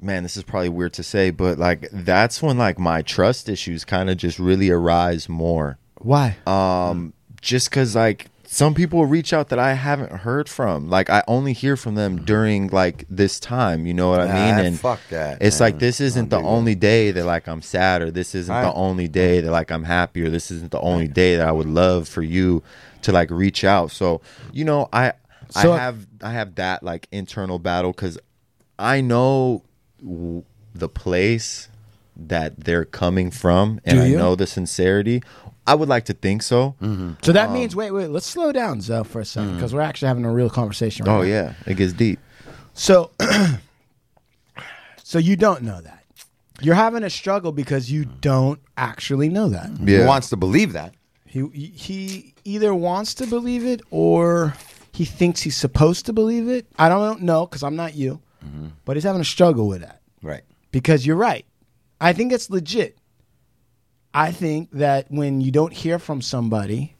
man, 0.00 0.24
this 0.24 0.36
is 0.36 0.42
probably 0.42 0.68
weird 0.68 0.92
to 0.94 1.04
say, 1.04 1.30
but 1.30 1.58
like 1.58 1.88
that's 1.92 2.42
when 2.42 2.58
like 2.58 2.76
my 2.76 3.02
trust 3.02 3.48
issues 3.48 3.84
kind 3.84 4.10
of 4.10 4.16
just 4.16 4.40
really 4.40 4.68
arise 4.68 5.28
more. 5.28 5.78
Why? 5.98 6.38
Um, 6.44 7.12
just 7.40 7.70
because 7.70 7.94
like 7.94 8.26
some 8.56 8.72
people 8.72 9.04
reach 9.04 9.34
out 9.34 9.50
that 9.50 9.58
I 9.58 9.74
haven't 9.74 10.12
heard 10.12 10.48
from. 10.48 10.88
Like 10.88 11.10
I 11.10 11.22
only 11.28 11.52
hear 11.52 11.76
from 11.76 11.94
them 11.94 12.24
during 12.24 12.68
like 12.68 13.04
this 13.10 13.38
time. 13.38 13.84
You 13.86 13.92
know 13.92 14.08
what 14.08 14.20
I 14.20 14.26
Nah, 14.28 14.32
mean? 14.34 14.54
Ah, 14.54 14.58
and 14.68 14.80
fuck 14.80 15.00
that, 15.10 15.42
It's 15.42 15.60
man. 15.60 15.66
like 15.72 15.78
this 15.78 16.00
isn't 16.00 16.30
the 16.30 16.36
Don't 16.36 16.44
that. 16.44 16.48
only 16.48 16.74
day 16.74 17.10
that 17.10 17.24
like 17.26 17.46
I'm 17.48 17.60
sad, 17.60 18.00
or 18.00 18.10
this 18.10 18.34
isn't 18.34 18.62
the 18.62 18.72
only 18.72 19.08
day 19.08 19.40
that 19.42 19.50
like 19.50 19.70
I'm 19.70 19.84
happy, 19.84 20.22
or 20.22 20.30
this 20.30 20.50
isn't 20.50 20.70
the 20.70 20.80
only 20.80 21.06
day 21.06 21.36
that 21.36 21.46
I 21.46 21.52
would 21.52 21.68
love 21.68 22.08
for 22.08 22.22
you 22.22 22.62
to 23.02 23.12
like 23.12 23.30
reach 23.30 23.62
out. 23.62 23.90
So 23.90 24.22
you 24.52 24.64
know, 24.64 24.88
I 24.92 25.12
So- 25.50 25.72
I 25.74 25.78
have 25.78 26.06
I 26.22 26.32
have 26.32 26.54
that 26.54 26.82
like 26.82 27.08
internal 27.12 27.58
battle 27.58 27.92
because 27.92 28.18
I 28.78 29.00
know 29.02 29.62
w- 30.02 30.44
the 30.74 30.88
place 30.88 31.68
that 32.18 32.58
they're 32.64 32.86
coming 32.86 33.30
from, 33.30 33.80
and 33.84 34.00
I 34.00 34.08
know 34.08 34.34
the 34.34 34.46
sincerity. 34.46 35.22
I 35.66 35.74
would 35.74 35.88
like 35.88 36.04
to 36.06 36.12
think 36.12 36.42
so. 36.42 36.74
Mm-hmm. 36.80 37.12
So 37.22 37.32
that 37.32 37.48
um, 37.48 37.54
means 37.54 37.74
wait, 37.74 37.90
wait. 37.90 38.08
Let's 38.08 38.26
slow 38.26 38.52
down, 38.52 38.80
Zo, 38.80 39.04
for 39.04 39.20
a 39.20 39.24
second 39.24 39.52
mm. 39.52 39.54
because 39.56 39.74
we're 39.74 39.80
actually 39.80 40.08
having 40.08 40.24
a 40.24 40.32
real 40.32 40.50
conversation. 40.50 41.06
Right 41.06 41.12
Oh 41.12 41.22
now. 41.22 41.28
yeah, 41.28 41.54
it 41.66 41.74
gets 41.76 41.92
deep. 41.92 42.18
So, 42.74 43.10
so 45.02 45.18
you 45.18 45.36
don't 45.36 45.62
know 45.62 45.80
that. 45.80 46.04
You're 46.60 46.74
having 46.74 47.02
a 47.04 47.10
struggle 47.10 47.52
because 47.52 47.90
you 47.90 48.04
don't 48.04 48.60
actually 48.76 49.28
know 49.28 49.48
that. 49.48 49.70
Yeah. 49.80 50.00
He 50.00 50.04
wants 50.06 50.30
to 50.30 50.36
believe 50.36 50.72
that. 50.72 50.94
He 51.24 51.46
he 51.48 52.34
either 52.44 52.74
wants 52.74 53.12
to 53.14 53.26
believe 53.26 53.64
it 53.66 53.82
or 53.90 54.54
he 54.92 55.04
thinks 55.04 55.42
he's 55.42 55.56
supposed 55.56 56.06
to 56.06 56.12
believe 56.12 56.48
it. 56.48 56.66
I 56.78 56.88
don't 56.88 57.22
know 57.22 57.44
because 57.46 57.62
I'm 57.62 57.76
not 57.76 57.94
you, 57.94 58.20
mm-hmm. 58.44 58.68
but 58.86 58.96
he's 58.96 59.04
having 59.04 59.20
a 59.20 59.24
struggle 59.24 59.68
with 59.68 59.82
that 59.82 60.00
Right. 60.22 60.42
because 60.70 61.04
you're 61.04 61.16
right. 61.16 61.44
I 62.00 62.14
think 62.14 62.32
it's 62.32 62.48
legit. 62.48 62.96
I 64.16 64.32
think 64.32 64.70
that 64.72 65.10
when 65.10 65.42
you 65.42 65.50
don't 65.50 65.74
hear 65.74 65.98
from 65.98 66.22
somebody 66.22 66.96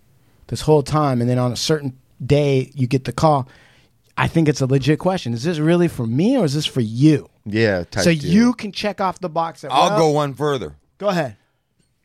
this 0.49 0.61
whole 0.61 0.83
time 0.83 1.23
and 1.23 1.31
then 1.31 1.39
on 1.39 1.51
a 1.51 1.57
certain 1.57 1.99
day 2.25 2.71
you 2.75 2.87
get 2.87 3.05
the 3.05 3.13
call, 3.13 3.49
I 4.19 4.29
think 4.29 4.49
it's 4.51 4.61
a 4.61 4.67
legit 4.67 4.99
question. 4.99 5.33
Is 5.33 5.43
this 5.43 5.59
really 5.59 5.89
for 5.89 6.07
me 6.07 6.37
or 6.37 6.45
is 6.45 6.53
this 6.53 6.67
for 6.67 6.83
you? 6.83 7.31
Yeah. 7.47 7.85
Type 7.85 8.05
so 8.05 8.13
deal. 8.13 8.23
you 8.23 8.53
can 8.53 8.71
check 8.71 9.01
off 9.01 9.19
the 9.19 9.31
box. 9.31 9.63
That, 9.63 9.73
I'll 9.73 9.89
well, 9.91 9.99
go 9.99 10.11
one 10.11 10.35
further. 10.35 10.77
Go 10.99 11.09
ahead. 11.09 11.39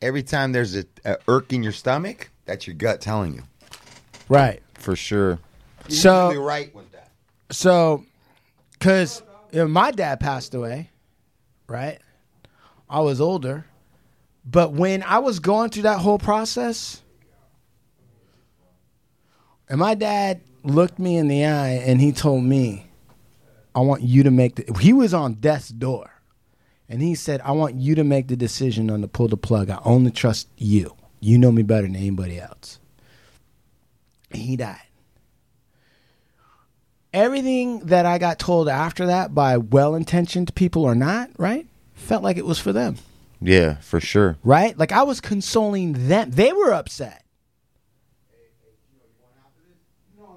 Every 0.00 0.22
time 0.22 0.52
there's 0.52 0.76
a, 0.76 0.86
a 1.04 1.18
irk 1.28 1.52
in 1.52 1.62
your 1.62 1.72
stomach, 1.72 2.30
that's 2.46 2.66
your 2.66 2.74
gut 2.74 3.02
telling 3.02 3.34
you. 3.34 3.42
Right. 4.30 4.62
for 4.74 4.96
sure. 4.96 5.38
You're 5.88 5.98
So- 5.98 6.34
right 6.40 6.74
with 6.74 6.90
that. 6.92 7.10
So, 7.50 8.06
because 8.72 9.22
my 9.52 9.90
dad 9.90 10.20
passed 10.20 10.54
away, 10.54 10.88
right? 11.68 11.98
I 12.88 13.00
was 13.00 13.20
older. 13.20 13.66
But 14.44 14.72
when 14.72 15.02
I 15.02 15.18
was 15.18 15.38
going 15.38 15.70
through 15.70 15.84
that 15.84 15.98
whole 15.98 16.18
process, 16.18 17.02
and 19.68 19.78
my 19.78 19.94
dad 19.94 20.40
looked 20.64 20.98
me 20.98 21.16
in 21.16 21.28
the 21.28 21.44
eye 21.44 21.82
and 21.86 22.00
he 22.00 22.12
told 22.12 22.44
me, 22.44 22.86
I 23.74 23.80
want 23.80 24.02
you 24.02 24.22
to 24.24 24.30
make 24.30 24.56
the. 24.56 24.78
He 24.80 24.92
was 24.92 25.14
on 25.14 25.34
death's 25.34 25.68
door. 25.68 26.10
And 26.88 27.00
he 27.00 27.14
said, 27.14 27.40
I 27.42 27.52
want 27.52 27.76
you 27.76 27.94
to 27.94 28.04
make 28.04 28.28
the 28.28 28.36
decision 28.36 28.90
on 28.90 29.00
to 29.00 29.08
pull 29.08 29.28
the 29.28 29.36
plug. 29.36 29.70
I 29.70 29.78
only 29.82 30.10
trust 30.10 30.48
you. 30.58 30.94
You 31.20 31.38
know 31.38 31.50
me 31.50 31.62
better 31.62 31.86
than 31.86 31.96
anybody 31.96 32.38
else. 32.38 32.78
And 34.30 34.42
he 34.42 34.56
died 34.56 34.82
everything 37.12 37.80
that 37.80 38.06
I 38.06 38.18
got 38.18 38.38
told 38.38 38.68
after 38.68 39.06
that 39.06 39.34
by 39.34 39.56
well 39.56 39.94
intentioned 39.94 40.54
people 40.54 40.84
or 40.84 40.94
not, 40.94 41.30
right? 41.38 41.66
Felt 41.94 42.22
like 42.22 42.36
it 42.36 42.46
was 42.46 42.58
for 42.58 42.72
them, 42.72 42.96
Yeah, 43.42 43.76
for 43.80 43.98
sure. 44.00 44.36
right? 44.44 44.78
Like 44.78 44.92
I 44.92 45.02
was 45.02 45.20
consoling 45.20 46.08
them. 46.08 46.30
They 46.30 46.52
were 46.52 46.72
upset. 46.72 47.24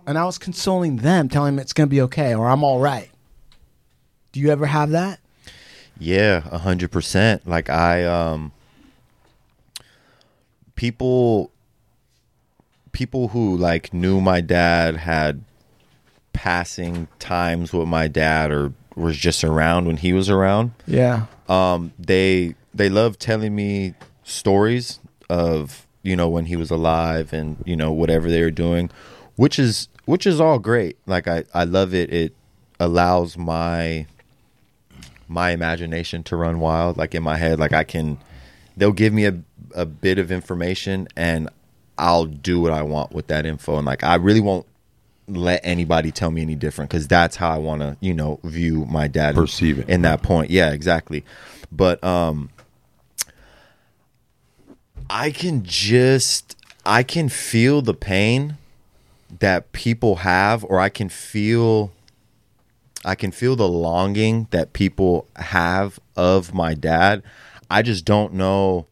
And 0.07 0.17
I 0.19 0.25
was 0.25 0.37
consoling 0.37 0.97
them, 0.97 1.29
telling 1.29 1.55
them 1.55 1.61
it's 1.61 1.73
going 1.73 1.87
to 1.87 1.91
be 1.91 2.01
okay 2.03 2.35
or 2.35 2.47
I'm 2.47 2.63
all 2.63 2.79
right. 2.79 3.09
Do 4.31 4.39
you 4.39 4.51
ever 4.51 4.65
have 4.67 4.91
that? 4.91 5.19
Yeah, 5.97 6.43
a 6.51 6.59
hundred 6.59 6.91
percent. 6.91 7.47
Like 7.47 7.69
I, 7.69 8.03
um, 8.03 8.51
people, 10.75 11.51
people 12.91 13.29
who 13.29 13.57
like 13.57 13.93
knew 13.93 14.21
my 14.21 14.41
dad 14.41 14.97
had 14.97 15.43
passing 16.33 17.07
times 17.17 17.73
with 17.73 17.87
my 17.87 18.07
dad 18.07 18.51
or 18.51 18.73
was 18.95 19.17
just 19.17 19.43
around 19.43 19.87
when 19.87 19.97
he 19.97 20.13
was 20.13 20.29
around. 20.29 20.71
Yeah. 20.85 21.25
um, 21.49 21.93
they 21.97 22.55
they 22.75 22.89
love 22.89 23.17
telling 23.17 23.55
me 23.55 23.93
stories 24.23 24.99
of 25.29 25.87
you 26.03 26.15
know 26.15 26.29
when 26.29 26.45
he 26.45 26.55
was 26.55 26.69
alive 26.69 27.33
and 27.33 27.57
you 27.65 27.75
know 27.75 27.91
whatever 27.91 28.29
they 28.29 28.41
were 28.41 28.51
doing, 28.51 28.89
which 29.37 29.57
is 29.57 29.87
which 30.05 30.27
is 30.27 30.39
all 30.39 30.59
great. 30.59 30.97
Like 31.07 31.27
I 31.27 31.45
I 31.53 31.63
love 31.63 31.93
it. 31.95 32.13
It 32.13 32.35
allows 32.79 33.37
my 33.37 34.05
my 35.27 35.51
imagination 35.51 36.21
to 36.23 36.35
run 36.35 36.59
wild. 36.59 36.97
Like 36.97 37.15
in 37.15 37.23
my 37.23 37.37
head, 37.37 37.59
like 37.59 37.73
I 37.73 37.83
can. 37.83 38.17
They'll 38.77 38.91
give 38.91 39.13
me 39.13 39.25
a 39.25 39.39
a 39.73 39.85
bit 39.85 40.19
of 40.19 40.31
information 40.31 41.07
and 41.17 41.49
I'll 41.97 42.25
do 42.25 42.59
what 42.61 42.71
I 42.71 42.81
want 42.83 43.11
with 43.13 43.27
that 43.27 43.45
info. 43.45 43.77
And 43.77 43.85
like 43.85 44.03
I 44.03 44.15
really 44.15 44.41
won't 44.41 44.65
let 45.27 45.59
anybody 45.63 46.11
tell 46.11 46.29
me 46.29 46.41
any 46.41 46.55
different 46.55 46.89
because 46.91 47.07
that's 47.07 47.35
how 47.37 47.49
I 47.49 47.57
want 47.57 47.81
to, 47.81 47.97
you 47.99 48.13
know, 48.13 48.39
view 48.43 48.85
my 48.85 49.07
dad. 49.07 49.29
in- 49.35 49.41
Perceive 49.41 49.79
it. 49.79 49.89
in 49.89 50.01
that 50.03 50.21
point. 50.21 50.51
Yeah, 50.51 50.71
exactly. 50.71 51.23
But 51.71 52.03
um, 52.03 52.49
I 55.09 55.31
can 55.31 55.63
just 55.63 56.55
I 56.85 57.03
can 57.03 57.29
feel 57.29 57.81
the 57.81 57.93
pain 57.93 58.57
that 59.39 59.71
people 59.71 60.17
have, 60.17 60.63
or 60.63 60.79
I 60.79 60.89
can 60.89 61.09
feel 61.09 61.91
I 63.03 63.15
can 63.15 63.31
feel 63.31 63.55
the 63.55 63.67
longing 63.67 64.47
that 64.51 64.73
people 64.73 65.27
have 65.35 65.99
of 66.15 66.53
my 66.53 66.73
dad. 66.73 67.21
I 67.69 67.81
just 67.81 68.05
don't 68.05 68.33
know 68.33 68.87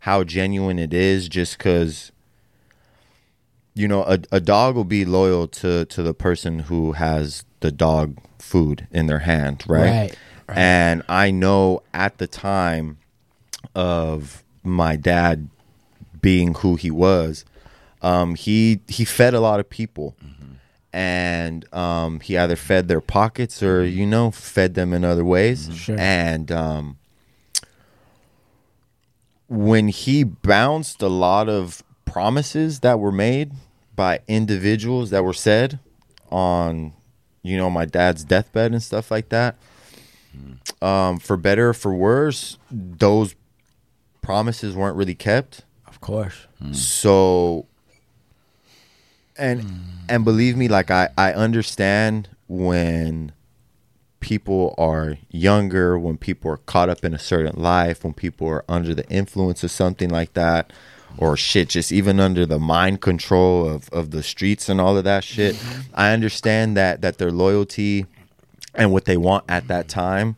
how 0.00 0.24
genuine 0.24 0.78
it 0.78 0.94
is 0.94 1.28
just 1.28 1.58
because 1.58 2.10
you 3.74 3.86
know 3.86 4.02
a, 4.04 4.18
a 4.32 4.40
dog 4.40 4.74
will 4.74 4.84
be 4.84 5.04
loyal 5.04 5.46
to 5.46 5.84
to 5.86 6.02
the 6.02 6.14
person 6.14 6.60
who 6.60 6.92
has 6.92 7.44
the 7.60 7.70
dog 7.70 8.16
food 8.38 8.86
in 8.90 9.06
their 9.06 9.20
hand 9.20 9.62
right, 9.68 10.16
Right, 10.48 10.58
and 10.58 11.02
i 11.08 11.30
know 11.30 11.82
at 11.92 12.18
the 12.18 12.26
time 12.26 12.98
of 13.74 14.42
my 14.62 14.96
dad 14.96 15.48
being 16.20 16.54
who 16.54 16.76
he 16.76 16.90
was, 16.90 17.44
um, 18.02 18.34
he 18.34 18.80
he 18.88 19.04
fed 19.04 19.34
a 19.34 19.40
lot 19.40 19.60
of 19.60 19.68
people, 19.68 20.16
and 20.92 21.72
um, 21.74 22.20
he 22.20 22.36
either 22.36 22.56
fed 22.56 22.88
their 22.88 23.00
pockets 23.00 23.62
or 23.62 23.84
you 23.84 24.06
know 24.06 24.30
fed 24.30 24.74
them 24.74 24.92
in 24.92 25.04
other 25.04 25.24
ways. 25.24 25.70
Sure. 25.74 25.96
And 25.98 26.50
um, 26.50 26.98
when 29.48 29.88
he 29.88 30.22
bounced 30.24 31.02
a 31.02 31.08
lot 31.08 31.48
of 31.48 31.82
promises 32.04 32.80
that 32.80 32.98
were 32.98 33.12
made 33.12 33.52
by 33.94 34.20
individuals 34.26 35.10
that 35.10 35.24
were 35.24 35.32
said 35.34 35.78
on, 36.30 36.92
you 37.42 37.56
know, 37.56 37.68
my 37.68 37.84
dad's 37.84 38.24
deathbed 38.24 38.72
and 38.72 38.82
stuff 38.82 39.10
like 39.10 39.28
that. 39.28 39.56
Um, 40.80 41.18
for 41.18 41.36
better 41.36 41.70
or 41.70 41.74
for 41.74 41.92
worse, 41.92 42.56
those 42.70 43.34
promises 44.30 44.76
weren't 44.76 44.96
really 44.96 45.14
kept. 45.14 45.64
Of 45.86 46.00
course. 46.00 46.46
Hmm. 46.60 46.72
So 46.72 47.66
and 49.36 49.64
and 50.08 50.24
believe 50.24 50.56
me 50.56 50.68
like 50.68 50.90
I 50.90 51.08
I 51.18 51.32
understand 51.32 52.28
when 52.46 53.32
people 54.20 54.74
are 54.78 55.16
younger, 55.30 55.98
when 55.98 56.16
people 56.16 56.50
are 56.50 56.58
caught 56.58 56.88
up 56.88 57.04
in 57.04 57.14
a 57.14 57.18
certain 57.18 57.60
life, 57.60 58.04
when 58.04 58.12
people 58.12 58.46
are 58.46 58.64
under 58.68 58.94
the 58.94 59.08
influence 59.08 59.64
of 59.64 59.70
something 59.70 60.10
like 60.10 60.34
that 60.34 60.72
or 61.18 61.36
shit 61.36 61.68
just 61.68 61.90
even 61.90 62.20
under 62.20 62.46
the 62.46 62.58
mind 62.58 63.00
control 63.00 63.68
of 63.68 63.88
of 63.90 64.12
the 64.12 64.22
streets 64.22 64.68
and 64.68 64.80
all 64.80 64.96
of 64.96 65.04
that 65.04 65.24
shit. 65.24 65.56
Mm-hmm. 65.56 65.80
I 65.94 66.12
understand 66.12 66.76
that 66.76 67.00
that 67.00 67.18
their 67.18 67.32
loyalty 67.32 68.06
and 68.74 68.92
what 68.92 69.06
they 69.06 69.16
want 69.16 69.44
at 69.48 69.66
that 69.66 69.88
time 69.88 70.36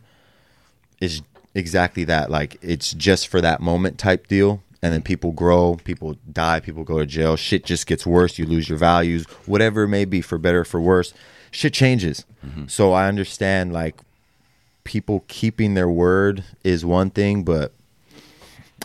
is 0.99 1.21
exactly 1.55 2.03
that. 2.05 2.29
Like 2.29 2.57
it's 2.61 2.93
just 2.93 3.27
for 3.27 3.41
that 3.41 3.61
moment 3.61 3.97
type 3.97 4.27
deal. 4.27 4.61
And 4.81 4.91
then 4.93 5.01
people 5.01 5.31
grow, 5.31 5.75
people 5.85 6.17
die, 6.29 6.59
people 6.59 6.83
go 6.83 6.99
to 6.99 7.05
jail. 7.05 7.37
Shit 7.37 7.63
just 7.63 7.87
gets 7.87 8.05
worse. 8.05 8.37
You 8.37 8.45
lose 8.45 8.67
your 8.67 8.77
values, 8.77 9.23
whatever 9.45 9.83
it 9.83 9.87
may 9.87 10.03
be, 10.03 10.19
for 10.21 10.37
better 10.37 10.61
or 10.61 10.65
for 10.65 10.81
worse. 10.81 11.13
Shit 11.51 11.73
changes. 11.73 12.25
Mm-hmm. 12.45 12.67
So 12.67 12.91
I 12.91 13.07
understand 13.07 13.71
like 13.71 13.95
people 14.83 15.23
keeping 15.29 15.73
their 15.73 15.87
word 15.87 16.43
is 16.65 16.83
one 16.83 17.11
thing, 17.11 17.43
but 17.43 17.71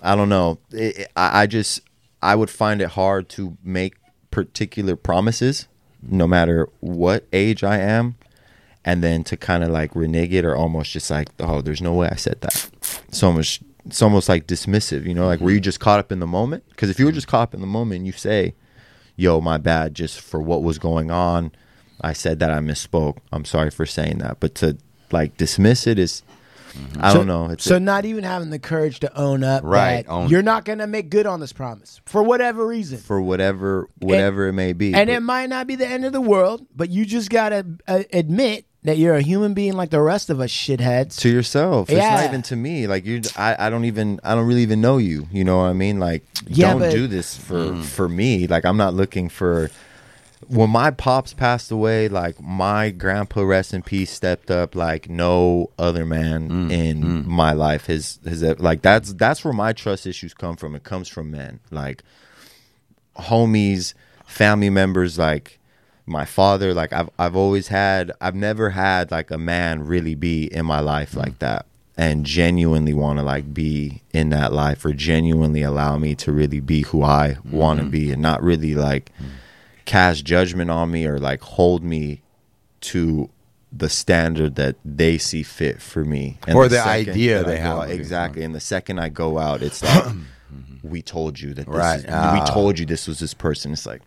I 0.01 0.15
don't 0.15 0.29
know. 0.29 0.59
It, 0.71 0.99
it- 0.99 1.13
I, 1.17 1.43
I 1.43 1.47
just 1.47 1.81
I 2.23 2.37
would 2.37 2.51
find 2.51 2.81
it 2.81 2.91
hard 2.91 3.29
to 3.31 3.57
make 3.65 3.95
particular 4.31 4.95
promises, 4.95 5.67
no 6.01 6.29
matter 6.29 6.69
what 6.81 7.25
age 7.33 7.65
I 7.65 7.79
am, 7.79 8.15
and 8.85 9.03
then 9.03 9.25
to 9.25 9.37
kind 9.37 9.63
of 9.65 9.71
like 9.71 9.95
renege 9.95 10.33
it 10.33 10.45
or 10.45 10.55
almost 10.57 10.93
just 10.93 11.11
like, 11.11 11.29
oh, 11.41 11.61
there's 11.61 11.83
no 11.83 11.93
way 11.95 12.09
I 12.11 12.17
said 12.17 12.41
that. 12.43 12.71
So 13.11 13.33
much. 13.33 13.61
It's 13.87 14.03
almost 14.03 14.29
like 14.29 14.47
dismissive, 14.47 15.07
you 15.07 15.15
know, 15.15 15.27
like 15.27 15.41
were 15.41 15.51
you 15.51 15.61
just 15.61 15.81
caught 15.81 15.99
up 15.99 16.13
in 16.13 16.21
the 16.21 16.27
moment? 16.27 16.63
Because 16.69 16.91
if 16.91 16.99
you 16.99 17.07
were 17.07 17.13
just 17.13 17.27
caught 17.27 17.43
up 17.43 17.55
in 17.55 17.61
the 17.63 17.67
moment, 17.67 18.05
you 18.05 18.13
say, 18.13 18.55
"Yo, 19.17 19.41
my 19.41 19.57
bad," 19.57 19.95
just 19.95 20.21
for 20.21 20.43
what 20.43 20.63
was 20.63 20.79
going 20.79 21.11
on. 21.11 21.53
I 22.03 22.13
said 22.13 22.39
that 22.41 22.51
I 22.51 22.59
misspoke. 22.59 23.17
I'm 23.33 23.47
sorry 23.47 23.71
for 23.71 23.87
saying 23.87 24.19
that, 24.19 24.41
but 24.41 24.55
to 24.57 24.77
like 25.11 25.39
dismiss 25.39 25.87
it 25.87 25.99
is, 25.99 26.23
I 27.01 27.13
So- 27.13 27.19
don't 27.19 27.27
know. 27.29 27.47
It's 27.47 27.65
so 27.65 27.79
not 27.79 28.05
even 28.05 28.25
having 28.25 28.51
the 28.51 28.59
courage 28.59 29.01
to 29.01 29.19
own 29.19 29.43
up 29.43 29.63
Right, 29.65 30.05
own- 30.07 30.29
you're 30.29 30.43
not 30.43 30.67
going 30.67 30.81
to 30.81 30.87
make 30.87 31.09
good 31.09 31.25
on 31.27 31.41
this 31.41 31.55
promise 31.55 32.03
for 32.05 32.23
whatever 32.23 32.67
reason. 32.67 32.99
for 32.99 33.23
whatever 33.23 33.89
whatever 34.01 34.49
it 34.49 34.53
may 34.53 34.75
be. 34.75 34.93
and 34.93 35.09
but- 35.09 35.17
it 35.17 35.21
might 35.21 35.49
not 35.49 35.67
be 35.67 35.77
the 35.77 35.89
end 35.89 36.05
of 36.05 36.13
the 36.13 36.21
world, 36.21 36.67
but 36.77 36.91
you 36.91 37.07
just 37.07 37.31
got 37.31 37.49
to 37.49 37.65
uh, 37.89 38.03
admit 38.13 38.67
that 38.85 38.97
you're 38.97 39.17
a 39.17 39.23
human 39.23 39.55
being 39.55 39.73
like 39.75 39.91
the 39.91 40.01
rest 40.01 40.31
of 40.31 40.41
us 40.41 40.51
shitheads. 40.51 41.19
to 41.19 41.29
yourself. 41.29 41.91
It's 41.91 41.99
Yeah. 41.99 42.15
not 42.17 42.25
even 42.25 42.43
to 42.43 42.57
me. 42.57 42.87
Like 42.87 43.05
you, 43.05 43.23
I, 43.37 43.67
I 43.67 43.71
don't 43.71 43.85
even, 43.85 44.21
I 44.23 44.35
don't 44.35 44.47
really 44.47 44.63
even 44.63 44.81
know 44.81 44.99
you. 44.99 45.27
You 45.33 45.45
know 45.45 45.59
what 45.59 45.65
I 45.65 45.73
mean? 45.73 45.99
Like, 45.99 46.25
Yeah, 46.47 46.71
don't 46.71 46.81
but- 46.81 46.93
do 46.93 47.07
this 47.07 47.37
for 47.37 47.57
mm. 47.57 47.85
for 47.85 48.09
me. 48.09 48.47
Like, 48.47 48.65
I'm 48.65 48.77
not 48.77 48.95
looking 48.95 49.29
for. 49.29 49.71
When 50.47 50.71
my 50.71 50.93
pops 50.93 51.35
passed 51.35 51.73
away, 51.73 52.09
like 52.09 52.41
my 52.41 52.91
grandpa, 52.91 53.43
rest 53.43 53.75
in 53.75 53.83
peace, 53.83 54.11
stepped 54.13 54.51
up 54.51 54.77
like 54.77 55.11
no 55.11 55.71
other 55.79 56.07
man 56.07 56.49
mm. 56.49 56.71
in 56.71 57.03
mm. 57.03 57.25
my 57.27 57.53
life. 57.53 57.87
His 57.87 58.21
his 58.25 58.43
like 58.61 58.81
that's 58.81 59.13
that's 59.15 59.45
where 59.45 59.53
my 59.53 59.73
trust 59.73 60.07
issues 60.07 60.35
come 60.35 60.57
from. 60.57 60.77
It 60.77 60.85
comes 60.85 61.09
from 61.09 61.33
men, 61.33 61.59
like 61.73 62.05
homies, 63.17 63.95
family 64.27 64.71
members, 64.71 65.19
like 65.19 65.58
my 66.09 66.25
father. 66.25 66.75
Like 66.75 66.93
I've 66.93 67.11
I've 67.19 67.37
always 67.37 67.69
had 67.69 68.13
I've 68.21 68.35
never 68.35 68.71
had 68.71 69.11
like 69.11 69.31
a 69.31 69.39
man 69.39 69.85
really 69.85 70.15
be 70.15 70.45
in 70.47 70.67
my 70.67 70.81
life 70.81 71.15
like 71.15 71.35
mm. 71.35 71.39
that 71.41 71.67
and 71.99 72.25
genuinely 72.25 72.95
want 72.95 73.19
to 73.19 73.25
like 73.25 73.53
be 73.53 74.03
in 74.13 74.31
that 74.31 74.53
life 74.53 74.85
or 74.85 74.93
genuinely 74.93 75.63
allow 75.63 75.99
me 75.99 76.15
to 76.15 76.31
really 76.31 76.61
be 76.61 76.83
who 76.83 77.03
I 77.03 77.39
want 77.45 77.79
to 77.79 77.83
mm-hmm. 77.83 77.91
be 77.91 78.13
and 78.13 78.23
not 78.23 78.41
really 78.41 78.77
like 78.77 79.11
mm. 79.21 79.27
cast 79.85 80.25
judgment 80.25 80.71
on 80.71 80.93
me 80.93 81.07
or 81.07 81.19
like 81.19 81.43
hold 81.43 81.83
me 81.83 82.23
to 82.83 83.29
the 83.73 83.89
standard 83.89 84.55
that 84.55 84.77
they 84.85 85.19
see 85.19 85.43
fit 85.43 85.83
for 85.83 86.05
me. 86.05 86.39
Or 86.55 86.69
the 86.69 86.77
second 86.77 87.11
idea 87.11 87.43
they 87.43 87.59
have 87.59 87.79
out- 87.79 87.91
exactly. 87.91 88.45
And 88.45 88.55
the 88.55 88.61
second 88.61 89.01
I 89.01 89.09
go 89.09 89.39
out 89.39 89.61
it's 89.61 89.83
like 89.85 90.05
mm-hmm. 90.05 90.89
we 90.89 91.03
told 91.03 91.41
you 91.41 91.53
that 91.55 91.67
this 91.67 91.75
Right. 91.75 91.99
is- 91.99 92.07
Ah. 92.09 92.41
we 92.41 92.51
told 92.51 92.79
you 92.79 92.87
this 92.87 93.09
was 93.09 93.19
this 93.19 93.35
person. 93.35 93.73
It's 93.73 93.87
like 93.87 94.03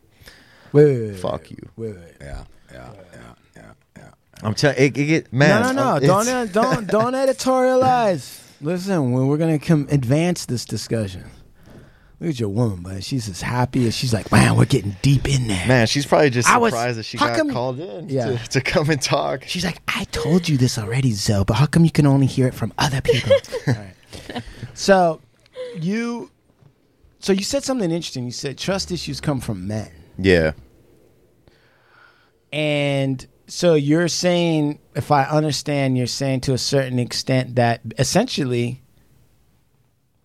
Wait, 0.73 0.85
wait, 0.85 1.09
wait, 1.11 1.19
fuck 1.19 1.49
you 1.51 1.57
wait, 1.75 1.95
wait. 1.95 2.15
Yeah, 2.21 2.43
yeah, 2.71 2.89
yeah, 3.13 3.33
yeah, 3.55 3.71
yeah. 3.97 4.09
I'm 4.43 4.53
telling 4.53 4.77
it, 4.77 4.83
it 4.97 5.05
get 5.05 5.33
man 5.33 5.61
no, 5.61 5.71
no, 5.71 5.99
no! 5.99 5.99
Don't 5.99 6.51
don't 6.51 6.87
don't 6.95 7.13
editorialize. 7.13 8.39
Listen, 8.61 9.11
we're 9.11 9.37
gonna 9.37 9.59
come 9.59 9.87
advance 9.89 10.45
this 10.45 10.65
discussion, 10.65 11.25
look 12.19 12.29
at 12.29 12.39
your 12.39 12.49
woman, 12.49 12.81
but 12.83 13.03
she's 13.03 13.27
as 13.27 13.41
happy 13.41 13.87
as 13.87 13.95
she's 13.95 14.13
like, 14.13 14.31
man, 14.31 14.55
we're 14.55 14.65
getting 14.65 14.95
deep 15.01 15.27
in 15.27 15.47
there. 15.47 15.67
Man, 15.67 15.87
she's 15.87 16.05
probably 16.05 16.29
just 16.29 16.47
I 16.47 16.57
was- 16.57 16.71
surprised 16.71 16.99
that 16.99 17.03
she 17.03 17.17
got 17.17 17.35
come- 17.35 17.49
called 17.51 17.79
in 17.79 18.07
Yeah. 18.09 18.37
to, 18.37 18.47
to 18.49 18.61
come 18.61 18.89
and 18.91 19.01
talk. 19.01 19.43
She's 19.47 19.65
like, 19.65 19.81
I 19.87 20.03
told 20.11 20.47
you 20.47 20.57
this 20.57 20.77
already, 20.77 21.11
Zo, 21.11 21.43
but 21.43 21.55
how 21.55 21.65
come 21.65 21.83
you 21.85 21.91
can 21.91 22.05
only 22.05 22.27
hear 22.27 22.47
it 22.47 22.53
from 22.53 22.71
other 22.77 23.01
people? 23.01 23.31
Right. 23.67 24.43
So 24.73 25.21
you 25.79 26.29
so 27.19 27.33
you 27.33 27.43
said 27.43 27.63
something 27.63 27.89
interesting. 27.91 28.25
You 28.25 28.31
said 28.31 28.57
trust 28.57 28.91
issues 28.91 29.19
come 29.21 29.39
from 29.39 29.67
men. 29.67 29.89
Yeah. 30.17 30.53
And 32.51 33.25
so 33.47 33.75
you're 33.75 34.07
saying, 34.07 34.79
if 34.95 35.11
I 35.11 35.23
understand, 35.23 35.97
you're 35.97 36.07
saying 36.07 36.41
to 36.41 36.53
a 36.53 36.57
certain 36.57 36.99
extent 36.99 37.55
that 37.55 37.81
essentially, 37.97 38.81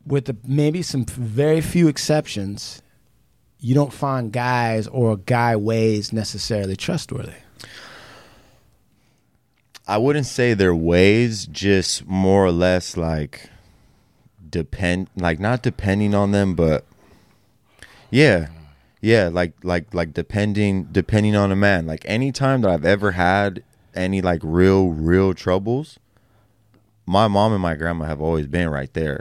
with 0.06 0.26
the, 0.26 0.36
maybe 0.44 0.82
some 0.82 1.04
very 1.04 1.60
few 1.60 1.88
exceptions, 1.88 2.82
you 3.58 3.74
don't 3.74 3.92
find 3.92 4.32
guys 4.32 4.86
or 4.86 5.16
guy 5.16 5.56
ways 5.56 6.12
necessarily 6.12 6.76
trustworthy. 6.76 7.32
I 9.88 9.98
wouldn't 9.98 10.26
say 10.26 10.54
their 10.54 10.74
ways, 10.74 11.46
just 11.46 12.06
more 12.06 12.44
or 12.44 12.50
less 12.50 12.96
like 12.96 13.48
depend 14.48 15.08
like 15.16 15.38
not 15.38 15.62
depending 15.62 16.14
on 16.14 16.32
them, 16.32 16.54
but 16.54 16.84
yeah. 18.10 18.48
Yeah, 19.06 19.28
like 19.32 19.52
like 19.62 19.94
like 19.94 20.14
depending 20.14 20.88
depending 20.90 21.36
on 21.36 21.52
a 21.52 21.56
man. 21.56 21.86
Like 21.86 22.02
anytime 22.06 22.62
that 22.62 22.70
I've 22.72 22.84
ever 22.84 23.12
had 23.12 23.62
any 23.94 24.20
like 24.20 24.40
real, 24.42 24.88
real 24.88 25.32
troubles, 25.32 26.00
my 27.06 27.28
mom 27.28 27.52
and 27.52 27.62
my 27.62 27.76
grandma 27.76 28.06
have 28.06 28.20
always 28.20 28.48
been 28.48 28.68
right 28.68 28.92
there. 28.94 29.20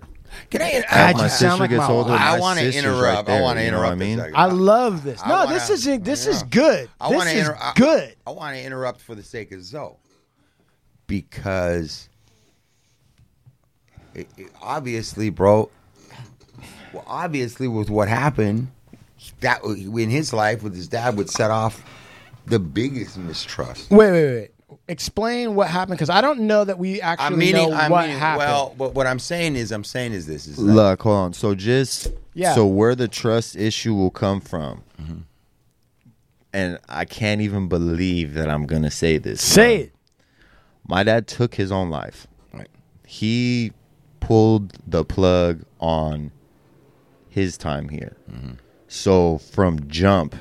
Can 0.49 0.63
I? 0.63 0.71
God, 0.81 0.86
I, 0.89 1.09
you 1.11 1.17
my 1.17 1.27
sound 1.27 1.29
sister 1.29 1.57
like 1.59 1.69
gets 1.69 1.88
my 1.88 1.91
older. 1.93 2.09
wife. 2.13 2.19
I 2.19 2.39
want 2.39 2.57
to 2.57 2.65
sister's 2.71 2.83
right 2.83 2.93
interrupt. 2.95 3.29
I 3.29 3.41
want 3.41 3.59
to 3.59 3.63
you 3.63 3.71
what 3.73 3.77
interrupt. 3.77 3.91
I 3.91 3.95
mean? 3.95 4.19
I 4.36 4.45
love 4.47 5.03
this. 5.03 5.23
No, 5.23 5.36
wanna- 5.36 5.53
this 5.53 5.69
isn't. 5.69 6.03
This 6.03 6.25
is 6.25 6.41
good. 6.41 6.89
I 6.99 7.09
this 7.09 7.17
wanna 7.19 7.29
is 7.29 7.39
inter- 7.47 7.57
I- 7.61 7.73
good. 7.75 8.15
I 8.25 8.31
want 8.31 8.55
to 8.55 8.63
interrupt 8.63 9.01
for 9.01 9.13
the 9.13 9.21
sake 9.23 9.51
of 9.51 9.63
Zo 9.63 9.97
because 11.05 12.09
it, 14.15 14.27
it- 14.36 14.51
obviously, 14.63 15.29
bro. 15.29 15.69
Well, 16.91 17.03
obviously, 17.05 17.67
with 17.67 17.91
what 17.91 18.07
happened, 18.07 18.69
that 19.45 19.63
in 19.63 20.09
his 20.09 20.33
life 20.33 20.63
with 20.63 20.75
his 20.75 20.87
dad 20.87 21.15
would 21.17 21.29
set 21.29 21.51
off 21.51 21.83
the 22.45 22.59
biggest 22.59 23.17
mistrust. 23.17 23.89
Wait, 23.91 24.11
wait, 24.11 24.35
wait. 24.35 24.51
Explain 24.87 25.55
what 25.55 25.67
happened 25.69 25.97
because 25.97 26.09
I 26.09 26.21
don't 26.21 26.41
know 26.41 26.63
that 26.63 26.77
we 26.77 26.99
actually 27.01 27.25
I'm 27.27 27.37
meaning, 27.37 27.69
know 27.69 27.75
I'm 27.75 27.91
what 27.91 28.01
meaning, 28.05 28.19
happened. 28.19 28.39
well, 28.49 28.75
but 28.77 28.93
what 28.93 29.07
I'm 29.07 29.19
saying 29.19 29.55
is, 29.55 29.71
I'm 29.71 29.83
saying 29.83 30.13
is 30.13 30.27
this 30.27 30.47
is 30.47 30.59
like, 30.59 30.75
Look, 30.75 31.01
hold 31.03 31.15
on. 31.17 31.33
So 31.33 31.55
just 31.55 32.11
Yeah. 32.33 32.53
So 32.53 32.65
where 32.67 32.93
the 32.95 33.07
trust 33.07 33.55
issue 33.55 33.93
will 33.95 34.11
come 34.11 34.41
from, 34.41 34.83
Mm-hmm. 35.01 35.17
and 36.53 36.79
I 36.87 37.05
can't 37.05 37.41
even 37.41 37.67
believe 37.67 38.33
that 38.35 38.49
I'm 38.49 38.65
gonna 38.65 38.91
say 38.91 39.17
this. 39.17 39.41
Say 39.41 39.75
it. 39.77 39.91
My 40.87 41.03
dad 41.03 41.27
took 41.27 41.55
his 41.55 41.71
own 41.71 41.89
life. 41.89 42.27
Right. 42.53 42.69
He 43.05 43.71
pulled 44.19 44.73
the 44.87 45.03
plug 45.03 45.63
on 45.79 46.31
his 47.29 47.57
time 47.57 47.89
here. 47.89 48.15
Mm-hmm. 48.31 48.51
So 48.95 49.39
from 49.39 49.87
jump, 49.89 50.35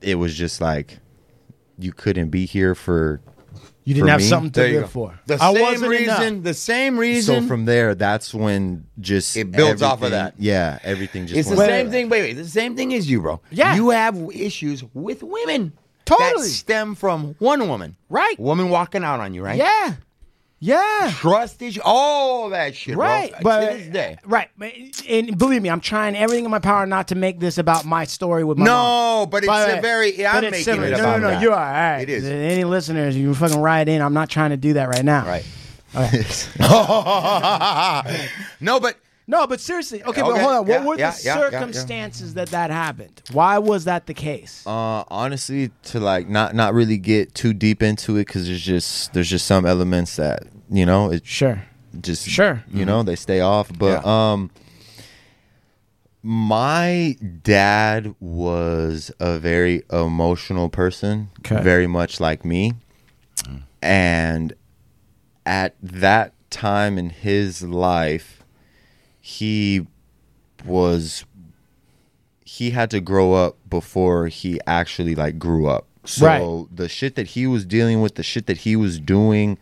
it 0.00 0.14
was 0.16 0.34
just 0.34 0.60
like 0.60 0.98
you 1.78 1.92
couldn't 1.92 2.30
be 2.30 2.46
here 2.46 2.74
for 2.74 3.20
You 3.84 3.94
didn't 3.94 4.06
for 4.06 4.10
have 4.12 4.20
me. 4.20 4.26
something 4.26 4.50
to 4.52 4.60
There 4.60 4.68
you 4.68 4.74
live 4.76 4.84
go. 4.84 4.88
for. 4.88 5.20
The 5.26 5.34
I 5.34 5.52
same 5.52 5.62
wasn't 5.62 5.90
reason. 5.90 6.22
enough. 6.22 6.44
The 6.44 6.54
same 6.54 6.98
reason. 6.98 7.42
So 7.42 7.48
from 7.48 7.64
there, 7.66 7.94
that's 7.94 8.32
when 8.32 8.86
just 9.00 9.36
It 9.36 9.52
builds 9.52 9.82
off 9.82 9.98
of 9.98 10.04
everything- 10.12 10.12
that. 10.18 10.34
Yeah, 10.38 10.78
everything 10.82 11.26
just 11.26 11.38
it's 11.40 11.50
the 11.50 11.56
went- 11.56 11.68
same 11.70 11.90
thing. 11.90 12.08
Wait, 12.08 12.22
wait. 12.22 12.32
The 12.34 12.48
same 12.48 12.74
thing 12.74 12.94
as 12.94 13.10
you, 13.10 13.20
bro. 13.20 13.40
Yeah. 13.50 13.74
You 13.74 13.90
have 13.90 14.16
issues 14.32 14.82
with 14.94 15.22
women. 15.22 15.72
Totally. 16.04 16.42
That 16.42 16.48
stem 16.48 16.94
from 16.94 17.36
one 17.38 17.68
woman. 17.68 17.96
Right. 18.08 18.38
Woman 18.40 18.70
walking 18.70 19.04
out 19.04 19.20
on 19.20 19.34
you, 19.34 19.42
right? 19.44 19.58
Yeah. 19.58 19.94
Yeah. 20.64 21.10
Trust 21.16 21.60
issue. 21.60 21.80
All 21.84 22.50
that 22.50 22.76
shit. 22.76 22.94
bro. 22.94 23.04
Right, 23.04 23.36
To 23.36 23.42
but 23.42 23.72
this 23.72 23.88
day. 23.88 24.16
right, 24.24 24.48
and 25.08 25.36
believe 25.36 25.60
me, 25.60 25.68
I'm 25.68 25.80
trying 25.80 26.14
everything 26.14 26.44
in 26.44 26.52
my 26.52 26.60
power 26.60 26.86
not 26.86 27.08
to 27.08 27.16
make 27.16 27.40
this 27.40 27.58
about 27.58 27.84
my 27.84 28.04
story 28.04 28.44
with 28.44 28.58
my 28.58 28.66
mom. 28.66 29.22
No, 29.22 29.26
but 29.26 29.42
it's 29.42 29.52
the 29.52 29.78
a 29.78 29.82
very. 29.82 30.12
but 30.12 30.26
I'm 30.26 30.44
making 30.44 30.62
similar. 30.62 30.86
it 30.86 30.90
no, 30.92 30.98
about 30.98 31.20
no, 31.20 31.32
no. 31.32 31.40
You 31.40 31.50
are 31.50 31.54
all 31.54 31.72
right. 31.72 32.02
It 32.02 32.08
is. 32.08 32.24
Any 32.24 32.62
listeners, 32.62 33.16
you 33.16 33.34
fucking 33.34 33.58
ride 33.58 33.88
in. 33.88 34.00
I'm 34.00 34.14
not 34.14 34.30
trying 34.30 34.50
to 34.50 34.56
do 34.56 34.74
that 34.74 34.88
right 34.88 35.04
now. 35.04 35.26
Right. 35.26 35.44
Okay. 35.96 36.22
no, 38.60 38.78
but 38.78 38.96
no, 39.26 39.46
but 39.46 39.60
seriously, 39.60 40.02
okay, 40.02 40.20
but 40.20 40.38
hold 40.38 40.52
on. 40.52 40.66
yeah, 40.66 40.78
what 40.78 40.86
were 40.86 40.98
yeah, 40.98 41.10
the 41.10 41.22
yeah, 41.24 41.34
yeah, 41.34 41.40
yeah. 41.40 41.50
circumstances 41.50 42.34
that 42.34 42.48
that 42.48 42.70
happened? 42.70 43.22
Why 43.32 43.58
was 43.58 43.84
that 43.84 44.06
the 44.06 44.14
case? 44.14 44.66
Uh, 44.66 45.04
honestly, 45.08 45.70
to 45.84 46.00
like 46.00 46.28
not 46.28 46.54
not 46.54 46.74
really 46.74 46.98
get 46.98 47.34
too 47.34 47.52
deep 47.52 47.82
into 47.82 48.16
it 48.16 48.26
because 48.26 48.46
there's 48.46 48.62
just 48.62 49.12
there's 49.12 49.30
just 49.30 49.46
some 49.46 49.64
elements 49.64 50.16
that 50.16 50.44
you 50.72 50.86
know 50.86 51.12
it 51.12 51.24
sure 51.26 51.62
just 52.00 52.26
Sure. 52.26 52.64
you 52.72 52.84
know 52.86 53.02
they 53.02 53.16
stay 53.16 53.40
off. 53.40 53.70
But 53.78 54.04
um, 54.06 54.50
my 56.22 57.16
dad 57.42 58.14
was 58.20 59.10
a 59.18 59.38
very 59.38 59.82
emotional 59.92 60.68
person, 60.68 61.28
Okay. 61.40 61.62
very 61.62 61.86
much 61.86 62.20
like 62.20 62.44
me, 62.44 62.72
and 63.82 64.54
at 65.44 65.74
that 65.82 66.32
time 66.50 66.96
in 66.98 67.10
his 67.10 67.62
life, 67.62 68.42
he 69.20 69.86
was 70.64 71.24
he 72.44 72.70
had 72.70 72.90
to 72.90 73.00
grow 73.00 73.32
up 73.32 73.56
before 73.68 74.28
he 74.28 74.60
actually 74.66 75.14
like 75.14 75.38
grew 75.38 75.66
up. 75.66 75.86
So 76.04 76.26
Right. 76.26 76.76
the 76.76 76.88
shit 76.88 77.14
that 77.16 77.28
he 77.28 77.46
was 77.46 77.64
dealing 77.64 78.00
with, 78.02 78.14
the 78.16 78.22
shit 78.22 78.46
that 78.46 78.58
he 78.58 78.76
was 78.76 79.00
doing, 79.00 79.56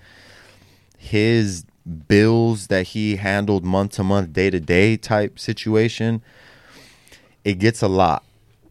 his 1.01 1.65
bills 2.09 2.67
that 2.67 2.89
he 2.89 3.17
handled 3.17 3.65
month 3.65 3.93
to 3.93 4.05
month, 4.05 4.33
day 4.35 4.51
to 4.51 4.61
day 4.61 4.97
type 4.99 5.39
situation, 5.39 6.23
it 7.43 7.55
gets 7.55 7.81
a 7.81 7.89
lot. 7.89 8.23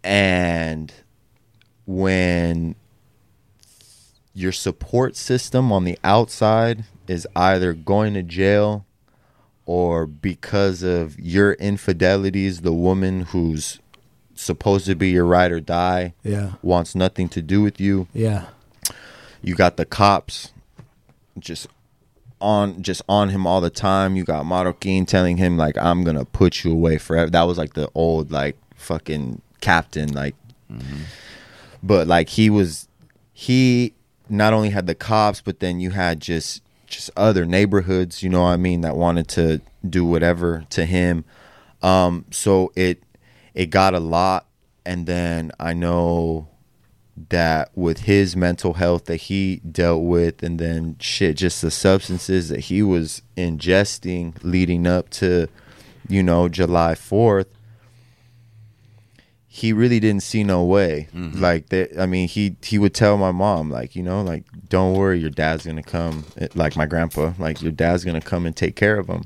And 0.03 0.93
when 1.87 2.75
your 4.35 4.51
support 4.51 5.15
system 5.15 5.71
on 5.71 5.83
the 5.85 5.97
outside 6.03 6.85
is 7.07 7.27
either 7.35 7.73
going 7.73 8.13
to 8.13 8.21
jail 8.23 8.85
or 9.65 10.05
because 10.05 10.83
of 10.83 11.19
your 11.19 11.53
infidelities, 11.55 12.61
the 12.61 12.71
woman 12.71 13.21
who's 13.21 13.79
supposed 14.35 14.85
to 14.85 14.95
be 14.95 15.09
your 15.09 15.25
ride 15.25 15.51
or 15.51 15.59
die 15.59 16.13
Yeah. 16.23 16.53
wants 16.61 16.93
nothing 16.95 17.27
to 17.29 17.41
do 17.41 17.61
with 17.63 17.81
you. 17.81 18.07
Yeah. 18.13 18.45
You 19.41 19.55
got 19.55 19.77
the 19.77 19.85
cops 19.85 20.51
just 21.39 21.67
on 22.41 22.81
just 22.81 23.01
on 23.09 23.29
him 23.29 23.45
all 23.45 23.61
the 23.61 23.69
time. 23.69 24.15
You 24.15 24.23
got 24.23 24.45
Marroquin 24.45 25.07
telling 25.07 25.37
him 25.37 25.57
like 25.57 25.77
I'm 25.77 26.03
gonna 26.03 26.25
put 26.25 26.63
you 26.63 26.71
away 26.71 26.97
forever. 26.97 27.29
That 27.29 27.43
was 27.43 27.57
like 27.57 27.73
the 27.73 27.89
old 27.95 28.31
like 28.31 28.57
fucking 28.75 29.41
captain 29.61 30.11
like 30.13 30.35
but 31.83 32.07
like 32.07 32.29
he 32.29 32.49
was 32.49 32.87
he 33.33 33.93
not 34.29 34.53
only 34.53 34.69
had 34.69 34.87
the 34.87 34.95
cops 34.95 35.41
but 35.41 35.59
then 35.59 35.79
you 35.79 35.91
had 35.91 36.19
just 36.19 36.61
just 36.87 37.09
other 37.17 37.45
neighborhoods 37.45 38.23
you 38.23 38.29
know 38.29 38.43
what 38.43 38.49
i 38.49 38.57
mean 38.57 38.81
that 38.81 38.95
wanted 38.95 39.27
to 39.27 39.59
do 39.87 40.05
whatever 40.05 40.65
to 40.69 40.85
him 40.85 41.25
um 41.81 42.25
so 42.31 42.71
it 42.75 43.03
it 43.53 43.67
got 43.67 43.93
a 43.93 43.99
lot 43.99 44.45
and 44.85 45.05
then 45.07 45.51
i 45.59 45.73
know 45.73 46.47
that 47.29 47.69
with 47.75 48.01
his 48.01 48.35
mental 48.35 48.75
health 48.75 49.05
that 49.05 49.17
he 49.17 49.57
dealt 49.57 50.03
with 50.03 50.41
and 50.41 50.59
then 50.59 50.95
shit 50.99 51.35
just 51.37 51.61
the 51.61 51.71
substances 51.71 52.49
that 52.49 52.61
he 52.61 52.81
was 52.81 53.21
ingesting 53.35 54.33
leading 54.41 54.87
up 54.87 55.09
to 55.09 55.47
you 56.07 56.23
know 56.23 56.47
july 56.47 56.93
4th 56.93 57.47
he 59.59 59.73
really 59.73 59.99
didn't 59.99 60.23
see 60.23 60.43
no 60.43 60.63
way. 60.63 61.09
Mm-hmm. 61.13 61.41
Like 61.41 61.67
that, 61.69 61.99
I 61.99 62.05
mean, 62.05 62.29
he 62.29 62.55
he 62.61 62.77
would 62.77 62.93
tell 62.93 63.17
my 63.17 63.31
mom, 63.31 63.69
like 63.69 63.95
you 63.95 64.03
know, 64.03 64.21
like 64.21 64.45
don't 64.69 64.93
worry, 64.93 65.19
your 65.19 65.31
dad's 65.31 65.65
gonna 65.65 65.83
come. 65.83 66.23
Eh, 66.37 66.47
like 66.53 66.77
my 66.77 66.85
grandpa, 66.85 67.33
like 67.37 67.61
your 67.61 67.73
dad's 67.73 68.05
gonna 68.05 68.21
come 68.21 68.45
and 68.45 68.55
take 68.55 68.77
care 68.77 68.97
of 68.97 69.07
him. 69.07 69.23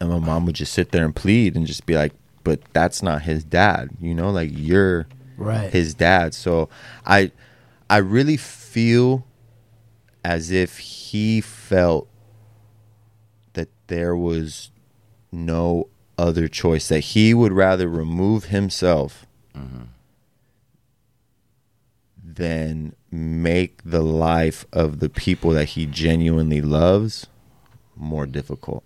And 0.00 0.10
my 0.10 0.18
mom 0.18 0.46
would 0.46 0.56
just 0.56 0.72
sit 0.72 0.90
there 0.90 1.04
and 1.04 1.14
plead 1.14 1.54
and 1.54 1.66
just 1.66 1.86
be 1.86 1.94
like, 1.94 2.12
but 2.42 2.62
that's 2.72 3.02
not 3.02 3.22
his 3.22 3.44
dad, 3.44 3.90
you 4.00 4.14
know, 4.14 4.30
like 4.30 4.50
you're 4.52 5.06
Right. 5.36 5.72
his 5.72 5.94
dad. 5.94 6.34
So 6.34 6.68
I 7.04 7.32
I 7.88 7.98
really 7.98 8.36
feel 8.36 9.26
as 10.24 10.50
if 10.50 10.78
he 10.78 11.40
felt 11.40 12.08
that 13.52 13.68
there 13.88 14.16
was 14.16 14.70
no 15.30 15.88
other 16.16 16.48
choice 16.48 16.88
that 16.88 17.00
he 17.00 17.34
would 17.34 17.52
rather 17.52 17.88
remove 17.88 18.44
himself 18.44 19.26
mm-hmm. 19.54 19.84
than 22.22 22.94
make 23.10 23.82
the 23.84 24.02
life 24.02 24.64
of 24.72 25.00
the 25.00 25.08
people 25.08 25.50
that 25.50 25.70
he 25.70 25.86
genuinely 25.86 26.60
loves 26.60 27.26
more 27.96 28.26
difficult. 28.26 28.84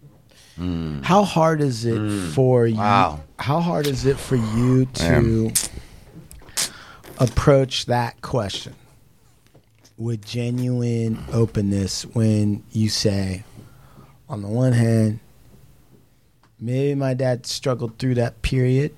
How 1.02 1.22
hard 1.22 1.60
is 1.60 1.84
it 1.84 1.98
mm. 1.98 2.32
for 2.32 2.66
you? 2.66 2.76
Wow. 2.76 3.20
How 3.38 3.60
hard 3.60 3.86
is 3.86 4.04
it 4.04 4.18
for 4.18 4.34
you 4.34 4.86
to 4.86 5.52
approach 7.18 7.86
that 7.86 8.20
question 8.22 8.74
with 9.96 10.24
genuine 10.24 11.24
openness 11.32 12.06
when 12.06 12.62
you 12.70 12.88
say, 12.88 13.42
on 14.28 14.42
the 14.42 14.48
one 14.48 14.72
hand, 14.72 15.18
maybe 16.60 16.94
my 16.94 17.14
dad 17.14 17.44
struggled 17.46 17.98
through 17.98 18.14
that 18.14 18.40
period 18.42 18.94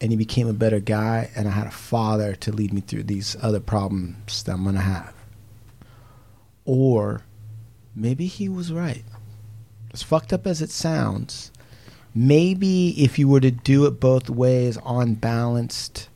and 0.00 0.10
he 0.10 0.16
became 0.16 0.48
a 0.48 0.52
better 0.52 0.80
guy, 0.80 1.30
and 1.36 1.46
I 1.46 1.52
had 1.52 1.68
a 1.68 1.70
father 1.70 2.34
to 2.34 2.50
lead 2.50 2.72
me 2.72 2.80
through 2.80 3.04
these 3.04 3.36
other 3.40 3.60
problems 3.60 4.42
that 4.42 4.52
I'm 4.52 4.64
going 4.64 4.74
to 4.74 4.80
have. 4.80 5.14
Or 6.64 7.22
maybe 7.94 8.26
he 8.26 8.48
was 8.48 8.72
right 8.72 9.04
as 9.92 10.02
fucked 10.02 10.32
up 10.32 10.46
as 10.46 10.60
it 10.60 10.70
sounds, 10.70 11.52
maybe 12.14 12.90
if 13.02 13.18
you 13.18 13.28
were 13.28 13.40
to 13.40 13.50
do 13.50 13.86
it 13.86 14.00
both 14.00 14.28
ways 14.28 14.76
on 14.78 15.14
balanced, 15.14 16.08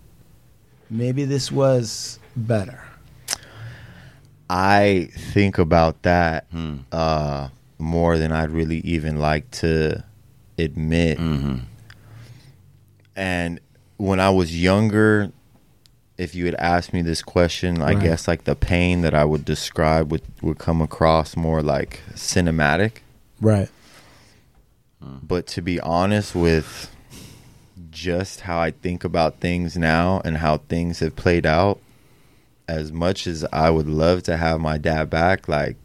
maybe 0.91 1.25
this 1.25 1.51
was 1.51 2.19
better. 2.35 2.83
I 4.49 5.11
think 5.13 5.59
about 5.59 6.03
that 6.03 6.47
uh, 6.93 7.49
more 7.79 8.17
than 8.17 8.33
I'd 8.33 8.51
really 8.51 8.79
even 8.79 9.19
like 9.19 9.51
to 9.53 10.05
admit. 10.57 11.19
And 13.17 13.61
when 13.97 14.21
I 14.21 14.31
was 14.31 14.61
younger, 14.61 15.33
if 16.17 16.35
you 16.35 16.47
had 16.47 16.55
asked 16.57 16.93
me 16.93 17.03
this 17.03 17.23
question, 17.23 17.83
I 17.83 17.95
guess 17.95 18.29
like 18.29 18.45
the 18.45 18.55
pain 18.55 19.01
that 19.03 19.15
I 19.15 19.25
would 19.25 19.45
describe 19.45 20.13
would, 20.13 20.23
would 20.43 20.59
come 20.59 20.81
across 20.81 21.37
more 21.37 21.63
like 21.63 22.01
cinematic. 22.13 22.99
Right. 23.41 23.69
But 25.01 25.47
to 25.49 25.63
be 25.63 25.79
honest 25.81 26.35
with 26.35 26.91
just 27.97 28.43
how 28.43 28.61
I 28.61 28.73
think 28.73 29.05
about 29.05 29.41
things 29.41 29.75
now 29.77 30.21
and 30.23 30.37
how 30.37 30.59
things 30.59 31.01
have 31.01 31.17
played 31.17 31.47
out, 31.47 31.81
as 32.69 32.93
much 32.93 33.27
as 33.27 33.45
I 33.53 33.71
would 33.71 33.89
love 33.89 34.23
to 34.25 34.37
have 34.37 34.61
my 34.61 34.77
dad 34.77 35.09
back, 35.09 35.49
like 35.49 35.77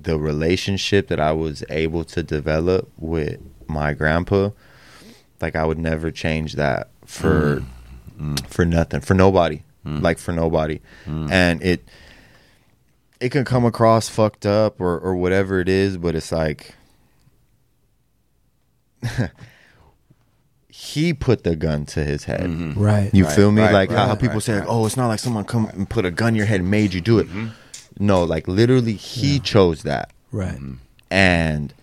the 0.00 0.16
relationship 0.16 1.08
that 1.08 1.18
I 1.18 1.32
was 1.32 1.64
able 1.68 2.04
to 2.04 2.22
develop 2.22 2.88
with 2.96 3.40
my 3.66 3.94
grandpa, 3.94 4.50
like 5.40 5.56
I 5.56 5.64
would 5.64 5.78
never 5.78 6.12
change 6.12 6.52
that 6.52 6.88
for 7.04 7.56
mm. 7.56 7.66
Mm. 8.16 8.46
for 8.46 8.64
nothing, 8.64 9.00
for 9.00 9.14
nobody. 9.14 9.62
Mm. 9.84 10.02
Like 10.02 10.18
for 10.18 10.32
nobody. 10.32 10.80
And 11.06 11.62
it 11.62 11.84
it 13.20 13.30
can 13.30 13.44
come 13.44 13.64
across 13.64 14.08
fucked 14.08 14.46
up 14.46 14.80
or, 14.80 14.98
or 14.98 15.16
whatever 15.16 15.58
it 15.58 15.68
is, 15.68 15.96
but 15.96 16.14
it's 16.14 16.30
like 16.30 16.76
he 20.94 21.12
put 21.12 21.42
the 21.44 21.56
gun 21.56 21.84
to 21.86 22.04
his 22.04 22.24
head. 22.24 22.42
Mm-hmm. 22.42 22.80
Right. 22.80 23.10
You 23.12 23.24
Right, 23.24 23.34
feel 23.34 23.50
me? 23.50 23.62
right, 23.62 23.72
like 23.72 23.90
how, 23.90 23.96
right, 23.96 24.06
how 24.08 24.14
people 24.14 24.34
right, 24.34 24.42
say, 24.42 24.54
like, 24.54 24.68
right. 24.68 24.70
"Oh, 24.72 24.86
it's 24.86 24.96
not 24.96 25.08
like 25.08 25.18
someone 25.18 25.44
come 25.44 25.66
and 25.66 25.88
put 25.88 26.04
a 26.04 26.10
gun 26.10 26.28
in 26.30 26.34
your 26.36 26.46
head 26.46 26.60
and 26.60 26.70
made 26.70 26.94
you 26.94 27.00
do 27.00 27.18
it." 27.18 27.26
Mm-hmm. 27.28 27.48
No, 27.98 28.22
like 28.24 28.46
literally, 28.46 28.92
he 28.94 29.40
chose 29.40 29.82
that. 29.82 30.12
Right. 30.32 30.54
Mm-hmm. 30.54 30.74
And 31.10 31.74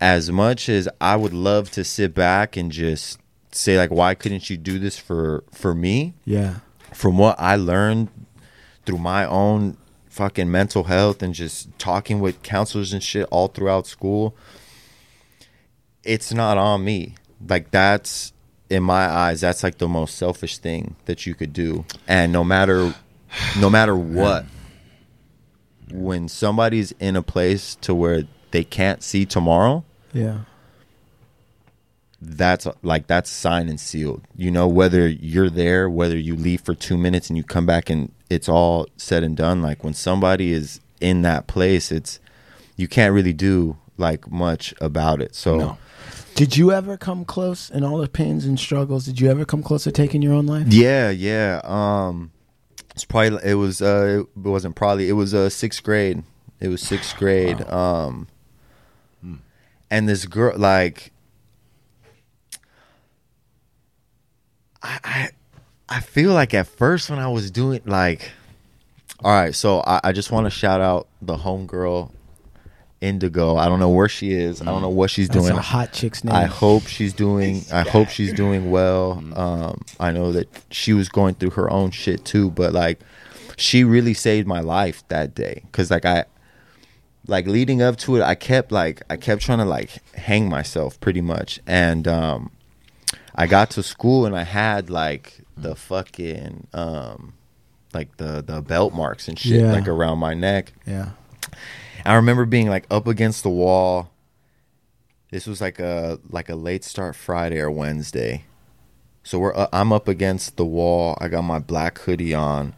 as 0.00 0.30
much 0.30 0.68
as 0.68 0.88
I 1.00 1.16
would 1.16 1.32
love 1.34 1.70
to 1.72 1.84
sit 1.84 2.14
back 2.14 2.56
and 2.56 2.72
just 2.72 3.18
say, 3.52 3.76
like, 3.78 3.90
"Why 3.90 4.14
couldn't 4.14 4.50
you 4.50 4.56
do 4.56 4.78
this 4.78 4.98
for 4.98 5.44
for 5.52 5.74
me?" 5.74 6.14
Yeah. 6.24 6.56
From 6.92 7.18
what 7.18 7.36
I 7.38 7.56
learned 7.56 8.08
through 8.86 8.98
my 8.98 9.24
own 9.24 9.76
fucking 10.08 10.50
mental 10.50 10.84
health 10.84 11.22
and 11.22 11.32
just 11.32 11.68
talking 11.78 12.20
with 12.20 12.42
counselors 12.42 12.92
and 12.92 13.02
shit 13.02 13.26
all 13.30 13.48
throughout 13.48 13.86
school 13.86 14.36
it's 16.04 16.34
not 16.34 16.58
on 16.58 16.84
me 16.84 17.14
like 17.48 17.70
that's 17.70 18.31
in 18.72 18.82
my 18.82 19.04
eyes 19.06 19.40
that's 19.42 19.62
like 19.62 19.78
the 19.78 19.88
most 19.88 20.16
selfish 20.16 20.58
thing 20.58 20.96
that 21.04 21.26
you 21.26 21.34
could 21.34 21.52
do 21.52 21.84
and 22.08 22.32
no 22.32 22.42
matter 22.42 22.94
no 23.58 23.68
matter 23.70 23.94
what 24.18 24.44
when 25.90 26.26
somebody's 26.28 26.92
in 26.98 27.14
a 27.16 27.22
place 27.22 27.74
to 27.76 27.94
where 27.94 28.22
they 28.50 28.64
can't 28.64 29.02
see 29.02 29.24
tomorrow 29.26 29.84
Yeah. 30.12 30.38
that's 32.20 32.66
like 32.82 33.06
that's 33.08 33.28
signed 33.30 33.68
and 33.68 33.80
sealed. 33.80 34.22
You 34.36 34.50
know, 34.50 34.68
whether 34.68 35.08
you're 35.08 35.50
there, 35.50 35.90
whether 35.90 36.16
you 36.16 36.36
leave 36.36 36.60
for 36.60 36.74
two 36.74 36.96
minutes 36.96 37.28
and 37.28 37.36
you 37.36 37.42
come 37.44 37.66
back 37.66 37.90
and 37.90 38.12
it's 38.30 38.48
all 38.48 38.86
said 38.96 39.22
and 39.24 39.36
done. 39.36 39.60
Like 39.60 39.82
when 39.84 39.92
somebody 39.94 40.52
is 40.52 40.80
in 41.00 41.22
that 41.22 41.46
place, 41.46 41.90
it's 41.90 42.20
you 42.76 42.86
can't 42.88 43.12
really 43.12 43.32
do 43.32 43.76
like 43.98 44.30
much 44.30 44.72
about 44.80 45.20
it. 45.20 45.34
So 45.34 45.56
No. 45.58 45.78
Did 46.34 46.56
you 46.56 46.72
ever 46.72 46.96
come 46.96 47.24
close 47.24 47.70
in 47.70 47.84
all 47.84 47.98
the 47.98 48.08
pains 48.08 48.46
and 48.46 48.58
struggles? 48.58 49.04
Did 49.04 49.20
you 49.20 49.30
ever 49.30 49.44
come 49.44 49.62
close 49.62 49.84
to 49.84 49.92
taking 49.92 50.22
your 50.22 50.32
own 50.32 50.46
life? 50.46 50.66
yeah, 50.68 51.10
yeah. 51.10 51.60
Um, 51.64 52.32
it's 52.94 53.04
probably 53.04 53.38
it 53.48 53.54
was 53.54 53.80
uh 53.80 54.24
it 54.36 54.36
wasn't 54.36 54.76
probably 54.76 55.08
it 55.08 55.12
was 55.12 55.34
uh 55.34 55.48
sixth 55.50 55.82
grade. 55.82 56.22
It 56.60 56.68
was 56.68 56.82
sixth 56.82 57.16
grade. 57.18 57.60
Um, 57.68 58.28
and 59.90 60.08
this 60.08 60.24
girl 60.26 60.56
like 60.56 61.12
I, 64.82 64.98
I 65.04 65.28
I 65.88 66.00
feel 66.00 66.32
like 66.32 66.54
at 66.54 66.66
first 66.66 67.10
when 67.10 67.18
I 67.18 67.28
was 67.28 67.50
doing 67.50 67.82
like 67.84 68.30
all 69.24 69.30
right, 69.30 69.54
so 69.54 69.80
I, 69.86 70.00
I 70.04 70.12
just 70.12 70.32
want 70.32 70.46
to 70.46 70.50
shout 70.50 70.80
out 70.80 71.06
the 71.20 71.36
homegirl 71.36 72.10
Indigo. 73.02 73.56
I 73.56 73.66
don't 73.68 73.80
know 73.80 73.90
where 73.90 74.08
she 74.08 74.32
is. 74.32 74.62
I 74.62 74.66
don't 74.66 74.80
know 74.80 74.88
what 74.88 75.10
she's 75.10 75.28
That's 75.28 75.44
doing. 75.46 75.58
a 75.58 75.60
hot 75.60 75.92
chick's 75.92 76.22
name. 76.24 76.34
I 76.34 76.44
hope 76.44 76.86
she's 76.86 77.12
doing. 77.12 77.64
I 77.72 77.82
hope 77.82 78.08
she's 78.08 78.32
doing 78.32 78.70
well. 78.70 79.22
Um, 79.34 79.82
I 80.00 80.12
know 80.12 80.32
that 80.32 80.48
she 80.70 80.92
was 80.92 81.08
going 81.08 81.34
through 81.34 81.50
her 81.50 81.70
own 81.70 81.90
shit 81.90 82.24
too, 82.24 82.50
but 82.50 82.72
like, 82.72 83.00
she 83.56 83.84
really 83.84 84.14
saved 84.14 84.46
my 84.46 84.60
life 84.60 85.02
that 85.08 85.34
day. 85.34 85.62
Cause 85.72 85.90
like 85.90 86.04
I, 86.06 86.24
like 87.26 87.46
leading 87.46 87.82
up 87.82 87.96
to 87.98 88.16
it, 88.16 88.22
I 88.22 88.34
kept 88.34 88.72
like 88.72 89.02
I 89.10 89.16
kept 89.16 89.42
trying 89.42 89.58
to 89.58 89.64
like 89.64 89.90
hang 90.14 90.48
myself 90.48 90.98
pretty 91.00 91.20
much, 91.20 91.60
and 91.66 92.06
um, 92.08 92.50
I 93.34 93.46
got 93.46 93.70
to 93.70 93.82
school 93.82 94.26
and 94.26 94.36
I 94.36 94.44
had 94.44 94.90
like 94.90 95.40
the 95.56 95.74
fucking 95.74 96.66
um, 96.72 97.34
like 97.92 98.16
the 98.16 98.42
the 98.46 98.60
belt 98.62 98.94
marks 98.94 99.28
and 99.28 99.38
shit 99.38 99.60
Yeah. 99.60 99.72
like 99.72 99.86
around 99.88 100.18
my 100.18 100.34
neck. 100.34 100.72
Yeah. 100.86 101.10
I 102.04 102.14
remember 102.14 102.44
being 102.44 102.68
like 102.68 102.86
up 102.90 103.06
against 103.06 103.42
the 103.42 103.50
wall. 103.50 104.10
This 105.30 105.46
was 105.46 105.60
like 105.60 105.78
a 105.78 106.18
like 106.28 106.48
a 106.48 106.54
late 106.54 106.84
start 106.84 107.16
Friday 107.16 107.58
or 107.58 107.70
Wednesday. 107.70 108.44
So 109.22 109.38
we're 109.38 109.54
uh, 109.54 109.68
I'm 109.72 109.92
up 109.92 110.08
against 110.08 110.56
the 110.56 110.64
wall. 110.64 111.16
I 111.20 111.28
got 111.28 111.42
my 111.42 111.58
black 111.58 111.98
hoodie 112.00 112.34
on. 112.34 112.74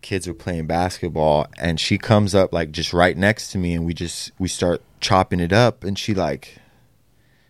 Kids 0.00 0.26
are 0.26 0.34
playing 0.34 0.66
basketball 0.66 1.46
and 1.58 1.78
she 1.78 1.96
comes 1.96 2.34
up 2.34 2.52
like 2.52 2.72
just 2.72 2.92
right 2.92 3.16
next 3.16 3.52
to 3.52 3.58
me 3.58 3.74
and 3.74 3.84
we 3.86 3.94
just 3.94 4.32
we 4.38 4.48
start 4.48 4.82
chopping 5.00 5.38
it 5.38 5.52
up 5.52 5.84
and 5.84 5.96
she 5.96 6.12
like 6.12 6.58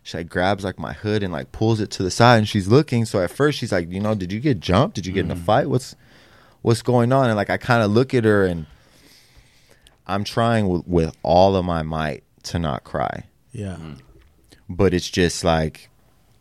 she 0.03 0.18
like 0.18 0.28
grabs 0.28 0.62
like 0.62 0.78
my 0.78 0.93
hood 0.93 1.22
and 1.22 1.33
like 1.33 1.51
pulls 1.53 1.80
it 1.80 1.91
to 1.93 2.03
the 2.03 2.11
side 2.11 2.37
and 2.37 2.49
she's 2.49 2.68
looking 2.68 3.07
so 3.07 3.20
at 3.20 3.30
first 3.30 3.59
she's 3.59 3.72
like 3.72 3.91
you 3.91 4.01
know 4.01 4.14
did 4.14 4.30
you 4.30 4.39
get 4.39 4.61
jumped 4.61 4.97
did 4.97 5.07
you 5.07 5.14
get 5.14 5.24
in 5.24 5.30
a 5.30 5.37
fight 5.37 5.70
what's 5.70 5.97
what's 6.61 6.83
going 6.83 7.11
on 7.11 7.26
and 7.26 7.37
like 7.37 7.49
i 7.49 7.57
kind 7.57 7.83
of 7.83 7.91
look 7.91 8.12
at 8.12 8.24
her 8.24 8.45
and 8.45 8.66
i'm 10.07 10.24
trying 10.24 10.68
with, 10.68 10.86
with 10.86 11.16
all 11.22 11.57
of 11.57 11.64
my 11.64 11.82
might 11.82 12.24
to 12.44 12.59
not 12.59 12.84
cry. 12.84 13.24
Yeah. 13.53 13.74
Mm-hmm. 13.74 13.94
but 14.68 14.94
it's 14.94 15.09
just 15.09 15.44
like 15.44 15.90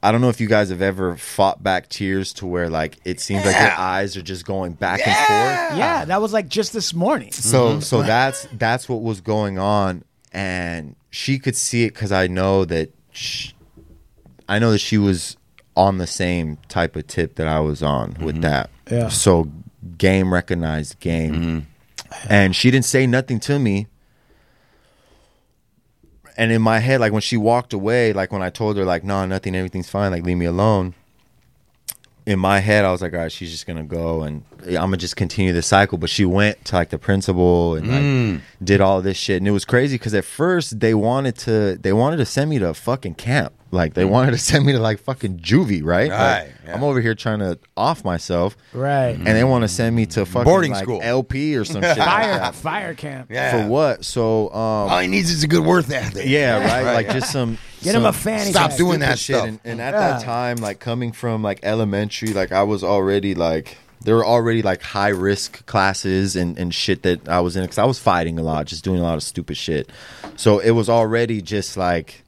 i 0.01 0.11
don't 0.11 0.21
know 0.21 0.29
if 0.29 0.39
you 0.39 0.47
guys 0.47 0.69
have 0.69 0.81
ever 0.81 1.15
fought 1.17 1.61
back 1.61 1.89
tears 1.89 2.33
to 2.33 2.45
where 2.45 2.69
like 2.69 2.97
it 3.05 3.19
seems 3.19 3.45
like 3.45 3.59
your 3.59 3.71
eyes 3.77 4.15
are 4.17 4.21
just 4.21 4.45
going 4.45 4.73
back 4.73 5.01
and 5.05 5.15
forth. 5.15 5.77
Yeah, 5.77 6.05
that 6.05 6.21
was 6.21 6.33
like 6.33 6.47
just 6.47 6.73
this 6.73 6.93
morning. 6.93 7.31
so 7.31 7.69
mm-hmm. 7.69 7.79
so 7.81 8.01
that's 8.01 8.47
that's 8.53 8.89
what 8.89 9.01
was 9.01 9.21
going 9.21 9.59
on, 9.59 10.03
and 10.31 10.95
she 11.09 11.37
could 11.37 11.55
see 11.55 11.83
it 11.83 11.93
because 11.93 12.11
I 12.11 12.27
know 12.27 12.65
that 12.65 12.91
sh 13.11 13.51
I 14.49 14.59
know 14.59 14.71
that 14.71 14.79
she 14.79 14.97
was 14.97 15.37
on 15.75 15.97
the 15.97 16.07
same 16.07 16.57
type 16.67 16.95
of 16.95 17.07
tip 17.07 17.35
that 17.35 17.47
I 17.47 17.59
was 17.59 17.81
on 17.81 18.15
with 18.19 18.35
mm-hmm. 18.35 18.41
that. 18.41 18.69
Yeah. 18.89 19.07
So 19.09 19.49
game 19.97 20.33
recognized 20.33 20.99
game, 20.99 21.67
and 22.29 22.55
she 22.55 22.71
didn't 22.71 22.85
say 22.85 23.07
nothing 23.07 23.39
to 23.41 23.59
me. 23.59 23.87
And 26.37 26.51
in 26.51 26.61
my 26.61 26.79
head, 26.79 27.01
like 27.01 27.11
when 27.11 27.21
she 27.21 27.37
walked 27.37 27.73
away, 27.73 28.13
like 28.13 28.31
when 28.31 28.41
I 28.41 28.49
told 28.49 28.77
her, 28.77 28.85
like, 28.85 29.03
no, 29.03 29.25
nothing, 29.25 29.55
everything's 29.55 29.89
fine, 29.89 30.11
like 30.11 30.23
leave 30.23 30.37
me 30.37 30.45
alone 30.45 30.95
in 32.25 32.39
my 32.39 32.59
head, 32.59 32.85
I 32.85 32.91
was 32.91 33.01
like, 33.01 33.13
all 33.13 33.19
right, 33.19 33.31
she's 33.31 33.51
just 33.51 33.65
gonna 33.65 33.83
go 33.83 34.23
and 34.23 34.43
I'm 34.65 34.73
gonna 34.73 34.97
just 34.97 35.15
continue 35.15 35.53
the 35.53 35.61
cycle. 35.61 35.97
But 35.97 36.09
she 36.09 36.25
went 36.25 36.63
to 36.65 36.75
like 36.75 36.89
the 36.89 36.99
principal 36.99 37.75
and 37.75 37.87
like 37.87 38.01
mm. 38.01 38.41
did 38.63 38.81
all 38.81 39.01
this 39.01 39.17
shit, 39.17 39.37
and 39.37 39.47
it 39.47 39.51
was 39.51 39.65
crazy 39.65 39.95
because 39.95 40.13
at 40.13 40.25
first 40.25 40.79
they 40.79 40.93
wanted 40.93 41.37
to 41.39 41.77
they 41.81 41.93
wanted 41.93 42.17
to 42.17 42.25
send 42.25 42.49
me 42.49 42.59
to 42.59 42.69
a 42.69 42.73
fucking 42.73 43.15
camp, 43.15 43.53
like 43.71 43.93
they 43.93 44.05
wanted 44.05 44.31
to 44.31 44.37
send 44.37 44.65
me 44.65 44.73
to 44.73 44.79
like 44.79 44.99
fucking 44.99 45.39
juvie, 45.39 45.83
right? 45.83 46.09
Like, 46.09 46.19
Right, 46.19 46.51
yeah. 46.65 46.75
I'm 46.75 46.83
over 46.83 47.01
here 47.01 47.15
trying 47.15 47.39
to 47.39 47.57
off 47.77 48.03
myself, 48.05 48.55
Right. 48.73 49.11
and 49.15 49.25
they 49.27 49.43
want 49.43 49.63
to 49.63 49.67
send 49.67 49.95
me 49.95 50.05
to 50.07 50.25
fucking 50.25 50.43
Boarding 50.43 50.71
like, 50.71 50.83
school. 50.83 50.99
LP 51.01 51.55
or 51.55 51.65
some 51.65 51.81
shit. 51.81 51.97
like 51.97 51.97
Fire 51.97 52.37
that. 52.37 52.55
fire 52.55 52.93
camp. 52.93 53.29
Yeah. 53.31 53.63
For 53.63 53.69
what? 53.69 54.05
So 54.05 54.47
um, 54.49 54.55
All 54.91 54.99
he 54.99 55.07
needs 55.07 55.29
is 55.31 55.43
a 55.43 55.47
good 55.47 55.63
worth 55.65 55.91
ethic. 55.91 56.25
yeah, 56.27 56.57
right. 56.59 56.83
Right, 56.85 56.93
Like 56.93 57.07
yeah. 57.07 57.13
just 57.13 57.31
some 57.31 57.57
Get 57.81 57.95
him 57.95 58.01
some 58.03 58.05
a 58.05 58.13
fanny 58.13 58.51
Stop 58.51 58.69
pack. 58.71 58.77
doing 58.77 58.99
that 58.99 59.17
shit. 59.17 59.35
stuff. 59.37 59.47
And, 59.47 59.59
and 59.63 59.81
at 59.81 59.93
Yeah. 59.93 59.99
that 59.99 60.23
time, 60.23 60.57
like 60.57 60.79
coming 60.79 61.11
from 61.11 61.41
like 61.41 61.59
elementary, 61.63 62.33
like 62.33 62.51
I 62.51 62.63
was 62.63 62.83
already 62.83 63.33
like 63.35 63.77
there 64.03 64.15
were 64.15 64.25
already 64.25 64.61
like 64.63 64.81
high 64.81 65.09
risk 65.09 65.63
classes 65.67 66.35
and 66.35 66.57
and 66.59 66.73
shit 66.73 67.03
that 67.03 67.27
I 67.29 67.39
was 67.39 67.55
in 67.55 67.63
because 67.63 67.77
I 67.77 67.85
was 67.85 67.99
fighting 67.99 68.37
a 68.39 68.43
lot, 68.43 68.65
just 68.65 68.83
doing 68.83 68.99
a 68.99 69.03
lot 69.03 69.15
of 69.15 69.23
stupid 69.23 69.57
shit. 69.57 69.89
So 70.35 70.59
it 70.59 70.71
was 70.71 70.89
already 70.89 71.41
just 71.41 71.77
like 71.77 72.23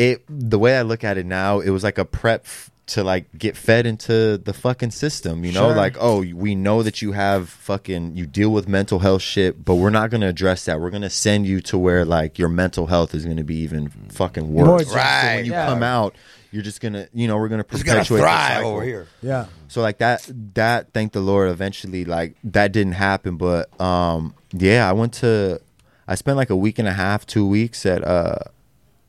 it. 0.00 0.24
The 0.28 0.58
way 0.58 0.76
I 0.78 0.82
look 0.82 1.04
at 1.04 1.18
it 1.18 1.26
now, 1.26 1.60
it 1.60 1.70
was 1.70 1.82
like 1.84 1.98
a 1.98 2.04
prep. 2.04 2.42
f- 2.44 2.66
to 2.86 3.04
like 3.04 3.26
get 3.38 3.56
fed 3.56 3.86
into 3.86 4.36
the 4.36 4.52
fucking 4.52 4.90
system, 4.90 5.44
you 5.44 5.52
know, 5.52 5.68
Sure. 5.68 5.76
like 5.76 5.96
oh, 6.00 6.24
we 6.34 6.56
know 6.56 6.82
that 6.82 7.00
you 7.00 7.12
have 7.12 7.48
fucking 7.48 8.16
you 8.16 8.26
deal 8.26 8.50
with 8.50 8.66
mental 8.66 8.98
health 8.98 9.22
shit, 9.22 9.64
but 9.64 9.76
we're 9.76 9.90
not 9.90 10.10
gonna 10.10 10.26
address 10.26 10.64
that. 10.64 10.80
We're 10.80 10.90
gonna 10.90 11.08
send 11.08 11.46
you 11.46 11.60
to 11.70 11.78
where 11.78 12.04
like 12.04 12.36
your 12.36 12.48
mental 12.48 12.86
health 12.88 13.14
is 13.14 13.24
gonna 13.24 13.44
be 13.44 13.58
even 13.58 13.90
fucking 14.08 14.52
More 14.52 14.66
worse. 14.72 14.80
just- 14.80 14.90
So 14.90 14.96
Right. 14.96 15.36
when 15.36 15.44
you 15.44 15.52
Yeah. 15.52 15.66
come 15.66 15.84
out, 15.84 16.16
you're 16.50 16.64
just 16.64 16.80
gonna, 16.80 17.06
you 17.14 17.28
know, 17.28 17.36
we're 17.36 17.46
gonna 17.46 17.62
Just 17.70 17.84
gonna 17.84 17.98
perpetuate 18.00 18.20
thrive 18.22 18.56
cycle. 18.56 18.70
over 18.72 18.82
here. 18.82 19.06
Yeah. 19.22 19.44
So 19.68 19.82
like 19.82 19.98
that, 19.98 20.28
that 20.54 20.88
thank 20.92 21.12
the 21.12 21.20
Lord. 21.20 21.48
Eventually, 21.48 22.04
like 22.04 22.34
that 22.42 22.72
didn't 22.72 22.94
happen, 22.94 23.36
but 23.36 23.70
um, 23.80 24.34
yeah, 24.52 24.90
I 24.90 24.92
went 24.94 25.12
to, 25.22 25.60
I 26.08 26.16
spent 26.16 26.36
like 26.36 26.50
a 26.50 26.56
week 26.56 26.80
and 26.80 26.88
a 26.88 26.92
half, 26.92 27.24
two 27.24 27.46
weeks 27.46 27.86
at 27.86 28.02
uh, 28.04 28.38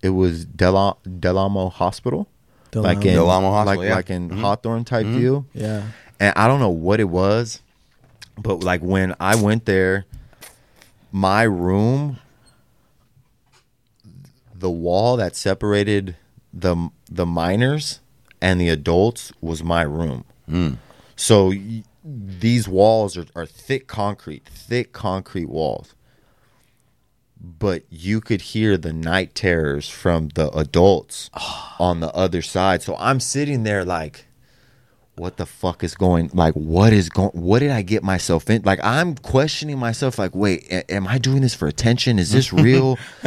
it 0.02 0.10
was 0.10 0.46
Del 0.46 0.98
Delamo 1.06 1.72
Hospital, 1.72 2.28
Del 2.72 2.84
like 2.84 3.06
in 3.06 3.16
Del 3.16 3.30
Amo 3.30 3.52
Hospital, 3.52 3.78
like 3.78 3.88
yeah. 3.88 3.96
like 3.96 4.10
in 4.10 4.30
mm-hmm. 4.30 4.42
Hawthorne 4.42 4.86
type 4.86 5.06
mm-hmm. 5.06 5.18
view, 5.18 5.46
Yeah. 5.54 5.84
and 6.20 6.34
I 6.36 6.48
don't 6.48 6.60
know 6.60 6.70
what 6.70 7.00
it 7.00 7.10
was, 7.10 7.62
but 8.38 8.64
like 8.64 8.82
when 8.82 9.16
I 9.20 9.36
went 9.36 9.66
there, 9.66 10.06
my 11.12 11.44
room, 11.44 12.20
the 14.54 14.70
wall 14.70 15.18
that 15.18 15.36
separated 15.36 16.16
the 16.54 16.90
the 17.10 17.26
minors 17.26 18.00
and 18.42 18.60
the 18.60 18.70
adults 18.70 19.32
was 19.42 19.64
my 19.64 19.84
room. 19.84 20.26
Mm. 20.50 20.78
So 21.16 21.50
y- 21.50 21.84
these 22.04 22.68
walls 22.68 23.16
are, 23.16 23.26
are 23.36 23.46
thick 23.46 23.88
concrete, 23.88 24.46
thick 24.46 24.92
concrete 24.92 25.50
walls. 25.50 25.94
But 27.44 27.84
you 27.90 28.22
could 28.22 28.42
hear 28.42 28.78
the 28.78 28.94
night 28.94 29.34
terrors 29.34 29.90
from 29.90 30.30
the 30.30 30.50
adults 30.52 31.30
on 31.80 32.00
the 32.00 32.14
other 32.14 32.42
side. 32.42 32.84
So 32.84 32.96
I'm 33.00 33.20
sitting 33.20 33.64
there 33.64 33.84
like, 33.84 34.28
what 35.16 35.38
the 35.38 35.46
fuck 35.46 35.84
is 35.84 35.94
going 35.94 36.32
like 36.34 36.54
what 36.56 36.94
is 36.94 37.10
going 37.10 37.30
what 37.34 37.60
did 37.60 37.70
i 37.70 37.82
get 37.82 38.02
myself 38.02 38.50
in? 38.50 38.62
Like 38.64 38.80
i'm 38.82 39.14
questioning 39.16 39.78
myself 39.78 40.18
like 40.18 40.34
wait 40.34 40.66
a- 40.72 40.90
am 40.92 41.06
i 41.06 41.18
doing 41.18 41.42
this 41.42 41.54
for 41.54 41.68
attention? 41.68 42.18
Is 42.18 42.32
this 42.32 42.52
real? 42.54 42.98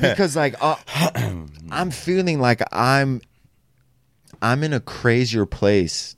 Because 0.00 0.36
like 0.36 0.54
uh, 0.60 0.76
i'm 1.70 1.90
feeling 1.90 2.40
like 2.40 2.62
i'm 2.72 3.20
i'm 4.40 4.62
in 4.62 4.72
a 4.72 4.80
crazier 4.80 5.44
place 5.44 6.16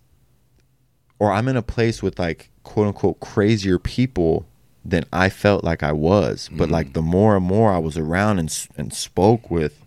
or 1.19 1.33
i'm 1.33 1.49
in 1.49 1.57
a 1.57 1.63
place 1.63 2.03
with 2.03 2.19
like 2.19 2.51
quote 2.63 2.87
unquote 2.89 3.21
crazier 3.21 3.79
people 3.79 4.47
than 4.85 5.05
i 5.13 5.29
felt 5.29 5.65
like 5.65 5.83
i 5.83 5.91
was 5.93 6.49
but 6.53 6.69
like 6.71 6.93
the 6.93 7.03
more 7.03 7.37
and 7.37 7.45
more 7.47 7.73
i 7.73 7.79
was 7.79 7.97
around 7.97 8.39
and 8.39 8.69
and 8.77 8.93
spoke 8.93 9.51
with 9.51 9.81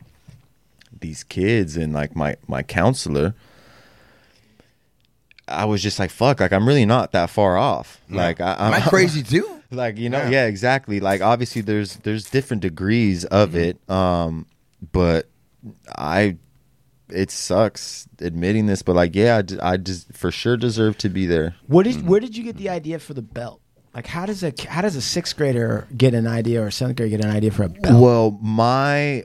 these 0.99 1.23
kids 1.23 1.77
and 1.77 1.93
like 1.93 2.15
my 2.15 2.35
my 2.47 2.63
counselor 2.63 3.33
I 5.49 5.63
was 5.63 5.81
just 5.81 5.97
like, 5.97 6.09
fuck, 6.09 6.41
like 6.41 6.51
I'm 6.51 6.67
really 6.67 6.85
not 6.85 7.13
that 7.13 7.29
far 7.29 7.55
off. 7.57 8.01
Like 8.09 8.41
I, 8.41 8.67
Am 8.67 8.73
I 8.73 8.81
crazy 8.81 9.23
too? 9.23 9.61
like 9.71 9.97
you 9.97 10.09
know 10.09 10.17
Yeah. 10.23 10.29
yeah. 10.29 10.45
exactly 10.47 10.99
like 10.99 11.21
obviously 11.21 11.61
there's 11.61 11.95
there's 11.97 12.29
different 12.29 12.61
degrees 12.61 13.23
of 13.25 13.51
Mm-hmm. 13.51 13.57
it 13.59 13.89
um 13.89 14.45
but 14.93 15.29
i 15.97 16.37
it 17.09 17.31
sucks 17.31 18.07
admitting 18.19 18.65
this 18.65 18.81
but 18.81 18.95
like 18.95 19.13
yeah 19.15 19.37
I 19.37 19.41
d- 19.41 19.59
I, 19.61 19.75
just 19.77 20.13
for 20.13 20.31
sure 20.31 20.55
deserve 20.57 20.97
to 20.99 21.09
be 21.09 21.25
there 21.25 21.55
What 21.67 21.83
did 21.83 22.05
where 22.07 22.19
did 22.21 22.35
you 22.37 22.43
get 22.43 22.55
the 22.57 22.69
idea 22.69 22.99
for 22.99 23.13
the 23.13 23.21
belt? 23.21 23.59
Like 23.97 24.05
how 24.05 24.27
does 24.27 24.43
a 24.43 24.53
how 24.69 24.81
does 24.81 24.95
a 24.95 25.01
sixth 25.01 25.35
grader 25.35 25.87
get 25.97 26.13
an 26.13 26.27
idea 26.27 26.61
or 26.61 26.67
a 26.67 26.71
seventh 26.71 26.97
grader 26.97 27.17
get 27.17 27.25
an 27.25 27.35
idea 27.35 27.49
for 27.49 27.63
a 27.63 27.69
belt? 27.69 27.99
well 27.99 28.37
my 28.43 29.23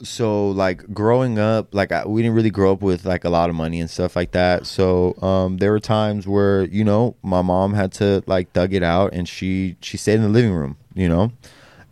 so 0.00 0.50
like 0.50 0.94
growing 0.94 1.40
up 1.40 1.74
like 1.74 1.90
I, 1.90 2.06
we 2.06 2.22
didn't 2.22 2.36
really 2.36 2.50
grow 2.50 2.70
up 2.70 2.82
with 2.82 3.04
like 3.04 3.24
a 3.24 3.30
lot 3.30 3.50
of 3.50 3.56
money 3.56 3.80
and 3.80 3.90
stuff 3.90 4.14
like 4.14 4.30
that 4.30 4.64
so 4.64 5.20
um 5.22 5.56
there 5.56 5.72
were 5.72 5.80
times 5.80 6.28
where 6.28 6.66
you 6.66 6.84
know 6.84 7.16
my 7.24 7.42
mom 7.42 7.74
had 7.74 7.90
to 7.94 8.22
like 8.28 8.52
dug 8.52 8.72
it 8.74 8.84
out 8.84 9.12
and 9.12 9.28
she 9.28 9.74
she 9.80 9.96
stayed 9.96 10.14
in 10.14 10.22
the 10.22 10.28
living 10.28 10.52
room 10.52 10.76
you 10.94 11.08
know 11.08 11.32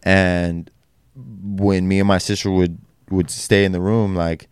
and 0.04 0.70
when 1.16 1.88
me 1.88 1.98
and 1.98 2.06
my 2.06 2.18
sister 2.18 2.48
would 2.48 2.78
would 3.10 3.28
stay 3.28 3.64
in 3.64 3.72
the 3.72 3.80
room 3.80 4.14
like 4.14 4.48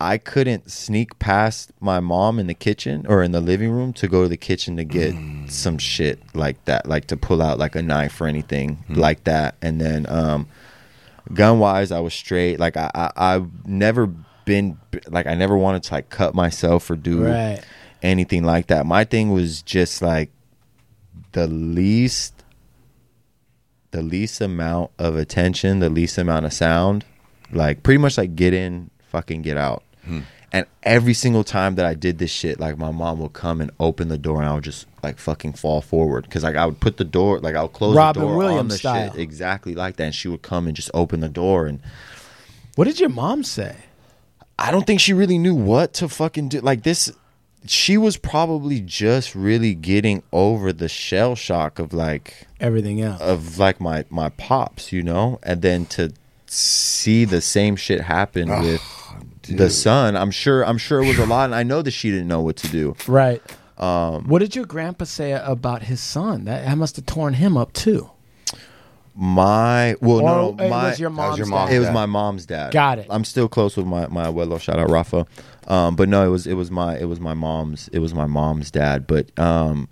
I 0.00 0.16
couldn't 0.18 0.70
sneak 0.70 1.18
past 1.18 1.72
my 1.80 2.00
mom 2.00 2.38
in 2.38 2.46
the 2.46 2.54
kitchen 2.54 3.04
or 3.06 3.22
in 3.22 3.32
the 3.32 3.40
living 3.40 3.70
room 3.70 3.92
to 3.94 4.08
go 4.08 4.22
to 4.22 4.28
the 4.28 4.36
kitchen 4.36 4.76
to 4.78 4.84
get 4.84 5.14
some 5.48 5.76
shit 5.78 6.18
like 6.34 6.64
that, 6.64 6.86
like 6.86 7.06
to 7.08 7.16
pull 7.16 7.42
out 7.42 7.58
like 7.58 7.74
a 7.76 7.82
knife 7.82 8.20
or 8.20 8.26
anything 8.26 8.82
like 8.88 9.24
that. 9.24 9.56
And 9.60 9.80
then 9.80 10.06
um 10.08 10.48
gun 11.34 11.58
wise, 11.58 11.92
I 11.92 12.00
was 12.00 12.14
straight. 12.14 12.58
Like 12.58 12.76
I, 12.76 12.90
I 12.94 13.10
I've 13.34 13.66
never 13.66 14.06
been 14.46 14.78
like 15.08 15.26
I 15.26 15.34
never 15.34 15.56
wanted 15.56 15.82
to 15.84 15.94
like 15.94 16.08
cut 16.08 16.34
myself 16.34 16.88
or 16.90 16.96
do 16.96 17.22
Right. 17.24 17.60
anything 18.02 18.42
like 18.44 18.68
that. 18.68 18.86
My 18.86 19.04
thing 19.04 19.30
was 19.32 19.60
just 19.62 20.00
like 20.02 20.30
the 21.32 21.46
least 21.46 22.34
the 23.90 24.02
least 24.02 24.40
amount 24.40 24.92
of 24.98 25.16
attention, 25.16 25.80
the 25.80 25.90
least 25.90 26.16
amount 26.16 26.46
of 26.46 26.52
sound, 26.52 27.04
like 27.52 27.82
pretty 27.82 27.98
much 27.98 28.16
like 28.16 28.34
get 28.36 28.54
in, 28.54 28.88
fucking 29.08 29.42
get 29.42 29.56
out. 29.56 29.82
And 30.52 30.66
every 30.82 31.14
single 31.14 31.44
time 31.44 31.76
that 31.76 31.86
I 31.86 31.94
did 31.94 32.18
this 32.18 32.30
shit, 32.32 32.58
like 32.58 32.76
my 32.76 32.90
mom 32.90 33.20
would 33.20 33.34
come 33.34 33.60
and 33.60 33.70
open 33.78 34.08
the 34.08 34.18
door, 34.18 34.38
and 34.38 34.48
I 34.50 34.54
would 34.54 34.64
just 34.64 34.86
like 35.00 35.18
fucking 35.18 35.52
fall 35.52 35.80
forward 35.80 36.24
because 36.24 36.42
like 36.42 36.56
I 36.56 36.66
would 36.66 36.80
put 36.80 36.96
the 36.96 37.04
door, 37.04 37.38
like 37.38 37.54
I 37.54 37.62
would 37.62 37.72
close 37.72 37.94
Robin 37.94 38.22
the 38.22 38.28
door 38.28 38.44
on 38.44 38.66
the 38.66 38.76
style. 38.76 39.12
shit 39.12 39.20
exactly 39.20 39.74
like 39.76 39.94
that, 39.96 40.04
and 40.04 40.14
she 40.14 40.26
would 40.26 40.42
come 40.42 40.66
and 40.66 40.74
just 40.74 40.90
open 40.92 41.20
the 41.20 41.28
door, 41.28 41.66
and 41.66 41.80
What 42.74 42.86
did 42.86 42.98
your 42.98 43.10
mom 43.10 43.44
say? 43.44 43.76
I 44.58 44.70
don't 44.72 44.86
think 44.86 44.98
she 45.00 45.12
really 45.12 45.38
knew 45.38 45.54
what 45.54 45.94
to 45.94 46.08
fucking 46.08 46.48
do. 46.48 46.60
Like 46.60 46.82
this, 46.82 47.12
she 47.66 47.96
was 47.96 48.16
probably 48.16 48.80
just 48.80 49.36
really 49.36 49.74
getting 49.74 50.22
over 50.32 50.72
the 50.72 50.88
shell 50.88 51.36
shock 51.36 51.78
of 51.78 51.92
like 51.92 52.48
Everything 52.58 53.00
else. 53.00 53.20
of 53.20 53.58
like 53.58 53.80
my 53.80 54.04
my 54.10 54.30
pops, 54.30 54.92
you 54.92 55.04
know, 55.04 55.38
and 55.44 55.62
then 55.62 55.86
to 55.86 56.12
see 56.46 57.24
the 57.24 57.40
same 57.40 57.76
shit 57.76 58.00
happen 58.00 58.48
with 58.62 58.82
the 59.42 59.70
son. 59.70 60.16
I'm 60.16 60.30
sure. 60.30 60.64
I'm 60.64 60.78
sure 60.78 61.02
it 61.02 61.06
was 61.06 61.18
a 61.18 61.26
lot, 61.26 61.44
and 61.46 61.54
I 61.54 61.62
know 61.62 61.82
that 61.82 61.90
she 61.92 62.10
didn't 62.10 62.28
know 62.28 62.40
what 62.40 62.56
to 62.56 62.68
do. 62.68 62.94
Right. 63.06 63.42
Um, 63.78 64.24
what 64.28 64.40
did 64.40 64.54
your 64.54 64.66
grandpa 64.66 65.04
say 65.06 65.32
about 65.32 65.82
his 65.84 66.00
son? 66.00 66.44
That, 66.44 66.66
that 66.66 66.76
must 66.76 66.96
have 66.96 67.06
torn 67.06 67.34
him 67.34 67.56
up 67.56 67.72
too. 67.72 68.10
My 69.14 69.96
well, 70.00 70.18
Or 70.20 70.22
no, 70.22 70.50
no, 70.52 70.64
it 70.64 70.70
was 70.70 71.00
your 71.00 71.10
mom's 71.10 71.38
your 71.38 71.46
dad? 71.46 71.50
mom's 71.50 71.72
it 71.72 71.78
was 71.78 71.90
my 71.90 72.06
mom's 72.06 72.46
dad. 72.46 72.72
Got 72.72 72.98
it. 73.00 73.06
I'm 73.10 73.24
still 73.24 73.48
close 73.48 73.76
with 73.76 73.86
my 73.86 74.06
my 74.06 74.26
abuelo. 74.26 74.60
Shout 74.60 74.78
out 74.78 74.90
Rafa. 74.90 75.26
Um, 75.66 75.96
but 75.96 76.08
no, 76.08 76.24
it 76.24 76.28
was 76.28 76.46
it 76.46 76.54
was 76.54 76.70
my 76.70 76.96
it 76.98 77.06
was 77.06 77.20
my 77.20 77.34
mom's 77.34 77.88
it 77.88 77.98
was 77.98 78.14
my 78.14 78.26
mom's 78.26 78.70
dad. 78.70 79.06
But 79.06 79.36
um, 79.38 79.88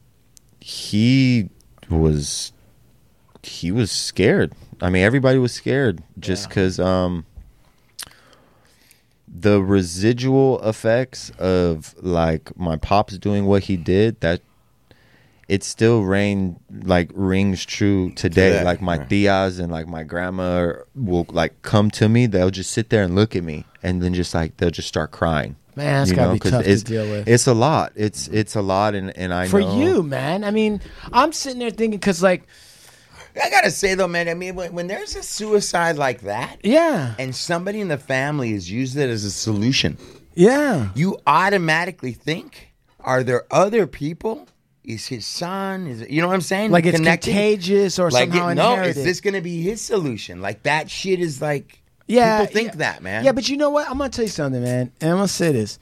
he 0.60 1.50
was 1.90 2.52
he 3.42 3.72
was 3.72 3.90
scared. 3.90 4.52
I 4.80 4.90
mean, 4.90 5.02
everybody 5.02 5.38
was 5.38 5.52
scared 5.52 6.02
just 6.18 6.48
because 6.48 6.78
um, 6.78 7.24
the 9.30 9.62
residual 9.62 10.60
effects 10.62 11.30
of 11.38 11.94
like 12.02 12.56
my 12.58 12.76
pops 12.76 13.18
doing 13.18 13.46
what 13.46 13.64
he 13.64 13.76
did 13.76 14.20
that 14.20 14.40
it 15.48 15.64
still 15.64 16.02
rain 16.02 16.60
like 16.70 17.10
rings 17.14 17.64
true 17.64 18.10
today. 18.10 18.50
Today, 18.50 18.64
like 18.64 18.82
my 18.82 18.98
right. 18.98 19.08
tias 19.08 19.58
and 19.58 19.72
like 19.72 19.88
my 19.88 20.02
grandma 20.02 20.74
will 20.94 21.26
like 21.30 21.62
come 21.62 21.90
to 21.92 22.08
me. 22.08 22.26
They'll 22.26 22.50
just 22.50 22.70
sit 22.70 22.90
there 22.90 23.02
and 23.02 23.14
look 23.14 23.34
at 23.34 23.42
me, 23.42 23.64
and 23.82 24.02
then 24.02 24.12
just 24.12 24.34
like 24.34 24.58
they'll 24.58 24.70
just 24.70 24.88
start 24.88 25.10
crying. 25.10 25.56
Man, 25.74 26.00
that's 26.00 26.12
gotta 26.12 26.32
be 26.32 26.38
'cause 26.38 26.50
tough 26.50 26.64
to 26.64 26.70
it's, 26.70 26.82
deal 26.82 27.08
with. 27.08 27.26
It's 27.26 27.46
a 27.46 27.54
lot. 27.54 27.92
It's 27.94 28.28
it's 28.28 28.56
a 28.56 28.62
lot, 28.62 28.94
and 28.94 29.16
and 29.16 29.32
I 29.32 29.48
For 29.48 29.60
know 29.60 29.78
you, 29.80 30.02
man. 30.02 30.44
I 30.44 30.50
mean, 30.50 30.82
I'm 31.12 31.32
sitting 31.32 31.60
there 31.60 31.70
thinking 31.70 31.98
because, 31.98 32.22
like, 32.22 32.46
I 33.42 33.50
gotta 33.50 33.70
say 33.70 33.94
though, 33.94 34.08
man. 34.08 34.28
I 34.28 34.34
mean, 34.34 34.54
when, 34.54 34.72
when 34.72 34.86
there's 34.86 35.14
a 35.16 35.22
suicide 35.22 35.96
like 35.96 36.22
that, 36.22 36.58
yeah, 36.64 37.14
and 37.18 37.34
somebody 37.34 37.80
in 37.80 37.88
the 37.88 37.98
family 37.98 38.52
has 38.52 38.70
used 38.70 38.96
it 38.96 39.08
as 39.10 39.24
a 39.24 39.30
solution, 39.30 39.96
yeah, 40.34 40.88
you 40.94 41.18
automatically 41.26 42.12
think, 42.12 42.72
are 43.00 43.22
there 43.22 43.44
other 43.50 43.86
people? 43.86 44.48
Is 44.84 45.06
his 45.06 45.26
son? 45.26 45.86
Is 45.86 46.00
it, 46.00 46.08
you 46.10 46.22
know 46.22 46.28
what 46.28 46.34
I'm 46.34 46.40
saying? 46.40 46.70
like 46.70 46.86
it's 46.86 46.98
contagious 46.98 47.98
or 47.98 48.10
Like, 48.10 48.30
somehow 48.30 48.48
it- 48.48 48.54
no, 48.54 48.70
inherited. 48.72 48.96
is 48.96 49.04
this 49.04 49.20
going 49.20 49.34
to 49.34 49.42
be 49.42 49.60
his 49.60 49.82
solution? 49.82 50.40
Like 50.40 50.62
that 50.62 50.90
shit 50.90 51.20
is 51.20 51.42
like, 51.42 51.82
Yeah, 52.06 52.40
people 52.40 52.54
think 52.54 52.68
yeah. 52.68 52.76
that, 52.76 53.02
man. 53.02 53.22
Yeah, 53.22 53.32
but 53.32 53.50
you 53.50 53.58
know 53.58 53.68
what? 53.68 53.86
I'm 53.90 53.98
gonna 53.98 54.08
tell 54.08 54.24
you 54.24 54.30
something, 54.30 54.62
man. 54.62 54.90
And 55.02 55.10
I'm 55.10 55.16
gonna 55.18 55.28
say 55.28 55.52
this. 55.52 55.78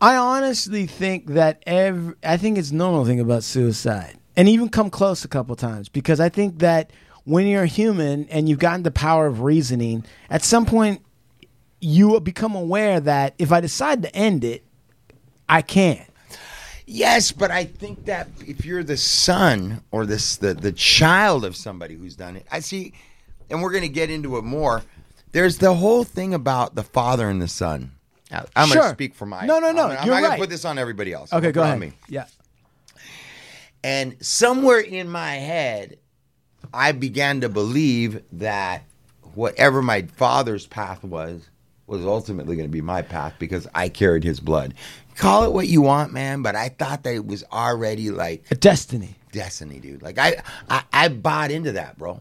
I 0.00 0.14
honestly 0.16 0.86
think 0.86 1.26
that 1.34 1.64
every 1.66 2.14
I 2.22 2.36
think 2.36 2.56
it's 2.58 2.70
normal 2.70 3.04
thing 3.04 3.18
about 3.18 3.42
suicide. 3.42 4.16
And 4.36 4.48
even 4.48 4.68
come 4.68 4.90
close 4.90 5.24
a 5.24 5.28
couple 5.28 5.54
times 5.56 5.88
because 5.88 6.18
I 6.20 6.28
think 6.28 6.58
that 6.58 6.90
when 7.24 7.46
you're 7.46 7.66
human 7.66 8.28
and 8.28 8.48
you've 8.48 8.58
gotten 8.58 8.82
the 8.82 8.90
power 8.90 9.26
of 9.26 9.42
reasoning, 9.42 10.04
at 10.28 10.42
some 10.42 10.66
point 10.66 11.02
you 11.80 12.08
will 12.08 12.20
become 12.20 12.54
aware 12.54 12.98
that 13.00 13.34
if 13.38 13.52
I 13.52 13.60
decide 13.60 14.02
to 14.02 14.14
end 14.16 14.42
it, 14.42 14.64
I 15.48 15.62
can't. 15.62 16.08
Yes, 16.86 17.32
but 17.32 17.50
I 17.50 17.64
think 17.64 18.06
that 18.06 18.28
if 18.46 18.64
you're 18.64 18.82
the 18.84 18.96
son 18.96 19.82
or 19.90 20.04
this 20.04 20.36
the 20.36 20.52
the 20.52 20.72
child 20.72 21.44
of 21.44 21.56
somebody 21.56 21.94
who's 21.94 22.14
done 22.14 22.36
it, 22.36 22.46
I 22.50 22.60
see, 22.60 22.92
and 23.48 23.62
we're 23.62 23.70
going 23.70 23.84
to 23.84 23.88
get 23.88 24.10
into 24.10 24.36
it 24.36 24.42
more. 24.44 24.82
There's 25.32 25.58
the 25.58 25.74
whole 25.74 26.04
thing 26.04 26.34
about 26.34 26.74
the 26.74 26.82
father 26.82 27.28
and 27.28 27.40
the 27.40 27.48
son. 27.48 27.92
I'm 28.30 28.68
going 28.68 28.80
to 28.80 28.88
speak 28.90 29.14
for 29.14 29.26
my. 29.26 29.46
No, 29.46 29.58
no, 29.60 29.72
no, 29.72 29.84
I'm, 29.84 29.98
I'm 29.98 30.06
you're 30.06 30.14
not 30.14 30.20
going 30.20 30.32
to 30.32 30.38
put 30.38 30.50
this 30.50 30.64
on 30.64 30.78
everybody 30.78 31.12
else. 31.12 31.32
Okay, 31.32 31.52
go 31.52 31.62
put 31.62 31.68
it 31.68 31.72
on 31.72 31.82
ahead. 31.82 31.92
me. 31.92 31.92
Yeah. 32.08 32.26
And 33.84 34.16
somewhere 34.24 34.80
in 34.80 35.08
my 35.10 35.34
head, 35.34 35.98
I 36.72 36.92
began 36.92 37.42
to 37.42 37.48
believe 37.48 38.22
that 38.32 38.82
whatever 39.34 39.82
my 39.82 40.02
father's 40.16 40.66
path 40.66 41.04
was, 41.04 41.48
was 41.86 42.04
ultimately 42.06 42.56
going 42.56 42.66
to 42.68 42.72
be 42.72 42.80
my 42.80 43.02
path 43.02 43.34
because 43.38 43.68
I 43.74 43.90
carried 43.90 44.24
his 44.24 44.40
blood. 44.40 44.72
Call 45.16 45.44
it 45.44 45.52
what 45.52 45.68
you 45.68 45.82
want, 45.82 46.12
man, 46.14 46.40
but 46.42 46.56
I 46.56 46.70
thought 46.70 47.02
that 47.04 47.14
it 47.14 47.26
was 47.26 47.44
already 47.52 48.10
like 48.10 48.46
A 48.50 48.54
destiny. 48.54 49.14
destiny, 49.32 49.78
dude. 49.80 50.02
Like 50.02 50.18
I, 50.18 50.42
I, 50.70 50.82
I 50.92 51.08
bought 51.08 51.50
into 51.50 51.72
that, 51.72 51.98
bro. 51.98 52.20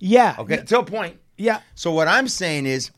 Yeah. 0.00 0.34
Okay, 0.38 0.56
to 0.64 0.78
a 0.80 0.84
point. 0.84 1.18
Yeah. 1.36 1.60
So 1.74 1.92
what 1.92 2.08
I'm 2.08 2.26
saying 2.26 2.64
is, 2.66 2.90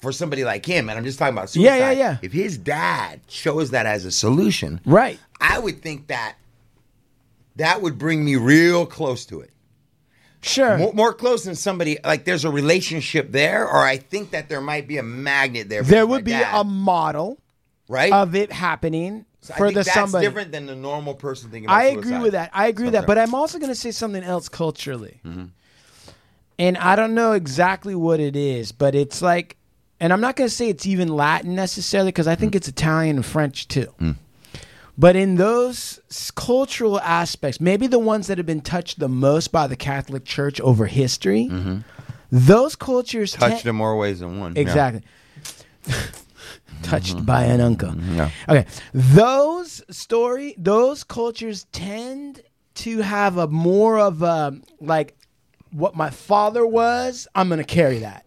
for 0.00 0.10
somebody 0.12 0.44
like 0.44 0.64
him, 0.64 0.88
and 0.88 0.96
I'm 0.98 1.04
just 1.04 1.18
talking 1.18 1.34
about 1.34 1.54
Yeah, 1.54 1.72
suicide. 1.74 1.78
yeah, 1.78 1.90
yeah. 2.12 2.18
If 2.22 2.32
his 2.32 2.56
dad 2.56 3.20
chose 3.28 3.70
that 3.72 3.84
as 3.84 4.06
a 4.06 4.10
solution, 4.10 4.80
Right. 4.86 5.20
I 5.40 5.58
would 5.58 5.82
think 5.82 6.08
that 6.08 6.36
that 7.56 7.82
would 7.82 7.98
bring 7.98 8.24
me 8.24 8.36
real 8.36 8.86
close 8.86 9.24
to 9.26 9.40
it. 9.40 9.50
Sure. 10.42 10.78
More, 10.78 10.92
more 10.94 11.12
close 11.12 11.44
than 11.44 11.54
somebody 11.54 11.98
like 12.04 12.24
there's 12.24 12.44
a 12.46 12.50
relationship 12.50 13.30
there, 13.32 13.66
or 13.68 13.78
I 13.78 13.98
think 13.98 14.30
that 14.30 14.48
there 14.48 14.60
might 14.62 14.88
be 14.88 14.96
a 14.96 15.02
magnet 15.02 15.68
there. 15.68 15.82
there 15.82 16.06
would 16.06 16.24
be 16.24 16.30
dad, 16.30 16.58
a 16.60 16.64
model 16.64 17.38
right 17.88 18.10
of 18.12 18.34
it 18.34 18.50
happening 18.50 19.26
So 19.42 19.52
I 19.52 19.58
for 19.58 19.66
think 19.66 19.74
the 19.74 19.84
that's 19.84 19.92
somebody. 19.94 20.26
different 20.26 20.50
than 20.52 20.64
the 20.64 20.76
normal 20.76 21.12
person 21.14 21.50
thinking. 21.50 21.66
About 21.68 21.76
I 21.76 21.84
agree 21.86 22.02
suicide. 22.04 22.22
with 22.22 22.32
that. 22.32 22.50
I 22.54 22.68
agree 22.68 22.84
with 22.86 22.94
that. 22.94 23.06
But 23.06 23.18
I'm 23.18 23.34
also 23.34 23.58
going 23.58 23.68
to 23.70 23.74
say 23.74 23.90
something 23.90 24.22
else 24.22 24.48
culturally. 24.48 25.20
Mm-hmm. 25.26 25.44
And 26.58 26.76
I 26.78 26.96
don't 26.96 27.14
know 27.14 27.32
exactly 27.32 27.94
what 27.94 28.20
it 28.20 28.36
is, 28.36 28.72
but 28.72 28.94
it's 28.94 29.20
like, 29.22 29.56
and 29.98 30.10
I'm 30.12 30.20
not 30.22 30.36
going 30.36 30.48
to 30.48 30.54
say 30.54 30.68
it's 30.70 30.86
even 30.86 31.08
Latin 31.08 31.54
necessarily 31.54 32.08
because 32.08 32.26
I 32.26 32.36
Mm. 32.36 32.40
think 32.40 32.54
it's 32.54 32.68
Italian 32.68 33.16
and 33.16 33.26
French 33.26 33.68
too. 33.68 33.92
But 35.00 35.16
in 35.16 35.36
those 35.36 35.98
cultural 36.36 37.00
aspects, 37.00 37.58
maybe 37.60 37.86
the 37.86 37.98
ones 37.98 38.26
that 38.26 38.36
have 38.38 38.46
been 38.46 38.60
touched 38.60 38.98
the 38.98 39.08
most 39.08 39.48
by 39.50 39.66
the 39.66 39.76
Catholic 39.76 40.24
Church 40.26 40.60
over 40.60 40.84
history, 40.86 41.48
those 42.30 42.76
cultures 42.76 43.32
Mm-hmm. 43.32 43.40
touched 43.50 43.62
ten- 43.62 43.70
in 43.70 43.76
more 43.76 43.96
ways 43.96 44.20
than 44.20 44.38
one. 44.38 44.54
Yeah. 44.54 44.60
Exactly. 44.62 45.02
Touched 46.82 47.24
by 47.26 47.44
an 47.44 47.60
uncle. 47.60 47.94
Yeah. 47.94 48.30
Okay. 48.48 48.66
Those 48.94 49.82
story, 49.94 50.54
those 50.56 51.04
cultures 51.04 51.66
tend 51.72 52.42
to 52.76 52.98
have 53.00 53.36
a 53.36 53.46
more 53.48 53.98
of 53.98 54.22
a 54.22 54.58
like 54.80 55.14
what 55.72 55.94
my 55.94 56.10
father 56.10 56.66
was, 56.66 57.28
I'm 57.34 57.48
gonna 57.48 57.64
carry 57.64 57.98
that. 58.00 58.24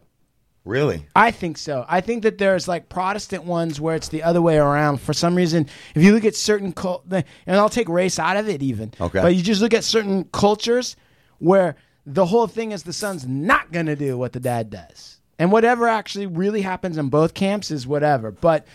Really? 0.66 1.06
I 1.16 1.32
think 1.32 1.58
so. 1.58 1.86
I 1.90 2.00
think 2.00 2.24
that 2.24 2.38
there's 2.38 2.68
like 2.68 2.88
Protestant 2.88 3.44
ones 3.44 3.82
where 3.82 3.96
it's 3.96 4.08
the 4.08 4.24
other 4.24 4.42
way 4.42 4.58
around. 4.58 5.02
For 5.02 5.14
some 5.14 5.36
reason, 5.36 5.68
if 5.94 6.02
you 6.02 6.14
look 6.14 6.24
at 6.24 6.36
certain 6.36 6.72
cult, 6.72 7.04
and 7.12 7.26
I'll 7.48 7.70
take 7.70 7.90
race 7.90 8.18
out 8.18 8.38
of 8.38 8.48
it 8.48 8.64
even. 8.64 8.94
Okay. 9.00 9.22
But 9.22 9.36
you 9.36 9.42
just 9.42 9.62
look 9.62 9.74
at 9.74 9.84
certain 9.84 10.24
cultures 10.26 10.96
where 11.40 11.76
the 12.06 12.26
whole 12.26 12.48
thing 12.48 12.72
is 12.72 12.84
the 12.84 12.94
son's 12.94 13.28
not 13.28 13.72
going 13.72 13.88
to 13.88 13.96
do 13.96 14.18
what 14.18 14.32
the 14.32 14.40
dad 14.40 14.70
does. 14.70 15.20
And 15.38 15.52
whatever 15.52 15.88
actually 15.88 16.28
really 16.28 16.62
happens 16.62 16.98
in 16.98 17.10
both 17.10 17.34
camps 17.34 17.70
is 17.70 17.86
whatever. 17.86 18.32
But, 18.32 18.66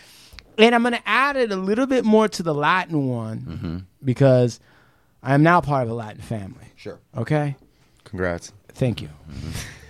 and 0.59 0.75
I'm 0.75 0.83
going 0.83 0.93
to 0.93 1.09
add 1.09 1.37
it 1.37 1.51
a 1.51 1.55
little 1.55 1.87
bit 1.87 2.05
more 2.05 2.27
to 2.27 2.43
the 2.43 2.53
Latin 2.53 3.07
one 3.07 3.39
mm-hmm. 3.39 3.77
because 4.03 4.59
I 5.23 5.33
am 5.33 5.41
now 5.41 5.61
part 5.61 5.83
of 5.83 5.89
a 5.89 5.93
Latin 5.95 6.21
family. 6.21 6.65
Sure. 6.75 6.99
Okay? 7.17 7.55
Congrats. 8.03 8.53
Thank 8.73 9.01
you. 9.01 9.09
Mm-hmm. 9.31 9.51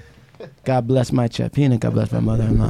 God 0.63 0.87
bless 0.87 1.11
my 1.11 1.27
chapina. 1.27 1.77
God 1.77 1.93
bless 1.93 2.11
my 2.11 2.19
mother-in-law. 2.19 2.69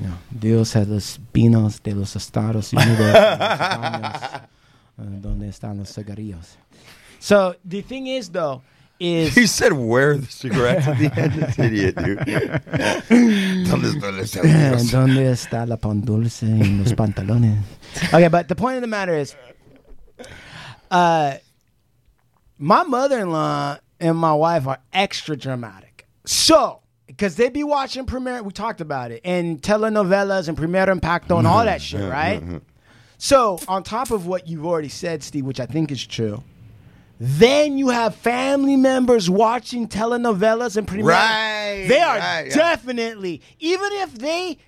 Know, 0.00 0.14
Dios 0.30 0.76
es 0.76 0.86
los 0.86 1.18
pinos 1.32 1.80
de 1.82 1.94
los 1.94 2.14
Estados 2.14 2.72
Unidos. 2.72 3.00
eh, 3.00 4.40
donde 5.20 5.48
están 5.48 5.78
los 5.78 5.88
cigarrillos. 5.92 6.56
So 7.18 7.56
the 7.64 7.82
thing 7.82 8.06
is, 8.06 8.28
though, 8.30 8.62
is 9.00 9.34
He 9.34 9.46
said, 9.46 9.72
"Where 9.72 10.16
the 10.16 10.26
cigarettes 10.26 10.86
at 10.86 10.98
the 10.98 11.10
end?" 11.20 11.32
This 11.32 11.58
idiot, 11.58 11.96
dude. 11.96 12.18
¿Dónde 13.68 13.88
están 13.90 14.16
los 14.16 14.30
cigarrillos? 14.30 14.90
donde 14.92 15.30
está 15.32 15.66
la 15.66 15.76
pan 15.76 16.00
dulce 16.02 16.46
en 16.46 16.78
los 16.82 16.92
pantalones. 16.94 17.58
Okay, 18.12 18.28
but 18.28 18.46
the 18.48 18.54
point 18.54 18.76
of 18.76 18.82
the 18.82 18.86
matter 18.88 19.14
is, 19.14 19.34
uh, 20.92 21.34
my 22.58 22.82
mother-in-law 22.84 23.78
and 24.00 24.16
my 24.16 24.32
wife 24.34 24.66
are 24.68 24.78
extra 24.92 25.36
dramatic. 25.36 25.87
So, 26.28 26.82
because 27.06 27.36
they 27.36 27.48
be 27.48 27.64
watching 27.64 28.04
Primer, 28.04 28.42
we 28.42 28.52
talked 28.52 28.82
about 28.82 29.12
it, 29.12 29.22
and 29.24 29.62
telenovelas 29.62 30.46
and 30.48 30.58
Primer 30.58 30.90
Impacto 30.90 31.38
and 31.38 31.46
all 31.46 31.64
that 31.64 31.80
mm-hmm. 31.80 31.98
shit, 32.00 32.10
right? 32.10 32.38
Mm-hmm. 32.38 32.58
So, 33.16 33.58
on 33.66 33.82
top 33.82 34.10
of 34.10 34.26
what 34.26 34.46
you've 34.46 34.66
already 34.66 34.90
said, 34.90 35.22
Steve, 35.22 35.46
which 35.46 35.58
I 35.58 35.64
think 35.64 35.90
is 35.90 36.06
true, 36.06 36.42
then 37.18 37.78
you 37.78 37.88
have 37.88 38.14
family 38.14 38.76
members 38.76 39.30
watching 39.30 39.88
telenovelas 39.88 40.76
and 40.76 40.86
Primer. 40.86 41.08
Right, 41.08 41.86
They 41.88 41.98
are 41.98 42.18
right, 42.18 42.46
yeah. 42.48 42.54
definitely, 42.54 43.40
even 43.58 43.88
if 43.92 44.12
they, 44.12 44.58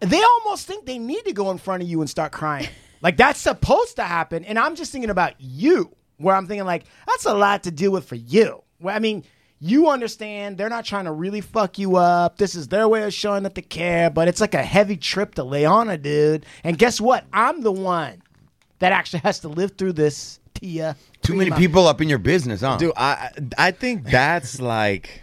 they 0.00 0.22
almost 0.22 0.66
think 0.66 0.84
they 0.84 0.98
need 0.98 1.24
to 1.24 1.32
go 1.32 1.50
in 1.50 1.56
front 1.56 1.82
of 1.82 1.88
you 1.88 2.02
and 2.02 2.10
start 2.10 2.30
crying. 2.30 2.68
like 3.00 3.16
that's 3.16 3.40
supposed 3.40 3.96
to 3.96 4.02
happen. 4.02 4.44
And 4.44 4.58
I'm 4.58 4.76
just 4.76 4.92
thinking 4.92 5.08
about 5.08 5.32
you, 5.38 5.96
where 6.18 6.36
I'm 6.36 6.46
thinking 6.46 6.66
like 6.66 6.84
that's 7.06 7.24
a 7.24 7.32
lot 7.32 7.62
to 7.62 7.70
deal 7.70 7.90
with 7.90 8.04
for 8.04 8.16
you. 8.16 8.62
Well, 8.80 8.94
I 8.94 8.98
mean, 8.98 9.24
you 9.60 9.88
understand 9.90 10.56
they're 10.56 10.70
not 10.70 10.86
trying 10.86 11.04
to 11.04 11.12
really 11.12 11.42
fuck 11.42 11.78
you 11.78 11.96
up. 11.96 12.38
This 12.38 12.54
is 12.54 12.68
their 12.68 12.88
way 12.88 13.02
of 13.04 13.12
showing 13.12 13.42
that 13.42 13.54
they 13.54 13.62
care, 13.62 14.08
but 14.08 14.26
it's 14.26 14.40
like 14.40 14.54
a 14.54 14.62
heavy 14.62 14.96
trip 14.96 15.34
to 15.34 15.44
lay 15.44 15.66
on 15.66 15.90
a 15.90 15.98
dude. 15.98 16.46
And 16.64 16.78
guess 16.78 17.00
what? 17.00 17.26
I'm 17.32 17.60
the 17.60 17.72
one 17.72 18.22
that 18.78 18.92
actually 18.92 19.20
has 19.20 19.40
to 19.40 19.48
live 19.48 19.72
through 19.76 19.92
this. 19.92 20.38
Tia. 20.54 20.96
Too 21.22 21.34
many 21.34 21.50
people 21.52 21.86
up 21.86 22.00
in 22.00 22.08
your 22.08 22.18
business, 22.18 22.60
huh? 22.60 22.76
Dude, 22.76 22.92
I 22.96 23.30
I 23.56 23.70
think 23.70 24.04
that's 24.04 24.60
like 24.60 25.22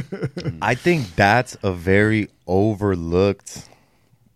I 0.62 0.74
think 0.74 1.14
that's 1.16 1.56
a 1.62 1.70
very 1.70 2.30
overlooked 2.46 3.68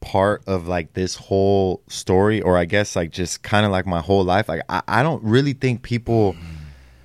part 0.01 0.43
of 0.47 0.69
like 0.69 0.93
this 0.93 1.17
whole 1.17 1.83
story 1.89 2.41
or 2.41 2.57
I 2.57 2.67
guess 2.67 2.95
like 2.95 3.11
just 3.11 3.43
kind 3.43 3.65
of 3.65 3.73
like 3.73 3.87
my 3.87 4.01
whole 4.01 4.23
life. 4.23 4.49
Like 4.49 4.63
I, 4.69 4.83
I 4.87 5.03
don't 5.03 5.23
really 5.25 5.55
think 5.55 5.83
people 5.83 6.37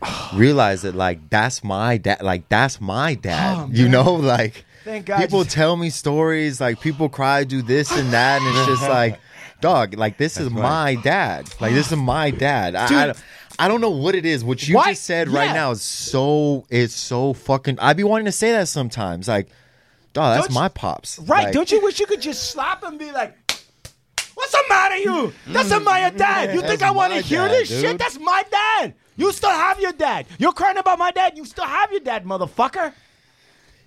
realize 0.34 0.82
that 0.84 0.96
like 0.96 1.30
that's 1.30 1.64
my 1.64 1.98
dad 1.98 2.22
like 2.22 2.50
that's 2.50 2.80
my 2.82 3.16
dad. 3.16 3.58
Oh, 3.58 3.70
you 3.72 3.88
know, 3.90 4.14
like 4.16 4.66
Thank 4.84 5.06
God 5.06 5.22
people 5.22 5.46
tell 5.46 5.76
me 5.78 5.90
stories, 5.90 6.60
like 6.60 6.82
people 6.82 7.10
cry, 7.10 7.44
do 7.44 7.62
this 7.62 7.92
and 7.92 8.12
that, 8.12 8.42
and 8.42 8.58
it's 8.58 8.68
just 8.68 8.90
like 8.90 9.20
Dog, 9.62 9.94
like 9.98 10.18
this 10.18 10.38
is 10.38 10.50
my 10.50 10.96
dad. 10.96 11.50
Like 11.62 11.74
this 11.74 11.90
is 11.90 11.98
my 11.98 12.32
dad. 12.32 12.76
I, 12.76 12.86
I, 12.86 13.06
don't- 13.06 13.24
I 13.60 13.68
don't 13.70 13.80
know 13.80 13.92
what 13.92 14.14
it 14.14 14.26
is. 14.26 14.44
What 14.44 14.68
you 14.68 14.76
Why- 14.76 14.90
just 14.92 15.06
said 15.06 15.30
right 15.30 15.54
now 15.54 15.72
is 15.72 15.82
so 15.82 16.66
it's 16.70 16.94
so 16.94 17.32
fucking. 17.32 17.80
i'd 17.80 17.96
be 17.96 18.04
wanting 18.04 18.26
to 18.26 18.34
say 18.34 18.52
that 18.52 18.68
sometimes. 18.68 19.30
Like, 19.30 19.48
dog, 20.12 20.36
that's 20.36 20.48
Don't 20.48 20.56
you- 20.56 20.60
my 20.60 20.68
pops. 20.68 21.18
Right? 21.20 21.46
Like, 21.46 21.54
don't 21.54 21.72
you 21.72 21.82
wish 21.82 21.98
you 22.02 22.06
could 22.08 22.20
just 22.20 22.52
slap 22.52 22.84
and 22.84 23.00
be 23.00 23.10
like, 23.14 23.38
"What's 24.34 24.52
the 24.52 24.64
matter, 24.68 24.98
you? 24.98 25.32
That's 25.48 25.72
a 25.72 25.80
my 25.80 26.10
dad. 26.10 26.50
Mm. 26.50 26.56
You 26.56 26.62
think 26.64 26.82
I 26.82 26.92
want 26.92 27.14
to 27.14 27.22
hear 27.22 27.44
dad, 27.48 27.52
this 27.52 27.70
dude. 27.70 27.82
shit? 27.82 27.98
That's 27.98 28.20
my 28.20 28.44
dad. 28.52 28.96
You 29.16 29.32
still 29.32 29.50
have 29.52 29.80
your 29.80 29.92
dad. 29.94 30.26
You're 30.40 30.54
crying 30.54 30.78
about 30.78 30.98
my 31.00 31.12
dad. 31.12 31.38
You 31.38 31.46
still 31.46 31.66
have 31.66 31.92
your 31.92 32.02
dad, 32.02 32.26
motherfucker. 32.26 32.94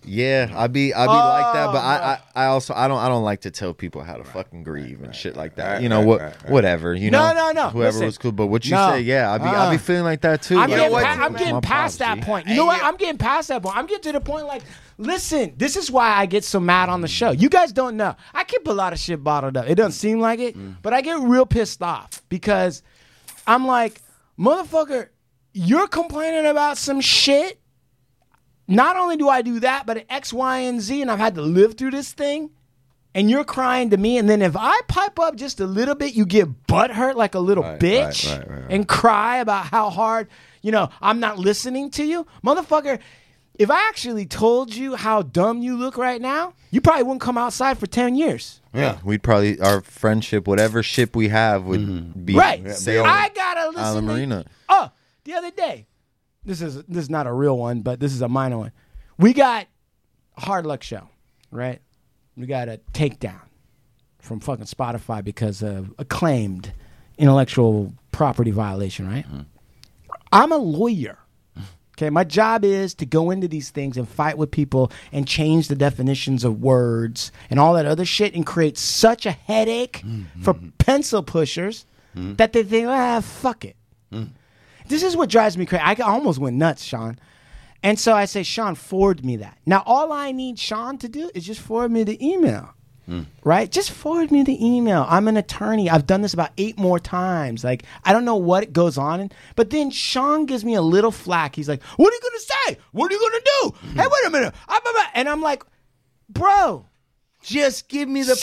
Yeah, 0.09 0.53
I 0.55 0.69
be 0.69 0.94
I 0.94 1.05
be 1.05 1.09
like 1.12 1.53
that, 1.55 1.66
but 1.73 1.78
Oh, 1.78 1.81
I, 1.81 2.20
I 2.36 2.44
I 2.44 2.47
also 2.47 2.73
I 2.74 2.86
don't 2.86 2.98
I 2.98 3.09
don't 3.09 3.24
like 3.24 3.40
to 3.40 3.51
tell 3.51 3.74
people 3.74 4.03
how 4.05 4.15
to 4.16 4.23
fucking 4.23 4.62
grieve 4.62 5.03
and 5.03 5.12
shit 5.12 5.35
like 5.36 5.57
that. 5.57 5.73
right, 5.74 5.82
you 5.82 5.89
know 5.89 5.98
right, 5.98 6.07
what 6.07 6.20
right, 6.20 6.43
right. 6.44 6.51
whatever. 6.53 6.94
You 6.94 7.11
No, 7.11 7.32
know, 7.32 7.35
no, 7.35 7.47
no. 7.51 7.53
no. 7.65 7.69
Whoever 7.70 7.89
Listen. 7.94 8.07
was 8.07 8.19
cool, 8.19 8.31
but 8.31 8.47
what 8.47 8.65
you 8.65 8.70
No. 8.77 8.90
say, 8.90 9.01
yeah, 9.01 9.32
I 9.32 9.39
be 9.39 9.44
I 9.47 9.65
Uh-uh. 9.65 9.70
be 9.73 9.78
feeling 9.78 10.05
like 10.05 10.20
that 10.20 10.43
too. 10.43 10.55
I'm, 10.61 10.70
Like, 10.70 10.78
getting, 10.78 10.93
what? 10.93 11.05
pa- 11.05 11.24
I'm 11.24 11.32
getting 11.32 11.55
pops, 11.55 11.66
past 11.66 11.98
that 11.98 12.20
point. 12.20 12.47
You 12.47 12.55
know 12.55 12.66
what? 12.66 12.81
I'm 12.85 12.97
getting 12.97 13.19
past 13.19 13.48
that 13.48 13.62
point. 13.65 13.77
I'm 13.77 13.86
getting 13.86 14.03
to 14.05 14.12
the 14.12 14.20
point 14.20 14.47
like, 14.47 14.62
listen, 14.97 15.55
this 15.57 15.74
is 15.77 15.90
why 15.90 16.11
I 16.12 16.27
get 16.27 16.44
so 16.44 16.61
mad 16.61 16.89
on 16.89 17.01
the 17.01 17.09
show. 17.09 17.32
You 17.32 17.48
guys 17.48 17.73
don't 17.73 17.97
know. 17.97 18.15
I 18.32 18.44
keep 18.44 18.65
a 18.69 18.73
lot 18.73 18.93
of 18.93 19.01
shit 19.01 19.24
bottled 19.24 19.57
up. 19.57 19.69
It 19.69 19.74
doesn't 19.74 19.93
seem 19.93 20.20
like 20.20 20.39
it, 20.39 20.57
Mm. 20.57 20.77
but 20.82 20.93
I 20.93 21.01
get 21.01 21.19
real 21.19 21.47
pissed 21.47 21.82
off 21.82 22.23
because 22.28 22.85
I'm 23.44 23.66
like, 23.66 24.01
motherfucker, 24.39 25.09
you're 25.57 25.89
complaining 25.89 26.47
about 26.47 26.78
some 26.78 27.01
shit. 27.01 27.61
Not 28.69 28.97
only 28.97 29.16
do 29.16 29.28
I 29.28 29.43
do 29.43 29.61
that, 29.61 29.87
but 29.87 30.05
X, 30.11 30.33
Y, 30.33 30.59
and 30.59 30.81
Z, 30.81 31.01
and 31.01 31.11
I've 31.11 31.19
had 31.19 31.37
to 31.37 31.43
live 31.43 31.74
through 31.74 31.93
this 31.93 32.12
thing 32.12 32.51
and 33.16 33.31
you're 33.31 33.45
crying 33.45 33.89
to 33.91 33.97
me, 33.97 34.19
and 34.19 34.28
then 34.28 34.43
if 34.43 34.55
I 34.59 34.78
pipe 34.89 35.19
up 35.19 35.37
just 35.37 35.59
a 35.59 35.66
little 35.66 35.95
bit, 35.95 36.12
you 36.15 36.27
get 36.27 36.66
butt 36.66 36.91
hurt 36.91 37.16
like 37.16 37.35
a 37.35 37.39
little 37.39 37.65
Right, 37.65 37.81
bitch 37.81 38.31
right, 38.31 38.41
right, 38.41 38.51
right, 38.51 38.61
right. 38.65 38.70
and 38.70 38.87
cry 38.87 39.39
about 39.39 39.65
how 39.69 39.89
hard, 39.89 40.28
you 40.61 40.70
know, 40.70 40.91
I'm 41.01 41.19
not 41.19 41.39
listening 41.39 41.91
to 41.93 42.05
you. 42.05 42.27
Motherfucker, 42.45 42.99
if 43.55 43.70
I 43.70 43.89
actually 43.89 44.27
told 44.27 44.74
you 44.74 44.97
how 44.97 45.23
dumb 45.23 45.62
you 45.62 45.78
look 45.78 45.97
right 45.97 46.20
now, 46.20 46.53
you 46.70 46.83
probably 46.83 47.05
wouldn't 47.05 47.23
come 47.23 47.39
outside 47.39 47.78
for 47.78 47.87
10 47.87 48.16
years. 48.16 48.61
Yeah. 48.74 48.99
We'd 49.03 49.23
probably 49.23 49.59
our 49.61 49.81
friendship, 49.81 50.47
whatever 50.47 50.83
ship 50.83 51.16
we 51.16 51.28
have, 51.28 51.65
would 51.65 51.81
mm-hmm. 51.81 52.20
be 52.23 52.35
Right. 52.35 52.70
sailing 52.70 53.09
I 53.09 53.31
gotta 53.31 53.69
listen. 53.69 53.83
Island 53.83 54.09
to- 54.09 54.12
Marina. 54.15 54.45
Oh, 54.69 54.91
the 55.27 55.35
other 55.35 55.51
day, 55.51 55.86
this 56.44 56.62
is 56.62 56.82
this 56.85 57.05
is 57.05 57.11
not 57.11 57.27
a 57.27 57.32
real 57.32 57.59
one, 57.59 57.82
but 57.82 58.01
this 58.01 58.12
is 58.12 58.23
a 58.23 58.28
minor 58.28 58.59
one. 58.59 58.73
We 59.19 59.32
got 59.32 59.66
a 60.36 60.40
hard 60.40 60.65
luck 60.65 60.82
show, 60.82 61.09
right? 61.51 61.82
We 62.36 62.47
got 62.47 62.69
a 62.69 62.81
takedown 62.93 63.43
from 64.20 64.40
fucking 64.40 64.66
Spotify 64.66 65.23
because 65.23 65.62
of 65.62 65.93
acclaimed 65.98 66.73
intellectual 67.19 67.93
property 68.12 68.53
violation, 68.53 69.09
right? 69.09 69.27
Mm-hmm. 69.27 69.40
I'm 70.32 70.53
a 70.53 70.59
lawyer. 70.59 71.19
Okay, 71.98 72.11
my 72.11 72.24
job 72.24 72.62
is 72.62 72.94
to 72.97 73.07
go 73.07 73.31
into 73.31 73.48
these 73.48 73.70
things 73.70 73.97
and 73.97 74.07
fight 74.07 74.36
with 74.36 74.51
people 74.51 74.93
and 75.12 75.27
change 75.27 75.69
the 75.69 75.74
definitions 75.74 76.44
of 76.44 76.61
words 76.61 77.32
and 77.48 77.59
all 77.59 77.73
that 77.73 77.86
other 77.86 78.05
shit 78.05 78.35
and 78.35 78.44
create 78.44 78.77
such 78.77 79.24
a 79.24 79.31
headache 79.31 80.03
mm-hmm. 80.05 80.43
for 80.43 80.53
pencil 80.77 81.23
pushers 81.23 81.86
mm-hmm. 82.15 82.35
that 82.35 82.53
they 82.53 82.62
think, 82.62 82.86
ah, 82.86 83.23
fuck 83.23 83.65
it. 83.65 83.77
Mm. 84.12 84.28
This 84.88 85.02
is 85.02 85.16
what 85.16 85.28
drives 85.30 85.56
me 85.58 85.66
crazy. 85.66 85.82
I 85.82 85.94
almost 85.96 86.38
went 86.38 86.56
nuts, 86.56 86.82
Sean. 86.84 87.18
And 87.82 87.98
so 87.98 88.14
I 88.14 88.24
say, 88.24 88.42
Sean, 88.42 88.74
forward 88.74 89.24
me 89.24 89.36
that. 89.36 89.58
Now, 89.66 89.82
all 89.86 90.12
I 90.12 90.32
need 90.32 90.58
Sean 90.58 90.98
to 90.98 91.08
do 91.08 91.30
is 91.34 91.44
just 91.46 91.60
forward 91.60 91.90
me 91.90 92.04
the 92.04 92.24
email. 92.26 92.70
Right? 93.44 93.70
Just 93.70 93.92
forward 93.92 94.32
me 94.32 94.42
the 94.42 94.66
email. 94.66 95.06
I'm 95.08 95.28
an 95.28 95.36
attorney. 95.36 95.88
I've 95.88 96.08
done 96.08 96.22
this 96.22 96.34
about 96.34 96.50
eight 96.58 96.76
more 96.76 96.98
times. 96.98 97.62
Like, 97.62 97.84
I 98.04 98.12
don't 98.12 98.24
know 98.24 98.34
what 98.34 98.72
goes 98.72 98.98
on. 98.98 99.20
in- 99.20 99.32
But 99.54 99.70
then 99.70 99.90
Sean 99.92 100.44
gives 100.44 100.64
me 100.64 100.74
a 100.74 100.82
little 100.82 101.12
flack. 101.12 101.54
He's 101.54 101.68
like, 101.68 101.84
What 101.84 102.12
are 102.12 102.16
you 102.16 102.20
going 102.20 102.32
to 102.34 102.52
say? 102.66 102.78
What 102.90 103.08
are 103.08 103.14
you 103.14 103.20
going 103.20 103.32
to 103.40 103.50
do? 103.62 103.88
Hey, 104.02 104.06
wait 104.10 104.26
a 104.26 104.30
minute. 104.30 104.54
Ah. 104.68 105.10
And 105.14 105.28
I'm 105.28 105.40
like, 105.40 105.62
Bro, 106.28 106.86
Just 107.42 107.88
give 107.88 108.08
me 108.08 108.24
the 108.24 108.34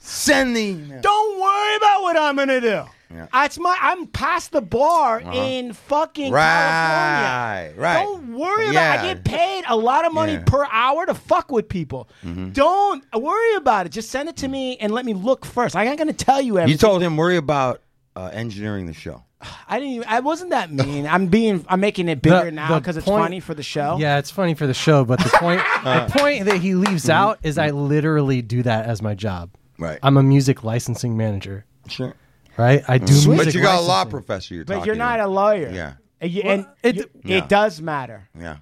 send 0.00 0.56
the 0.56 0.60
email. 0.60 1.00
don't 1.02 1.40
worry 1.40 1.76
about 1.76 2.02
what 2.02 2.16
I'm 2.16 2.34
going 2.34 2.48
to 2.48 2.60
do. 2.60 2.82
It's 3.12 3.58
my, 3.58 3.76
I'm 3.80 4.06
past 4.06 4.52
the 4.52 4.60
bar 4.60 5.20
in 5.20 5.72
fucking 5.72 6.32
California. 6.32 6.34
Right, 6.34 7.72
right. 7.76 8.02
Don't 8.04 8.34
worry 8.38 8.64
about 8.68 8.72
Yeah. 8.74 9.02
I 9.02 9.14
get 9.14 9.24
paid 9.24 9.64
a 9.68 9.76
lot 9.76 10.04
of 10.04 10.12
money 10.14 10.34
Yeah. 10.34 10.44
per 10.46 10.64
hour 10.70 11.06
to 11.06 11.14
fuck 11.14 11.50
with 11.50 11.68
people. 11.68 12.08
Mm-hmm. 12.24 12.50
Don't 12.50 13.04
worry 13.14 13.54
about 13.56 13.86
it. 13.86 13.88
Just 13.92 14.10
send 14.10 14.28
it 14.28 14.36
to 14.38 14.48
me 14.48 14.76
and 14.78 14.92
let 14.92 15.04
me 15.04 15.14
look 15.14 15.44
first. 15.44 15.74
I'm 15.74 15.86
not 15.86 15.96
going 15.96 16.08
to 16.08 16.12
tell 16.24 16.40
you 16.40 16.58
everything. 16.58 16.72
You 16.72 16.78
told 16.78 17.02
him 17.02 17.16
worry 17.16 17.36
about 17.36 17.82
uh, 18.16 18.30
engineering 18.32 18.86
the 18.86 18.92
show. 18.94 19.24
I 19.66 19.78
didn't. 19.78 19.94
Even, 19.94 20.08
I 20.08 20.20
wasn't 20.20 20.50
that 20.50 20.70
mean. 20.70 21.06
I'm 21.06 21.28
being. 21.28 21.64
I'm 21.66 21.80
making 21.80 22.08
it 22.10 22.20
bigger 22.20 22.44
The- 22.44 22.50
now 22.50 22.78
because 22.78 22.98
it's 22.98 23.06
funny 23.06 23.40
for 23.40 23.54
the 23.54 23.62
show. 23.62 23.96
Yeah, 23.98 24.18
it's 24.18 24.30
funny 24.30 24.52
for 24.52 24.66
the 24.66 24.74
show, 24.74 25.02
but 25.06 25.18
the 25.18 25.30
point 25.30 25.62
Uh. 25.84 26.06
the 26.06 26.12
point 26.18 26.44
that 26.44 26.58
he 26.58 26.74
leaves 26.74 27.04
Mm-hmm. 27.04 27.10
out 27.12 27.38
is 27.42 27.56
I 27.56 27.70
literally 27.70 28.42
do 28.42 28.62
that 28.64 28.84
as 28.84 29.00
my 29.00 29.14
job. 29.14 29.48
Right. 29.78 29.98
I'm 30.02 30.18
a 30.18 30.22
music 30.22 30.62
licensing 30.62 31.16
manager, 31.16 31.64
Sure. 31.88 32.12
Right? 32.60 32.82
I 32.88 32.98
do 32.98 33.06
mm. 33.12 33.26
music 33.28 33.36
But 33.46 33.54
you 33.54 33.62
got 33.62 33.78
a 33.78 33.80
law 33.80 33.98
licensing. 33.98 34.10
professor 34.10 34.54
you're 34.54 34.64
but 34.64 34.74
talking 34.74 34.86
you're 34.86 34.96
not 34.96 35.16
to. 35.16 35.26
a 35.26 35.28
lawyer. 35.28 35.70
Yeah. 35.70 35.94
And, 36.20 36.30
you, 36.30 36.42
Well, 36.44 36.52
and 36.54 36.66
it- 36.82 36.96
you- 36.96 37.10
Yeah. 37.24 37.38
it 37.38 37.48
does 37.48 37.80
matter. 37.80 38.28
Yeah. 38.38 38.56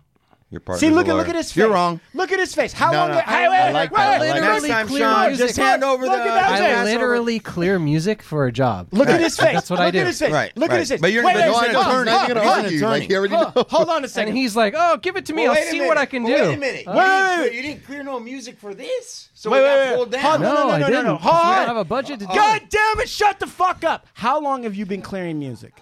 Your 0.51 0.61
partner's 0.61 0.81
See, 0.81 0.89
look 0.89 1.07
at 1.09 1.15
look 1.15 1.29
at 1.29 1.35
his 1.35 1.49
face. 1.53 1.57
You're 1.59 1.69
wrong. 1.69 2.01
Look 2.15 2.33
at 2.33 2.39
his 2.39 2.55
face. 2.55 2.73
How 2.73 2.91
No, 2.91 2.99
long? 3.01 3.09
no, 3.11 3.19
hey, 3.19 3.45
I- 3.45 3.49
wait, 3.51 3.59
I 3.59 3.67
wait, 3.67 3.73
like 3.75 3.91
wait, 3.91 3.97
that. 3.99 4.07
I 4.07 4.11
wait, 4.21 4.29
like 4.31 4.35
wait, 4.35 4.41
that. 4.41 4.53
Next 4.63 4.69
time, 4.69 4.87
clear 4.89 5.03
Sean, 5.05 5.27
music. 5.27 5.47
just 5.47 5.59
hand 5.59 5.85
over 5.85 6.07
Look 6.07 6.13
the. 6.15 6.21
at 6.23 6.25
that 6.25 6.51
I 6.53 6.59
face. 6.85 6.85
literally 6.95 7.39
clear 7.39 7.79
music 7.79 8.23
for 8.23 8.47
a 8.47 8.53
job. 8.53 8.89
Look 8.93 9.09
at 9.09 9.21
his 9.21 9.37
face. 9.37 9.53
That's 9.53 9.69
what 9.69 9.79
Look 9.79 9.89
I 9.89 9.91
do. 9.91 9.99
At 9.99 10.07
his 10.07 10.19
face. 10.19 10.33
Right, 10.33 10.57
Look 10.57 10.71
right. 10.71 10.77
at 10.77 10.81
his 10.81 10.89
face. 10.89 11.01
But 11.03 11.13
you're- 11.13 11.27
wait, 11.27 11.35
but 11.35 11.41
wait, 11.41 11.47
no 11.47 11.51
a 11.51 11.53
one 11.53 11.65
second. 11.67 11.77
attorney. 11.77 12.11
Hold, 12.11 12.23
He's 12.23 12.29
gonna 12.29 12.41
hold, 12.41 12.65
argue. 12.65 12.81
hold, 12.81 12.93
Like, 12.93 13.03
he 13.03 13.15
already 13.17 13.35
hold, 13.35 13.67
hold 13.71 13.89
on 13.91 13.95
a 13.97 13.99
And 14.05 14.11
second. 14.11 14.37
he's 14.37 14.57
like, 14.57 14.75
"Oh, 14.75 14.97
give 14.97 15.17
it 15.17 15.27
to 15.27 15.35
me. 15.35 15.45
I'll 15.47 15.53
wait 15.53 15.65
a 15.65 15.67
see 15.71 15.73
minute. 15.81 15.89
what 15.89 15.99
I 15.99 16.07
can 16.07 16.25
do." 16.25 16.33
Wait 16.33 16.41
a 16.55 16.57
minute. 16.57 16.87
You, 16.87 16.93
Wait, 16.93 16.97
didn't, 16.97 16.97
wait, 16.97 16.97
clear- 16.97 17.41
wait. 17.43 17.53
you 17.55 17.63
didn't 17.63 17.85
clear 17.87 18.03
no 18.03 18.19
music 18.19 18.59
for 18.59 18.73
this, 18.73 19.29
so 19.35 19.51
Wait, 19.51 19.59
we 19.59 19.65
wait, 19.65 19.69
got 19.75 19.87
wait. 19.91 19.97
pulled 19.97 20.11
down. 20.13 20.23
Hold 20.23 20.41
No, 20.41 20.49
No, 20.49 20.55
no, 20.55 20.67
no, 20.69 20.73
I 20.73 20.79
no, 20.79 20.87
didn't. 20.87 21.05
no. 21.05 21.17
'cause 21.19 21.25
we 21.27 21.31
Hold 21.31 21.57
don't 21.57 21.67
have 21.69 21.77
a 21.77 21.85
budget 21.85 22.19
to 22.21 22.27
do 22.27 22.35
God 22.35 22.63
damn 22.71 23.01
it! 23.01 23.09
Shut 23.11 23.39
the 23.39 23.47
fuck 23.47 23.85
up. 23.85 24.07
How 24.15 24.41
long 24.41 24.63
have 24.63 24.75
you 24.75 24.87
been 24.87 25.03
clearing 25.03 25.39
music? 25.39 25.75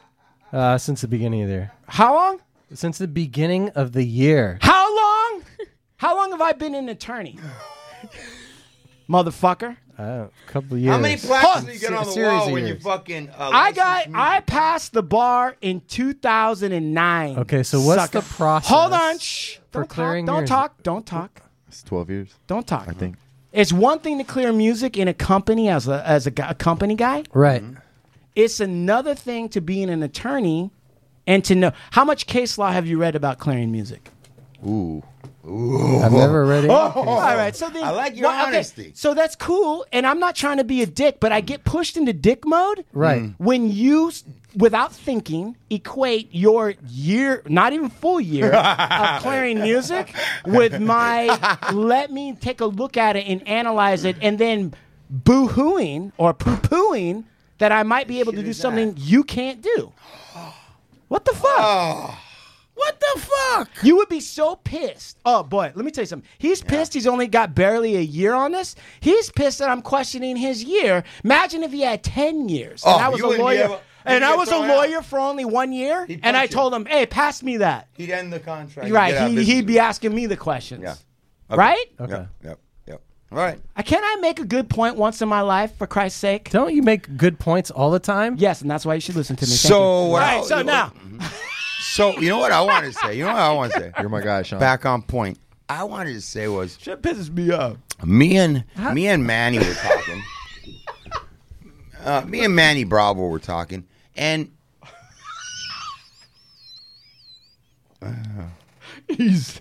it. 0.53 0.57
Uh, 0.57 0.77
since 0.79 1.03
the 1.03 1.09
beginning 1.09 1.43
of 1.43 1.49
the 1.49 1.55
year. 1.55 1.73
How 1.87 2.15
long? 2.15 2.41
Since 2.75 2.99
the 2.99 3.09
beginning 3.09 3.71
of 3.71 3.93
the 3.93 4.05
year. 4.05 4.59
How 4.61 4.97
long? 4.97 5.43
How 5.99 6.17
long 6.17 6.31
have 6.33 6.41
I 6.41 6.53
been 6.53 6.75
an 6.75 6.89
attorney? 6.89 7.39
Motherfucker. 9.09 9.77
Uh, 9.99 10.03
a 10.03 10.31
couple 10.51 10.77
years. 10.77 10.95
How 10.95 11.01
many 11.01 11.17
plaques 11.17 11.47
Huh. 11.47 11.61
do 11.61 11.73
you 11.73 11.79
get 11.79 11.93
on 11.95 12.05
the 12.05 12.11
Series 12.13 12.33
wall 12.33 12.47
of 12.49 12.53
when 12.53 12.63
you 12.67 12.73
years. 12.75 12.83
fucking? 12.83 13.31
Uh, 13.31 13.35
I 13.39 13.49
license 13.71 13.77
got 13.77 13.97
music? 14.09 14.15
I 14.21 14.41
passed 14.41 14.93
the 14.93 15.03
bar 15.03 15.57
in 15.63 15.81
2009. 15.89 17.39
Okay, 17.39 17.63
so 17.63 17.81
what's 17.81 18.03
Sucker. 18.03 18.21
the 18.21 18.27
process 18.35 18.69
Hold 18.69 18.93
on. 18.93 19.19
Shh. 19.19 19.57
for 19.71 19.81
Don't 19.83 19.89
clearing 19.89 20.27
talk. 20.27 20.37
Don't 20.37 20.47
talk. 20.47 20.83
Don't 20.83 21.07
talk. 21.07 21.43
It's 21.69 21.83
12 21.83 22.11
years, 22.11 22.35
Don't 22.47 22.67
talk. 22.67 22.89
I 22.89 22.93
think. 22.93 23.17
It's 23.53 23.73
one 23.73 24.01
thing 24.01 24.19
to 24.19 24.25
clear 24.25 24.53
music 24.53 24.99
in 24.99 25.09
a 25.09 25.15
company 25.15 25.71
as 25.71 25.89
a 25.89 26.07
as 26.07 26.27
a, 26.27 26.31
gu- 26.31 26.43
a 26.49 26.55
company 26.55 26.95
guy. 26.95 27.25
Right. 27.33 27.65
It's 28.35 28.61
another 28.61 29.15
thing 29.15 29.49
to 29.51 29.63
being 29.63 29.89
an 29.89 30.03
attorney 30.03 30.71
and 31.27 31.45
to 31.45 31.55
know 31.55 31.73
how 31.91 32.05
much 32.05 32.27
case 32.27 32.59
law 32.59 32.71
have 32.71 32.87
you 32.87 32.99
read 32.99 33.15
about 33.15 33.39
clearing 33.39 33.73
music? 33.73 34.11
Ooh. 34.67 35.03
Ooh. 35.47 36.01
I've 36.01 36.13
never 36.13 36.45
read 36.45 36.65
it. 36.65 36.71
Oh, 36.71 36.75
All 36.75 37.19
right, 37.21 37.55
so 37.55 37.69
then 37.69 37.85
I 37.85 37.91
like 37.91 38.17
your 38.17 38.29
well, 38.29 38.47
okay, 38.49 38.57
honesty. 38.57 38.93
So 38.95 39.15
that's 39.15 39.37
cool, 39.37 39.87
and 39.93 40.05
I'm 40.05 40.19
not 40.19 40.35
trying 40.35 40.57
to 40.57 40.65
be 40.65 40.83
a 40.83 40.87
dick, 40.87 41.21
but 41.21 41.31
I 41.31 41.41
get 41.41 41.65
pushed 41.65 41.97
into 41.97 42.13
dick 42.13 42.45
mode. 42.45 42.85
Right. 42.93 43.23
Mm. 43.23 43.35
When 43.39 43.71
you, 43.71 44.11
without 44.57 44.93
thinking, 44.93 45.57
equate 45.71 46.35
your 46.35 46.75
year, 46.89 47.43
not 47.47 47.73
even 47.73 47.91
full 47.91 48.21
year, 48.21 48.53
of 48.53 49.23
clearing 49.23 49.61
music 49.61 50.13
with 50.47 50.81
my 50.81 51.61
let 51.73 52.11
me 52.11 52.35
take 52.35 52.61
a 52.61 52.67
look 52.67 52.97
at 52.97 53.15
it 53.15 53.27
and 53.29 53.47
analyze 53.47 54.05
it, 54.05 54.17
and 54.21 54.39
then 54.41 54.75
boo 55.09 55.47
hooing 55.47 56.11
or 56.17 56.35
poo 56.35 56.57
pooing 56.57 57.23
that 57.59 57.71
I 57.71 57.85
might 57.85 58.09
be 58.09 58.19
able 58.19 58.33
to 58.33 58.43
do 58.43 58.53
something 58.53 58.95
you 58.99 59.23
can't 59.23 59.63
do. 59.63 59.93
What 61.09 61.25
the 61.25 61.33
fuck? 61.33 61.45
Ah. 61.59 62.23
What 62.75 63.01
the 63.01 63.21
fuck? 63.21 63.71
You 63.83 63.97
would 63.97 64.09
be 64.11 64.21
so 64.21 64.57
pissed. 64.57 65.19
Oh 65.25 65.43
boy, 65.43 65.73
let 65.75 65.85
me 65.85 65.91
tell 65.91 66.03
you 66.03 66.07
something. 66.07 66.29
He's 66.37 66.61
pissed. 66.63 66.93
He's 66.93 67.07
only 67.07 67.27
got 67.27 67.55
barely 67.55 67.97
a 67.97 68.01
year 68.03 68.35
on 68.35 68.53
this. 68.53 68.75
He's 69.01 69.31
pissed 69.31 69.61
that 69.61 69.71
I'm 69.71 69.81
questioning 69.81 70.37
his 70.37 70.63
year. 70.63 71.03
Imagine 71.25 71.63
if 71.63 71.73
he 71.73 71.81
had 71.81 72.03
ten 72.05 72.49
years 72.51 72.83
Oh, 72.85 72.95
and 72.95 73.03
I 73.03 73.09
was 73.09 73.21
a 73.23 73.27
lawyer. 73.29 73.65
able- 73.65 73.81
and 74.05 74.25
I 74.25 74.37
was 74.37 74.49
a 74.49 74.53
thrown 74.53 74.71
out. 74.71 74.77
lawyer 74.77 75.03
for 75.03 75.19
only 75.19 75.45
one 75.45 75.73
year, 75.73 76.07
and 76.23 76.37
I 76.37 76.43
you. 76.43 76.49
told 76.49 76.73
him, 76.73 76.85
"Hey, 76.87 77.07
pass 77.07 77.43
me 77.43 77.57
that." 77.57 77.89
He'd 77.95 78.11
end 78.11 78.33
the 78.33 78.39
contract. 78.39 78.89
right? 78.93 79.13
Get 79.13 79.23
out 79.23 79.31
he, 79.31 79.43
he'd 79.43 79.67
be 79.67 79.79
asking 79.81 80.15
me 80.15 80.27
the 80.27 80.37
questions. 80.37 80.83
Yeah. 80.85 81.57
Right? 81.57 81.87
Okay. 81.99 82.13
Yep. 82.13 82.29
Yep. 82.45 82.59
Yep. 83.31 83.39
All 83.39 83.45
right. 83.45 83.59
Uh, 83.77 83.83
Can 83.83 84.03
I 84.05 84.17
make 84.21 84.39
a 84.41 84.45
good 84.45 84.69
point 84.71 84.97
once 84.97 85.21
in 85.23 85.29
my 85.29 85.41
life, 85.41 85.77
for 85.77 85.87
Christ's 85.87 86.19
sake? 86.21 86.51
Don't 86.51 86.73
you 86.75 86.83
make 86.83 87.17
good 87.17 87.39
points 87.39 87.71
all 87.71 87.91
the 87.91 87.99
time? 87.99 88.37
Yes, 88.39 88.61
and 88.63 88.71
that's 88.71 88.87
why 88.87 88.95
you 88.95 89.01
should 89.01 89.17
listen 89.17 89.37
to 89.37 89.45
me. 89.45 89.49
Thank 89.51 89.61
So 89.73 90.05
you. 90.07 90.11
what 90.13 90.21
right. 90.23 90.39
I- 90.39 90.47
so 90.47 90.63
now, 90.63 90.93
So 91.81 92.19
you 92.19 92.29
know 92.29 92.39
what 92.39 92.53
I 92.53 92.61
wanted 92.61 92.93
to 92.93 92.99
say. 93.01 93.17
You 93.17 93.25
know 93.25 93.33
what 93.33 93.41
I 93.43 93.53
want 93.53 93.73
to 93.73 93.81
say. 93.81 93.93
You're 94.01 94.09
my 94.09 94.21
guy, 94.21 94.43
Sean. 94.43 94.59
Back 94.61 94.85
on 94.87 95.03
point. 95.03 95.39
I 95.69 95.83
wanted 95.85 96.13
to 96.15 96.21
say 96.21 96.47
was 96.49 96.79
shit 96.81 97.03
pisses 97.03 97.31
me 97.31 97.51
off. 97.53 97.77
me 98.05 98.37
and 98.37 98.65
me 98.93 99.09
and 99.09 99.27
Manny 99.27 99.59
were 99.59 99.75
talking. 99.75 100.23
uh, 102.05 102.21
me 102.27 102.45
and 102.45 102.55
Manny 102.55 102.85
Bravo 102.85 103.27
were 103.27 103.39
talking, 103.41 103.85
and 104.15 104.51
He's 109.17 109.61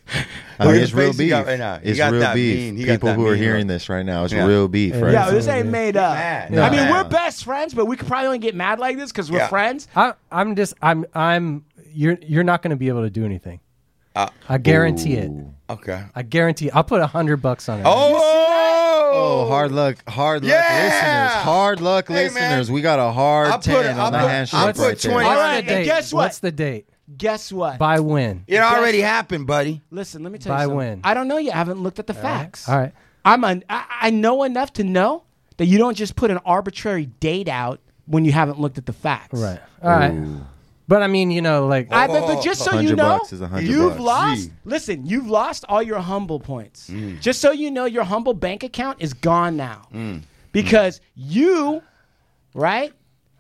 I 0.59 0.65
mean, 0.65 0.75
it's 0.81 0.93
real 0.93 1.13
beef. 1.13 1.29
got 1.29 1.45
right 1.45 1.59
now. 1.59 1.77
He 1.79 1.89
It's 1.89 1.97
got 1.99 2.11
real 2.11 2.21
that 2.21 2.33
beef. 2.35 2.57
mean- 2.57 2.77
he 2.77 2.83
got 2.85 2.93
People 2.93 3.09
that 3.09 3.15
who 3.15 3.27
are 3.27 3.31
mean 3.33 3.43
hearing 3.43 3.67
look. 3.67 3.75
this 3.75 3.89
right 3.89 4.05
now, 4.05 4.23
it's 4.23 4.33
Yeah. 4.33 4.45
real 4.45 4.67
beef, 4.67 4.93
right? 4.99 5.13
Yeah, 5.13 5.27
is. 5.27 5.33
this 5.33 5.47
ain't 5.47 5.69
made 5.69 5.95
up. 5.97 6.15
mad. 6.15 6.57
I 6.57 6.69
mean, 6.71 6.79
Yeah. 6.79 6.91
we're 6.91 7.03
best 7.09 7.43
friends, 7.43 7.73
but 7.73 7.85
we 7.85 7.95
could 7.95 8.07
probably 8.07 8.27
only 8.27 8.39
get 8.39 8.55
mad 8.55 8.79
like 8.79 8.97
this 8.97 9.11
because 9.11 9.29
we're 9.31 9.39
Yeah. 9.39 9.47
friends. 9.47 9.87
I, 9.95 10.13
I'm 10.31 10.55
just. 10.55 10.73
I'm. 10.81 11.05
I'm. 11.13 11.65
You're. 11.93 12.17
You're 12.25 12.43
not 12.43 12.61
going 12.63 12.71
to 12.71 12.75
be 12.75 12.87
able 12.87 13.03
to 13.03 13.09
do 13.09 13.23
anything. 13.25 13.59
Uh, 14.15 14.29
I 14.49 14.57
guarantee 14.57 15.15
it. 15.15 15.29
okay. 15.69 16.03
I 16.15 16.21
guarantee. 16.23 16.71
I'll 16.71 16.83
put 16.85 17.01
a 17.01 17.07
hundred 17.07 17.37
bucks 17.37 17.67
on 17.69 17.79
it. 17.79 17.83
Oh, 17.85 18.31
Oh, 19.17 19.47
hard 19.47 19.71
luck, 19.71 19.97
hard 20.09 20.43
luck 20.43 20.51
Yeah. 20.51 20.83
listeners. 20.83 21.43
Hard 21.43 21.81
luck 21.81 22.07
Hey, 22.07 22.13
man. 22.29 22.33
listeners. 22.33 22.71
We 22.71 22.81
got 22.81 22.99
a 22.99 23.11
hard 23.11 23.47
I'll 23.47 23.53
put 23.57 23.63
10 23.65 23.85
it- 23.85 23.89
on 23.99 24.11
the 24.11 24.17
I'll 24.17 24.23
put- 24.25 24.31
handshake 24.31 24.59
I'll 24.59 24.65
right 24.67 24.75
put 24.75 24.99
there. 24.99 25.11
20 25.11 25.27
All 25.27 25.35
What's 25.35 25.41
right, 25.41 25.65
the 25.67 25.73
and 25.75 25.85
guess 25.85 26.13
what? 26.13 26.23
What's 26.23 26.39
the 26.39 26.51
date? 26.51 26.87
Guess 27.17 27.51
what? 27.51 27.77
By 27.77 27.99
when? 27.99 28.43
It 28.47 28.57
already 28.59 29.01
happened, 29.01 29.45
buddy. 29.45 29.81
Listen, 29.91 30.23
let 30.23 30.31
me 30.31 30.39
tell 30.39 30.53
By 30.53 30.63
you 30.63 30.69
something. 30.69 30.77
when? 30.77 31.01
I 31.03 31.13
don't 31.13 31.27
know 31.27 31.37
You 31.37 31.51
I 31.51 31.55
haven't 31.55 31.81
looked 31.81 31.99
at 31.99 32.07
the 32.07 32.13
facts. 32.13 32.67
All 32.67 32.77
right. 32.77 32.93
I'm 33.23 33.43
a, 33.43 33.61
I, 33.69 33.85
I 34.01 34.09
know 34.09 34.43
enough 34.43 34.73
to 34.73 34.83
know 34.83 35.23
that 35.57 35.65
you 35.65 35.77
don't 35.77 35.95
just 35.95 36.15
put 36.15 36.31
an 36.31 36.39
arbitrary 36.45 37.05
date 37.05 37.47
out 37.47 37.79
when 38.05 38.25
you 38.25 38.31
haven't 38.31 38.59
looked 38.59 38.77
at 38.77 38.85
the 38.85 38.93
facts. 38.93 39.39
Right. 39.39 39.59
All 39.81 39.89
right. 39.89 40.41
But 40.87 41.01
I 41.01 41.07
mean, 41.07 41.31
you 41.31 41.41
know, 41.41 41.65
like 41.65 41.91
I, 41.91 42.07
but, 42.07 42.21
but 42.21 42.37
oh, 42.37 42.41
just 42.41 42.63
so 42.63 42.71
you 42.71 42.95
100 42.95 42.97
know, 42.97 43.17
bucks 43.17 43.33
is 43.33 43.41
100 43.41 43.67
you've 43.67 43.93
bucks. 43.93 44.01
lost. 44.01 44.41
Gee. 44.43 44.51
Listen, 44.65 45.05
you've 45.05 45.27
lost 45.27 45.65
all 45.67 45.81
your 45.81 45.99
humble 45.99 46.39
points. 46.39 46.89
Mm. 46.89 47.19
Just 47.21 47.41
so 47.41 47.51
you 47.51 47.71
know, 47.71 47.85
your 47.85 48.03
humble 48.03 48.33
bank 48.35 48.63
account 48.63 49.01
is 49.01 49.13
gone 49.13 49.57
now 49.57 49.87
mm. 49.91 50.17
Mm. 50.17 50.21
because 50.51 51.01
you, 51.15 51.81
right, 52.53 52.93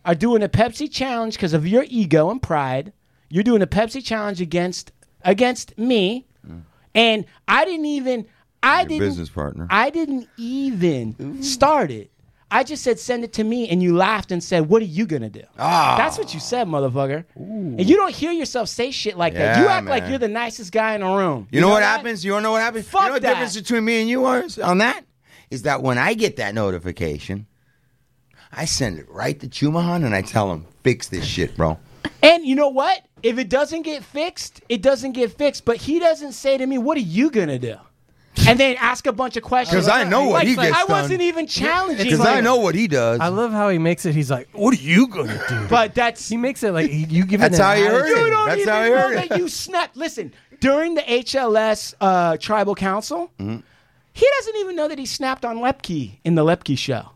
are 0.05 0.15
doing 0.15 0.41
a 0.41 0.49
Pepsi 0.49 0.91
challenge 0.91 1.35
because 1.35 1.53
of 1.53 1.67
your 1.67 1.85
ego 1.87 2.31
and 2.31 2.41
pride. 2.41 2.93
You're 3.29 3.43
doing 3.43 3.61
a 3.61 3.67
Pepsi 3.67 4.03
challenge 4.03 4.41
against 4.41 4.91
against 5.23 5.77
me, 5.77 6.25
and 6.93 7.25
I 7.47 7.65
didn't 7.65 7.85
even. 7.85 8.25
I 8.63 8.79
Your 8.81 8.89
didn't. 8.89 9.07
business 9.09 9.29
partner. 9.29 9.67
I 9.69 9.89
didn't 9.91 10.27
even 10.37 11.43
start 11.43 11.91
it. 11.91 12.11
I 12.49 12.63
just 12.63 12.83
said 12.83 12.99
send 12.99 13.23
it 13.23 13.33
to 13.33 13.43
me, 13.43 13.67
and 13.69 13.81
you 13.83 13.95
laughed 13.95 14.31
and 14.31 14.43
said, 14.43 14.69
"What 14.69 14.81
are 14.81 14.85
you 14.85 15.05
gonna 15.05 15.29
do?" 15.29 15.41
Ah. 15.59 15.95
That's 15.97 16.17
what 16.17 16.33
you 16.33 16.39
said, 16.39 16.67
motherfucker. 16.67 17.25
And 17.35 17.87
you 17.87 17.95
don't 17.95 18.13
hear 18.13 18.31
yourself 18.31 18.69
say 18.69 18.91
shit 18.91 19.17
like 19.17 19.33
that. 19.33 19.57
You 19.57 19.65
Yeah, 19.65 19.73
act 19.73 19.87
like 19.87 20.03
man. 20.03 20.09
you're 20.11 20.19
the 20.19 20.27
nicest 20.27 20.71
guy 20.71 20.95
in 20.95 21.01
the 21.01 21.07
room. 21.07 21.47
You 21.51 21.61
know, 21.61 21.69
what 21.69 21.83
happens? 21.83 22.23
You 22.23 22.31
don't 22.31 22.43
know 22.43 22.51
what 22.51 22.61
happens? 22.61 22.87
Fuck 22.87 23.01
you 23.01 23.07
know 23.07 23.13
what 23.13 23.21
that. 23.23 23.29
difference 23.33 23.55
between 23.55 23.83
me 23.85 23.99
and 24.01 24.09
you 24.09 24.25
are 24.25 24.43
on 24.63 24.77
that? 24.77 25.03
Is 25.51 25.63
that 25.63 25.81
when 25.83 25.97
I 25.97 26.13
get 26.13 26.37
that 26.37 26.55
notification, 26.55 27.45
I 28.51 28.65
send 28.65 28.99
it 28.99 29.09
right 29.09 29.39
to 29.41 29.47
Chumahan 29.47 30.05
and 30.05 30.15
I 30.15 30.21
tell 30.21 30.51
him, 30.51 30.65
fix 30.83 31.07
this 31.07 31.25
shit, 31.25 31.55
bro. 31.57 31.77
And 32.23 32.45
you 32.45 32.55
know 32.55 32.69
what? 32.69 33.01
If 33.25 33.37
it 33.39 33.49
doesn't 33.49 33.81
get 33.81 34.03
fixed, 34.03 34.61
it 34.69 34.81
doesn't 34.81 35.13
get 35.13 35.31
fixed. 35.37 35.65
But 35.65 35.77
he 35.77 35.99
doesn't 35.99 36.33
say 36.33 36.57
to 36.57 36.65
me, 36.65 36.77
"What 36.77 36.95
are 36.97 37.07
you 37.17 37.29
gonna 37.31 37.57
do?" 37.59 37.75
And 38.47 38.59
then 38.59 38.75
ask 38.79 39.07
a 39.07 39.13
bunch 39.13 39.35
of 39.37 39.43
questions. 39.43 39.85
'Cause 39.85 39.89
I 39.89 40.03
know 40.03 40.23
what 40.25 40.33
Like, 40.43 40.47
he 40.47 40.55
gets 40.55 40.75
I 40.77 40.81
done. 40.85 40.89
wasn't 41.01 41.21
even 41.21 41.47
challenging. 41.47 42.03
Because 42.05 42.19
him. 42.19 42.27
I 42.27 42.41
know 42.41 42.57
what 42.57 42.75
he 42.75 42.87
does. 42.87 43.19
I 43.21 43.29
love 43.29 43.51
how 43.51 43.69
he 43.69 43.77
makes 43.79 44.05
it. 44.05 44.13
He's 44.13 44.29
like, 44.29 44.47
"What 44.51 44.73
are 44.77 44.81
you 44.81 45.07
gonna 45.07 45.39
do?" 45.49 45.67
But 45.69 45.95
that's 45.95 46.29
he 46.29 46.37
makes 46.37 46.61
it 46.61 46.71
like 46.73 46.89
he- 46.91 47.07
you 47.09 47.25
give 47.25 47.39
That's 47.41 47.57
it. 47.57 47.61
an 47.61 47.65
how 47.65 47.73
you 47.73 47.85
heard 47.87 48.05
it. 48.11 48.17
You 48.19 48.29
don't 48.29 48.45
That's 48.47 48.61
even 48.61 48.73
how 48.73 48.79
I 48.81 48.89
know 48.89 48.95
heard 48.97 49.17
it. 49.17 49.29
that 49.29 49.37
you 49.39 49.47
snapped. 49.49 49.97
Listen, 49.97 50.31
during 50.59 50.93
the 50.95 51.01
HLS 51.09 51.95
uh, 51.99 52.37
Tribal 52.37 52.75
Council, 52.75 53.31
Mm-hmm. 53.39 53.57
he 54.13 54.27
doesn't 54.37 54.55
even 54.57 54.75
know 54.75 54.87
that 54.87 54.99
he 54.99 55.05
snapped 55.07 55.43
on 55.45 55.57
Lepke 55.57 56.19
in 56.23 56.35
the 56.35 56.43
Lepke 56.45 56.77
show. 56.77 57.09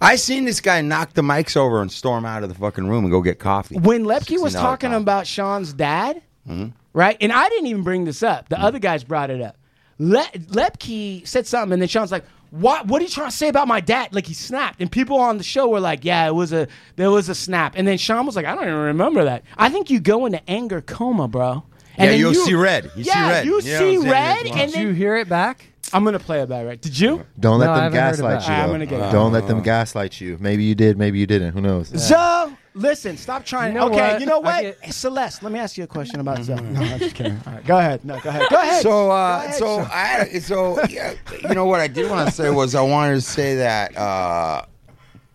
I 0.00 0.16
seen 0.16 0.44
this 0.44 0.60
guy 0.60 0.80
knock 0.82 1.14
the 1.14 1.22
mics 1.22 1.56
over 1.56 1.80
and 1.82 1.90
storm 1.90 2.24
out 2.24 2.42
of 2.42 2.48
the 2.48 2.54
fucking 2.54 2.86
room 2.88 3.04
and 3.04 3.10
go 3.10 3.20
get 3.22 3.38
coffee. 3.38 3.76
When 3.78 4.04
Lepke 4.04 4.40
was 4.40 4.54
$16 4.54 4.60
talking 4.60 4.90
coffee. 4.90 5.02
about 5.02 5.26
Sean's 5.26 5.72
dad, 5.72 6.22
Mm-hmm. 6.48 6.68
right? 6.94 7.16
And 7.20 7.32
I 7.32 7.48
didn't 7.50 7.66
even 7.66 7.82
bring 7.82 8.04
this 8.04 8.22
up. 8.22 8.48
The 8.48 8.58
other 8.60 8.78
guys 8.78 9.04
brought 9.04 9.30
it 9.30 9.40
up. 9.42 9.56
Le- 9.98 10.24
Lepke 10.48 11.26
said 11.28 11.46
something, 11.46 11.74
and 11.74 11.82
then 11.82 11.88
Sean's 11.88 12.10
like, 12.10 12.24
"What? 12.50 12.86
What 12.86 13.00
are 13.00 13.04
you 13.04 13.10
trying 13.10 13.28
to 13.30 13.36
say 13.36 13.48
about 13.48 13.68
my 13.68 13.80
dad?" 13.80 14.14
Like 14.14 14.26
he 14.26 14.32
snapped, 14.32 14.80
and 14.80 14.90
people 14.90 15.18
on 15.18 15.36
the 15.36 15.44
show 15.44 15.68
were 15.68 15.80
like, 15.80 16.02
"Yeah, 16.04 16.26
it 16.26 16.34
was 16.34 16.52
a 16.54 16.66
there 16.96 17.10
was 17.10 17.28
a 17.28 17.34
snap." 17.34 17.74
And 17.76 17.86
then 17.86 17.98
Sean 17.98 18.24
was 18.24 18.34
like, 18.36 18.46
"I 18.46 18.54
don't 18.54 18.64
even 18.64 18.74
remember 18.74 19.24
that." 19.24 19.42
I 19.58 19.68
think 19.68 19.90
you 19.90 20.00
go 20.00 20.24
into 20.24 20.40
anger 20.48 20.80
coma, 20.80 21.28
bro. 21.28 21.62
And 21.98 22.10
Yeah, 22.10 22.16
you'll 22.16 22.32
you- 22.32 22.44
see 22.46 22.54
red. 22.54 22.90
You 22.96 23.04
see 23.04 23.10
yeah, 23.10 23.28
red. 23.30 23.44
you 23.44 23.60
You 23.60 23.72
know 23.72 23.78
see 23.78 23.98
what 23.98 24.06
I'm 24.16 24.36
saying? 24.38 24.54
red, 24.54 24.62
and 24.62 24.72
then 24.72 24.82
you 24.86 24.92
hear 24.94 25.16
it 25.18 25.28
back? 25.28 25.66
I'm 25.92 26.04
gonna 26.04 26.18
play 26.18 26.40
it 26.42 26.48
back. 26.48 26.66
Right? 26.66 26.80
Did 26.80 26.98
you? 26.98 27.26
Don't 27.38 27.58
let 27.60 27.66
No, 27.66 27.72
I 27.72 27.74
them 27.88 27.92
haven't 27.92 27.98
heard 27.98 28.10
gaslight 28.10 28.32
about 28.32 28.48
you. 28.48 28.54
it. 28.54 28.56
I'm 28.64 28.70
gonna 28.70 28.86
get 28.86 29.00
it. 29.08 29.12
Don't 29.12 29.32
let 29.32 29.46
them 29.46 29.62
gaslight 29.62 30.20
you. 30.20 30.36
Maybe 30.40 30.64
you 30.64 30.74
did, 30.74 30.98
maybe 30.98 31.18
you 31.18 31.26
didn't. 31.26 31.52
Who 31.52 31.60
knows? 31.60 31.88
Zo, 31.88 32.52
listen, 32.74 33.16
stop 33.16 33.44
trying. 33.44 33.72
You 33.74 33.80
know 33.80 33.86
okay, 33.88 34.12
what? 34.12 34.20
you 34.20 34.26
know 34.26 34.40
I 34.42 34.62
what? 34.62 34.80
get- 34.82 34.94
Celeste, 34.94 35.42
let 35.42 35.52
me 35.52 35.58
ask 35.58 35.76
you 35.76 35.84
a 35.84 35.86
question 35.88 36.20
about 36.20 36.42
Zo. 36.42 36.54
No, 36.60 36.80
I'm 36.80 36.98
just 36.98 37.14
kidding. 37.14 37.40
All 37.46 37.52
right, 37.54 37.66
go 37.66 37.78
ahead. 37.78 38.04
No, 38.04 38.18
go 38.20 38.28
ahead. 38.28 38.46
Go 38.50 38.56
ahead. 38.56 38.82
So, 38.82 39.10
uh, 39.10 39.40
Go 39.40 39.44
ahead, 39.46 39.54
so 39.58 39.78
Sean. 39.78 39.88
I 39.92 40.38
so 40.38 40.84
yeah, 40.86 41.14
you 41.48 41.54
know 41.54 41.66
what 41.66 41.80
I 41.80 41.86
did 41.88 42.10
want 42.10 42.28
to 42.28 42.34
say 42.34 42.50
was 42.50 42.74
I 42.74 42.82
wanted 42.82 43.14
to 43.14 43.20
say 43.20 43.56
that 43.56 43.96
uh, 43.96 44.64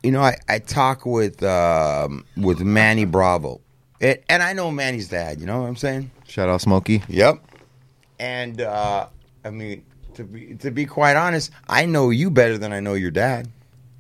you 0.04 0.12
know 0.12 0.22
I, 0.22 0.38
I 0.48 0.60
talk 0.60 1.06
with 1.06 1.44
um, 1.44 2.26
with 2.38 2.62
Manny 2.62 3.06
Bravo, 3.06 3.60
it, 4.00 4.24
and 4.30 4.42
I 4.44 4.54
know 4.54 4.72
Manny's 4.72 5.10
dad. 5.10 5.40
You 5.40 5.46
know 5.48 5.62
what 5.62 5.68
I'm 5.68 5.76
saying? 5.76 6.12
Shout 6.28 6.48
out 6.50 6.62
Smokey. 6.62 7.04
Yep. 7.08 7.40
and 8.20 8.62
uh, 8.62 9.08
I 9.44 9.50
mean, 9.52 9.84
to 10.16 10.24
be 10.24 10.56
to 10.56 10.72
be 10.72 10.86
quite 10.86 11.16
honest, 11.16 11.52
I 11.68 11.86
know 11.86 12.10
you 12.10 12.30
better 12.30 12.58
than 12.58 12.74
I 12.74 12.80
know 12.80 12.94
your 12.94 13.12
dad. 13.12 13.50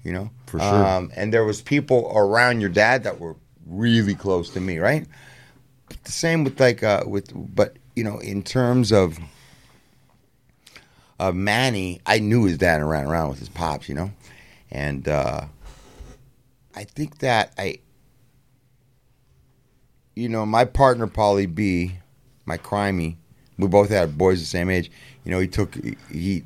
You 0.03 0.13
know, 0.13 0.29
For 0.45 0.59
sure. 0.59 0.85
Um, 0.85 1.11
and 1.15 1.33
there 1.33 1.43
was 1.45 1.61
people 1.61 2.11
around 2.15 2.61
your 2.61 2.69
dad 2.69 3.03
that 3.05 3.19
were 3.19 3.35
really 3.65 4.13
close 4.13 4.51
to 4.51 4.61
me, 4.61 4.77
right? 4.77 5.07
the 6.03 6.11
same 6.11 6.43
with 6.43 6.59
like 6.59 6.83
uh 6.83 7.03
with 7.05 7.31
but 7.35 7.77
you 7.95 8.03
know 8.03 8.17
in 8.19 8.43
terms 8.43 8.91
of 8.91 9.17
of 11.19 11.33
Manny, 11.33 12.01
I 12.05 12.19
knew 12.19 12.43
his 12.45 12.57
dad 12.57 12.81
and 12.81 12.89
ran 12.89 13.05
around 13.05 13.29
with 13.29 13.39
his 13.39 13.49
pops, 13.49 13.87
you 13.87 13.95
know, 13.95 14.11
and 14.69 15.07
uh 15.07 15.45
I 16.75 16.83
think 16.83 17.19
that 17.19 17.53
I, 17.57 17.79
you 20.13 20.27
know, 20.27 20.45
my 20.45 20.65
partner 20.65 21.07
Polly 21.07 21.45
B, 21.45 21.99
my 22.45 22.57
crimey, 22.57 23.15
we 23.57 23.67
both 23.67 23.89
had 23.89 24.17
boys 24.17 24.41
the 24.41 24.45
same 24.45 24.69
age. 24.69 24.91
You 25.25 25.31
know, 25.31 25.39
he 25.39 25.47
took 25.47 25.75
he 26.09 26.43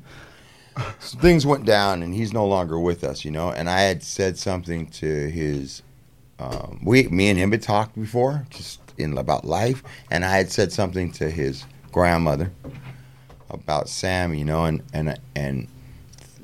things 0.98 1.46
went 1.46 1.64
down 1.64 2.02
and 2.02 2.14
he's 2.14 2.32
no 2.32 2.46
longer 2.46 2.78
with 2.78 3.04
us, 3.04 3.24
you 3.24 3.30
know. 3.30 3.50
And 3.50 3.68
I 3.68 3.82
had 3.82 4.02
said 4.02 4.38
something 4.38 4.86
to 4.88 5.30
his 5.30 5.82
um, 6.38 6.80
we 6.82 7.04
me 7.08 7.28
and 7.28 7.38
him 7.38 7.52
had 7.52 7.62
talked 7.62 7.94
before, 7.94 8.46
just 8.50 8.80
in 8.96 9.16
about 9.16 9.44
life, 9.44 9.82
and 10.10 10.24
I 10.24 10.36
had 10.36 10.50
said 10.50 10.72
something 10.72 11.12
to 11.12 11.30
his 11.30 11.64
grandmother 11.92 12.50
about 13.50 13.88
Sam, 13.88 14.32
you 14.34 14.44
know, 14.44 14.64
and 14.64 14.82
and 14.94 15.18
and 15.36 15.68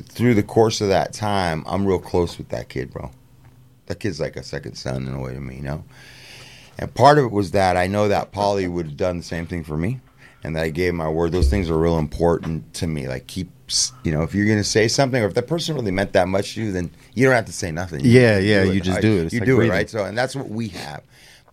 through 0.04 0.34
the 0.34 0.42
course 0.42 0.80
of 0.80 0.88
that 0.88 1.14
time, 1.14 1.64
I'm 1.66 1.86
real 1.86 1.98
close 1.98 2.36
with 2.36 2.50
that 2.50 2.68
kid, 2.68 2.92
bro. 2.92 3.10
That 3.86 4.00
kid's 4.00 4.20
like 4.20 4.36
a 4.36 4.42
second 4.42 4.74
son 4.74 5.06
in 5.06 5.14
a 5.14 5.20
way 5.20 5.32
to 5.32 5.40
me, 5.40 5.56
you 5.56 5.62
know. 5.62 5.84
And 6.78 6.92
part 6.92 7.18
of 7.18 7.24
it 7.24 7.30
was 7.30 7.52
that 7.52 7.76
I 7.76 7.86
know 7.86 8.08
that 8.08 8.32
Polly 8.32 8.68
would 8.68 8.86
have 8.86 8.96
done 8.96 9.18
the 9.18 9.22
same 9.22 9.46
thing 9.46 9.64
for 9.64 9.78
me, 9.78 10.00
and 10.46 10.54
that 10.54 10.62
I 10.62 10.70
gave 10.70 10.94
my 10.94 11.08
word. 11.08 11.32
Those 11.32 11.50
things 11.50 11.68
are 11.68 11.76
real 11.76 11.98
important 11.98 12.72
to 12.74 12.86
me. 12.86 13.08
Like 13.08 13.26
keep, 13.26 13.50
you 14.04 14.12
know, 14.12 14.22
if 14.22 14.32
you're 14.32 14.46
gonna 14.46 14.62
say 14.62 14.86
something, 14.86 15.20
or 15.20 15.26
if 15.26 15.34
that 15.34 15.48
person 15.48 15.74
really 15.74 15.90
meant 15.90 16.12
that 16.12 16.28
much 16.28 16.54
to 16.54 16.62
you, 16.62 16.70
then 16.72 16.88
you 17.14 17.24
don't 17.26 17.34
have 17.34 17.46
to 17.46 17.52
say 17.52 17.72
nothing. 17.72 18.04
You 18.04 18.12
Yeah, 18.12 18.38
do 18.38 18.46
yeah, 18.46 18.62
it, 18.62 18.74
you 18.74 18.80
just 18.80 18.94
right? 18.94 19.02
do 19.02 19.18
it. 19.24 19.32
You 19.32 19.40
like 19.40 19.46
do 19.46 19.60
it, 19.60 19.68
right? 19.68 19.90
So, 19.90 20.04
and 20.04 20.16
that's 20.16 20.36
what 20.36 20.48
we 20.48 20.68
have. 20.68 21.02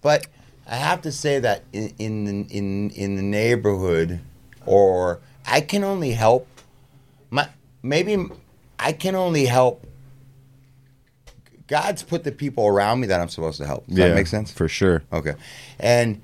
But 0.04 0.28
I 0.68 0.76
have 0.76 1.02
to 1.02 1.12
say 1.12 1.40
that 1.40 1.64
in 1.74 1.92
in 1.98 2.26
the, 2.26 2.56
in, 2.56 2.92
in 2.92 3.16
the 3.16 3.24
neighborhood, 3.24 4.20
or 4.68 5.20
I 5.48 5.62
can 5.62 5.84
only 5.84 6.12
help. 6.12 6.48
My 7.32 7.50
maybe 7.82 8.28
I 8.78 8.94
can 8.94 9.16
only 9.16 9.46
help. 9.46 9.88
God's 11.66 12.04
put 12.04 12.24
the 12.24 12.32
people 12.32 12.68
around 12.68 13.00
me 13.00 13.08
that 13.08 13.20
I'm 13.20 13.30
supposed 13.30 13.58
to 13.58 13.66
help. 13.66 13.88
Does 13.88 13.96
that 13.98 14.14
make 14.14 14.28
sense? 14.28 14.52
For 14.52 14.68
sure. 14.68 15.02
Okay, 15.12 15.34
and 15.80 16.22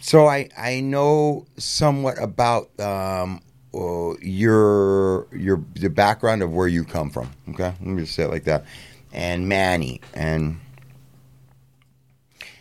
so 0.00 0.26
I 0.26 0.48
I 0.56 0.80
know 0.80 1.46
somewhat 1.56 2.20
about 2.22 2.70
um, 2.80 3.40
uh, 3.74 4.14
your 4.20 5.26
your 5.36 5.62
the 5.74 5.90
background 5.90 6.42
of 6.42 6.52
where 6.52 6.68
you 6.68 6.84
come 6.84 7.10
from. 7.10 7.30
Okay, 7.50 7.64
let 7.64 7.80
me 7.80 8.02
just 8.02 8.14
say 8.14 8.24
it 8.24 8.30
like 8.30 8.44
that, 8.44 8.64
and 9.12 9.48
Manny 9.48 10.00
and 10.14 10.58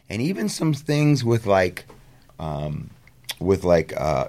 and 0.10 0.22
even 0.22 0.50
some 0.50 0.74
things 0.74 1.24
with 1.24 1.46
like 1.46 1.86
um, 2.40 2.90
with 3.40 3.64
like 3.64 4.00
uh, 4.00 4.28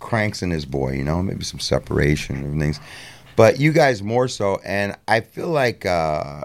Cranks 0.00 0.42
and 0.42 0.52
his 0.52 0.64
boy. 0.64 0.92
You 0.92 1.04
know, 1.04 1.22
maybe 1.22 1.44
some 1.44 1.60
separation 1.60 2.36
and 2.36 2.60
things, 2.60 2.80
but 3.36 3.58
you 3.58 3.72
guys 3.72 4.02
more 4.02 4.28
so. 4.28 4.60
And 4.64 4.96
I 5.08 5.20
feel 5.20 5.48
like. 5.48 5.84
Uh, 5.84 6.44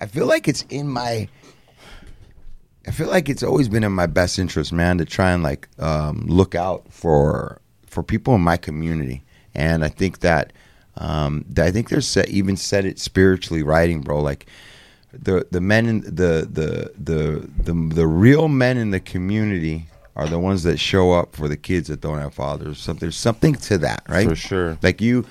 I 0.00 0.06
feel 0.06 0.26
like 0.26 0.46
it's 0.48 0.62
in 0.68 0.88
my. 0.88 1.28
I 2.88 2.90
feel 2.90 3.08
like 3.08 3.28
it's 3.28 3.42
always 3.42 3.68
been 3.68 3.84
in 3.84 3.92
my 3.92 4.06
best 4.06 4.38
interest, 4.38 4.72
man, 4.72 4.96
to 4.96 5.04
try 5.04 5.32
and 5.32 5.42
like 5.42 5.68
um, 5.78 6.24
look 6.26 6.54
out 6.54 6.90
for 6.90 7.60
for 7.86 8.02
people 8.02 8.34
in 8.34 8.40
my 8.40 8.56
community, 8.56 9.22
and 9.54 9.84
I 9.84 9.90
think 9.90 10.20
that 10.20 10.54
um, 10.96 11.44
I 11.58 11.70
think 11.70 11.90
there's 11.90 12.08
set, 12.08 12.30
even 12.30 12.56
said 12.56 12.86
it 12.86 12.98
spiritually 12.98 13.62
writing, 13.62 14.00
bro. 14.00 14.20
Like 14.22 14.46
the 15.12 15.46
the 15.50 15.60
men 15.60 15.84
in 15.84 16.00
the 16.00 16.48
the 16.50 16.90
the 16.98 17.50
the 17.58 17.74
the 17.94 18.06
real 18.06 18.48
men 18.48 18.78
in 18.78 18.90
the 18.90 19.00
community 19.00 19.88
are 20.16 20.26
the 20.26 20.38
ones 20.38 20.62
that 20.62 20.78
show 20.78 21.12
up 21.12 21.36
for 21.36 21.46
the 21.46 21.58
kids 21.58 21.88
that 21.88 22.00
don't 22.00 22.18
have 22.18 22.32
fathers. 22.32 22.78
So 22.78 22.94
there's 22.94 23.18
something 23.18 23.54
to 23.54 23.76
that, 23.78 24.02
right? 24.08 24.30
For 24.30 24.34
sure. 24.34 24.78
Like 24.82 25.02
you, 25.02 25.26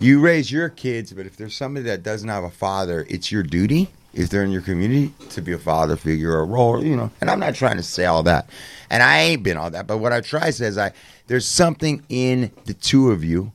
you 0.00 0.18
raise 0.18 0.50
your 0.50 0.70
kids, 0.70 1.12
but 1.12 1.26
if 1.26 1.36
there's 1.36 1.54
somebody 1.54 1.84
that 1.84 2.02
doesn't 2.02 2.28
have 2.28 2.42
a 2.42 2.50
father, 2.50 3.06
it's 3.08 3.30
your 3.30 3.42
duty 3.44 3.90
if 4.14 4.28
they're 4.30 4.44
in 4.44 4.50
your 4.50 4.62
community 4.62 5.12
to 5.30 5.40
be 5.40 5.52
a 5.52 5.58
father 5.58 5.96
figure 5.96 6.32
or 6.32 6.44
role, 6.44 6.84
you 6.84 6.96
know. 6.96 7.10
And 7.20 7.30
I'm 7.30 7.40
not 7.40 7.54
trying 7.54 7.76
to 7.76 7.82
say 7.82 8.04
all 8.04 8.22
that, 8.24 8.48
and 8.90 9.02
I 9.02 9.20
ain't 9.20 9.42
been 9.42 9.56
all 9.56 9.70
that. 9.70 9.86
But 9.86 9.98
what 9.98 10.12
I 10.12 10.20
try 10.20 10.46
to 10.46 10.52
say 10.52 10.66
is, 10.66 10.78
I 10.78 10.92
there's 11.26 11.46
something 11.46 12.02
in 12.08 12.50
the 12.64 12.74
two 12.74 13.10
of 13.10 13.24
you, 13.24 13.52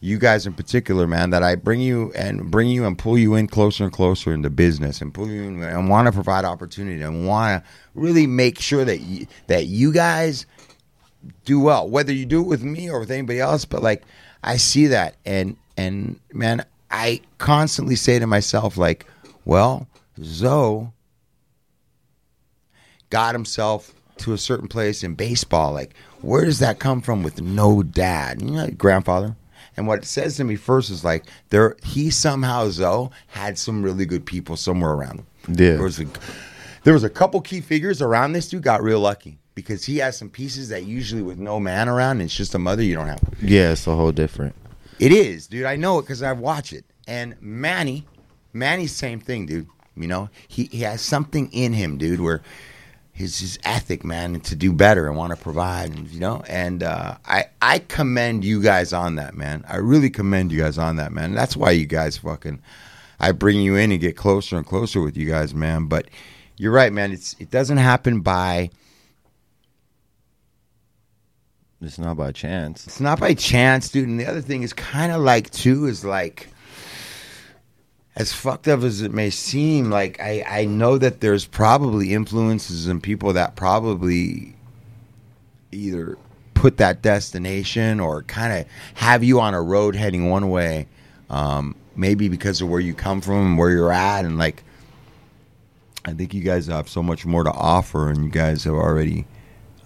you 0.00 0.18
guys 0.18 0.46
in 0.46 0.52
particular, 0.52 1.06
man, 1.06 1.30
that 1.30 1.42
I 1.42 1.54
bring 1.54 1.80
you 1.80 2.12
and 2.14 2.50
bring 2.50 2.68
you 2.68 2.84
and 2.84 2.98
pull 2.98 3.18
you 3.18 3.34
in 3.34 3.46
closer 3.46 3.84
and 3.84 3.92
closer 3.92 4.32
into 4.32 4.50
business 4.50 5.00
and 5.00 5.12
pull 5.12 5.28
you 5.28 5.44
in 5.44 5.62
and 5.62 5.88
want 5.88 6.06
to 6.06 6.12
provide 6.12 6.44
opportunity 6.44 7.00
and 7.00 7.26
want 7.26 7.62
to 7.62 7.70
really 7.94 8.26
make 8.26 8.60
sure 8.60 8.84
that 8.84 8.98
you, 8.98 9.26
that 9.46 9.66
you 9.66 9.92
guys 9.92 10.46
do 11.44 11.58
well, 11.58 11.88
whether 11.88 12.12
you 12.12 12.26
do 12.26 12.40
it 12.40 12.46
with 12.46 12.62
me 12.62 12.90
or 12.90 13.00
with 13.00 13.10
anybody 13.10 13.40
else. 13.40 13.64
But 13.64 13.82
like, 13.82 14.02
I 14.44 14.58
see 14.58 14.86
that, 14.88 15.16
and 15.24 15.56
and 15.76 16.20
man, 16.32 16.64
I 16.90 17.20
constantly 17.38 17.96
say 17.96 18.18
to 18.18 18.26
myself, 18.26 18.76
like, 18.76 19.06
well, 19.46 19.88
Zo 20.22 20.92
got 23.08 23.34
himself 23.34 23.94
to 24.18 24.34
a 24.34 24.38
certain 24.38 24.68
place 24.68 25.02
in 25.02 25.14
baseball. 25.14 25.72
Like, 25.72 25.94
where 26.20 26.44
does 26.44 26.58
that 26.58 26.78
come 26.78 27.00
from 27.00 27.22
with 27.22 27.40
no 27.40 27.82
dad? 27.82 28.42
You 28.42 28.50
know, 28.50 28.68
grandfather. 28.68 29.36
And 29.76 29.86
what 29.86 30.00
it 30.00 30.06
says 30.06 30.36
to 30.36 30.44
me 30.44 30.56
first 30.56 30.90
is 30.90 31.04
like, 31.04 31.26
there 31.50 31.76
he 31.82 32.10
somehow 32.10 32.68
Zo 32.68 33.10
had 33.28 33.58
some 33.58 33.82
really 33.82 34.06
good 34.06 34.26
people 34.26 34.56
somewhere 34.56 34.92
around 34.92 35.20
him. 35.20 35.26
Yeah. 35.48 35.72
There 35.72 35.82
was 35.82 36.00
a 36.00 36.06
there 36.84 36.94
was 36.94 37.04
a 37.04 37.10
couple 37.10 37.40
key 37.40 37.60
figures 37.60 38.00
around 38.00 38.32
this 38.32 38.48
dude 38.48 38.62
got 38.62 38.82
real 38.82 39.00
lucky 39.00 39.38
because 39.54 39.84
he 39.84 39.98
has 39.98 40.16
some 40.16 40.30
pieces 40.30 40.68
that 40.70 40.84
usually 40.84 41.22
with 41.22 41.38
no 41.38 41.60
man 41.60 41.88
around 41.88 42.12
and 42.12 42.22
it's 42.22 42.36
just 42.36 42.54
a 42.54 42.58
mother 42.58 42.82
you 42.82 42.94
don't 42.94 43.08
have. 43.08 43.22
Yeah, 43.40 43.72
it's 43.72 43.86
a 43.86 43.94
whole 43.94 44.12
different. 44.12 44.54
It 44.98 45.12
is, 45.12 45.46
dude. 45.46 45.66
I 45.66 45.76
know 45.76 45.98
it 45.98 46.02
because 46.02 46.22
I 46.22 46.32
watch 46.32 46.72
it. 46.72 46.84
And 47.06 47.36
Manny, 47.40 48.06
Manny's 48.58 48.94
same 48.94 49.20
thing, 49.20 49.46
dude. 49.46 49.68
You 49.96 50.08
know, 50.08 50.28
he, 50.48 50.64
he 50.64 50.80
has 50.80 51.00
something 51.00 51.50
in 51.52 51.72
him, 51.72 51.96
dude, 51.96 52.20
where 52.20 52.42
his 53.12 53.38
his 53.38 53.58
ethic, 53.64 54.04
man, 54.04 54.40
to 54.40 54.54
do 54.54 54.72
better 54.72 55.06
and 55.06 55.16
want 55.16 55.34
to 55.34 55.42
provide, 55.42 55.94
and 55.94 56.08
you 56.08 56.20
know. 56.20 56.42
And 56.48 56.82
uh, 56.82 57.16
I 57.24 57.46
I 57.62 57.78
commend 57.78 58.44
you 58.44 58.62
guys 58.62 58.92
on 58.92 59.16
that, 59.16 59.34
man. 59.34 59.64
I 59.66 59.76
really 59.76 60.10
commend 60.10 60.52
you 60.52 60.60
guys 60.60 60.76
on 60.76 60.96
that, 60.96 61.12
man. 61.12 61.32
That's 61.32 61.56
why 61.56 61.70
you 61.70 61.86
guys 61.86 62.18
fucking. 62.18 62.60
I 63.18 63.32
bring 63.32 63.60
you 63.60 63.76
in 63.76 63.92
and 63.92 64.00
get 64.00 64.16
closer 64.16 64.58
and 64.58 64.66
closer 64.66 65.00
with 65.00 65.16
you 65.16 65.26
guys, 65.26 65.54
man. 65.54 65.86
But 65.86 66.08
you're 66.58 66.72
right, 66.72 66.92
man. 66.92 67.12
It's 67.12 67.34
it 67.38 67.50
doesn't 67.50 67.78
happen 67.78 68.20
by 68.20 68.70
It's 71.80 71.98
not 71.98 72.16
by 72.16 72.32
chance. 72.32 72.86
It's 72.86 73.00
not 73.00 73.20
by 73.20 73.34
chance, 73.34 73.90
dude. 73.90 74.08
And 74.08 74.18
the 74.18 74.26
other 74.26 74.40
thing 74.40 74.62
is 74.62 74.72
kind 74.72 75.12
of 75.12 75.20
like 75.20 75.50
too 75.50 75.86
is 75.86 76.04
like 76.04 76.48
as 78.16 78.32
fucked 78.32 78.66
up 78.66 78.82
as 78.82 79.02
it 79.02 79.12
may 79.12 79.28
seem, 79.30 79.90
like 79.90 80.18
I 80.20 80.42
I 80.46 80.64
know 80.64 80.96
that 80.98 81.20
there's 81.20 81.44
probably 81.44 82.14
influences 82.14 82.86
and 82.86 83.02
people 83.02 83.34
that 83.34 83.56
probably 83.56 84.56
either 85.70 86.16
put 86.54 86.78
that 86.78 87.02
destination 87.02 88.00
or 88.00 88.22
kind 88.22 88.60
of 88.60 88.66
have 88.94 89.22
you 89.22 89.38
on 89.40 89.52
a 89.52 89.60
road 89.60 89.94
heading 89.94 90.30
one 90.30 90.48
way, 90.48 90.86
um, 91.28 91.76
maybe 91.94 92.28
because 92.28 92.62
of 92.62 92.68
where 92.70 92.80
you 92.80 92.94
come 92.94 93.20
from 93.20 93.46
and 93.46 93.58
where 93.58 93.70
you're 93.70 93.92
at, 93.92 94.24
and 94.24 94.38
like 94.38 94.64
I 96.06 96.14
think 96.14 96.32
you 96.32 96.42
guys 96.42 96.68
have 96.68 96.88
so 96.88 97.02
much 97.02 97.26
more 97.26 97.44
to 97.44 97.52
offer, 97.52 98.10
and 98.10 98.24
you 98.24 98.30
guys 98.30 98.64
have 98.64 98.74
already. 98.74 99.26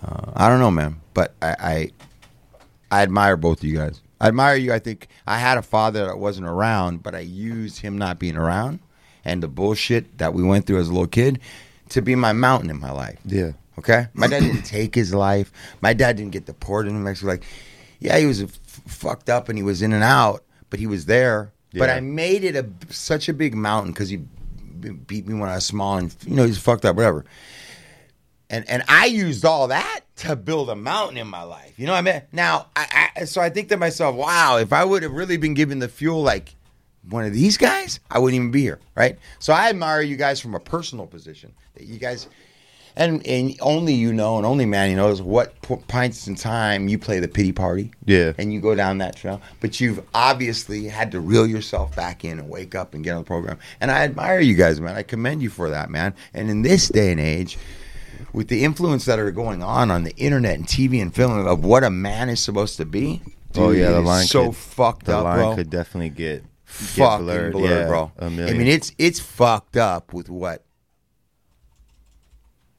Uh, 0.03 0.31
I 0.35 0.49
don't 0.49 0.61
know, 0.61 0.71
man, 0.71 1.01
but 1.15 1.35
I, 1.43 1.57
I 1.59 1.91
I 2.93 3.03
admire 3.03 3.37
both 3.37 3.59
of 3.59 3.65
you 3.65 3.77
guys. 3.77 4.01
I 4.21 4.29
admire 4.29 4.57
you. 4.57 4.73
I 4.73 4.79
think 4.79 5.09
I 5.27 5.39
had 5.39 5.57
a 5.59 5.63
father 5.63 6.07
that 6.07 6.19
wasn't 6.19 6.47
around, 6.47 7.03
but 7.03 7.15
I 7.15 7.21
used 7.21 7.81
him 7.81 7.97
not 7.97 8.19
being 8.19 8.37
around 8.37 8.81
and 9.25 9.43
the 9.43 9.49
bullshit 9.49 10.19
that 10.19 10.35
we 10.35 10.43
went 10.43 10.67
through 10.67 10.79
as 10.81 10.89
a 10.89 10.93
little 10.93 11.07
kid 11.07 11.41
to 11.91 12.03
be 12.03 12.15
my 12.15 12.33
mountain 12.33 12.71
in 12.71 12.79
my 12.79 12.91
life. 12.91 13.19
Yeah. 13.25 13.53
Okay. 13.79 14.09
My 14.15 14.27
dad 14.27 14.41
didn't 14.41 14.63
take 14.63 14.95
his 14.95 15.15
life. 15.15 15.53
My 15.81 15.93
dad 15.95 16.17
didn't 16.17 16.33
get 16.33 16.47
deported 16.47 16.91
in 16.91 17.03
Mexico. 17.03 17.31
Like, 17.31 17.45
yeah, 17.99 18.19
he 18.19 18.27
was 18.27 18.43
f- 18.43 18.51
fucked 18.87 19.31
up 19.31 19.49
and 19.49 19.57
he 19.59 19.63
was 19.63 19.83
in 19.83 19.93
and 19.93 20.05
out, 20.05 20.45
but 20.69 20.81
he 20.81 20.87
was 20.87 21.07
there. 21.07 21.53
But 21.73 21.89
I 21.89 22.01
made 22.01 22.45
it 22.45 22.57
a 22.57 22.69
such 22.93 23.29
a 23.29 23.33
big 23.33 23.55
mountain 23.55 23.93
because 23.93 24.09
he 24.09 24.17
beat 24.17 25.27
me 25.27 25.35
when 25.35 25.49
I 25.49 25.55
was 25.55 25.67
small 25.67 25.99
and 25.99 26.15
you 26.27 26.35
know 26.35 26.45
he's 26.45 26.59
fucked 26.59 26.85
up, 26.85 26.97
whatever 26.97 27.25
and 28.51 28.69
and 28.69 28.83
I 28.89 29.07
used 29.07 29.45
all 29.45 29.69
that 29.69 30.01
to 30.21 30.37
build 30.37 30.71
a 30.71 30.77
mountain 30.77 31.19
in 31.19 31.27
my 31.27 31.43
life. 31.43 31.75
You 31.77 31.87
know 31.87 31.93
what 31.93 31.99
I 32.09 32.13
mean? 32.13 32.23
Now, 32.33 32.69
I, 32.75 33.11
I 33.17 33.25
so 33.25 33.41
I 33.41 33.51
think 33.51 33.69
to 33.69 33.77
myself, 33.77 34.17
wow, 34.17 34.57
if 34.59 34.73
I 34.73 34.85
would 34.85 35.03
have 35.03 35.13
really 35.13 35.37
been 35.37 35.55
given 35.55 35.79
the 35.79 35.89
fuel 35.89 36.23
like 36.23 36.55
one 37.09 37.25
of 37.25 37.33
these 37.33 37.57
guys, 37.57 38.01
I 38.11 38.19
wouldn't 38.19 38.37
even 38.37 38.51
be 38.51 38.63
here, 38.63 38.79
right? 38.95 39.19
So 39.39 39.53
I 39.53 39.69
admire 39.71 40.03
you 40.03 40.17
guys 40.17 40.41
from 40.41 40.55
a 40.55 40.61
personal 40.61 41.07
position 41.07 41.53
that 41.75 41.85
you 41.85 41.99
guys 41.99 42.29
And 42.97 43.25
and 43.27 43.57
only 43.61 43.95
you 43.95 44.13
know, 44.13 44.37
and 44.37 44.45
only 44.45 44.67
Manny 44.67 44.95
knows 44.95 45.23
what 45.23 45.61
p- 45.63 45.77
pints 45.89 46.27
in 46.27 46.35
time 46.35 46.89
you 46.89 46.99
play 46.99 47.21
the 47.21 47.29
pity 47.29 47.53
party. 47.53 47.93
Yeah. 48.05 48.33
And 48.37 48.53
you 48.53 48.61
go 48.61 48.75
down 48.75 48.99
that 48.99 49.17
trail. 49.17 49.41
But 49.61 49.81
you've 49.81 50.03
obviously 50.13 50.85
had 50.89 51.13
to 51.13 51.21
reel 51.21 51.47
yourself 51.47 51.95
back 51.95 52.25
in 52.25 52.39
and 52.41 52.51
wake 52.51 52.75
up 52.75 52.93
and 52.93 53.05
get 53.05 53.13
on 53.13 53.23
the 53.23 53.27
program. 53.27 53.59
And 53.81 53.91
I 53.91 54.03
admire 54.03 54.41
you 54.41 54.55
guys, 54.55 54.81
man. 54.81 54.97
I 54.97 55.03
commend 55.05 55.41
you 55.41 55.51
for 55.51 55.71
that, 55.71 55.89
man. 55.89 56.15
And 56.35 56.51
in 56.51 56.63
this 56.63 56.89
day 56.89 57.13
and 57.13 57.21
age, 57.21 57.59
with 58.33 58.49
the 58.49 58.65
influence 58.65 59.05
that 59.05 59.19
are 59.19 59.31
going 59.31 59.63
on 59.63 59.91
on 59.91 60.05
the 60.05 60.15
internet 60.17 60.57
and 60.57 60.67
TV 60.67 61.01
and 61.01 61.15
film 61.15 61.47
of 61.47 61.65
what 61.65 61.85
a 61.85 61.91
man 61.91 62.29
is 62.29 62.41
supposed 62.41 62.77
to 62.77 62.85
be. 62.85 63.23
oh 63.57 63.71
yeah, 63.71 63.91
the 63.91 64.01
line 64.01 64.27
so 64.27 64.47
could, 64.47 64.57
fucked 64.57 65.07
the 65.07 65.17
up, 65.17 65.25
line 65.25 65.39
bro 65.39 65.55
could 65.57 65.71
definitely 65.71 66.11
get, 66.11 66.43
get 66.43 66.45
fucking 66.65 67.27
blurred, 67.27 67.53
blurred, 67.53 67.71
yeah, 67.71 67.87
bro. 67.87 68.13
I 68.21 68.29
mean, 68.29 68.67
it's 68.67 68.93
it's 68.99 69.21
fucked 69.21 69.77
up 69.77 70.13
with 70.13 70.29
what. 70.29 70.65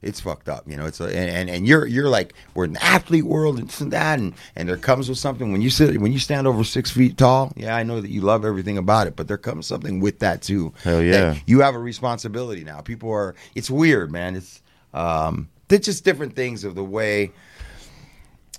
It's 0.00 0.18
fucked 0.18 0.48
up, 0.48 0.68
you 0.68 0.76
know. 0.76 0.86
It's 0.86 1.00
a, 1.00 1.04
and, 1.04 1.30
and 1.30 1.48
and 1.48 1.66
you're 1.66 1.86
you're 1.86 2.08
like 2.08 2.34
we're 2.54 2.64
in 2.64 2.72
the 2.72 2.82
athlete 2.82 3.22
world 3.22 3.60
and 3.60 3.68
this 3.68 3.80
and 3.80 3.92
that, 3.92 4.18
and 4.18 4.34
and 4.56 4.68
there 4.68 4.76
comes 4.76 5.08
with 5.08 5.18
something 5.18 5.52
when 5.52 5.62
you 5.62 5.70
sit 5.70 6.00
when 6.00 6.12
you 6.12 6.18
stand 6.18 6.48
over 6.48 6.64
six 6.64 6.90
feet 6.90 7.16
tall. 7.16 7.52
Yeah, 7.54 7.76
I 7.76 7.84
know 7.84 8.00
that 8.00 8.10
you 8.10 8.20
love 8.20 8.44
everything 8.44 8.78
about 8.78 9.06
it, 9.06 9.14
but 9.14 9.28
there 9.28 9.38
comes 9.38 9.68
something 9.68 10.00
with 10.00 10.18
that 10.18 10.42
too. 10.42 10.72
Hell 10.82 11.02
yeah. 11.02 11.36
you 11.46 11.60
have 11.60 11.76
a 11.76 11.78
responsibility 11.78 12.64
now. 12.64 12.80
People 12.80 13.12
are. 13.12 13.36
It's 13.54 13.70
weird, 13.70 14.10
man. 14.10 14.34
It's 14.34 14.60
um, 14.94 15.48
they're 15.68 15.78
just 15.78 16.04
different 16.04 16.34
things 16.36 16.64
of 16.64 16.74
the 16.74 16.84
way 16.84 17.30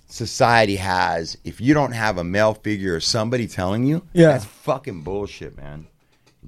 society 0.08 0.76
has. 0.76 1.38
If 1.44 1.60
you 1.60 1.74
don't 1.74 1.92
have 1.94 2.18
a 2.18 2.24
male 2.24 2.54
figure 2.54 2.96
or 2.96 3.00
somebody 3.00 3.48
telling 3.48 3.84
you, 3.84 4.04
Yeah. 4.14 4.28
that's 4.28 4.46
fucking 4.46 5.02
bullshit, 5.02 5.58
man. 5.58 5.88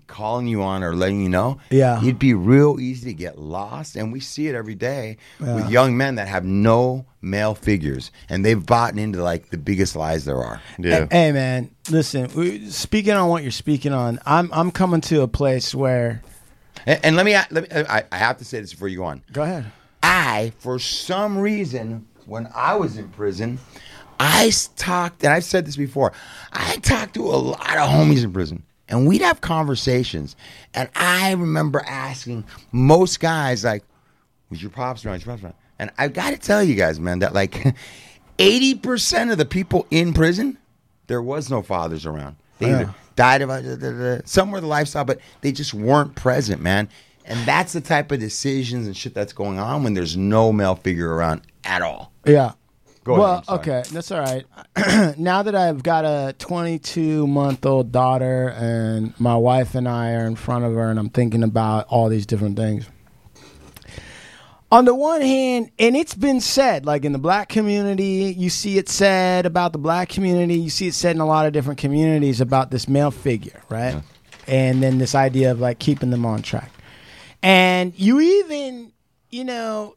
Calling 0.07 0.45
you 0.45 0.61
on 0.61 0.83
or 0.83 0.93
letting 0.95 1.21
you 1.21 1.29
know, 1.29 1.57
Yeah. 1.71 1.99
it'd 2.01 2.19
be 2.19 2.33
real 2.33 2.79
easy 2.79 3.05
to 3.05 3.13
get 3.13 3.39
lost, 3.39 3.95
and 3.95 4.11
we 4.11 4.19
see 4.19 4.47
it 4.47 4.53
every 4.53 4.75
day 4.75 5.17
Yeah. 5.39 5.55
with 5.55 5.69
young 5.69 5.95
men 5.97 6.15
that 6.15 6.27
have 6.27 6.43
no 6.43 7.05
male 7.21 7.55
figures, 7.55 8.11
and 8.29 8.45
they've 8.45 8.63
bought 8.63 8.97
into 8.99 9.23
like 9.23 9.49
the 9.49 9.57
biggest 9.57 9.95
lies 9.95 10.25
there 10.25 10.43
are. 10.43 10.61
yeah. 10.77 11.07
Hey, 11.09 11.31
man, 11.31 11.71
listen. 11.89 12.69
Speaking 12.69 13.13
on 13.13 13.29
what 13.29 13.41
you're 13.41 13.51
speaking 13.51 13.93
on, 13.93 14.19
I'm 14.25 14.49
I'm 14.53 14.69
coming 14.69 15.01
to 15.01 15.21
a 15.21 15.27
place 15.27 15.73
where. 15.73 16.21
And, 16.85 16.99
and 17.03 17.15
let 17.15 17.25
me, 17.25 17.33
let 17.51 17.63
me, 17.63 17.67
I, 17.89 18.03
I 18.11 18.17
have 18.17 18.37
to 18.37 18.45
say 18.45 18.59
this 18.61 18.71
before 18.73 18.87
you 18.87 18.97
go 18.97 19.05
on. 19.05 19.23
Go 19.31 19.43
ahead. 19.43 19.71
I, 20.03 20.53
for 20.59 20.77
some 20.79 21.37
reason, 21.37 22.07
when 22.25 22.47
I 22.55 22.75
was 22.75 22.97
in 22.97 23.09
prison, 23.09 23.59
I 24.19 24.51
talked, 24.77 25.23
and 25.23 25.33
I've 25.33 25.43
said 25.43 25.65
this 25.65 25.75
before, 25.77 26.13
I 26.53 26.77
talked 26.77 27.15
to 27.15 27.23
a 27.23 27.35
lot 27.35 27.77
of 27.77 27.89
homies 27.89 28.23
in 28.23 28.31
prison, 28.31 28.63
and 28.87 29.07
we'd 29.07 29.21
have 29.21 29.41
conversations. 29.41 30.35
And 30.73 30.89
I 30.95 31.31
remember 31.33 31.83
asking 31.87 32.45
most 32.71 33.19
guys, 33.19 33.63
like, 33.63 33.83
was 34.49 34.61
your 34.61 34.71
pops 34.71 35.05
around? 35.05 35.25
Your 35.25 35.33
pops 35.33 35.43
around? 35.43 35.55
And 35.79 35.91
I've 35.97 36.13
got 36.13 36.29
to 36.31 36.37
tell 36.37 36.63
you 36.63 36.75
guys, 36.75 36.99
man, 36.99 37.19
that 37.19 37.33
like 37.33 37.51
80% 38.39 39.31
of 39.31 39.37
the 39.37 39.45
people 39.45 39.85
in 39.91 40.13
prison, 40.13 40.57
there 41.07 41.21
was 41.21 41.49
no 41.49 41.61
fathers 41.61 42.05
around. 42.05 42.35
They 42.59 42.67
either 42.67 42.83
Yeah. 42.83 42.91
Died 43.15 43.41
of 43.41 43.49
uh, 43.49 43.61
da, 43.61 43.75
da, 43.75 43.91
da, 43.91 44.21
some 44.25 44.51
were 44.51 44.61
the 44.61 44.67
lifestyle, 44.67 45.05
but 45.05 45.19
they 45.41 45.51
just 45.51 45.73
weren't 45.73 46.15
present, 46.15 46.61
man. 46.61 46.89
And 47.25 47.39
that's 47.47 47.73
the 47.73 47.81
type 47.81 48.11
of 48.11 48.19
decisions 48.19 48.85
and 48.85 48.95
shit 48.95 49.13
that's 49.13 49.33
going 49.33 49.57
on 49.57 49.83
when 49.83 49.95
there's 49.95 50.15
no 50.15 50.51
male 50.51 50.75
figure 50.75 51.13
around 51.13 51.41
at 51.63 51.81
all. 51.81 52.11
Yeah. 52.25 52.53
Go 53.03 53.13
ahead, 53.13 53.21
well, 53.21 53.43
I'm 53.47 53.59
okay, 53.59 53.83
that's 53.91 54.11
all 54.11 54.19
right. 54.19 54.45
now 55.19 55.43
that 55.43 55.53
I've 55.53 55.83
got 55.83 56.05
a 56.05 56.33
22 56.39 57.27
month 57.27 57.63
old 57.63 57.91
daughter 57.91 58.49
and 58.49 59.13
my 59.19 59.35
wife 59.35 59.75
and 59.75 59.87
I 59.87 60.13
are 60.13 60.25
in 60.25 60.35
front 60.35 60.65
of 60.65 60.73
her 60.73 60.89
and 60.89 60.97
I'm 60.97 61.09
thinking 61.09 61.43
about 61.43 61.85
all 61.87 62.09
these 62.09 62.25
different 62.25 62.57
things. 62.57 62.87
On 64.75 64.83
the 64.83 64.93
one 64.93 65.21
hand, 65.21 65.71
and 65.79 65.95
it's 65.95 66.15
been 66.15 66.41
said, 66.41 66.85
like 66.85 67.05
in 67.05 67.13
the 67.13 67.17
black 67.17 67.47
community, 67.47 68.35
you 68.37 68.49
see 68.49 68.77
it 68.77 68.89
said 68.89 69.45
about 69.45 69.71
the 69.71 69.77
black 69.77 70.09
community, 70.09 70.55
you 70.55 70.69
see 70.69 70.87
it 70.87 70.93
said 70.93 71.15
in 71.15 71.21
a 71.21 71.25
lot 71.25 71.45
of 71.45 71.53
different 71.53 71.79
communities 71.79 72.41
about 72.41 72.71
this 72.71 72.89
male 72.89 73.09
figure, 73.09 73.61
right? 73.69 74.03
And 74.47 74.83
then 74.83 74.97
this 74.97 75.15
idea 75.15 75.51
of 75.51 75.61
like 75.61 75.79
keeping 75.79 76.09
them 76.09 76.25
on 76.25 76.41
track. 76.41 76.73
And 77.41 77.97
you 77.97 78.19
even, 78.19 78.91
you 79.29 79.45
know, 79.45 79.95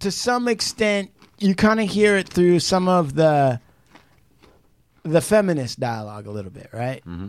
to 0.00 0.10
some 0.10 0.46
extent, 0.46 1.10
you 1.38 1.54
kind 1.54 1.80
of 1.80 1.88
hear 1.88 2.18
it 2.18 2.28
through 2.28 2.60
some 2.60 2.86
of 2.86 3.14
the 3.14 3.58
the 5.04 5.22
feminist 5.22 5.80
dialogue 5.80 6.26
a 6.26 6.30
little 6.30 6.50
bit, 6.50 6.68
right? 6.74 7.02
Mm-hmm. 7.06 7.28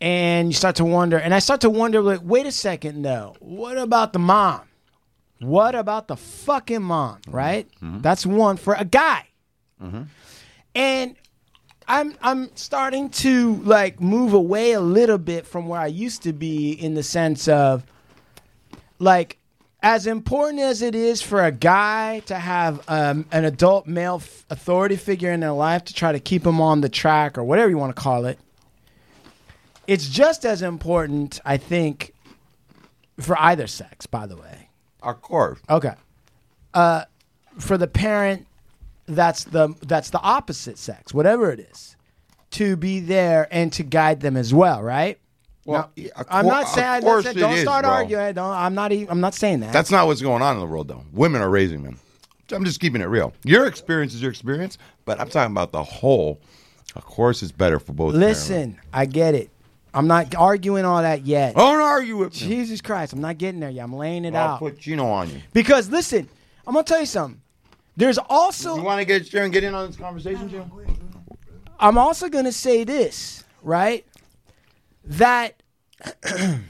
And 0.00 0.48
you 0.48 0.54
start 0.54 0.76
to 0.76 0.84
wonder, 0.86 1.18
and 1.18 1.34
I 1.34 1.40
start 1.40 1.60
to 1.60 1.68
wonder, 1.68 2.00
like, 2.00 2.20
wait 2.22 2.46
a 2.46 2.52
second, 2.52 3.02
though, 3.02 3.36
what 3.38 3.76
about 3.76 4.14
the 4.14 4.18
mom? 4.18 4.62
What 5.38 5.74
about 5.74 6.08
the 6.08 6.16
fucking 6.16 6.82
mom, 6.82 7.16
mm-hmm. 7.16 7.36
right? 7.36 7.68
Mm-hmm. 7.82 8.00
That's 8.00 8.24
one 8.24 8.56
for 8.56 8.74
a 8.74 8.84
guy. 8.84 9.26
Mm-hmm. 9.82 10.02
And 10.74 11.16
I'm 11.88 12.14
I'm 12.20 12.54
starting 12.56 13.10
to 13.10 13.56
like 13.56 14.00
move 14.00 14.32
away 14.32 14.72
a 14.72 14.80
little 14.80 15.18
bit 15.18 15.46
from 15.46 15.68
where 15.68 15.80
I 15.80 15.86
used 15.86 16.22
to 16.22 16.32
be 16.32 16.72
in 16.72 16.94
the 16.94 17.02
sense 17.02 17.48
of 17.48 17.84
like 18.98 19.38
as 19.82 20.06
important 20.06 20.60
as 20.60 20.82
it 20.82 20.94
is 20.94 21.22
for 21.22 21.44
a 21.44 21.52
guy 21.52 22.20
to 22.20 22.34
have 22.34 22.82
um, 22.88 23.26
an 23.30 23.44
adult 23.44 23.86
male 23.86 24.16
f- 24.16 24.44
authority 24.50 24.96
figure 24.96 25.30
in 25.30 25.40
their 25.40 25.52
life 25.52 25.84
to 25.84 25.94
try 25.94 26.10
to 26.12 26.18
keep 26.18 26.44
him 26.44 26.60
on 26.60 26.80
the 26.80 26.88
track 26.88 27.38
or 27.38 27.44
whatever 27.44 27.70
you 27.70 27.78
want 27.78 27.94
to 27.94 28.02
call 28.02 28.24
it, 28.24 28.38
it's 29.86 30.08
just 30.08 30.44
as 30.44 30.62
important, 30.62 31.40
I 31.44 31.56
think, 31.56 32.14
for 33.20 33.40
either 33.40 33.66
sex. 33.68 34.06
By 34.06 34.26
the 34.26 34.36
way, 34.36 34.55
Of 35.06 35.22
course. 35.22 35.58
okay, 35.70 35.94
uh, 36.74 37.04
for 37.58 37.78
the 37.78 37.86
parent 37.86 38.46
that's 39.06 39.44
the 39.44 39.74
that's 39.82 40.10
the 40.10 40.20
opposite 40.20 40.78
sex, 40.78 41.14
whatever 41.14 41.50
it 41.50 41.60
is, 41.60 41.96
to 42.52 42.76
be 42.76 43.00
there 43.00 43.48
and 43.50 43.72
to 43.74 43.82
guide 43.82 44.20
them 44.20 44.36
as 44.36 44.52
well, 44.52 44.82
right? 44.82 45.18
Well, 45.64 45.90
Now, 45.96 46.04
I'm 46.28 46.46
not 46.46 46.68
saying. 46.68 46.86
I'm 46.86 47.00
not 47.02 47.02
course 47.02 47.24
saying- 47.24 47.36
it 47.38 47.40
don't 47.40 47.58
start 47.58 47.84
bro. 47.84 47.92
arguing. 47.92 48.34
Don't. 48.34 48.50
I'm 48.50 48.74
not. 48.74 48.92
Even, 48.92 49.10
I'm 49.10 49.20
not 49.20 49.34
saying 49.34 49.60
that. 49.60 49.72
That's 49.72 49.90
not 49.90 50.06
what's 50.06 50.22
going 50.22 50.42
on 50.42 50.54
in 50.54 50.60
the 50.60 50.66
world, 50.66 50.86
though. 50.88 51.04
Women 51.12 51.42
are 51.42 51.50
raising 51.50 51.82
men. 51.82 51.96
I'm 52.52 52.64
just 52.64 52.78
keeping 52.78 53.00
it 53.00 53.06
real. 53.06 53.32
Your 53.44 53.66
experience 53.66 54.14
is 54.14 54.22
your 54.22 54.30
experience, 54.30 54.78
but 55.04 55.18
I'm 55.20 55.28
talking 55.28 55.50
about 55.52 55.72
the 55.72 55.82
whole. 55.82 56.40
Of 56.94 57.04
course, 57.04 57.42
it's 57.42 57.50
better 57.52 57.78
for 57.80 57.92
both. 57.92 58.14
parents. 58.14 58.48
Listen, 58.48 58.80
I 58.92 59.06
get 59.06 59.34
it. 59.34 59.50
I'm 59.96 60.06
not 60.06 60.34
arguing 60.34 60.84
all 60.84 61.00
that 61.00 61.24
yet. 61.24 61.54
don't 61.54 61.80
argue 61.80 62.18
with 62.18 62.34
me. 62.34 62.38
Jesus 62.48 62.82
Christ, 62.82 63.14
I'm 63.14 63.22
not 63.22 63.38
getting 63.38 63.60
there 63.60 63.70
yet. 63.70 63.82
I'm 63.84 63.94
laying 63.94 64.26
it 64.26 64.34
I'll 64.34 64.50
out. 64.50 64.58
put 64.58 64.78
Gino 64.78 65.06
on 65.06 65.30
you. 65.30 65.40
because 65.54 65.88
listen, 65.88 66.28
I'm 66.66 66.74
gonna 66.74 66.84
tell 66.84 67.00
you 67.00 67.06
something. 67.06 67.40
There's 67.96 68.18
also 68.18 68.68
You 68.68 68.74
also 68.74 68.84
want 68.84 68.98
to 69.00 69.06
get 69.06 69.32
and 69.32 69.50
get 69.50 69.64
in 69.64 69.74
on 69.74 69.86
this 69.86 69.96
conversation, 69.96 70.50
Jim? 70.50 70.70
I'm 71.80 71.96
also 71.96 72.28
gonna 72.28 72.52
say 72.52 72.84
this, 72.84 73.42
right? 73.62 74.04
That 75.04 75.62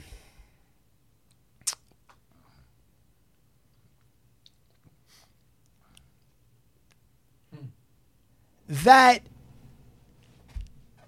that 8.69 9.21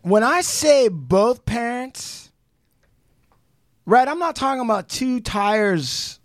when 0.01 0.23
I 0.23 0.41
say 0.41 0.87
both 0.89 1.45
right, 3.85 4.07
I'm 4.07 4.19
not 4.19 4.35
talking 4.35 4.61
about 4.61 4.89
two 4.89 5.19
tires 5.19 6.19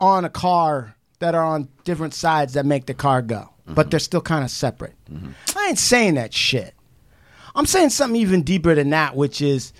on 0.00 0.24
a 0.24 0.30
car 0.30 0.96
that 1.18 1.34
are 1.34 1.44
on 1.44 1.68
different 1.84 2.14
sides 2.14 2.54
that 2.54 2.64
make 2.64 2.86
the 2.86 2.94
car 2.94 3.22
go, 3.22 3.50
but 3.66 3.74
mm-hmm. 3.74 3.90
they're 3.90 4.00
still 4.00 4.22
kind 4.22 4.44
of 4.44 4.50
separate. 4.50 4.94
Mm-hmm. 5.10 5.58
I 5.58 5.68
ain't 5.68 5.78
saying 5.78 6.14
that 6.14 6.32
shit. 6.32 6.74
I'm 7.54 7.66
saying 7.66 7.90
something 7.90 8.20
even 8.20 8.42
deeper 8.42 8.74
than 8.74 8.90
that, 8.90 9.16
which 9.16 9.42
is 9.42 9.72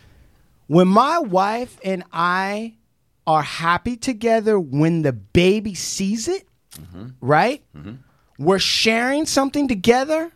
when 0.67 0.89
my 0.89 1.19
wife 1.19 1.79
and 1.85 2.05
I 2.13 2.75
are 3.27 3.43
happy 3.43 3.97
together 3.97 4.59
when 4.59 5.03
the 5.03 5.13
baby 5.13 5.75
sees 5.75 6.29
it, 6.29 6.47
mm-hmm. 6.77 7.09
right? 7.21 7.63
We're 8.39 8.59
sharing 8.59 9.27
something 9.27 9.69
together. 9.69 10.33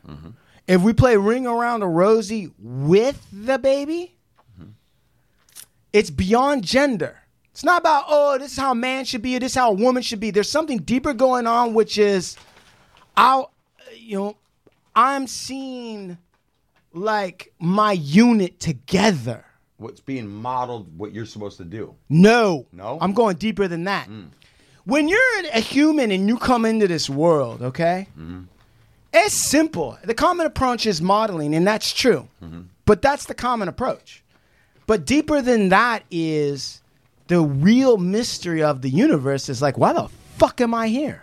If 0.66 0.82
we 0.82 0.92
play 0.92 1.16
Ring 1.16 1.46
Around 1.46 1.82
a 1.82 1.88
Rosie 1.88 2.52
with 2.58 3.26
the 3.32 3.58
baby, 3.58 4.13
it's 5.94 6.10
beyond 6.10 6.64
gender. 6.64 7.20
It's 7.52 7.62
not 7.62 7.80
about, 7.80 8.06
oh, 8.08 8.36
this 8.36 8.50
is 8.50 8.58
how 8.58 8.72
a 8.72 8.74
man 8.74 9.04
should 9.04 9.22
be, 9.22 9.36
or 9.36 9.38
this 9.38 9.52
is 9.52 9.56
how 9.56 9.70
a 9.70 9.74
woman 9.74 10.02
should 10.02 10.18
be. 10.18 10.32
There's 10.32 10.50
something 10.50 10.78
deeper 10.78 11.14
going 11.14 11.46
on, 11.46 11.72
which 11.72 11.98
is, 11.98 12.36
I'll, 13.16 13.52
you 13.96 14.18
know, 14.18 14.36
I'm 14.96 15.28
seeing 15.28 16.18
like 16.92 17.52
my 17.60 17.92
unit 17.92 18.58
together. 18.58 19.44
What's 19.76 20.00
being 20.00 20.28
modeled? 20.28 20.98
What 20.98 21.12
you're 21.12 21.26
supposed 21.26 21.58
to 21.58 21.64
do? 21.64 21.94
No. 22.08 22.66
No? 22.72 22.98
I'm 23.00 23.12
going 23.12 23.36
deeper 23.36 23.68
than 23.68 23.84
that. 23.84 24.08
Mm. 24.08 24.30
When 24.86 25.08
you're 25.08 25.20
a 25.52 25.60
human 25.60 26.10
and 26.10 26.28
you 26.28 26.38
come 26.38 26.64
into 26.64 26.88
this 26.88 27.08
world, 27.08 27.62
okay? 27.62 28.08
Mm-hmm. 28.18 28.42
It's 29.12 29.32
simple. 29.32 29.96
The 30.02 30.14
common 30.14 30.46
approach 30.46 30.86
is 30.86 31.00
modeling, 31.00 31.54
and 31.54 31.64
that's 31.64 31.92
true. 31.92 32.28
Mm-hmm. 32.42 32.62
But 32.84 33.00
that's 33.00 33.26
the 33.26 33.34
common 33.34 33.68
approach. 33.68 34.23
But 34.86 35.06
deeper 35.06 35.40
than 35.40 35.70
that 35.70 36.04
is 36.10 36.82
the 37.28 37.40
real 37.40 37.96
mystery 37.96 38.62
of 38.62 38.82
the 38.82 38.90
universe 38.90 39.48
is 39.48 39.62
like, 39.62 39.78
why 39.78 39.92
the 39.92 40.08
fuck 40.36 40.60
am 40.60 40.74
I 40.74 40.88
here? 40.88 41.22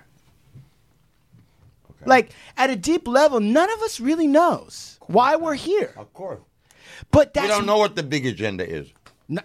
Like 2.05 2.31
at 2.57 2.69
a 2.69 2.75
deep 2.75 3.07
level, 3.07 3.39
none 3.39 3.69
of 3.71 3.79
us 3.81 3.99
really 3.99 4.27
knows 4.27 4.97
why 5.07 5.35
we're 5.35 5.53
here. 5.55 5.93
Of 5.97 6.11
course. 6.13 6.39
But 7.11 7.33
that's 7.33 7.47
We 7.47 7.49
don't 7.49 7.65
know 7.65 7.77
what 7.77 7.95
the 7.95 8.03
big 8.03 8.25
agenda 8.25 8.67
is. 8.67 8.89
No, 9.27 9.41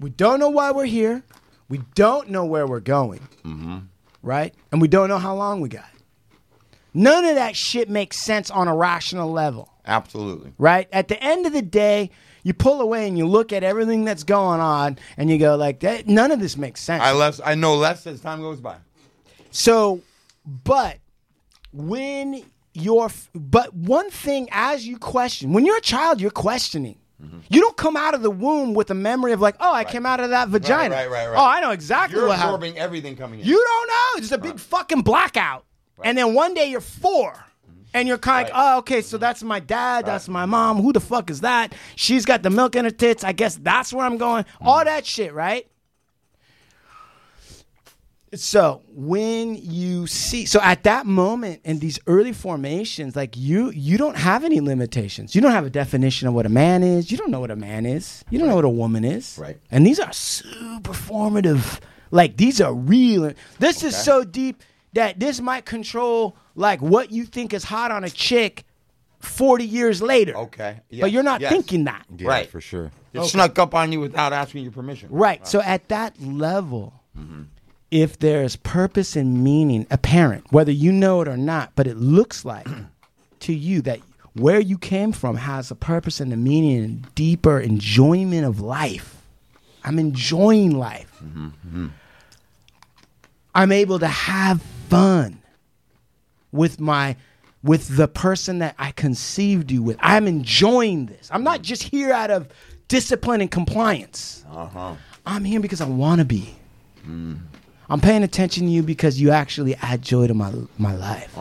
we 0.00 0.10
don't 0.10 0.40
know 0.40 0.50
why 0.50 0.72
we're 0.72 0.86
here. 0.86 1.22
We 1.68 1.80
don't 1.94 2.30
know 2.30 2.44
where 2.44 2.66
we're 2.66 2.80
going. 2.80 3.20
Mm-hmm. 3.44 3.78
Right? 4.22 4.54
And 4.70 4.80
we 4.80 4.88
don't 4.88 5.08
know 5.08 5.18
how 5.18 5.34
long 5.34 5.60
we 5.60 5.68
got. 5.68 5.88
None 6.94 7.24
of 7.24 7.34
that 7.36 7.56
shit 7.56 7.88
makes 7.88 8.18
sense 8.18 8.50
on 8.50 8.68
a 8.68 8.76
rational 8.76 9.30
level. 9.30 9.72
Absolutely. 9.86 10.52
Right? 10.58 10.88
At 10.92 11.08
the 11.08 11.22
end 11.22 11.46
of 11.46 11.52
the 11.52 11.62
day, 11.62 12.10
you 12.42 12.54
pull 12.54 12.80
away 12.80 13.06
and 13.08 13.16
you 13.16 13.26
look 13.26 13.52
at 13.52 13.62
everything 13.62 14.04
that's 14.04 14.24
going 14.24 14.60
on 14.60 14.98
and 15.16 15.30
you 15.30 15.38
go 15.38 15.56
like 15.56 15.80
that 15.80 16.06
none 16.06 16.30
of 16.30 16.40
this 16.40 16.56
makes 16.56 16.80
sense. 16.80 17.02
I 17.02 17.12
less. 17.12 17.40
I 17.44 17.54
know 17.54 17.76
less 17.76 18.06
as 18.06 18.20
time 18.20 18.40
goes 18.40 18.60
by. 18.60 18.76
So, 19.50 20.00
but 20.44 20.98
when 21.72 22.42
you're, 22.74 23.10
but 23.34 23.74
one 23.74 24.10
thing 24.10 24.48
as 24.50 24.86
you 24.86 24.98
question, 24.98 25.52
when 25.52 25.66
you're 25.66 25.76
a 25.78 25.82
child, 25.82 26.20
you're 26.20 26.30
questioning. 26.30 26.98
Mm-hmm. 27.22 27.38
You 27.50 27.60
don't 27.60 27.76
come 27.76 27.96
out 27.96 28.14
of 28.14 28.22
the 28.22 28.30
womb 28.30 28.74
with 28.74 28.90
a 28.90 28.94
memory 28.94 29.32
of 29.32 29.40
like, 29.40 29.54
oh, 29.60 29.72
I 29.72 29.84
came 29.84 30.04
out 30.06 30.18
of 30.20 30.30
that 30.30 30.48
vagina. 30.48 30.94
right, 30.94 31.08
right, 31.08 31.28
right. 31.28 31.38
Oh, 31.38 31.44
I 31.44 31.60
know 31.60 31.70
exactly 31.70 32.18
You're 32.18 32.28
what 32.28 32.38
happened. 32.38 32.56
absorbing 32.56 32.78
everything 32.78 33.16
coming 33.16 33.40
in. 33.40 33.46
You 33.46 33.62
don't 33.62 33.88
know. 33.88 34.22
It's 34.22 34.32
a 34.32 34.38
big 34.38 34.58
fucking 34.58 35.02
blackout. 35.02 35.64
And 36.02 36.18
then 36.18 36.34
one 36.34 36.52
day 36.52 36.66
you're 36.68 36.80
4 36.80 37.44
And 37.94 38.08
you're 38.08 38.18
kind 38.18 38.48
of 38.48 38.54
like, 38.54 38.62
oh, 38.64 38.78
okay, 38.78 39.02
so 39.02 39.16
mm-hmm. 39.16 39.22
that's 39.22 39.42
my 39.42 39.60
dad, 39.60 40.06
that's 40.06 40.28
my 40.28 40.46
mom. 40.46 40.80
Who 40.80 40.92
the 40.92 41.00
fuck 41.00 41.30
is 41.30 41.42
that? 41.42 41.74
She's 41.96 42.24
got 42.24 42.42
the 42.42 42.50
milk 42.50 42.76
in 42.76 42.84
her 42.84 42.90
tits. 42.90 43.22
I 43.24 43.32
guess 43.32 43.56
that's 43.56 43.92
where 43.92 44.06
I'm 44.06 44.16
going. 44.16 44.44
All 44.60 44.78
mm-hmm. 44.78 44.86
that 44.86 45.06
shit, 45.06 45.34
right? 45.34 45.66
So 48.34 48.80
when 48.88 49.56
you 49.56 50.06
see, 50.06 50.46
so 50.46 50.58
at 50.62 50.84
that 50.84 51.04
moment 51.04 51.60
in 51.64 51.80
these 51.80 51.98
early 52.06 52.32
formations, 52.32 53.14
like 53.14 53.36
you, 53.36 53.70
you 53.72 53.98
don't 53.98 54.16
have 54.16 54.42
any 54.42 54.58
limitations. 54.60 55.34
You 55.34 55.42
don't 55.42 55.52
have 55.52 55.66
a 55.66 55.70
definition 55.70 56.28
of 56.28 56.34
what 56.34 56.46
a 56.46 56.48
man 56.48 56.82
is. 56.82 57.12
You 57.12 57.18
don't 57.18 57.30
know 57.30 57.40
what 57.40 57.50
a 57.50 57.56
man 57.56 57.84
is. 57.84 58.24
You 58.30 58.38
don't 58.38 58.48
know 58.48 58.54
what 58.54 58.64
a 58.64 58.70
woman 58.70 59.04
is. 59.04 59.36
Right. 59.38 59.58
And 59.70 59.86
these 59.86 60.00
are 60.00 60.12
super 60.14 60.94
formative. 60.94 61.78
Like 62.10 62.38
these 62.38 62.58
are 62.62 62.72
real. 62.72 63.34
This 63.58 63.84
is 63.84 63.94
so 63.94 64.24
deep 64.24 64.62
that 64.94 65.18
this 65.18 65.40
might 65.40 65.64
control 65.64 66.36
like 66.54 66.80
what 66.82 67.10
you 67.10 67.24
think 67.24 67.54
is 67.54 67.64
hot 67.64 67.90
on 67.90 68.04
a 68.04 68.10
chick 68.10 68.64
40 69.20 69.64
years 69.64 70.02
later. 70.02 70.36
Okay. 70.36 70.80
But 71.00 71.12
you're 71.12 71.22
not 71.22 71.40
Yes. 71.40 71.52
thinking 71.52 71.84
that. 71.84 72.04
Yeah, 72.16 72.28
Right. 72.28 72.50
for 72.50 72.60
sure. 72.60 72.90
It 73.12 73.24
snuck 73.24 73.58
up 73.58 73.74
on 73.74 73.92
you 73.92 74.00
without 74.00 74.32
asking 74.32 74.62
your 74.64 74.72
permission. 74.72 75.08
Right. 75.10 75.46
So 75.46 75.60
at 75.60 75.88
that 75.88 76.20
level, 76.20 76.94
mm-hmm. 77.18 77.42
if 77.90 78.18
there's 78.18 78.56
purpose 78.56 79.16
and 79.16 79.44
meaning 79.44 79.86
apparent, 79.90 80.50
whether 80.50 80.72
you 80.72 80.90
know 80.92 81.20
it 81.20 81.28
or 81.28 81.36
not, 81.36 81.72
but 81.76 81.86
it 81.86 81.96
looks 81.98 82.44
like 82.44 82.66
to 83.40 83.52
you 83.54 83.80
that 83.82 84.00
where 84.34 84.60
you 84.60 84.78
came 84.78 85.12
from 85.12 85.36
has 85.36 85.70
a 85.70 85.74
purpose 85.74 86.18
and 86.18 86.32
a 86.32 86.36
meaning 86.36 86.82
and 86.84 87.14
deeper 87.14 87.60
enjoyment 87.60 88.44
of 88.46 88.60
life. 88.60 89.16
I'm 89.84 89.98
enjoying 89.98 90.76
life. 90.76 91.20
Mm-hmm. 91.22 91.46
Mm-hmm. 91.46 91.86
I'm 93.54 93.72
able 93.72 93.98
to 93.98 94.08
have 94.08 94.62
fun 94.92 95.42
with 96.52 96.78
my 96.78 97.16
with 97.62 97.96
the 97.96 98.08
person 98.08 98.58
that 98.58 98.74
I 98.78 98.90
conceived 98.90 99.70
you 99.70 99.82
with. 99.82 99.96
I'm 100.00 100.26
enjoying 100.26 101.06
this. 101.06 101.30
I'm 101.32 101.44
not 101.44 101.62
just 101.62 101.84
here 101.84 102.12
out 102.12 102.30
of 102.30 102.48
discipline 102.88 103.40
and 103.40 103.50
compliance. 103.50 104.44
Uh-huh. 104.50 104.94
I'm 105.24 105.44
here 105.44 105.60
because 105.60 105.80
I 105.80 105.86
want 105.86 106.18
to 106.18 106.24
be. 106.24 106.54
Mm. 107.06 107.38
I'm 107.88 108.00
paying 108.00 108.22
attention 108.22 108.66
to 108.66 108.70
you 108.70 108.82
because 108.82 109.20
you 109.20 109.30
actually 109.30 109.76
add 109.76 110.02
joy 110.02 110.26
to 110.26 110.34
my 110.34 110.52
my 110.76 110.94
life. 110.94 111.34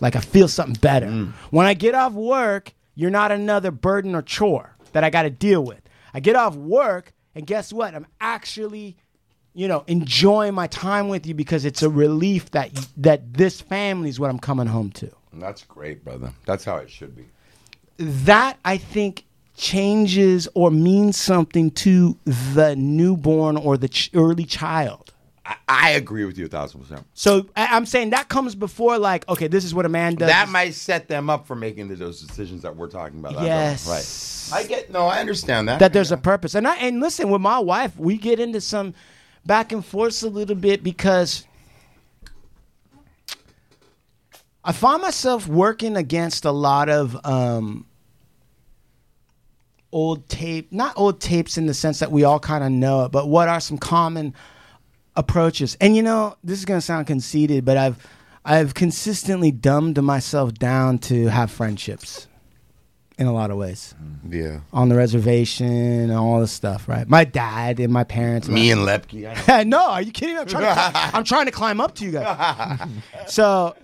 Like 0.00 0.16
I 0.16 0.20
feel 0.20 0.48
something 0.48 0.80
better. 0.80 1.08
When 1.50 1.66
I 1.66 1.74
get 1.74 1.94
off 1.94 2.12
work, 2.12 2.72
you're 2.96 3.10
not 3.10 3.30
another 3.30 3.70
burden 3.70 4.14
or 4.16 4.22
chore 4.22 4.74
that 4.92 5.04
I 5.04 5.10
got 5.10 5.22
to 5.22 5.30
deal 5.30 5.62
with. 5.64 5.80
I 6.12 6.18
get 6.18 6.34
off 6.34 6.56
work 6.56 7.12
and 7.36 7.46
guess 7.46 7.72
what? 7.72 7.94
I'm 7.94 8.06
actually 8.20 8.96
you 9.60 9.68
know 9.68 9.84
enjoying 9.86 10.54
my 10.54 10.66
time 10.66 11.08
with 11.08 11.26
you 11.26 11.34
because 11.34 11.64
it's 11.64 11.82
a 11.82 11.90
relief 11.90 12.50
that 12.52 12.70
that 12.96 13.34
this 13.34 13.60
family 13.60 14.08
is 14.08 14.18
what 14.18 14.30
I'm 14.30 14.38
coming 14.38 14.66
home 14.66 14.90
to. 14.92 15.10
That's 15.34 15.62
great, 15.64 16.02
brother. 16.04 16.32
That's 16.46 16.64
how 16.64 16.76
it 16.78 16.90
should 16.90 17.14
be. 17.14 17.26
that 17.98 18.58
I 18.64 18.76
think 18.78 19.24
changes 19.56 20.48
or 20.54 20.70
means 20.70 21.16
something 21.18 21.70
to 21.70 22.16
the 22.24 22.74
newborn 22.76 23.56
or 23.58 23.76
the 23.76 23.88
ch- 23.88 24.10
early 24.14 24.44
child. 24.44 25.12
I, 25.44 25.56
I 25.68 25.90
agree 25.90 26.24
with 26.24 26.38
you 26.38 26.46
a 26.46 26.48
thousand 26.48 26.80
percent. 26.80 27.04
So 27.14 27.46
I- 27.56 27.76
I'm 27.76 27.84
saying 27.84 28.10
that 28.10 28.28
comes 28.28 28.54
before 28.54 28.98
like, 28.98 29.28
okay, 29.28 29.48
this 29.48 29.64
is 29.64 29.74
what 29.74 29.84
a 29.84 29.88
man 29.90 30.14
does. 30.14 30.28
That 30.30 30.48
might 30.48 30.74
set 30.74 31.08
them 31.08 31.28
up 31.28 31.46
for 31.46 31.54
making 31.54 31.88
the- 31.88 31.96
those 31.96 32.22
decisions 32.22 32.62
that 32.62 32.74
we're 32.76 32.88
talking 32.88 33.18
about. 33.18 33.32
Yes. 33.42 33.86
Right. 33.86 34.58
I 34.58 34.66
get. 34.66 34.90
No, 34.90 35.06
I 35.06 35.20
understand 35.20 35.68
that. 35.68 35.78
that 35.80 35.92
there's 35.92 36.10
a 36.12 36.16
purpose. 36.16 36.54
And 36.54 36.66
I 36.66 36.76
and 36.76 37.00
listen, 37.00 37.28
with 37.30 37.42
my 37.42 37.58
wife, 37.58 37.96
we 37.98 38.16
get 38.16 38.40
into 38.40 38.60
some 38.60 38.94
back 39.44 39.72
and 39.72 39.84
forth 39.84 40.22
a 40.22 40.28
little 40.28 40.56
bit 40.56 40.82
because 40.82 41.44
I 44.62 44.72
find 44.72 45.00
myself 45.00 45.46
working 45.48 45.96
against 45.96 46.44
a 46.44 46.50
lot 46.50 46.88
of 46.88 47.18
um, 47.24 47.86
old 49.92 50.28
tape, 50.28 50.72
not 50.72 50.92
old 50.96 51.20
tapes 51.20 51.56
in 51.56 51.66
the 51.66 51.74
sense 51.74 51.98
that 52.00 52.12
we 52.12 52.24
all 52.24 52.38
kind 52.38 52.62
of 52.62 52.70
know 52.70 53.04
it, 53.04 53.12
but 53.12 53.28
what 53.28 53.48
are 53.48 53.60
some 53.60 53.78
common 53.78 54.34
approaches? 55.16 55.76
And 55.80 55.96
you 55.96 56.02
know, 56.02 56.36
this 56.44 56.58
is 56.58 56.64
going 56.64 56.78
to 56.78 56.84
sound 56.84 57.06
conceited, 57.06 57.64
but 57.64 57.76
I've 57.76 58.06
I've 58.44 58.74
consistently 58.74 59.50
dumbed 59.50 60.02
myself 60.02 60.54
down 60.54 60.98
to 60.98 61.26
have 61.26 61.50
friendships 61.50 62.26
in 63.20 63.26
a 63.26 63.32
lot 63.32 63.50
of 63.50 63.58
ways 63.58 63.94
Yeah. 64.28 64.60
on 64.72 64.88
the 64.88 64.96
reservation 64.96 65.66
and 65.68 66.10
all 66.12 66.40
this 66.40 66.50
stuff, 66.50 66.88
right? 66.88 67.06
My 67.08 67.24
dad 67.24 67.78
and 67.78 67.92
my 67.92 68.02
parents. 68.02 68.48
Me 68.48 68.70
and 68.72 68.80
Lepke. 68.80 69.66
No, 69.66 69.90
are 69.90 70.02
you 70.02 70.10
kidding? 70.10 70.38
I'm 70.38 70.46
trying 70.46 70.64
to, 70.64 70.90
cli- 70.90 71.10
I'm 71.18 71.24
trying 71.24 71.44
to 71.46 71.52
climb 71.52 71.80
up 71.80 71.94
to 71.96 72.04
you 72.06 72.12
guys. 72.12 72.80
so, 73.28 73.76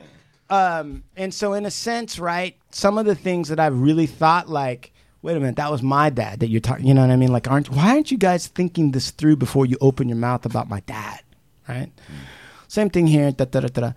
um, 0.48 1.04
and 1.16 1.32
so 1.34 1.52
in 1.52 1.66
a 1.66 1.70
sense, 1.70 2.18
right? 2.18 2.56
Some 2.70 2.96
of 2.98 3.04
the 3.04 3.14
things 3.14 3.48
that 3.50 3.60
I've 3.60 3.78
really 3.78 4.06
thought, 4.06 4.48
like, 4.48 4.92
wait 5.20 5.36
a 5.36 5.40
minute, 5.40 5.56
that 5.56 5.70
was 5.70 5.82
my 5.82 6.08
dad 6.08 6.40
that 6.40 6.48
you're 6.48 6.60
talking. 6.62 6.86
You 6.86 6.94
know 6.94 7.02
what 7.02 7.10
I 7.10 7.16
mean? 7.16 7.32
Like, 7.32 7.46
aren't 7.50 7.68
why 7.70 7.90
aren't 7.90 8.10
you 8.10 8.16
guys 8.18 8.46
thinking 8.46 8.92
this 8.92 9.10
through 9.10 9.36
before 9.36 9.66
you 9.66 9.76
open 9.82 10.08
your 10.08 10.16
mouth 10.18 10.46
about 10.46 10.68
my 10.68 10.80
dad? 10.80 11.20
Right? 11.68 11.90
Same 12.68 12.88
thing 12.90 13.06
here. 13.06 13.32
Da, 13.32 13.44
da, 13.44 13.60
da, 13.60 13.68
da. 13.68 13.92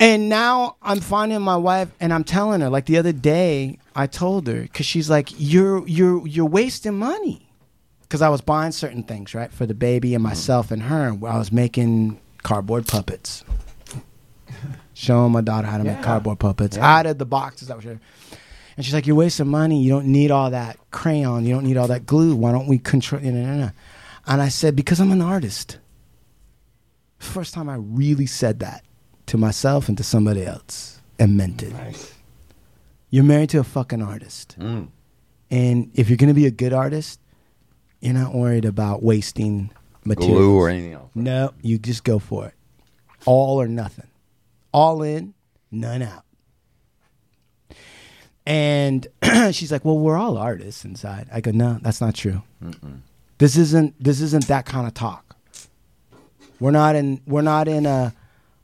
And 0.00 0.28
now 0.28 0.76
I'm 0.80 1.00
finding 1.00 1.40
my 1.42 1.56
wife, 1.56 1.88
and 1.98 2.12
I'm 2.14 2.22
telling 2.22 2.60
her. 2.60 2.68
Like 2.70 2.86
the 2.86 2.98
other 2.98 3.12
day, 3.12 3.78
I 3.98 4.06
told 4.06 4.46
her 4.46 4.62
because 4.62 4.86
she's 4.86 5.10
like, 5.10 5.30
"You're 5.38 5.84
you're 5.88 6.24
you're 6.24 6.46
wasting 6.46 6.96
money." 6.96 7.50
Because 8.02 8.22
I 8.22 8.28
was 8.28 8.40
buying 8.40 8.70
certain 8.70 9.02
things, 9.02 9.34
right, 9.34 9.52
for 9.52 9.66
the 9.66 9.74
baby 9.74 10.14
and 10.14 10.22
mm-hmm. 10.22 10.30
myself 10.30 10.70
and 10.70 10.84
her. 10.84 11.08
I 11.26 11.36
was 11.36 11.50
making 11.50 12.20
cardboard 12.44 12.86
puppets, 12.86 13.44
showing 14.94 15.32
my 15.32 15.40
daughter 15.40 15.66
how 15.66 15.78
to 15.78 15.84
make 15.84 16.00
cardboard 16.00 16.38
puppets 16.38 16.78
out 16.78 17.06
of 17.06 17.18
the 17.18 17.26
boxes 17.26 17.66
that 17.68 17.76
were. 17.76 17.82
Shared. 17.82 18.00
And 18.76 18.84
she's 18.86 18.94
like, 18.94 19.08
"You're 19.08 19.16
wasting 19.16 19.48
money. 19.48 19.82
You 19.82 19.90
don't 19.90 20.06
need 20.06 20.30
all 20.30 20.50
that 20.50 20.78
crayon. 20.92 21.44
You 21.44 21.52
don't 21.52 21.64
need 21.64 21.76
all 21.76 21.88
that 21.88 22.06
glue. 22.06 22.36
Why 22.36 22.52
don't 22.52 22.68
we 22.68 22.78
control?" 22.78 23.20
You 23.20 23.32
know, 23.32 23.44
no, 23.44 23.56
no. 23.58 23.70
And 24.28 24.40
I 24.40 24.48
said, 24.48 24.76
"Because 24.76 25.00
I'm 25.00 25.10
an 25.10 25.22
artist." 25.22 25.78
First 27.18 27.52
time 27.52 27.68
I 27.68 27.74
really 27.74 28.26
said 28.26 28.60
that 28.60 28.84
to 29.26 29.36
myself 29.36 29.88
and 29.88 29.98
to 29.98 30.04
somebody 30.04 30.46
else 30.46 31.00
and 31.18 31.36
meant 31.36 31.64
it. 31.64 31.74
You're 33.10 33.24
married 33.24 33.50
to 33.50 33.58
a 33.58 33.64
fucking 33.64 34.02
artist. 34.02 34.56
Mm. 34.58 34.88
And 35.50 35.90
if 35.94 36.08
you're 36.10 36.16
going 36.18 36.28
to 36.28 36.34
be 36.34 36.46
a 36.46 36.50
good 36.50 36.72
artist, 36.72 37.20
you're 38.00 38.14
not 38.14 38.34
worried 38.34 38.64
about 38.64 39.02
wasting 39.02 39.70
material. 40.04 40.38
Glue 40.38 40.56
or 40.56 40.68
anything 40.68 40.92
else. 40.92 41.10
No, 41.14 41.52
you 41.62 41.78
just 41.78 42.04
go 42.04 42.18
for 42.18 42.46
it. 42.46 42.54
All 43.24 43.60
or 43.60 43.66
nothing. 43.66 44.08
All 44.72 45.02
in, 45.02 45.34
none 45.70 46.02
out. 46.02 46.24
And 48.46 49.06
she's 49.52 49.70
like, 49.70 49.84
"Well, 49.84 49.98
we're 49.98 50.16
all 50.16 50.38
artists 50.38 50.84
inside." 50.84 51.28
I 51.32 51.40
go, 51.40 51.50
"No, 51.50 51.78
that's 51.82 52.00
not 52.00 52.14
true. 52.14 52.42
This 53.38 53.56
isn't 53.56 54.02
this 54.02 54.20
isn't 54.20 54.46
that 54.46 54.64
kind 54.64 54.86
of 54.86 54.94
talk. 54.94 55.36
We're 56.58 56.70
not 56.70 56.96
in 56.96 57.20
we're 57.26 57.42
not 57.42 57.68
in 57.68 57.84
a 57.84 58.14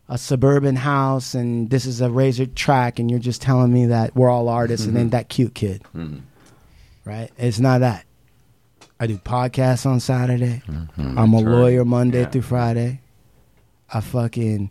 a 0.08 0.18
suburban 0.18 0.76
house 0.76 1.34
and 1.34 1.70
this 1.70 1.86
is 1.86 2.00
a 2.00 2.10
razor 2.10 2.46
track 2.46 2.98
and 2.98 3.10
you're 3.10 3.20
just 3.20 3.40
telling 3.40 3.72
me 3.72 3.86
that 3.86 4.14
we're 4.14 4.28
all 4.28 4.48
artists 4.48 4.86
and 4.86 4.94
then 4.94 5.04
mm-hmm. 5.04 5.10
that 5.10 5.28
cute 5.28 5.54
kid. 5.54 5.82
Mm-hmm. 5.94 6.18
Right? 7.04 7.30
It's 7.38 7.58
not 7.58 7.80
that. 7.80 8.04
I 9.00 9.06
do 9.06 9.18
podcasts 9.18 9.86
on 9.86 10.00
Saturday. 10.00 10.62
Mm-hmm. 10.66 11.18
I'm 11.18 11.32
a 11.32 11.40
lawyer 11.40 11.84
Monday 11.84 12.24
through 12.26 12.42
Friday. 12.42 13.00
I 13.92 14.00
fucking 14.00 14.70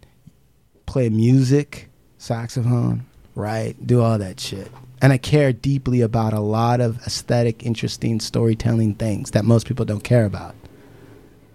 play 0.85 1.09
music, 1.09 1.89
saxophone, 2.17 3.05
right? 3.35 3.75
Do 3.85 4.01
all 4.01 4.17
that 4.17 4.39
shit. 4.39 4.71
And 5.01 5.11
I 5.11 5.17
care 5.17 5.51
deeply 5.51 6.01
about 6.01 6.33
a 6.33 6.39
lot 6.39 6.79
of 6.79 7.05
aesthetic, 7.05 7.65
interesting 7.65 8.19
storytelling 8.19 8.95
things 8.95 9.31
that 9.31 9.43
most 9.43 9.67
people 9.67 9.85
don't 9.85 10.03
care 10.03 10.25
about. 10.25 10.55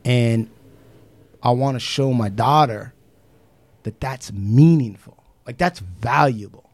And 0.05 0.51
I 1.43 1.51
want 1.53 1.77
to 1.77 1.81
show 1.81 2.13
my 2.13 2.29
daughter 2.29 2.93
that 3.83 4.01
that's 4.01 4.33
meaningful. 4.33 5.23
Like 5.47 5.59
that's 5.59 5.81
valuable. 5.81 6.71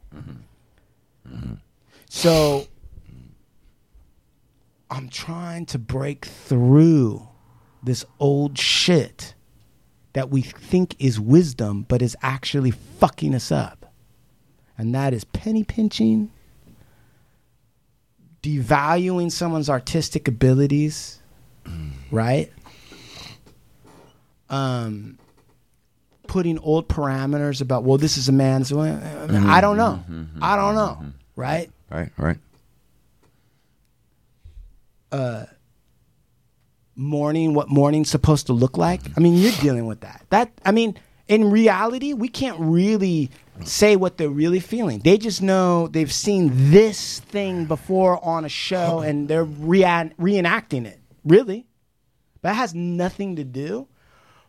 So 2.08 2.66
I'm 4.90 5.08
trying 5.08 5.66
to 5.66 5.78
break 5.78 6.24
through 6.24 7.28
this 7.82 8.04
old 8.18 8.58
shit 8.58 9.34
that 10.12 10.30
we 10.30 10.42
think 10.42 10.94
is 10.98 11.18
wisdom, 11.18 11.84
but 11.88 12.00
is 12.00 12.16
actually 12.22 12.70
fucking 12.70 13.34
us 13.34 13.50
up. 13.50 13.92
And 14.78 14.94
that 14.94 15.12
is 15.12 15.24
penny 15.24 15.64
pinching, 15.64 16.30
devaluing 18.42 19.30
someone's 19.30 19.68
artistic 19.68 20.28
abilities, 20.28 21.20
right? 22.10 22.52
Um, 24.48 25.18
putting 26.34 26.58
old 26.58 26.88
parameters 26.88 27.60
about, 27.60 27.84
well, 27.84 27.96
this 27.96 28.16
is 28.16 28.28
a 28.28 28.32
man's. 28.32 28.72
I, 28.72 28.74
mean, 28.74 28.98
mm-hmm. 28.98 29.48
I 29.48 29.60
don't 29.60 29.76
know. 29.76 30.02
Mm-hmm. 30.10 30.42
I 30.42 30.56
don't 30.56 30.74
know, 30.74 30.98
mm-hmm. 31.00 31.10
right? 31.36 31.70
Right, 31.88 32.10
right. 32.18 32.38
Uh, 35.12 35.44
morning. 36.96 37.54
what 37.54 37.68
morning's 37.68 38.10
supposed 38.10 38.46
to 38.46 38.52
look 38.52 38.76
like 38.76 39.00
i 39.16 39.20
mean 39.20 39.34
you're 39.34 39.52
dealing 39.60 39.86
with 39.86 40.00
that 40.00 40.24
that 40.30 40.52
i 40.64 40.70
mean 40.70 40.96
in 41.26 41.50
reality 41.50 42.12
we 42.12 42.28
can't 42.28 42.58
really 42.60 43.30
say 43.64 43.96
what 43.96 44.16
they're 44.16 44.28
really 44.28 44.60
feeling 44.60 45.00
they 45.00 45.18
just 45.18 45.42
know 45.42 45.88
they've 45.88 46.12
seen 46.12 46.50
this 46.70 47.18
thing 47.18 47.64
before 47.64 48.24
on 48.24 48.44
a 48.44 48.48
show 48.48 49.00
and 49.00 49.26
they're 49.28 49.44
reenacting 49.44 50.84
it 50.86 51.00
really 51.24 51.66
that 52.42 52.54
has 52.54 52.74
nothing 52.74 53.34
to 53.34 53.42
do 53.44 53.88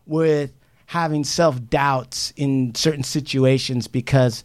with 0.06 0.52
having 0.86 1.24
self-doubts 1.24 2.32
in 2.36 2.74
certain 2.74 3.02
situations 3.02 3.88
because 3.88 4.44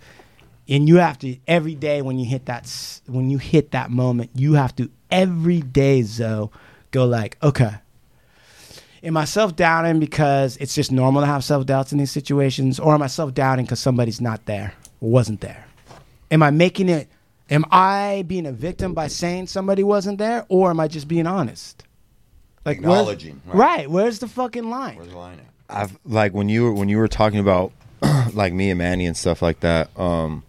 and 0.67 0.87
you 0.87 0.97
have 0.97 1.19
to 1.19 1.37
every 1.47 1.75
day 1.75 2.01
when 2.01 2.17
you 2.17 2.25
hit 2.25 2.45
that 2.45 2.99
when 3.07 3.29
you 3.29 3.37
hit 3.37 3.71
that 3.71 3.91
moment 3.91 4.31
you 4.35 4.53
have 4.53 4.75
to 4.75 4.89
every 5.09 5.61
day 5.61 6.01
Zo 6.01 6.51
go 6.91 7.05
like 7.05 7.37
okay 7.43 7.75
am 9.03 9.17
I 9.17 9.25
self 9.25 9.55
doubting 9.55 9.99
because 9.99 10.57
it's 10.57 10.75
just 10.75 10.91
normal 10.91 11.21
to 11.21 11.25
have 11.25 11.43
self 11.43 11.65
doubts 11.65 11.91
in 11.91 11.97
these 11.97 12.11
situations, 12.11 12.79
or 12.79 12.93
am 12.93 13.01
I 13.01 13.07
self 13.07 13.33
doubting 13.33 13.65
because 13.65 13.79
somebody's 13.79 14.21
not 14.21 14.45
there, 14.45 14.73
or 14.99 15.09
wasn't 15.09 15.41
there? 15.41 15.65
Am 16.29 16.43
I 16.43 16.51
making 16.51 16.89
it? 16.89 17.09
Am 17.49 17.65
I 17.69 18.23
being 18.27 18.45
a 18.45 18.51
victim 18.51 18.93
by 18.93 19.07
saying 19.07 19.47
somebody 19.47 19.83
wasn't 19.83 20.17
there, 20.17 20.45
or 20.49 20.69
am 20.69 20.79
I 20.79 20.87
just 20.87 21.07
being 21.07 21.27
honest? 21.27 21.83
Like 22.65 22.77
Acknowledging, 22.77 23.41
right. 23.47 23.55
right? 23.55 23.89
Where's 23.89 24.19
the 24.19 24.27
fucking 24.27 24.69
line? 24.69 24.97
Where's 24.97 25.09
the 25.09 25.17
line 25.17 25.39
at? 25.39 25.50
I've 25.71 25.97
like 26.05 26.33
when 26.33 26.49
you 26.49 26.63
were 26.63 26.73
when 26.73 26.89
you 26.89 26.97
were 26.97 27.07
talking 27.07 27.39
about 27.39 27.71
like 28.33 28.53
me 28.53 28.69
and 28.69 28.77
Manny 28.77 29.05
and 29.05 29.15
stuff 29.15 29.41
like 29.41 29.61
that. 29.61 29.89
Um, 29.97 30.43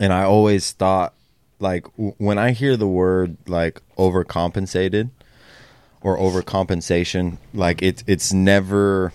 and 0.00 0.12
I 0.12 0.22
always 0.24 0.72
thought 0.72 1.14
like 1.60 1.84
w- 1.96 2.14
when 2.18 2.38
I 2.38 2.52
hear 2.52 2.76
the 2.76 2.86
word 2.86 3.36
like 3.46 3.80
overcompensated 3.96 5.10
or 6.02 6.16
overcompensation, 6.18 7.38
like 7.54 7.82
it's 7.82 8.04
it's 8.06 8.32
never 8.32 9.12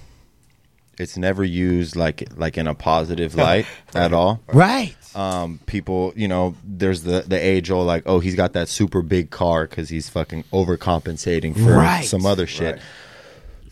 it's 0.99 1.17
never 1.17 1.43
used 1.43 1.95
like 1.95 2.27
like 2.35 2.57
in 2.57 2.67
a 2.67 2.75
positive 2.75 3.33
light 3.35 3.65
at 3.95 4.13
all 4.13 4.41
Right. 4.47 4.95
um, 5.15 5.59
people, 5.65 6.13
you 6.15 6.27
know, 6.27 6.55
there's 6.63 7.03
the 7.03 7.21
the 7.21 7.37
age 7.37 7.71
old 7.71 7.87
like, 7.87 8.03
oh, 8.05 8.19
he's 8.19 8.35
got 8.35 8.53
that 8.53 8.67
super 8.69 9.01
big 9.01 9.29
car 9.31 9.65
because 9.67 9.89
he's 9.89 10.07
fucking 10.09 10.43
overcompensating 10.53 11.55
for 11.55 11.73
Right. 11.77 12.05
some 12.05 12.25
other 12.25 12.45
shit. 12.45 12.79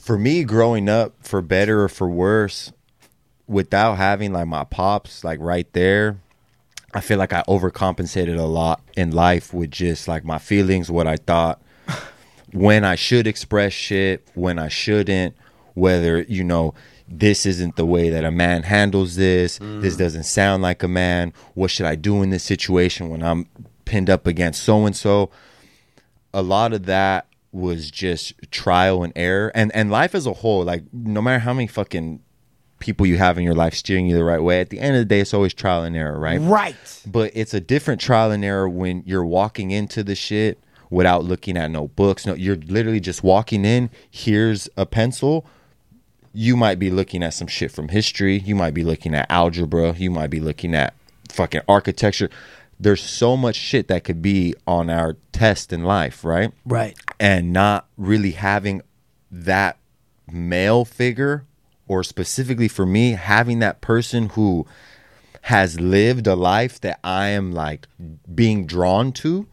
For 0.02 0.18
me, 0.18 0.44
growing 0.44 0.90
up, 0.90 1.14
for 1.22 1.44
better 1.44 1.84
or 1.84 1.88
for 1.88 2.10
worse, 2.10 2.74
without 3.46 3.98
having 3.98 4.34
like 4.34 4.48
my 4.48 4.64
pops 4.64 5.24
like 5.24 5.40
right 5.40 5.72
there, 5.74 6.20
I 6.92 7.02
feel 7.02 7.20
like 7.20 7.34
I 7.34 7.44
overcompensated 7.48 8.36
a 8.36 8.44
lot 8.44 8.82
in 8.98 9.12
life 9.12 9.54
with 9.54 9.70
just 9.70 10.08
like 10.08 10.26
my 10.26 10.40
feelings, 10.40 10.90
what 10.90 11.06
I 11.06 11.18
thought, 11.18 11.62
when 12.52 12.84
I 12.84 12.96
should 12.96 13.28
express 13.28 13.74
shit, 13.74 14.28
when 14.34 14.58
I 14.58 14.70
shouldn't, 14.70 15.36
whether, 15.76 16.24
you 16.24 16.44
know, 16.44 16.74
this 17.08 17.46
isn't 17.46 17.76
the 17.76 17.86
way 17.86 18.10
that 18.10 18.26
a 18.26 18.32
man 18.32 18.64
handles 18.64 19.18
this, 19.18 19.60
mm. 19.60 19.82
this 19.84 19.98
doesn't 19.98 20.24
sound 20.24 20.64
like 20.64 20.82
a 20.82 20.88
man, 20.88 21.32
what 21.54 21.70
should 21.70 21.86
I 21.86 21.94
do 21.94 22.24
in 22.24 22.32
this 22.32 22.44
situation 22.44 23.10
when 23.10 23.22
I'm 23.22 23.46
pinned 23.86 24.10
up 24.10 24.26
against 24.26 24.64
so 24.64 24.84
and 24.88 24.96
so? 24.96 25.30
A 26.34 26.42
lot 26.42 26.74
of 26.74 26.88
that 26.88 27.28
was 27.52 27.92
just 27.92 28.34
trial 28.52 29.04
and 29.04 29.12
error 29.16 29.52
and 29.54 29.72
and 29.76 29.92
life 29.92 30.16
as 30.16 30.26
a 30.26 30.34
whole 30.34 30.64
like 30.64 30.84
no 30.94 31.22
matter 31.22 31.40
how 31.40 31.54
many 31.54 31.68
fucking 31.68 32.22
people 32.80 33.06
you 33.06 33.18
have 33.18 33.38
in 33.38 33.44
your 33.44 33.54
life 33.54 33.74
steering 33.76 34.08
you 34.08 34.16
the 34.16 34.24
right 34.24 34.42
way 34.42 34.60
at 34.62 34.70
the 34.70 34.80
end 34.80 34.96
of 34.96 35.02
the 35.02 35.06
day 35.06 35.20
it's 35.20 35.34
always 35.34 35.54
trial 35.54 35.84
and 35.84 35.96
error 35.96 36.18
right 36.20 36.40
Right. 36.40 36.76
but 37.06 37.30
it's 37.36 37.54
a 37.54 37.60
different 37.60 38.00
trial 38.02 38.32
and 38.32 38.44
error 38.46 38.70
when 38.70 39.04
you're 39.06 39.26
walking 39.26 39.70
into 39.72 40.02
the 40.04 40.16
shit 40.16 40.58
without 40.90 41.24
looking 41.24 41.56
at 41.56 41.72
no 41.72 41.88
books. 41.88 42.26
No, 42.26 42.34
you're 42.34 42.58
literally 42.58 43.00
just 43.00 43.24
walking 43.24 43.64
in. 43.64 43.90
Here's 44.10 44.68
a 44.76 44.86
pencil. 44.86 45.46
You 46.34 46.58
might 46.58 46.80
be 46.80 46.90
looking 46.90 47.24
at 47.24 47.34
some 47.34 47.48
shit 47.48 47.72
from 47.72 47.88
history. 47.88 48.40
You 48.40 48.56
might 48.56 48.74
be 48.74 48.84
looking 48.84 49.16
at 49.16 49.26
algebra. 49.32 49.94
You 49.94 50.12
might 50.12 50.30
be 50.30 50.42
looking 50.42 50.76
at 50.76 50.94
fucking 51.30 51.62
architecture. 51.70 52.30
There's 52.82 53.04
so 53.04 53.38
much 53.38 53.56
shit 53.56 53.88
that 53.90 54.04
could 54.04 54.22
be 54.22 54.56
on 54.66 54.90
our 54.90 55.18
test 55.32 55.72
in 55.72 55.84
life, 55.84 56.24
right? 56.24 56.52
Right. 56.66 56.98
and 57.20 57.54
not 57.54 57.88
really 57.96 58.32
having 58.32 58.82
that 59.32 59.78
male 60.32 60.84
figure 60.84 61.46
or 61.88 62.04
specifically 62.04 62.68
for 62.68 62.86
me 62.86 63.12
having 63.12 63.60
that 63.60 63.82
person 63.82 64.30
who 64.30 64.66
has 65.44 65.80
lived 65.80 66.26
a 66.28 66.36
life 66.36 66.80
that 66.82 67.00
I 67.04 67.28
am 67.28 67.52
like 67.52 67.88
being 68.34 68.66
drawn 68.66 69.12
to 69.14 69.48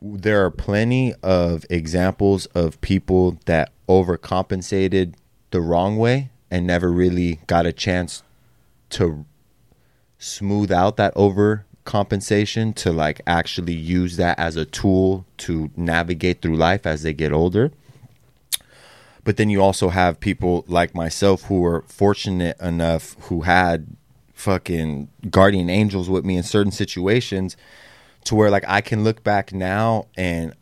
there 0.00 0.44
are 0.44 0.50
plenty 0.50 1.14
of 1.22 1.64
examples 1.70 2.46
of 2.46 2.80
people 2.80 3.38
that 3.46 3.70
overcompensated 3.88 5.14
the 5.50 5.60
wrong 5.60 5.96
way 5.96 6.30
and 6.50 6.66
never 6.66 6.90
really 6.90 7.40
got 7.46 7.66
a 7.66 7.72
chance 7.72 8.22
to 8.90 9.24
smooth 10.22 10.70
out 10.70 10.96
that 10.96 11.14
overcompensation 11.14 12.74
to 12.76 12.92
like 12.92 13.20
actually 13.26 13.74
use 13.74 14.16
that 14.16 14.38
as 14.38 14.56
a 14.56 14.64
tool 14.64 15.26
to 15.36 15.70
navigate 15.76 16.40
through 16.40 16.56
life 16.56 16.86
as 16.86 17.02
they 17.02 17.12
get 17.12 17.32
older. 17.32 17.72
But 19.24 19.36
then 19.36 19.50
you 19.50 19.62
also 19.62 19.88
have 19.88 20.20
people 20.20 20.64
like 20.66 20.94
myself 20.94 21.42
who 21.44 21.60
were 21.60 21.82
fortunate 21.82 22.60
enough 22.60 23.16
who 23.22 23.42
had 23.42 23.96
fucking 24.32 25.08
guardian 25.30 25.70
angels 25.70 26.08
with 26.08 26.24
me 26.24 26.36
in 26.36 26.42
certain 26.42 26.72
situations 26.72 27.56
to 28.24 28.34
where 28.34 28.50
like 28.50 28.64
I 28.66 28.80
can 28.80 29.04
look 29.04 29.22
back 29.22 29.52
now 29.52 30.06
and 30.16 30.54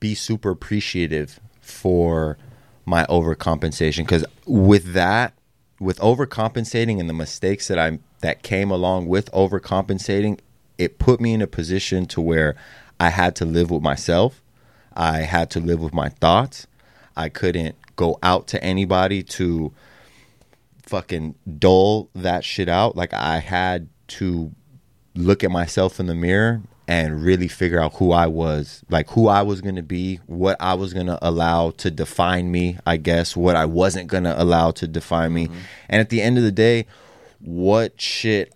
be 0.00 0.14
super 0.14 0.50
appreciative 0.50 1.40
for 1.60 2.38
my 2.84 3.04
overcompensation 3.06 3.98
because 3.98 4.24
with 4.46 4.92
that 4.92 5.34
with 5.84 5.98
overcompensating 5.98 6.98
and 6.98 7.08
the 7.08 7.14
mistakes 7.14 7.68
that 7.68 7.78
I 7.78 7.98
that 8.20 8.42
came 8.42 8.70
along 8.70 9.06
with 9.06 9.30
overcompensating 9.32 10.40
it 10.78 10.98
put 10.98 11.20
me 11.20 11.34
in 11.34 11.42
a 11.42 11.46
position 11.46 12.06
to 12.06 12.20
where 12.20 12.56
I 12.98 13.10
had 13.10 13.36
to 13.36 13.44
live 13.44 13.70
with 13.70 13.82
myself. 13.82 14.42
I 14.94 15.18
had 15.18 15.50
to 15.50 15.60
live 15.60 15.80
with 15.80 15.92
my 15.92 16.08
thoughts. 16.08 16.66
I 17.16 17.28
couldn't 17.28 17.76
go 17.96 18.18
out 18.22 18.48
to 18.48 18.64
anybody 18.64 19.22
to 19.22 19.72
fucking 20.82 21.34
dull 21.58 22.08
that 22.14 22.44
shit 22.44 22.68
out. 22.68 22.96
Like 22.96 23.12
I 23.12 23.38
had 23.38 23.88
to 24.08 24.52
look 25.14 25.44
at 25.44 25.50
myself 25.50 26.00
in 26.00 26.06
the 26.06 26.14
mirror 26.14 26.62
and 26.86 27.22
really 27.22 27.48
figure 27.48 27.80
out 27.80 27.94
who 27.94 28.12
I 28.12 28.26
was, 28.26 28.82
like 28.90 29.10
who 29.10 29.28
I 29.28 29.42
was 29.42 29.60
going 29.60 29.76
to 29.76 29.82
be, 29.82 30.16
what 30.26 30.56
I 30.60 30.74
was 30.74 30.92
going 30.92 31.06
to 31.06 31.18
allow 31.26 31.70
to 31.72 31.90
define 31.90 32.50
me, 32.50 32.78
I 32.86 32.98
guess, 32.98 33.34
what 33.36 33.56
I 33.56 33.64
wasn't 33.64 34.08
going 34.08 34.24
to 34.24 34.40
allow 34.40 34.70
to 34.72 34.86
define 34.86 35.32
me. 35.32 35.46
Mm-hmm. 35.46 35.58
And 35.88 36.00
at 36.00 36.10
the 36.10 36.20
end 36.20 36.36
of 36.36 36.44
the 36.44 36.52
day, 36.52 36.86
what 37.40 38.00
shit 38.00 38.54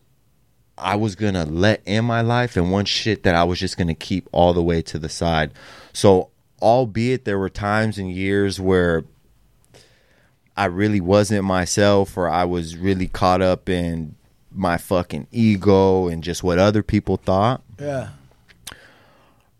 I 0.76 0.96
was 0.96 1.14
going 1.14 1.34
to 1.34 1.44
let 1.44 1.82
in 1.86 2.04
my 2.04 2.20
life 2.20 2.56
and 2.56 2.70
one 2.70 2.84
shit 2.84 3.22
that 3.22 3.34
I 3.34 3.44
was 3.44 3.58
just 3.58 3.76
going 3.76 3.88
to 3.88 3.94
keep 3.94 4.28
all 4.32 4.52
the 4.52 4.62
way 4.62 4.82
to 4.82 4.98
the 4.98 5.08
side. 5.08 5.52
So, 5.92 6.30
albeit 6.60 7.24
there 7.24 7.38
were 7.38 7.48
times 7.48 7.98
and 7.98 8.10
years 8.10 8.60
where 8.60 9.04
I 10.56 10.66
really 10.66 11.00
wasn't 11.00 11.44
myself 11.44 12.16
or 12.16 12.28
I 12.28 12.44
was 12.44 12.76
really 12.76 13.08
caught 13.08 13.40
up 13.40 13.68
in 13.68 14.16
my 14.52 14.76
fucking 14.76 15.26
ego 15.30 16.08
and 16.08 16.22
just 16.22 16.42
what 16.42 16.58
other 16.58 16.82
people 16.82 17.16
thought. 17.16 17.62
Yeah. 17.78 18.10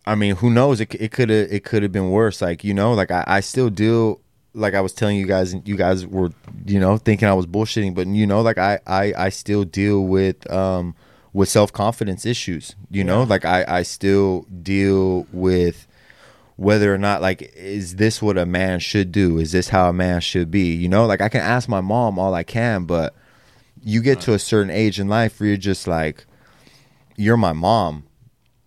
I 0.07 0.15
mean, 0.15 0.37
who 0.37 0.51
knows? 0.51 0.81
It 0.81 0.95
it 0.95 1.13
could 1.13 1.29
have 1.29 1.53
it 1.53 1.65
could 1.65 1.83
have 1.83 1.93
been 1.93 2.11
worse. 2.11 2.41
Like 2.41 2.65
you 2.65 2.73
know, 2.73 2.95
like 2.95 3.11
I, 3.11 3.25
I 3.27 3.41
still 3.41 3.69
deal. 3.69 4.21
Like 4.55 4.75
I 4.75 4.81
was 4.81 4.95
telling 4.95 5.19
you 5.19 5.27
guys, 5.27 5.55
you 5.67 5.77
guys 5.77 6.07
were 6.07 6.31
you 6.65 6.81
know 6.81 6.97
thinking 6.97 7.29
I 7.29 7.35
was 7.35 7.47
bullshitting, 7.47 7.95
but 7.95 8.07
you 8.07 8.27
know, 8.27 8.41
like 8.41 8.57
I 8.57 8.81
I, 8.87 9.13
I 9.17 9.29
still 9.29 9.65
deal 9.65 10.07
with 10.07 10.51
um 10.51 10.95
with 11.35 11.51
self 11.51 11.73
confidence 11.73 12.25
issues. 12.25 12.75
You 12.91 13.05
know, 13.05 13.23
like 13.23 13.45
I 13.45 13.65
I 13.69 13.83
still 13.83 14.47
deal 14.63 15.27
with 15.31 15.87
whether 16.57 16.93
or 16.93 16.99
not 16.99 17.21
like 17.21 17.53
is 17.55 17.97
this 17.97 18.23
what 18.23 18.39
a 18.39 18.47
man 18.47 18.81
should 18.81 19.13
do? 19.13 19.39
Is 19.39 19.53
this 19.53 19.69
how 19.69 19.91
a 19.91 19.93
man 19.93 20.23
should 20.23 20.51
be? 20.51 20.75
You 20.75 20.89
know, 20.89 21.05
like 21.05 21.21
I 21.21 21.29
can 21.29 21.43
ask 21.43 21.69
my 21.69 21.83
mom 21.83 22.19
all 22.19 22.35
I 22.35 22.45
can, 22.45 22.85
but 22.85 23.15
you 23.83 24.03
get 24.03 24.21
to 24.23 24.35
a 24.35 24.39
certain 24.39 24.71
age 24.71 25.01
in 25.01 25.09
life 25.09 25.41
where 25.41 25.49
you're 25.51 25.57
just 25.57 25.87
like, 25.87 26.27
you're 27.17 27.37
my 27.37 27.53
mom. 27.53 28.05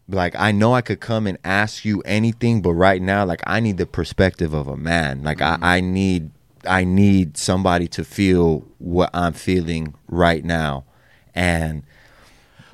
Like 0.08 0.36
I 0.36 0.52
know 0.52 0.74
I 0.74 0.82
could 0.82 1.00
come 1.00 1.26
and 1.26 1.38
ask 1.44 1.86
you 1.86 2.02
anything, 2.02 2.62
but 2.62 2.74
right 2.74 3.02
now, 3.02 3.26
like 3.26 3.42
I 3.48 3.60
need 3.60 3.78
the 3.78 3.86
perspective 3.86 4.54
of 4.54 4.68
a 4.68 4.76
man. 4.76 5.24
Like 5.24 5.42
I, 5.42 5.56
mm-hmm. 5.56 5.64
I 5.64 5.80
need 5.80 6.32
I 6.68 6.84
need 6.84 7.38
somebody 7.38 7.88
to 7.90 8.04
feel 8.04 8.68
what 8.78 9.10
I'm 9.14 9.34
feeling 9.34 9.96
right 10.08 10.44
now. 10.44 10.86
And 11.34 11.84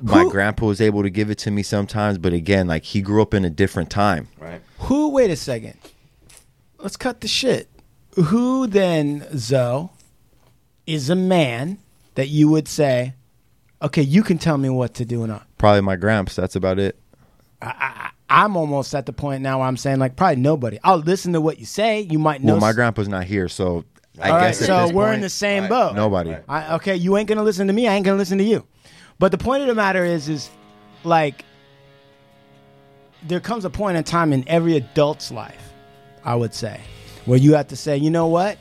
my 0.00 0.22
Who- 0.22 0.30
grandpa 0.30 0.66
was 0.66 0.80
able 0.80 1.02
to 1.02 1.10
give 1.10 1.30
it 1.30 1.38
to 1.38 1.50
me 1.50 1.62
sometimes, 1.62 2.18
but 2.18 2.32
again, 2.32 2.66
like 2.66 2.84
he 2.84 3.00
grew 3.00 3.22
up 3.22 3.34
in 3.34 3.44
a 3.44 3.50
different 3.50 3.90
time. 3.90 4.28
Right. 4.38 4.60
Who? 4.80 5.10
Wait 5.10 5.30
a 5.30 5.36
second. 5.36 5.78
Let's 6.78 6.96
cut 6.96 7.20
the 7.20 7.28
shit. 7.28 7.68
Who 8.14 8.66
then, 8.66 9.26
Zo, 9.36 9.90
is 10.86 11.10
a 11.10 11.16
man 11.16 11.78
that 12.18 12.26
you 12.30 12.48
would 12.48 12.66
say, 12.66 13.14
okay, 13.80 14.02
you 14.02 14.24
can 14.24 14.38
tell 14.38 14.58
me 14.58 14.68
what 14.68 14.94
to 14.94 15.04
do 15.04 15.22
and 15.22 15.28
not. 15.30 15.46
Probably 15.56 15.82
my 15.82 15.94
gramps. 15.94 16.34
That's 16.34 16.56
about 16.56 16.80
it. 16.80 16.98
I'm 18.28 18.56
almost 18.56 18.92
at 18.92 19.06
the 19.06 19.12
point 19.12 19.40
now 19.40 19.60
where 19.60 19.68
I'm 19.68 19.76
saying 19.76 20.00
like 20.00 20.16
probably 20.16 20.42
nobody. 20.42 20.80
I'll 20.82 20.98
listen 20.98 21.32
to 21.34 21.40
what 21.40 21.60
you 21.60 21.64
say. 21.64 22.00
You 22.00 22.18
might 22.18 22.42
know. 22.42 22.54
Well, 22.54 22.60
my 22.60 22.72
grandpa's 22.72 23.06
not 23.06 23.22
here, 23.22 23.48
so 23.48 23.84
I 24.20 24.30
All 24.30 24.36
right, 24.36 24.46
guess 24.48 24.62
at 24.62 24.66
so 24.66 24.92
we're 24.92 25.12
in 25.12 25.20
the 25.20 25.28
same 25.30 25.62
Right. 25.62 25.68
boat. 25.70 25.94
nobody. 25.94 26.34
I, 26.48 26.74
okay, 26.74 26.96
you 26.96 27.16
ain't 27.16 27.28
gonna 27.28 27.44
listen 27.44 27.68
to 27.68 27.72
me. 27.72 27.86
I 27.86 27.94
ain't 27.94 28.04
gonna 28.04 28.18
listen 28.18 28.38
to 28.38 28.44
you. 28.44 28.66
But 29.20 29.30
the 29.30 29.38
point 29.38 29.62
of 29.62 29.68
the 29.68 29.76
matter 29.76 30.04
is, 30.04 30.28
is 30.28 30.50
like 31.04 31.44
there 33.28 33.38
comes 33.38 33.64
a 33.64 33.70
point 33.70 33.96
in 33.96 34.02
time 34.02 34.32
in 34.32 34.42
every 34.48 34.76
adult's 34.76 35.30
life, 35.30 35.72
I 36.24 36.34
would 36.34 36.52
say, 36.52 36.80
where 37.26 37.38
you 37.38 37.54
have 37.54 37.68
to 37.68 37.76
say, 37.76 37.96
you 37.96 38.10
know 38.10 38.26
what? 38.26 38.58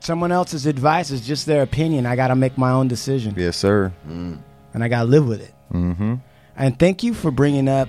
Someone 0.00 0.32
else's 0.32 0.66
advice 0.66 1.10
is 1.10 1.26
just 1.26 1.46
their 1.46 1.62
opinion. 1.62 2.06
I 2.06 2.16
got 2.16 2.28
to 2.28 2.36
make 2.36 2.56
my 2.58 2.70
own 2.70 2.88
decision, 2.88 3.34
Yes, 3.36 3.56
sir. 3.56 3.92
and 4.06 4.42
I 4.74 4.88
got 4.88 5.02
to 5.02 5.08
live 5.08 5.28
with 5.28 5.42
it. 5.42 5.54
Mm-hmm. 5.72 6.14
And 6.56 6.78
thank 6.78 7.02
you 7.02 7.14
for 7.14 7.30
bringing 7.30 7.68
up 7.68 7.88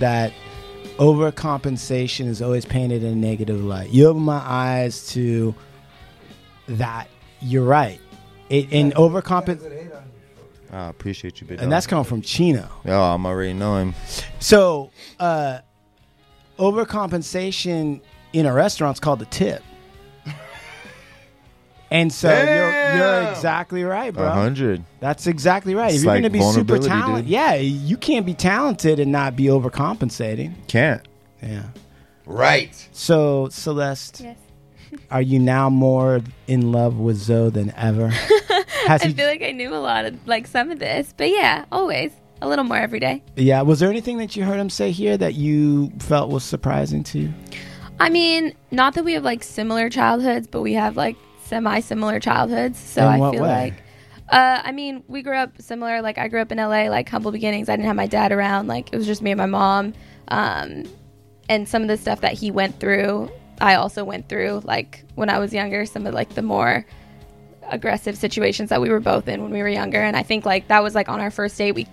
that 0.00 0.32
overcompensation 0.98 2.26
is 2.26 2.42
always 2.42 2.64
painted 2.64 3.02
in 3.02 3.12
a 3.12 3.16
negative 3.16 3.62
light. 3.62 3.90
You 3.90 4.08
open 4.08 4.22
my 4.22 4.42
eyes 4.44 5.08
to 5.12 5.54
that. 6.68 7.08
You're 7.40 7.64
right. 7.64 8.00
It, 8.50 8.72
and 8.72 8.94
overcompensation, 8.94 10.02
I 10.72 10.88
appreciate 10.88 11.40
you, 11.40 11.46
big 11.46 11.60
and 11.60 11.70
that's 11.70 11.86
coming 11.86 12.04
from 12.04 12.20
Chino. 12.20 12.68
Oh, 12.86 13.02
I'm 13.02 13.24
already 13.26 13.52
know 13.52 13.76
him. 13.78 13.94
So, 14.40 14.90
uh, 15.20 15.60
overcompensation 16.58 18.00
in 18.32 18.46
a 18.46 18.52
restaurant's 18.52 19.00
called 19.00 19.20
the 19.20 19.26
tip. 19.26 19.62
And 21.94 22.12
so 22.12 22.28
you're, 22.28 22.96
you're 22.96 23.30
exactly 23.30 23.84
right, 23.84 24.12
bro. 24.12 24.26
A 24.26 24.30
hundred. 24.30 24.82
That's 24.98 25.28
exactly 25.28 25.76
right. 25.76 25.90
It's 25.94 25.98
if 25.98 26.04
you're 26.04 26.12
like 26.14 26.22
going 26.22 26.32
to 26.32 26.38
be 26.38 26.42
super 26.42 26.78
talented, 26.78 27.26
yeah, 27.26 27.54
you 27.54 27.96
can't 27.96 28.26
be 28.26 28.34
talented 28.34 28.98
and 28.98 29.12
not 29.12 29.36
be 29.36 29.44
overcompensating. 29.44 30.54
Can't. 30.66 31.06
Yeah. 31.40 31.62
Right. 32.26 32.88
So, 32.90 33.48
Celeste, 33.50 34.22
Yes. 34.22 34.36
are 35.10 35.22
you 35.22 35.38
now 35.38 35.70
more 35.70 36.20
in 36.48 36.72
love 36.72 36.98
with 36.98 37.16
Zo 37.16 37.48
than 37.50 37.72
ever? 37.76 38.08
Has 38.88 39.02
I 39.02 39.06
he, 39.08 39.14
feel 39.14 39.28
like 39.28 39.42
I 39.42 39.52
knew 39.52 39.72
a 39.72 39.78
lot 39.78 40.04
of 40.04 40.26
like 40.26 40.48
some 40.48 40.72
of 40.72 40.80
this, 40.80 41.14
but 41.16 41.30
yeah, 41.30 41.64
always 41.70 42.10
a 42.42 42.48
little 42.48 42.64
more 42.64 42.76
every 42.76 42.98
day. 42.98 43.22
yeah. 43.36 43.62
Was 43.62 43.78
there 43.78 43.88
anything 43.88 44.18
that 44.18 44.34
you 44.34 44.42
heard 44.44 44.58
him 44.58 44.68
say 44.68 44.90
here 44.90 45.16
that 45.16 45.34
you 45.34 45.92
felt 46.00 46.28
was 46.30 46.42
surprising 46.42 47.04
to 47.04 47.20
you? 47.20 47.34
I 48.00 48.08
mean, 48.10 48.52
not 48.72 48.94
that 48.94 49.04
we 49.04 49.12
have 49.12 49.22
like 49.22 49.44
similar 49.44 49.88
childhoods, 49.88 50.48
but 50.48 50.60
we 50.62 50.72
have 50.72 50.96
like 50.96 51.14
semi-similar 51.44 52.20
childhoods. 52.20 52.78
So 52.78 53.02
In 53.02 53.08
I 53.08 53.16
feel 53.30 53.42
way? 53.42 53.48
like, 53.48 53.74
uh, 54.28 54.62
I 54.64 54.72
mean, 54.72 55.02
we 55.08 55.22
grew 55.22 55.36
up 55.36 55.60
similar. 55.60 56.00
Like 56.02 56.18
I 56.18 56.28
grew 56.28 56.40
up 56.40 56.50
in 56.52 56.58
LA, 56.58 56.88
like 56.88 57.08
humble 57.08 57.30
beginnings. 57.32 57.68
I 57.68 57.76
didn't 57.76 57.86
have 57.86 57.96
my 57.96 58.06
dad 58.06 58.32
around. 58.32 58.66
Like 58.66 58.92
it 58.92 58.96
was 58.96 59.06
just 59.06 59.22
me 59.22 59.30
and 59.32 59.38
my 59.38 59.46
mom. 59.46 59.92
Um, 60.28 60.84
and 61.48 61.68
some 61.68 61.82
of 61.82 61.88
the 61.88 61.96
stuff 61.96 62.22
that 62.22 62.32
he 62.32 62.50
went 62.50 62.80
through, 62.80 63.30
I 63.60 63.74
also 63.74 64.02
went 64.04 64.28
through. 64.28 64.62
Like 64.64 65.04
when 65.14 65.28
I 65.28 65.38
was 65.38 65.52
younger, 65.52 65.84
some 65.86 66.06
of 66.06 66.14
like 66.14 66.30
the 66.34 66.42
more 66.42 66.86
aggressive 67.68 68.16
situations 68.16 68.70
that 68.70 68.80
we 68.80 68.90
were 68.90 69.00
both 69.00 69.28
in 69.28 69.42
when 69.42 69.50
we 69.50 69.60
were 69.62 69.68
younger. 69.68 70.00
And 70.00 70.16
I 70.16 70.22
think 70.22 70.44
like 70.46 70.68
that 70.68 70.82
was 70.82 70.94
like 70.94 71.08
on 71.08 71.20
our 71.20 71.30
first 71.30 71.56
date, 71.58 71.72
we 71.72 71.86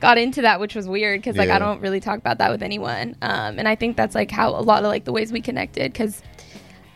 got 0.00 0.18
into 0.18 0.42
that, 0.42 0.60
which 0.60 0.74
was 0.74 0.86
weird 0.88 1.20
because 1.20 1.36
like 1.36 1.48
Yeah. 1.48 1.56
I 1.56 1.58
don't 1.58 1.80
really 1.80 2.00
talk 2.00 2.18
about 2.18 2.38
that 2.38 2.50
with 2.50 2.62
anyone. 2.62 3.16
Um, 3.22 3.58
and 3.58 3.66
I 3.68 3.74
think 3.76 3.96
that's 3.96 4.14
like 4.14 4.30
how 4.30 4.50
a 4.50 4.60
lot 4.60 4.82
of 4.82 4.88
like 4.88 5.04
the 5.04 5.12
ways 5.12 5.32
we 5.32 5.40
connected 5.40 5.92
because 5.92 6.22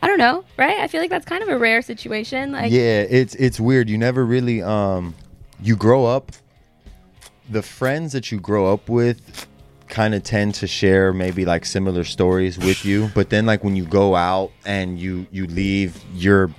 I 0.03 0.07
don't 0.07 0.19
know, 0.19 0.45
right? 0.57 0.79
I 0.79 0.89
feel 0.89 1.01
like 1.01 1.11
that's 1.11 1.27
kind 1.27 1.43
of 1.43 1.49
a 1.49 1.59
rare 1.59 1.83
situation. 1.83 2.53
Like, 2.53 2.73
yeah, 2.73 3.03
it's 3.03 3.35
it's 3.35 3.61
weird. 3.61 3.89
You 3.91 3.99
never 3.99 4.25
really 4.25 4.63
um 4.63 5.15
you 5.63 5.77
grow 5.77 6.07
up 6.07 6.33
the 7.49 7.63
friends 7.63 8.13
that 8.13 8.31
you 8.33 8.41
grow 8.41 8.73
up 8.73 8.89
with 8.89 9.47
kind 9.89 10.15
of 10.15 10.23
tend 10.23 10.55
to 10.55 10.69
share 10.69 11.13
maybe 11.13 11.45
like 11.45 11.67
similar 11.67 12.05
stories 12.05 12.57
with 12.57 12.85
you, 12.85 13.11
but 13.15 13.29
then 13.31 13.45
like 13.45 13.65
when 13.65 13.75
you 13.75 13.85
go 13.85 14.15
out 14.15 14.53
and 14.65 14.99
you 15.01 15.27
you 15.33 15.47
leave 15.49 16.01
your 16.15 16.51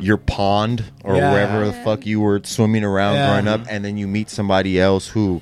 your 0.00 0.16
pond 0.16 0.84
or 1.04 1.16
Yeah. 1.16 1.32
wherever 1.32 1.64
the 1.64 1.72
fuck 1.72 2.04
you 2.04 2.20
were 2.20 2.40
swimming 2.44 2.82
around 2.84 3.14
Yeah. 3.14 3.28
growing 3.28 3.48
up 3.48 3.66
and 3.70 3.84
then 3.84 3.96
you 3.96 4.08
meet 4.08 4.28
somebody 4.28 4.80
else 4.80 5.06
who 5.06 5.40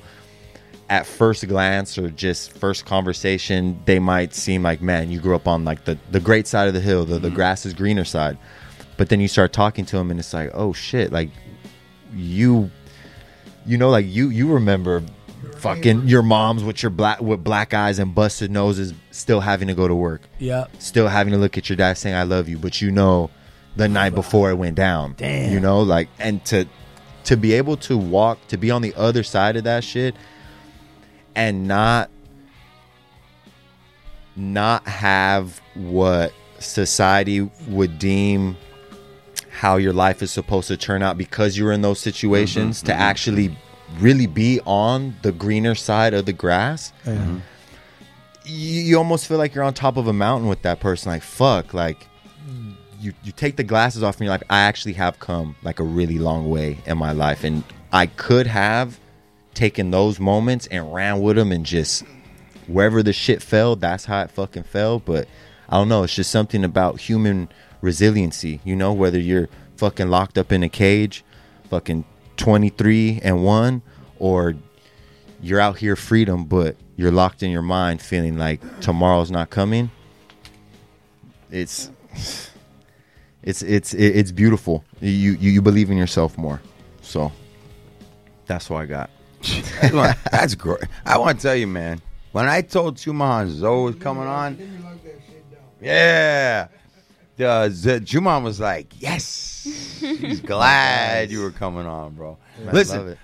at 0.91 1.07
first 1.07 1.47
glance 1.47 1.97
or 1.97 2.09
just 2.09 2.51
first 2.51 2.85
conversation, 2.85 3.81
they 3.85 3.97
might 3.97 4.35
seem 4.35 4.61
like, 4.61 4.81
man, 4.81 5.09
you 5.09 5.21
grew 5.21 5.33
up 5.33 5.47
on 5.47 5.63
like 5.63 5.85
the, 5.85 5.97
the 6.11 6.19
great 6.19 6.47
side 6.47 6.67
of 6.67 6.73
the 6.73 6.81
hill, 6.81 7.05
the, 7.05 7.17
the 7.17 7.29
mm-hmm. 7.29 7.35
grass 7.37 7.65
is 7.65 7.73
greener 7.73 8.03
side. 8.03 8.37
But 8.97 9.07
then 9.07 9.21
you 9.21 9.29
start 9.29 9.53
talking 9.53 9.85
to 9.85 9.95
them 9.95 10.11
and 10.11 10.19
it's 10.19 10.33
like, 10.33 10.51
oh 10.53 10.73
shit, 10.73 11.13
like 11.13 11.29
you, 12.13 12.69
you 13.65 13.77
know, 13.77 13.89
like 13.89 14.05
you, 14.05 14.27
you 14.27 14.51
remember 14.51 15.01
fucking 15.59 16.09
your 16.09 16.23
moms 16.23 16.61
with 16.61 16.83
your 16.83 16.89
black, 16.89 17.21
with 17.21 17.41
black 17.41 17.73
eyes 17.73 17.97
and 17.97 18.13
busted 18.13 18.51
noses 18.51 18.93
still 19.11 19.39
having 19.39 19.69
to 19.69 19.73
go 19.73 19.87
to 19.87 19.95
work, 19.95 20.23
Yeah. 20.39 20.65
still 20.77 21.07
having 21.07 21.31
to 21.31 21.39
look 21.39 21.57
at 21.57 21.69
your 21.69 21.77
dad 21.77 21.93
saying, 21.93 22.17
I 22.17 22.23
love 22.23 22.49
you. 22.49 22.57
But 22.57 22.81
you 22.81 22.91
know, 22.91 23.29
the 23.77 23.87
night 23.87 24.13
before 24.13 24.49
it 24.49 24.55
went 24.55 24.75
down, 24.75 25.15
Damn. 25.15 25.53
you 25.53 25.61
know, 25.61 25.83
like, 25.83 26.09
and 26.19 26.43
to, 26.47 26.67
to 27.23 27.37
be 27.37 27.53
able 27.53 27.77
to 27.77 27.97
walk, 27.97 28.45
to 28.49 28.57
be 28.57 28.71
on 28.71 28.81
the 28.81 28.93
other 28.95 29.23
side 29.23 29.55
of 29.55 29.63
that 29.63 29.85
shit 29.85 30.15
and 31.35 31.67
not 31.67 32.09
not 34.35 34.87
have 34.87 35.61
what 35.75 36.33
society 36.59 37.41
would 37.67 37.99
deem 37.99 38.55
how 39.49 39.75
your 39.77 39.93
life 39.93 40.21
is 40.21 40.31
supposed 40.31 40.67
to 40.67 40.77
turn 40.77 41.03
out 41.03 41.17
because 41.17 41.57
you're 41.57 41.71
in 41.71 41.81
those 41.81 41.99
situations 41.99 42.77
mm-hmm, 42.77 42.87
to 42.87 42.91
mm-hmm. 42.93 43.01
actually 43.01 43.57
really 43.99 44.27
be 44.27 44.59
on 44.65 45.15
the 45.21 45.31
greener 45.31 45.75
side 45.75 46.13
of 46.13 46.25
the 46.25 46.33
grass. 46.33 46.93
Mm-hmm. 47.05 47.39
You, 48.45 48.81
you 48.81 48.97
almost 48.97 49.27
feel 49.27 49.37
like 49.37 49.53
you're 49.53 49.63
on 49.63 49.73
top 49.73 49.97
of 49.97 50.07
a 50.07 50.13
mountain 50.13 50.47
with 50.47 50.61
that 50.63 50.79
person 50.79 51.11
like 51.11 51.21
fuck 51.21 51.73
like 51.75 52.07
you 52.99 53.13
you 53.23 53.31
take 53.31 53.55
the 53.55 53.63
glasses 53.63 54.03
off 54.03 54.15
and 54.15 54.25
you're 54.25 54.33
like 54.33 54.43
I 54.49 54.61
actually 54.61 54.93
have 54.93 55.19
come 55.19 55.55
like 55.63 55.79
a 55.79 55.83
really 55.83 56.17
long 56.17 56.49
way 56.49 56.79
in 56.85 56.97
my 56.97 57.11
life 57.11 57.43
and 57.43 57.63
I 57.91 58.05
could 58.05 58.47
have 58.47 58.99
taken 59.61 59.91
those 59.91 60.19
moments 60.19 60.65
and 60.71 60.91
ran 60.91 61.21
with 61.21 61.35
them 61.35 61.51
and 61.51 61.67
just 61.67 62.03
wherever 62.65 63.03
the 63.03 63.13
shit 63.13 63.43
fell 63.43 63.75
that's 63.75 64.05
how 64.05 64.21
it 64.21 64.31
fucking 64.31 64.63
fell 64.63 64.97
but 64.97 65.27
I 65.69 65.77
don't 65.77 65.87
know 65.87 66.01
it's 66.01 66.15
just 66.15 66.31
something 66.31 66.63
about 66.63 66.99
human 66.99 67.47
resiliency 67.79 68.59
you 68.63 68.75
know 68.75 68.91
whether 68.91 69.19
you're 69.19 69.49
fucking 69.77 70.09
locked 70.09 70.39
up 70.39 70.51
in 70.51 70.63
a 70.63 70.69
cage 70.69 71.23
fucking 71.69 72.05
23 72.37 73.19
and 73.23 73.45
1 73.45 73.83
or 74.17 74.55
you're 75.43 75.59
out 75.59 75.77
here 75.77 75.95
freedom 75.95 76.45
but 76.45 76.75
you're 76.95 77.11
locked 77.11 77.43
in 77.43 77.51
your 77.51 77.61
mind 77.61 78.01
feeling 78.01 78.39
like 78.39 78.59
tomorrow's 78.79 79.29
not 79.29 79.51
coming 79.51 79.91
it's 81.51 81.91
it's 83.43 83.61
it's 83.63 83.93
it's 83.93 84.31
beautiful. 84.31 84.85
You 84.99 85.31
you 85.33 85.51
you 85.51 85.61
believe 85.61 85.89
in 85.89 85.97
yourself 85.97 86.37
more. 86.37 86.61
So 87.01 87.31
that's 88.45 88.69
what 88.69 88.81
I 88.81 88.85
got. 88.85 89.09
That's 89.41 90.19
That's 90.31 90.55
great. 90.55 90.83
I 91.05 91.17
want 91.17 91.39
to 91.39 91.43
tell 91.47 91.55
you, 91.55 91.67
man. 91.67 92.01
When 92.31 92.47
I 92.47 92.61
told 92.61 92.95
Juman 92.95 93.49
Zo 93.49 93.83
was 93.83 93.95
coming 93.95 94.23
on, 94.27 94.57
yeah, 95.81 96.67
the 97.37 97.69
Z- 97.69 97.89
Juman 98.01 98.43
was 98.43 98.59
like, 98.59 98.93
"Yes, 99.01 99.63
he's 99.99 100.39
glad 100.53 101.29
you 101.31 101.41
were 101.41 101.51
coming 101.51 101.85
on, 101.85 102.13
bro." 102.13 102.37
I 102.67 102.71
Listen, 102.71 102.97
love 102.99 103.07
it. 103.09 103.17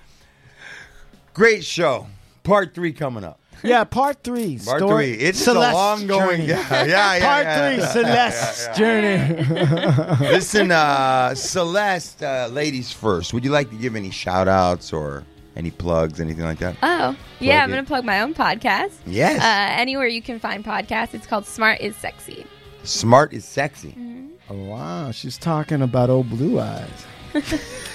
great 1.33 1.63
show. 1.63 2.07
Part 2.43 2.73
three 2.73 2.91
coming 2.93 3.23
up. 3.23 3.39
Yeah, 3.63 3.83
part 3.85 4.23
three. 4.23 4.59
Part 4.59 4.79
story, 4.79 5.15
three. 5.15 5.23
It's 5.25 5.39
Celeste's 5.39 5.73
a 5.73 5.75
long 5.75 6.07
going. 6.07 6.45
journey. 6.45 6.47
Yeah, 6.47 6.83
yeah, 6.85 7.15
yeah. 7.15 7.19
part 7.25 7.45
yeah, 7.45 7.69
three, 7.69 8.03
yeah. 8.03 8.29
Celeste's 8.29 8.77
journey. 8.77 10.29
Listen, 10.29 10.71
uh, 10.71 11.33
Celeste, 11.35 12.23
uh, 12.23 12.49
ladies 12.51 12.91
first. 12.91 13.33
Would 13.33 13.43
you 13.43 13.51
like 13.51 13.69
to 13.71 13.75
give 13.75 13.95
any 13.95 14.11
shout 14.11 14.47
outs 14.47 14.93
or 14.93 15.23
Any 15.57 15.71
plugs, 15.71 16.21
anything 16.21 16.43
like 16.45 16.59
that? 16.59 16.75
Oh, 16.83 17.17
yeah, 17.39 17.63
I'm 17.63 17.69
going 17.71 17.83
to 17.83 17.87
plug 17.87 18.05
my 18.05 18.21
own 18.21 18.35
podcast. 18.35 18.91
Yes. 19.07 19.41
Uh, 19.41 19.81
anywhere 19.81 20.05
you 20.07 20.21
can 20.21 20.39
find 20.39 20.63
podcasts. 20.63 21.15
It's 21.15 21.25
called 21.25 21.47
Smart 21.47 21.81
is 21.81 21.95
Sexy. 21.95 22.45
Smart 22.83 23.33
is 23.33 23.43
sexy. 23.43 23.89
Mm-hmm. 23.89 24.27
Oh, 24.49 24.55
wow, 24.65 25.11
she's 25.11 25.37
talking 25.37 25.81
about 25.81 26.09
old 26.09 26.29
blue 26.29 26.59
eyes. 26.59 27.05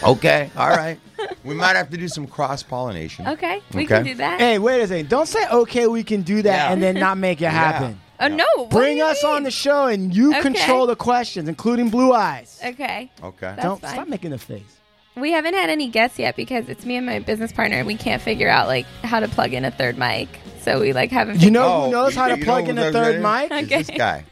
Okay. 0.03 0.51
All 0.57 0.69
right. 0.69 0.99
we 1.45 1.55
might 1.55 1.77
have 1.77 1.89
to 1.91 1.97
do 1.97 2.09
some 2.09 2.27
cross 2.27 2.63
pollination. 2.65 3.27
Okay, 3.29 3.61
we 3.73 3.85
Okay. 3.85 3.95
can 3.95 4.05
do 4.05 4.15
that. 4.17 4.41
Hey, 4.41 4.59
wait 4.59 4.81
a 4.83 4.89
second. 4.89 5.09
Don't 5.09 5.27
say 5.29 5.49
okay, 5.49 5.87
we 5.87 6.03
can 6.03 6.23
do 6.23 6.43
that, 6.43 6.67
Yeah. 6.69 6.73
and 6.73 6.83
then 6.83 6.97
not 6.97 7.19
make 7.19 7.41
it 7.41 7.49
happen. 7.49 8.01
oh, 8.19 8.27
no. 8.27 8.45
what 8.57 8.71
Bring 8.71 8.95
do 8.95 8.99
you 8.99 9.05
us 9.05 9.23
on 9.23 9.45
the 9.45 9.53
show, 9.53 9.87
and 9.87 10.13
you 10.15 10.31
Okay. 10.33 10.43
control 10.43 10.87
the 10.87 10.97
questions, 10.97 11.49
including 11.49 11.89
blue 11.89 12.13
eyes. 12.13 12.61
Okay. 12.65 13.11
Okay. 13.23 13.37
That's 13.41 13.63
Don't 13.63 13.81
fine. 13.81 13.93
stop 13.93 14.09
making 14.09 14.31
the 14.33 14.39
face. 14.39 14.77
We 15.17 15.33
haven't 15.33 15.55
had 15.55 15.69
any 15.69 15.89
guests 15.89 16.19
yet 16.19 16.37
because 16.37 16.69
it's 16.69 16.87
me 16.87 16.97
and 16.97 17.05
my 17.07 17.19
business 17.19 17.53
partner, 17.53 17.77
and 17.77 17.87
we 17.87 17.97
can't 17.97 18.23
figure 18.23 18.49
out 18.49 18.67
like 18.67 18.87
how 19.03 19.21
to 19.21 19.29
plug 19.29 19.53
in 19.53 19.65
a 19.65 19.71
third 19.71 19.99
mic. 19.99 20.29
So 20.63 20.81
we 20.81 20.93
like 20.93 21.11
haven't. 21.11 21.43
You 21.43 21.51
know 21.51 21.85
who 21.87 21.91
knows 21.93 22.15
how 22.15 22.29
to 22.29 22.39
you 22.39 22.45
plug 22.45 22.65
know 22.65 22.71
in 22.71 22.79
a 22.79 22.83
does 22.83 22.93
third 22.95 23.23
that? 23.23 23.51
mic? 23.51 23.63
Is 23.63 23.69
This 23.69 23.89
Okay. 23.91 23.99
guy. 23.99 24.25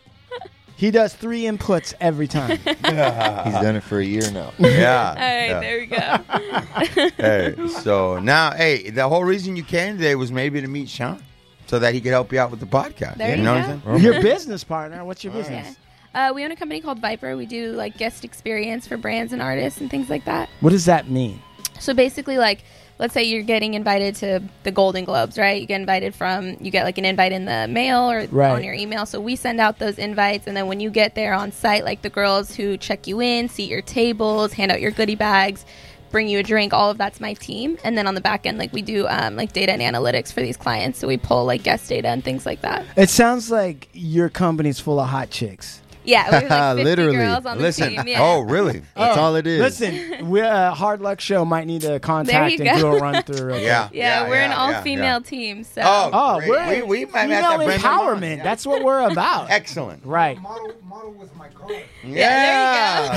He 0.77 0.91
does 0.91 1.13
three 1.15 1.43
inputs 1.43 1.93
every 2.01 2.27
time. 2.27 2.57
He's 2.67 2.73
done 2.83 3.77
it 3.77 3.83
for 3.83 3.99
a 3.99 4.05
year 4.05 4.31
now. 4.31 4.53
Yeah. 4.59 5.09
All 5.11 5.15
right, 5.17 5.49
yeah. 5.49 5.61
there 5.61 5.79
we 5.81 5.87
go. 5.87 7.11
Hey, 7.19 7.69
so 7.83 8.19
now, 8.19 8.53
hey, 8.53 8.89
the 8.89 9.07
whole 9.07 9.25
reason 9.25 9.57
you 9.57 9.63
came 9.63 9.99
today 9.99 10.15
was 10.15 10.33
maybe 10.33 10.59
to 10.63 10.69
meet 10.69 10.89
Sean, 10.89 11.23
so 11.67 11.79
that 11.81 11.93
he 11.93 12.01
could 12.01 12.13
help 12.13 12.33
you 12.33 12.39
out 12.41 12.51
with 12.51 12.61
the 12.61 12.67
podcast. 12.67 13.17
There 13.19 13.37
you 13.37 13.43
know 13.43 13.61
go. 13.61 13.61
what 13.61 13.69
I'm 13.69 13.83
saying? 14.01 14.03
your 14.15 14.23
business 14.23 14.65
partner. 14.65 15.05
What's 15.05 15.23
your 15.23 15.35
business? 15.35 15.77
Uh, 16.15 16.33
we 16.35 16.45
own 16.45 16.51
a 16.51 16.57
company 16.57 16.81
called 16.81 16.99
Viper. 16.99 17.37
We 17.37 17.47
do 17.47 17.73
like 17.73 17.97
guest 17.97 18.25
experience 18.25 18.87
for 18.87 18.97
brands 18.97 19.33
and 19.33 19.41
artists 19.41 19.81
and 19.81 19.91
things 19.91 20.11
like 20.11 20.25
that. 20.25 20.49
What 20.61 20.71
does 20.71 20.87
that 20.87 21.09
mean? 21.09 21.41
So 21.79 21.95
basically, 21.95 22.37
like, 22.37 22.65
let's 22.99 23.15
say 23.15 23.23
you're 23.25 23.43
getting 23.43 23.75
invited 23.75 24.15
to 24.17 24.43
the 24.65 24.71
Golden 24.73 25.05
Globes, 25.05 25.39
right? 25.39 25.61
You 25.61 25.67
get 25.67 25.81
invited 25.81 26.15
from, 26.15 26.57
you 26.61 26.71
get 26.71 26.85
like 26.85 26.99
an 26.99 27.05
invite 27.05 27.33
in 27.33 27.45
the 27.47 27.67
mail 27.69 28.11
or 28.11 28.27
Right. 28.31 28.51
on 28.51 28.65
your 28.65 28.75
email. 28.75 29.07
So 29.07 29.21
we 29.21 29.37
send 29.37 29.61
out 29.61 29.79
those 29.79 29.99
invites, 29.99 30.47
and 30.47 30.55
then 30.57 30.67
when 30.67 30.81
you 30.81 30.91
get 30.91 31.15
there 31.15 31.33
on 31.33 31.53
site, 31.53 31.85
like 31.85 32.03
the 32.03 32.11
girls 32.11 32.55
who 32.55 32.77
check 32.77 33.07
you 33.07 33.21
in, 33.23 33.49
seat 33.49 33.71
your 33.71 33.81
tables, 33.81 34.53
hand 34.53 34.71
out 34.71 34.81
your 34.81 34.91
goodie 34.91 35.15
bags, 35.15 35.65
bring 36.11 36.29
you 36.29 36.41
a 36.41 36.43
drink, 36.43 36.75
all 36.75 36.91
of 36.91 36.99
that's 36.99 37.21
my 37.21 37.33
team. 37.35 37.79
And 37.85 37.97
then 37.97 38.07
on 38.07 38.15
the 38.15 38.21
back 38.21 38.45
end, 38.45 38.59
like 38.59 38.73
we 38.75 38.83
do 38.83 39.07
um, 39.09 39.37
like 39.37 39.53
data 39.55 39.73
and 39.73 39.81
analytics 39.81 40.33
for 40.33 40.41
these 40.43 40.57
clients. 40.57 40.99
So 40.99 41.07
we 41.09 41.17
pull 41.17 41.45
like 41.47 41.63
guest 41.63 41.89
data 41.89 42.09
and 42.09 42.23
things 42.23 42.45
like 42.45 42.61
that. 42.63 42.85
It 42.97 43.09
sounds 43.09 43.51
like 43.51 43.89
your 43.95 44.29
company's 44.29 44.81
full 44.81 44.99
of 45.01 45.09
hot 45.09 45.31
chicks. 45.31 45.81
Yeah, 46.05 46.27
we 46.43 46.49
have 46.49 46.77
like 46.77 46.77
50 46.79 46.85
Literally. 46.85 47.17
girls 47.17 47.47
on 47.47 47.57
the 47.59 47.63
Listen. 47.63 47.91
team. 47.91 48.03
Yeah. 48.07 48.23
Oh, 48.23 48.41
really? 48.41 48.83
That's 48.97 49.19
all 49.19 49.37
it 49.37 49.47
is. 49.47 49.61
Listen, 49.61 50.29
we 50.31 50.41
uh, 50.41 50.73
Hard 50.73 51.01
Luck 51.03 51.21
Show 51.21 51.45
might 51.45 51.67
need 51.67 51.83
to 51.83 52.01
contact 52.01 52.59
and 52.59 52.69
go. 52.71 52.79
do 52.79 52.87
a 52.97 52.99
run 53.01 53.23
through. 53.23 53.57
Yeah. 53.61 53.89
yeah, 53.93 54.29
we're 54.29 54.37
an 54.37 54.53
all 54.53 54.71
yeah, 54.71 54.83
female 54.83 55.05
yeah. 55.05 55.19
team. 55.21 55.65
So 55.65 55.83
Oh, 55.85 56.11
Oh, 56.13 56.39
Great. 56.41 56.49
we're 56.49 56.87
We- 56.87 57.05
we 57.05 57.13
might 57.13 57.29
have 57.31 57.45
to 57.45 57.51
female 57.51 57.57
bring 57.67 57.81
them 57.81 57.87
on. 57.87 57.99
empowerment. 58.21 58.37
Yeah. 58.39 58.43
That's 58.45 58.67
what 58.67 58.83
we're 58.83 59.11
about. 59.11 59.51
Excellent. 59.51 60.05
right. 60.05 60.41
Model, 60.41 60.73
model 60.85 61.13
with 61.13 61.35
my 61.37 61.49
car. 61.49 61.71
Yeah, 62.03 63.17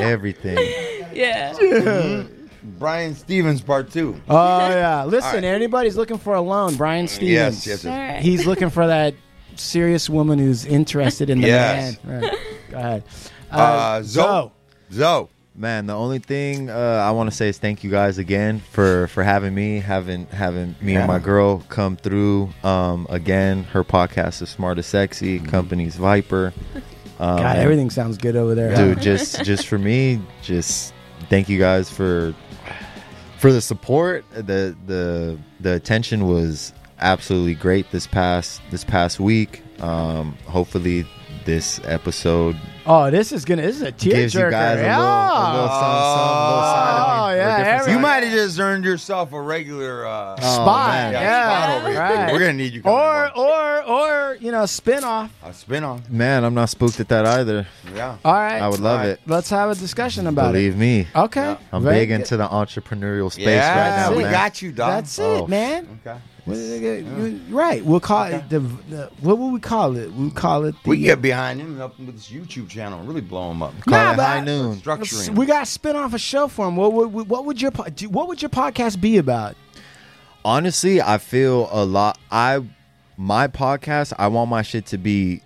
Everything. 0.00 0.56
yeah. 1.12 2.22
Brian 2.78 3.14
Stevens, 3.14 3.60
part 3.60 3.90
two. 3.90 4.20
Oh 4.28 4.68
yeah. 4.68 5.04
Listen, 5.04 5.34
right. 5.36 5.44
anybody's 5.44 5.96
looking 5.96 6.18
for 6.18 6.34
a 6.34 6.40
loan, 6.40 6.76
Brian 6.76 7.08
Stevens. 7.08 7.66
Yes, 7.66 7.66
yes, 7.66 7.84
yes. 7.84 8.12
right. 8.14 8.22
He's 8.22 8.46
looking 8.46 8.70
for 8.70 8.86
that 8.86 9.14
serious 9.60 10.08
woman 10.10 10.38
who's 10.38 10.64
interested 10.64 11.30
in 11.30 11.40
the 11.40 11.48
Yes. 11.48 11.98
man. 12.04 12.22
Right. 12.22 12.32
Go 12.70 12.76
ahead. 12.78 13.04
Uh, 13.50 14.02
Zo. 14.02 14.52
Zo. 14.92 15.28
Man, 15.56 15.86
the 15.86 15.94
only 15.94 16.20
thing 16.20 16.70
uh, 16.70 16.74
I 17.04 17.10
want 17.10 17.28
to 17.28 17.36
say 17.36 17.48
is 17.48 17.58
thank 17.58 17.82
you 17.84 17.90
guys 17.90 18.18
again 18.18 18.60
for 18.70 19.08
for 19.08 19.22
having 19.22 19.54
me, 19.54 19.80
having 19.80 20.26
having 20.26 20.74
me 20.80 20.94
and 20.96 21.06
my 21.08 21.18
girl 21.18 21.58
come 21.68 21.96
through. 21.96 22.50
Um, 22.64 23.06
again, 23.10 23.64
her 23.64 23.82
podcast 23.84 24.40
is 24.42 24.48
Smart 24.48 24.78
as 24.78 24.86
Sexy, 24.86 25.38
company's 25.40 25.96
Viper. 25.96 26.54
Um, 27.18 27.36
God, 27.38 27.56
everything 27.58 27.90
sounds 27.90 28.16
good 28.16 28.36
over 28.36 28.54
there. 28.54 28.74
dude. 28.74 29.02
Just 29.02 29.44
just 29.44 29.66
for 29.66 29.76
me, 29.76 30.20
just 30.40 30.94
thank 31.28 31.48
you 31.48 31.58
guys 31.58 31.90
for 31.90 32.32
for 33.38 33.52
the 33.52 33.60
support. 33.60 34.24
The 34.32 34.74
the 34.86 35.36
the 35.58 35.74
attention 35.74 36.26
was 36.28 36.72
absolutely 37.00 37.54
great 37.54 37.90
this 37.90 38.06
past 38.06 38.60
this 38.70 38.84
past 38.84 39.20
week. 39.20 39.62
Um, 39.80 40.36
hopefully, 40.46 41.06
this 41.44 41.80
episode 41.84 42.56
Oh, 42.86 43.10
this 43.10 43.30
is 43.30 43.44
gonna. 43.44 43.62
This 43.62 43.76
is 43.76 43.82
a 43.82 43.92
gives 43.92 44.34
you 44.34 44.40
tearjerker. 44.40 44.50
guys 44.50 44.78
a 44.78 44.82
yeah. 44.82 44.98
little, 44.98 45.12
a 45.12 45.52
little 45.52 45.68
something, 45.68 46.00
something, 46.10 46.48
little 46.48 46.62
side 46.62 46.90
of 46.90 47.06
me. 47.06 47.12
Oh, 47.12 47.34
yeah, 47.36 47.36
different 47.58 47.68
every- 47.68 47.84
side. 47.84 47.92
You 47.92 47.98
might 48.00 48.22
have 48.24 48.32
just 48.32 48.58
earned 48.58 48.84
yourself 48.84 49.32
a 49.32 49.40
regular 49.40 50.06
uh, 50.06 50.36
Oh, 50.40 50.54
spot. 50.54 50.88
man. 50.88 51.12
Yeah, 51.12 51.44
spot 51.66 51.76
over 51.78 51.90
here. 51.90 52.00
right. 52.00 52.32
We're 52.32 52.38
gonna 52.38 52.52
need 52.54 52.72
you. 52.72 52.82
coming 52.82 52.98
Or 52.98 53.36
or 53.36 53.82
or 53.84 54.36
you 54.40 54.50
know, 54.50 54.64
spin 54.66 55.04
off. 55.04 55.30
a 55.44 55.52
spin 55.52 55.84
on. 55.84 56.02
Man, 56.08 56.42
I'm 56.42 56.54
not 56.54 56.70
spooked 56.70 56.98
at 57.00 57.08
that 57.10 57.26
either. 57.26 57.66
Yeah. 57.94 58.16
All 58.24 58.32
right. 58.32 58.60
I 58.60 58.68
would 58.68 58.80
love 58.80 59.00
All 59.00 59.06
right. 59.06 59.12
it. 59.12 59.20
Let's 59.26 59.50
have 59.50 59.70
a 59.70 59.74
discussion 59.74 60.26
about 60.26 60.52
Believe 60.52 60.76
me, 60.76 61.00
it. 61.00 61.06
Okay. 61.14 61.56
I'm 61.72 61.82
Very 61.84 62.00
big 62.00 62.08
good. 62.08 62.14
into 62.16 62.38
the 62.38 62.48
entrepreneurial 62.48 63.30
space 63.30 63.46
yeah, 63.46 64.00
right 64.00 64.10
now. 64.10 64.16
we 64.16 64.22
man. 64.24 64.32
got 64.32 64.62
you, 64.62 64.72
dog. 64.72 64.90
That's 65.04 65.18
Oh. 65.18 65.44
it, 65.44 65.48
man. 65.48 66.00
Okay. 66.04 66.18
What 66.44 66.56
is 66.56 66.70
it? 66.82 67.04
You- 67.04 67.40
Right. 67.50 67.84
We'll 67.84 68.00
call 68.00 68.24
it 68.24 68.48
the, 68.48 68.60
the. 68.60 69.10
What 69.20 69.38
would 69.38 69.52
we 69.52 69.60
call 69.60 69.96
it? 69.96 70.12
We'll 70.12 70.30
call 70.30 70.64
it 70.64 70.74
the. 70.82 70.90
We 70.90 70.98
get 70.98 71.18
uh, 71.18 71.20
behind 71.22 71.60
him 71.60 71.80
and 71.80 71.92
him 71.92 72.06
with 72.06 72.16
this 72.16 72.30
YouTube 72.30 72.68
channel 72.68 72.98
and 73.00 73.08
really 73.08 73.20
blow 73.20 73.50
him 73.50 73.62
up. 73.62 73.72
Call 73.82 73.92
Nah, 73.92 74.16
but 74.16 74.24
high 74.26 74.36
I- 74.38 74.40
noon. 74.44 74.76
Structuring. 74.76 75.36
We 75.36 75.46
got 75.46 75.60
to 75.60 75.66
spin 75.70 75.96
off 75.96 76.14
a 76.14 76.18
show 76.18 76.48
for 76.48 76.68
him. 76.68 76.76
What 76.76 76.92
would 76.92 77.28
what 77.28 77.44
would 77.44 77.60
your 77.60 77.70
what 77.72 78.28
would 78.28 78.42
your 78.42 78.48
podcast 78.50 79.00
be 79.00 79.18
about? 79.18 79.56
honestly 80.42 81.02
i 81.02 81.18
feel 81.18 81.68
a 81.70 81.84
lot 81.84 82.18
i 82.30 82.58
my 83.18 83.46
podcast 83.46 84.14
i 84.18 84.26
want 84.26 84.48
my 84.48 84.62
shit 84.62 84.86
to 84.86 84.96
be 84.96 85.42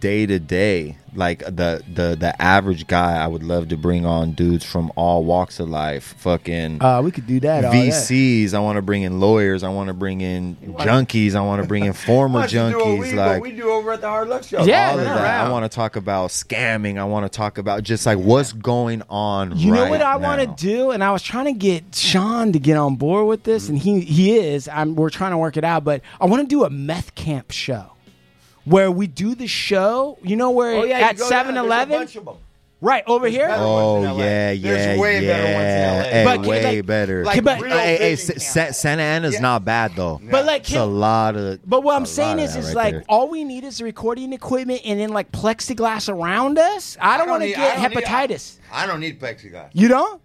day 0.00 0.26
to 0.26 0.38
day 0.40 0.96
like 1.14 1.38
the 1.40 1.80
the 1.92 2.16
the 2.18 2.34
average 2.42 2.88
guy 2.88 3.22
i 3.22 3.26
would 3.28 3.44
love 3.44 3.68
to 3.68 3.76
bring 3.76 4.04
on 4.04 4.32
dudes 4.32 4.64
from 4.64 4.90
all 4.96 5.22
walks 5.24 5.60
of 5.60 5.68
life 5.68 6.14
fucking 6.18 6.82
Uh, 6.82 7.00
we 7.00 7.12
could 7.12 7.26
do 7.28 7.38
that. 7.40 7.64
all 7.64 7.70
day. 7.70 7.88
VCs. 7.90 8.54
I 8.54 8.58
want 8.58 8.76
to 8.76 8.82
bring 8.82 9.02
in 9.02 9.20
lawyers. 9.20 9.62
I 9.62 9.68
want 9.68 9.86
to 9.88 9.94
bring 9.94 10.20
in 10.20 10.56
junkies. 10.56 11.36
I 11.36 11.40
want 11.42 11.62
to 11.62 11.68
bring 11.68 11.84
in 11.84 11.92
former 11.92 12.40
Why 12.40 12.46
don't 12.48 12.72
you 12.72 12.78
do 12.78 12.78
what 12.78 12.86
junkies. 12.86 13.00
we, 13.12 13.16
what 13.16 13.26
like 13.28 13.42
we 13.42 13.52
do 13.52 13.70
over 13.70 13.92
at 13.92 14.00
the 14.00 14.08
Hard 14.08 14.28
Luck 14.28 14.42
Show. 14.42 14.64
Yeah, 14.64 14.90
all 14.90 14.98
of 14.98 15.04
man. 15.04 15.14
that. 15.16 15.46
I 15.46 15.50
want 15.50 15.70
to 15.70 15.74
talk 15.74 15.94
about 15.94 16.30
scamming. 16.30 16.98
I 16.98 17.04
want 17.04 17.30
to 17.30 17.34
talk 17.34 17.58
about 17.58 17.84
just 17.84 18.04
like 18.06 18.18
what's 18.18 18.52
going 18.52 19.02
on. 19.08 19.56
You 19.56 19.70
know 19.72 19.88
what 19.88 20.02
I 20.02 20.16
want 20.16 20.40
to 20.40 20.66
do, 20.66 20.90
and 20.90 21.04
I 21.04 21.12
was 21.12 21.22
trying 21.22 21.44
to 21.46 21.52
get 21.52 21.94
Sean 21.94 22.52
to 22.52 22.58
get 22.58 22.76
on 22.76 22.96
board 22.96 23.28
with 23.28 23.44
this, 23.44 23.68
and 23.68 23.78
he 23.78 24.00
he 24.00 24.36
is. 24.36 24.66
I'm, 24.68 24.96
we're 24.96 25.10
trying 25.10 25.30
to 25.30 25.38
work 25.38 25.56
it 25.56 25.64
out, 25.64 25.84
but 25.84 26.00
I 26.20 26.26
want 26.26 26.42
to 26.42 26.48
do 26.48 26.64
a 26.64 26.70
meth 26.70 27.14
camp 27.14 27.52
show 27.52 27.92
where 28.64 28.90
we 28.90 29.06
do 29.06 29.34
the 29.34 29.46
show. 29.46 30.18
You 30.22 30.36
know 30.36 30.50
where 30.50 30.74
Oh, 30.76 30.84
yeah, 30.84 30.98
at 31.08 31.16
go 31.16 31.28
down, 31.28 31.46
7-Eleven, 31.46 31.88
there's 31.90 32.16
a 32.16 32.20
bunch 32.20 32.28
of 32.28 32.34
'em. 32.36 32.42
right 32.80 33.04
over 33.06 33.30
There's 33.30 33.34
here. 33.34 33.48
Oh 33.56 33.94
ones 33.94 34.04
in 34.06 34.10
LA. 34.10 34.16
yeah, 34.24 34.54
There's 34.54 34.60
yeah, 34.96 34.98
way 35.00 35.24
yeah. 35.24 35.32
better 35.32 35.54
ones 35.54 35.64
in 35.64 35.80
LA. 35.80 36.02
Hey, 36.10 36.24
But 36.24 36.34
can- 36.40 36.50
way 36.50 36.76
like- 36.76 36.86
better. 36.86 37.24
Like 37.24 37.44
but- 37.44 37.60
real 37.60 37.76
hey, 37.78 37.96
hey, 37.96 38.14
vision 38.14 38.40
Sa- 38.40 38.62
camp. 38.64 38.74
Sa- 38.74 38.80
Santa 38.80 39.02
Ana's 39.02 39.34
Yeah. 39.34 39.40
not 39.40 39.64
bad 39.64 39.92
though. 39.96 40.20
But 40.30 40.44
like, 40.44 40.62
It's 40.62 40.74
a 40.74 40.84
lot 40.84 41.36
of. 41.36 41.60
but 41.68 41.82
what 41.82 41.96
I'm 41.96 42.06
saying 42.06 42.38
is, 42.38 42.54
of 42.56 42.60
is 42.62 42.68
that 42.68 42.76
like 42.76 42.92
there. 42.94 43.04
all 43.08 43.28
we 43.28 43.44
need 43.44 43.64
is 43.64 43.80
recording 43.82 44.32
equipment 44.32 44.82
and 44.84 45.00
then 45.00 45.10
like 45.10 45.32
plexiglass 45.32 46.08
around 46.12 46.58
us. 46.58 46.96
I 47.00 47.16
don't, 47.16 47.28
want 47.30 47.42
to 47.42 47.48
get 47.48 47.58
I 47.58 47.82
don't 47.82 47.94
need- 47.94 48.04
hepatitis. 48.04 48.58
I 48.72 48.86
don't 48.86 49.00
need 49.00 49.20
plexiglass. 49.20 49.68
you 49.72 49.88
don't? 49.88 50.20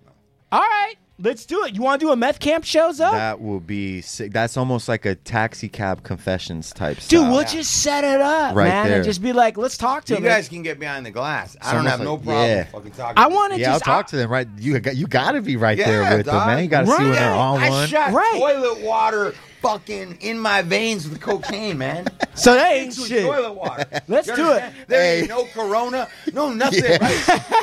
All 0.51 0.59
right, 0.61 0.95
let's 1.21 1.45
do 1.45 1.63
it. 1.65 1.75
You 1.75 1.81
want 1.81 1.99
to 1.99 2.05
do 2.07 2.11
a 2.11 2.15
meth 2.15 2.39
camp 2.39 2.63
show, 2.63 2.91
Zo? 2.91 3.11
that 3.11 3.41
will 3.41 3.59
be 3.59 4.01
sick. 4.01 4.31
That's 4.31 4.57
almost 4.57 4.87
like 4.87 5.05
a 5.05 5.15
taxi 5.15 5.69
cab 5.69 6.03
confessions 6.03 6.71
type 6.73 6.97
stuff. 6.97 7.09
Dude, 7.09 7.19
style. 7.21 7.31
we'll 7.31 7.43
just 7.45 7.71
set 7.83 8.03
it 8.03 8.21
up, 8.21 8.55
Right 8.55 8.67
man, 8.69 8.87
there. 8.87 8.95
and 8.97 9.05
just 9.05 9.21
be 9.21 9.33
like, 9.33 9.57
let's 9.57 9.77
talk 9.77 10.05
to 10.05 10.13
them. 10.15 10.23
You 10.23 10.29
him. 10.29 10.35
guys 10.35 10.49
can 10.49 10.61
get 10.63 10.79
behind 10.79 11.05
the 11.05 11.11
glass. 11.11 11.55
I 11.61 11.71
don't 11.73 11.79
almost 11.87 11.91
have 11.97 11.99
no 12.05 12.13
like- 12.15 12.23
problem 12.23 12.47
yeah. 12.49 12.63
fucking 12.65 12.91
talking. 12.91 13.17
I 13.23 13.27
want 13.27 13.53
to 13.53 13.59
yeah, 13.59 13.67
I'll 13.67 13.73
just 13.75 13.85
talk 13.85 14.07
to 14.07 14.15
them. 14.15 14.31
Right, 14.31 14.47
you 14.57 14.79
got 14.79 14.95
you 14.95 15.07
got 15.07 15.31
to 15.33 15.41
be 15.41 15.55
right 15.57 15.77
Yeah, 15.77 15.89
there 15.89 16.17
with 16.17 16.25
them, 16.25 16.35
dog. 16.35 16.47
man. 16.47 16.63
You 16.63 16.69
got 16.69 16.81
to 16.81 16.87
see 16.87 17.03
when 17.03 17.11
they're 17.11 17.31
on 17.33 17.59
I 17.59 17.69
one. 17.69 17.87
shot 17.87 18.11
Right. 18.13 18.35
toilet 18.39 18.81
water 18.81 19.33
fucking 19.61 20.17
in 20.21 20.39
my 20.39 20.61
veins 20.61 21.07
with 21.09 21.19
cocaine, 21.21 21.77
man. 21.77 22.05
So 22.35 22.53
that 22.53 22.71
ain't 22.71 22.95
Into 22.97 23.09
shit. 23.09 23.25
Toilet 23.25 23.51
water. 23.51 23.85
Let's 24.07 24.27
You 24.29 24.35
do 24.37 24.43
understand? 24.43 24.75
it. 24.83 24.87
There 24.87 25.01
Hey. 25.01 25.19
ain't 25.19 25.27
no 25.29 25.43
corona, 25.47 26.07
no 26.31 26.53
nothing. 26.53 26.83
Yeah. 26.85 26.97
Right? 27.01 27.27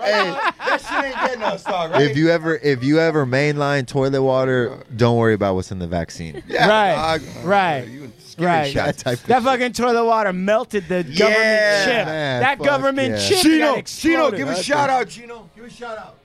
Right? 0.00 0.28
Uh, 0.28 0.52
that 0.66 0.80
shit 0.80 1.04
ain't 1.04 1.14
getting 1.26 1.42
us, 1.42 1.64
dog. 1.64 1.92
Right? 1.92 2.02
If 2.02 2.16
you 2.18 2.28
ever 2.30 2.56
if 2.56 2.82
you 2.84 3.00
ever 3.00 3.24
mainline 3.26 3.86
toilet 3.86 4.22
water, 4.22 4.82
don't 4.94 5.16
worry 5.16 5.32
about 5.34 5.54
what's 5.54 5.70
in 5.72 5.78
the 5.78 5.86
vaccine. 5.86 6.42
yeah, 6.48 6.68
Right. 6.68 7.18
dog. 7.18 7.44
Right. 7.44 7.88
You 7.88 8.12
scary 8.18 8.46
Right. 8.46 8.72
shot. 8.72 8.86
That 8.86 8.98
type 8.98 9.18
of 9.20 9.26
That 9.26 9.42
fucking 9.42 9.72
toilet 9.72 10.04
water 10.04 10.32
melted 10.34 10.86
the 10.88 11.02
government 11.02 11.18
Yeah, 11.18 11.84
chip. 11.86 12.06
man, 12.06 12.40
that 12.42 12.58
fuck 12.58 12.66
government 12.66 13.10
yeah. 13.14 13.18
chip 13.28 13.36
got 13.36 13.42
Chino, 13.42 13.74
exploded. 13.74 14.38
Chino, 14.38 14.48
give 14.50 14.58
a 14.58 14.62
shout 14.62 14.90
out, 14.90 15.08
Chino. 15.08 15.50
Give 15.56 15.64
a 15.64 15.70
shout 15.70 15.96
out. 15.98 16.16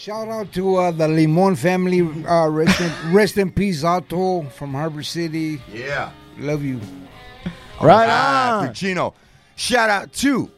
Shout 0.00 0.28
out 0.28 0.50
to 0.54 0.76
uh, 0.76 0.90
the 0.92 1.06
Limon 1.06 1.54
family. 1.56 2.00
Uh, 2.00 2.48
rest, 2.48 2.80
in, 2.80 2.90
rest 3.12 3.36
in 3.36 3.50
peace, 3.50 3.84
Otto 3.84 4.44
from 4.44 4.72
Harbor 4.72 5.02
City. 5.02 5.60
Yeah. 5.70 6.10
Love 6.38 6.64
you. 6.64 6.80
Right 7.82 8.08
on. 8.08 8.74
for 8.74 9.12
Shout 9.56 9.90
out 9.90 10.10
to 10.14 10.50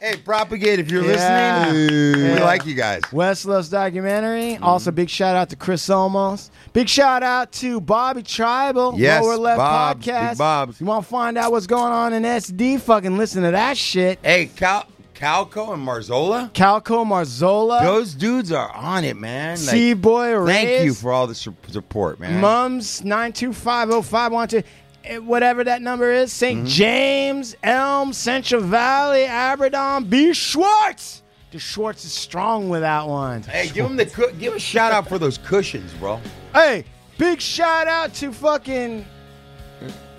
Hey, 0.00 0.16
Propagate, 0.16 0.78
if 0.78 0.90
you're 0.90 1.04
Yeah. 1.04 1.66
listening, 1.68 2.22
we 2.24 2.38
Yeah. 2.38 2.44
like 2.44 2.64
you 2.64 2.74
guys. 2.74 3.02
Questlove's 3.02 3.68
documentary. 3.68 4.56
Also, 4.62 4.90
big 4.90 5.10
shout 5.10 5.36
out 5.36 5.50
to 5.50 5.56
Chris 5.56 5.86
Olmos. 5.88 6.48
Big 6.72 6.88
shout 6.88 7.22
out 7.22 7.52
to 7.52 7.82
Bobby 7.82 8.22
Tribal, 8.22 8.94
Yes, 8.96 9.22
Lower 9.22 9.36
Left 9.36 9.58
Bobs, 9.58 10.06
Podcast. 10.06 10.38
Bobs. 10.38 10.80
You 10.80 10.86
want 10.86 11.04
to 11.04 11.10
find 11.10 11.36
out 11.36 11.52
what's 11.52 11.66
going 11.66 11.92
on 11.92 12.14
in 12.14 12.24
SD? 12.24 12.78
Fucking 12.78 13.18
listen 13.18 13.42
to 13.42 13.50
that 13.50 13.76
shit. 13.76 14.18
Hey, 14.22 14.46
Cal- 14.56 14.86
Calco 15.14 15.74
and 15.74 15.86
Marzola, 15.86 16.50
Calco 16.54 17.04
Marzola, 17.04 17.82
those 17.82 18.14
dudes 18.14 18.50
are 18.52 18.74
on 18.74 19.04
it, 19.04 19.18
man. 19.18 19.50
Like, 19.50 19.58
C 19.58 19.92
Boy 19.92 20.34
Reyes. 20.34 20.54
thank 20.56 20.84
you 20.86 20.94
for 20.94 21.12
all 21.12 21.26
the 21.26 21.34
su- 21.34 21.52
support, 21.70 22.18
man. 22.18 22.40
Mums 22.40 23.04
nine 23.04 23.32
two 23.34 23.52
five 23.52 23.90
zero 23.90 24.00
five 24.00 24.32
one 24.32 24.48
two. 24.48 24.62
Eh, 25.04 25.18
Whatever 25.18 25.64
that 25.64 25.82
number 25.82 26.10
is, 26.10 26.32
saint 26.32 26.60
Mm-hmm. 26.60 26.66
James, 26.68 27.56
Elm, 27.62 28.12
Central 28.12 28.60
Valley, 28.62 29.24
Aberdeen, 29.24 30.04
B. 30.08 30.32
Schwartz. 30.32 31.22
The 31.52 31.58
Schwartz 31.58 32.04
is 32.04 32.12
strong 32.12 32.68
with 32.68 32.82
that 32.82 33.06
one. 33.08 33.42
Hey, 33.42 33.68
give 33.68 33.84
them 33.84 33.96
the 33.96 34.06
cu- 34.06 34.32
give 34.38 34.54
a 34.54 34.58
shout 34.60 34.92
out 34.92 35.08
for 35.08 35.18
those 35.18 35.36
cushions, 35.38 35.92
bro. 35.94 36.20
Hey, 36.54 36.84
big 37.18 37.40
shout 37.40 37.88
out 37.88 38.14
to 38.14 38.32
fucking 38.32 39.04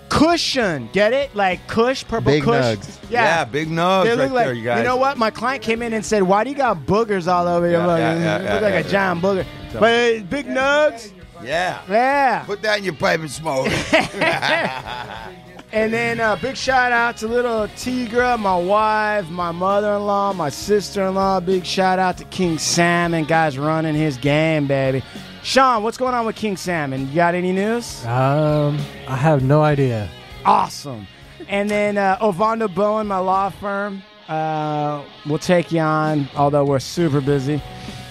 Cushion. 0.10 0.90
Get 0.92 1.14
it? 1.14 1.34
Like 1.34 1.66
Kush, 1.70 2.04
purple 2.04 2.34
Big 2.34 2.44
Kush. 2.44 2.54
nugs. 2.78 2.98
Yeah. 3.10 3.46
big 3.46 3.70
nugs 3.70 4.04
They 4.04 4.10
right 4.10 4.18
look 4.18 4.32
like 4.32 4.46
there, 4.48 4.54
you 4.54 4.64
guys. 4.66 4.84
know 4.84 4.98
what? 4.98 5.18
My 5.18 5.30
client 5.32 5.64
came 5.64 5.82
in 5.82 5.94
and 5.94 6.06
said, 6.06 6.24
"Why 6.24 6.44
do 6.44 6.50
you 6.50 6.56
got 6.56 6.80
boogers 6.86 7.32
all 7.32 7.48
over 7.48 7.66
your 7.70 7.80
Yeah, 7.80 7.86
fucking? 7.86 8.02
yeah, 8.04 8.14
yeah, 8.24 8.38
you 8.40 8.44
yeah, 8.46 8.54
look 8.56 8.62
like 8.64 8.74
yeah, 8.74 8.80
a 8.80 8.92
giant 8.92 9.22
booger." 9.22 9.46
But 9.72 9.84
uh, 9.84 10.24
big 10.30 10.48
nugs, 10.48 11.14
Yeah. 11.44 11.82
yeah. 11.90 12.44
Put 12.46 12.62
that 12.62 12.80
in 12.80 12.84
your 12.84 12.94
pipe 12.94 13.20
and 13.20 13.32
smoke. 13.32 13.68
And 15.74 15.94
then 15.94 16.20
uh, 16.20 16.36
big 16.36 16.58
shout 16.58 16.92
out 16.92 17.16
to 17.18 17.30
little 17.30 17.66
Tigra, 17.70 18.38
my 18.38 18.58
wife, 18.58 19.30
my 19.30 19.54
mother-in-law, 19.54 20.34
my 20.34 20.50
sister-in-law. 20.50 21.40
Big 21.40 21.66
shout 21.66 21.98
out 21.98 22.18
to 22.18 22.26
King 22.26 22.58
Salmon, 22.58 23.24
guys 23.24 23.58
running 23.58 23.96
his 23.96 24.18
game, 24.18 24.68
baby. 24.68 25.02
Sean, 25.44 25.82
what's 25.82 25.98
going 25.98 26.14
on 26.14 26.26
with 26.26 26.36
King 26.36 26.58
Salmon? 26.58 27.08
You 27.08 27.16
got 27.16 27.36
any 27.36 27.54
news? 27.54 28.06
Um, 28.06 28.78
I 29.08 29.16
have 29.16 29.44
no 29.44 29.62
idea. 29.62 30.10
Awesome. 30.44 31.08
And 31.48 31.70
then 31.70 31.98
uh, 31.98 32.18
Ovando 32.20 32.68
Bowen, 32.68 33.08
my 33.08 33.20
law 33.20 33.50
firm. 33.50 34.04
Uh, 34.28 35.06
we'll 35.26 35.40
take 35.40 35.72
you 35.72 35.80
on, 35.80 36.28
although 36.36 36.66
we're 36.66 36.80
super 36.80 37.22
busy. 37.22 37.62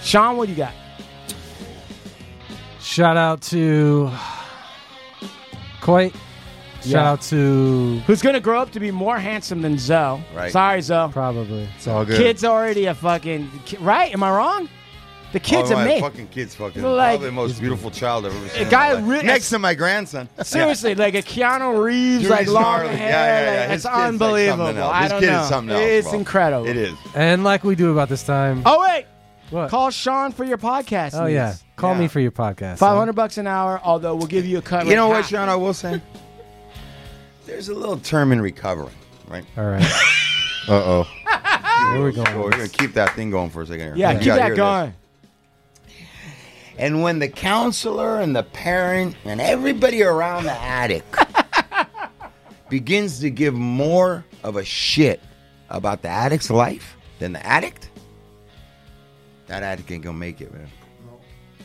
Sean, 0.01 0.35
what 0.35 0.47
do 0.47 0.51
you 0.51 0.57
got? 0.57 0.73
Shout 2.91 3.15
out 3.15 3.41
to 3.43 4.11
Coit. 5.79 6.11
Shout 6.81 6.85
Yeah. 6.91 7.09
out 7.11 7.21
to 7.21 8.01
Who's 8.05 8.21
gonna 8.21 8.41
grow 8.41 8.59
up 8.59 8.71
to 8.71 8.81
be 8.81 8.91
more 8.91 9.17
handsome 9.17 9.61
than 9.61 9.77
Zo? 9.77 10.19
Right. 10.35 10.51
Sorry, 10.51 10.81
Zo. 10.81 11.09
probably. 11.13 11.69
It's 11.77 11.87
all 11.87 12.03
good. 12.03 12.17
Kid's 12.17 12.43
already 12.43 12.87
a 12.87 12.93
fucking 12.93 13.49
right. 13.79 14.13
Am 14.13 14.21
I 14.23 14.31
wrong? 14.31 14.67
The 15.31 15.39
kid's 15.39 15.71
oh, 15.71 15.75
my 15.75 15.83
amazing. 15.83 16.01
fucking 16.03 16.27
kid's 16.27 16.53
fucking 16.55 16.83
Like- 16.83 17.11
probably 17.11 17.27
the 17.27 17.31
most 17.31 17.61
beautiful 17.61 17.91
child 17.91 18.25
I've 18.25 18.35
ever 18.35 18.49
seen. 18.49 18.63
in 18.63 18.69
guy 18.69 18.89
my 18.89 18.93
life. 18.95 19.03
re- 19.21 19.21
next 19.25 19.49
to 19.51 19.59
my 19.59 19.73
grandson. 19.73 20.27
Seriously, 20.43 20.93
like 20.95 21.13
a 21.13 21.21
Keanu 21.21 21.81
Reeves, 21.81 22.23
Dude, 22.23 22.31
like 22.31 22.39
he's 22.41 22.49
long 22.49 22.79
hair. 22.81 22.91
Yeah, 22.91 22.97
yeah, 22.97 23.53
yeah. 23.53 23.59
like, 23.61 23.69
His 23.69 23.75
it's 23.85 23.85
kid's 23.85 23.85
like 23.85 23.93
something 23.93 24.27
unbelievable. 24.27 24.67
else. 24.81 24.93
I 24.93 25.01
His 25.03 25.11
don't 25.11 25.19
kid 25.21 25.27
know. 25.31 25.41
is 25.43 25.47
something 25.47 25.75
else, 25.77 25.81
It's 25.85 26.09
bro. 26.09 26.19
incredible. 26.19 26.67
It 26.67 26.75
is. 26.75 26.93
And 27.15 27.43
like 27.45 27.63
we 27.63 27.75
do 27.75 27.93
about 27.93 28.09
this 28.09 28.23
time. 28.23 28.61
Oh 28.65 28.81
wait, 28.81 29.05
what? 29.51 29.69
call 29.69 29.91
Sean 29.91 30.31
for 30.31 30.43
your 30.43 30.57
podcast. 30.57 31.11
oh 31.13 31.27
yeah, 31.27 31.53
call 31.75 31.93
Yeah. 31.93 31.99
me 31.99 32.07
for 32.07 32.19
your 32.19 32.31
podcast. 32.31 32.79
Five 32.79 32.97
hundred 32.97 33.13
bucks 33.13 33.37
an 33.37 33.45
hour. 33.47 33.79
Although 33.83 34.15
we'll 34.15 34.27
give 34.27 34.45
you 34.45 34.57
a 34.57 34.61
cut. 34.61 34.87
You 34.87 34.95
know 34.95 35.07
what. 35.09 35.25
Sean? 35.25 35.47
I 35.49 35.55
will 35.55 35.73
say. 35.73 36.01
There's 37.45 37.69
a 37.69 37.73
little 37.75 37.97
term 37.97 38.31
in 38.31 38.41
recovery, 38.41 38.91
right? 39.27 39.45
All 39.57 39.65
right. 39.65 39.85
Uh 40.67 40.73
oh. 40.73 41.03
Here 41.93 42.05
we 42.05 42.11
go. 42.11 42.23
So 42.23 42.39
we're 42.39 42.51
gonna 42.51 42.67
keep 42.69 42.93
that 42.93 43.15
thing 43.15 43.31
going 43.31 43.49
for 43.49 43.63
a 43.63 43.65
second 43.65 43.79
here. 43.81 43.95
Yeah, 43.95 44.11
You 44.11 44.19
keep 44.19 44.33
that 44.35 44.55
going. 44.55 44.93
this. 45.87 45.95
And 46.77 47.01
when 47.01 47.17
the 47.17 47.27
counselor 47.27 48.19
and 48.21 48.35
the 48.35 48.43
parent 48.43 49.15
and 49.25 49.41
everybody 49.41 50.03
around 50.03 50.43
the 50.43 50.53
addict 50.53 51.15
begins 52.69 53.19
to 53.21 53.29
give 53.31 53.53
more 53.55 54.23
of 54.43 54.55
a 54.55 54.63
shit 54.63 55.19
about 55.69 56.03
the 56.03 56.09
addict's 56.09 56.49
life 56.51 56.95
than 57.19 57.33
the 57.33 57.45
addict, 57.45 57.89
that 59.51 59.63
addict 59.63 59.91
ain't 59.91 60.01
gonna 60.01 60.17
make 60.17 60.39
it, 60.39 60.53
man. 60.53 60.67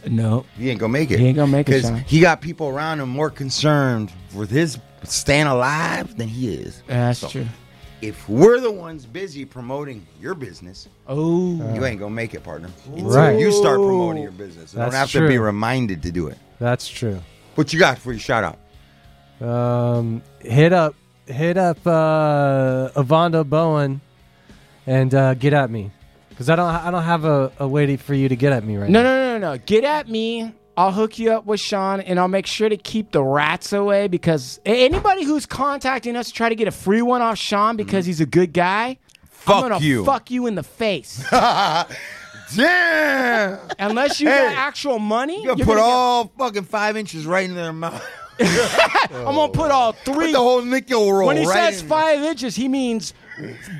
No. 0.08 0.44
He 0.58 0.70
ain't 0.70 0.80
gonna 0.80 0.92
make 0.92 1.12
it. 1.12 1.20
He 1.20 1.26
ain't 1.28 1.36
gonna 1.36 1.50
make 1.52 1.68
it, 1.68 1.72
because 1.72 1.82
Sean. 1.88 1.98
he 2.00 2.18
got 2.20 2.40
people 2.40 2.66
around 2.68 2.98
him 3.00 3.08
more 3.08 3.30
concerned 3.30 4.12
with 4.34 4.50
his 4.50 4.78
staying 5.04 5.46
alive 5.46 6.16
than 6.16 6.26
he 6.26 6.52
is. 6.52 6.82
That's 6.88 7.20
So, 7.20 7.28
true. 7.28 7.46
If 8.02 8.28
we're 8.28 8.58
the 8.60 8.72
ones 8.72 9.06
busy 9.06 9.44
promoting 9.44 10.04
your 10.20 10.34
business, 10.34 10.88
Oh. 11.06 11.52
you 11.74 11.84
ain't 11.84 12.00
gonna 12.00 12.10
make 12.14 12.34
it, 12.34 12.42
partner. 12.42 12.70
Until 12.92 13.08
Right. 13.08 13.38
You 13.38 13.52
start 13.52 13.76
promoting 13.78 14.22
your 14.24 14.32
business. 14.32 14.72
You 14.72 14.80
don't 14.80 14.90
That's 14.90 15.12
have 15.12 15.22
to 15.22 15.28
be 15.28 15.36
true. 15.36 15.44
reminded 15.44 16.02
to 16.02 16.10
do 16.10 16.26
it. 16.26 16.38
That's 16.58 16.88
true. 16.88 17.20
What 17.54 17.72
you 17.72 17.78
got 17.78 17.98
for 17.98 18.10
your 18.12 18.18
shout 18.20 18.42
out? 19.40 19.48
Um, 19.48 20.22
hit 20.40 20.72
up, 20.72 20.94
hit 21.26 21.56
up 21.56 21.78
uh, 21.86 22.90
Avando 22.96 23.48
Bowen, 23.48 24.00
and 24.88 25.14
uh, 25.14 25.34
get 25.34 25.52
at 25.52 25.70
me, 25.70 25.90
because 26.36 26.50
I 26.50 26.56
don't, 26.56 26.68
I 26.68 26.90
don't 26.90 27.02
have 27.02 27.24
a, 27.24 27.50
a 27.58 27.66
way 27.66 27.86
to, 27.86 27.96
for 27.96 28.12
you 28.14 28.28
to 28.28 28.36
get 28.36 28.52
at 28.52 28.62
me 28.62 28.76
right 28.76 28.90
No, 28.90 29.02
now. 29.02 29.08
no, 29.16 29.38
no, 29.38 29.52
no. 29.54 29.58
Get 29.64 29.84
at 29.84 30.06
me. 30.08 30.52
I'll 30.76 30.92
hook 30.92 31.18
you 31.18 31.32
up 31.32 31.46
with 31.46 31.58
Sean, 31.58 32.00
and 32.00 32.20
I'll 32.20 32.28
make 32.28 32.46
sure 32.46 32.68
to 32.68 32.76
keep 32.76 33.10
the 33.12 33.22
rats 33.24 33.72
away 33.72 34.08
because 34.08 34.60
a- 34.66 34.84
anybody 34.84 35.24
who's 35.24 35.46
contacting 35.46 36.16
us 36.16 36.26
to 36.26 36.34
try 36.34 36.50
to 36.50 36.54
get 36.54 36.68
a 36.68 36.70
free 36.70 37.00
one 37.00 37.22
off 37.22 37.38
Sean 37.38 37.70
mm-hmm. 37.70 37.76
because 37.78 38.04
he's 38.04 38.20
a 38.20 38.26
good 38.26 38.52
guy, 38.52 38.98
Fuck 39.30 39.56
I'm 39.64 39.70
gonna 39.70 39.78
you. 39.84 40.04
fuck 40.04 40.30
you 40.30 40.46
in 40.46 40.54
the 40.54 40.62
face. 40.62 41.24
Damn! 42.54 43.58
Unless 43.78 44.20
you 44.20 44.28
Hey. 44.28 44.38
got 44.38 44.54
actual 44.56 44.98
money, 44.98 45.40
You 45.40 45.46
gotta 45.46 45.58
you're 45.58 45.66
put 45.66 45.76
gonna 45.76 45.86
get- 45.86 45.94
all 45.94 46.32
fucking 46.38 46.64
five 46.64 46.96
inches 46.96 47.26
right 47.26 47.48
in 47.48 47.54
their 47.56 47.72
mouth. 47.72 48.04
I'm 48.38 49.34
gonna 49.34 49.52
put 49.52 49.70
all 49.70 49.94
Put 49.94 50.14
three. 50.14 50.32
the 50.32 50.38
whole 50.38 50.60
nickel 50.62 51.10
roll. 51.10 51.26
when 51.28 51.38
he 51.38 51.46
right 51.46 51.72
says 51.72 51.82
in 51.82 51.88
five 51.88 52.22
inches, 52.22 52.54
he 52.54 52.68
means 52.68 53.14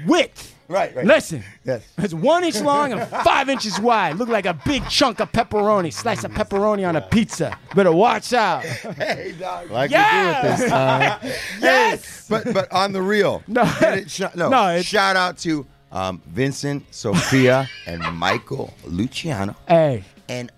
width. 0.06 0.54
Right, 0.68 0.94
right. 0.96 1.06
Listen, 1.06 1.44
Yes. 1.64 1.82
it's 1.98 2.12
one 2.12 2.42
inch 2.44 2.60
long 2.60 2.92
and 2.92 3.08
five 3.24 3.48
inches 3.48 3.78
wide. 3.80 4.16
Look 4.16 4.28
like 4.28 4.46
a 4.46 4.54
big 4.64 4.88
chunk 4.88 5.20
of 5.20 5.30
pepperoni, 5.32 5.92
slice 5.92 6.24
of 6.24 6.32
pepperoni 6.32 6.86
on 6.88 6.96
a 6.96 7.00
pizza. 7.00 7.56
Better 7.74 7.92
watch 7.92 8.32
out. 8.32 8.64
Hey, 8.96 9.34
dog. 9.38 9.70
Like 9.70 9.90
Yeah. 9.90 10.42
we 10.42 10.48
do 10.48 10.54
it 10.54 10.56
this 10.58 10.68
time. 10.70 11.20
yes. 11.60 12.26
But 12.28 12.52
but 12.52 12.72
on 12.72 12.92
the 12.92 13.00
real, 13.02 13.42
No. 13.46 13.62
It? 13.80 14.10
Sh- 14.10 14.22
no, 14.34 14.48
No, 14.48 14.68
it's- 14.70 14.84
shout 14.86 15.14
out 15.16 15.38
to 15.38 15.64
um, 15.92 16.20
Vincent, 16.26 16.84
Sophia, 16.92 17.68
and 17.86 18.02
Michael 18.16 18.74
Luciano, 18.84 19.54
Hey, 19.68 20.02
and 20.28 20.50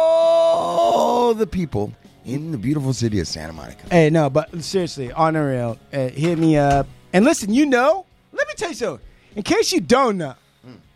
all 0.00 1.34
the 1.34 1.46
people 1.46 1.92
in 2.26 2.50
the 2.52 2.58
beautiful 2.58 2.92
city 2.92 3.20
of 3.20 3.28
Santa 3.28 3.52
Monica. 3.52 3.86
hey, 3.90 4.10
no, 4.10 4.28
but 4.28 4.62
seriously, 4.62 5.10
on 5.12 5.34
the 5.34 5.40
real, 5.40 5.78
uh, 5.92 6.08
hit 6.08 6.38
me 6.38 6.56
up. 6.58 6.86
And 7.12 7.24
listen, 7.24 7.52
you 7.54 7.66
know, 7.66 8.04
let 8.40 8.48
me 8.48 8.54
tell 8.56 8.68
you 8.70 8.74
something. 8.74 9.06
In 9.36 9.42
case 9.42 9.72
you 9.72 9.80
don't 9.80 10.16
know, 10.16 10.34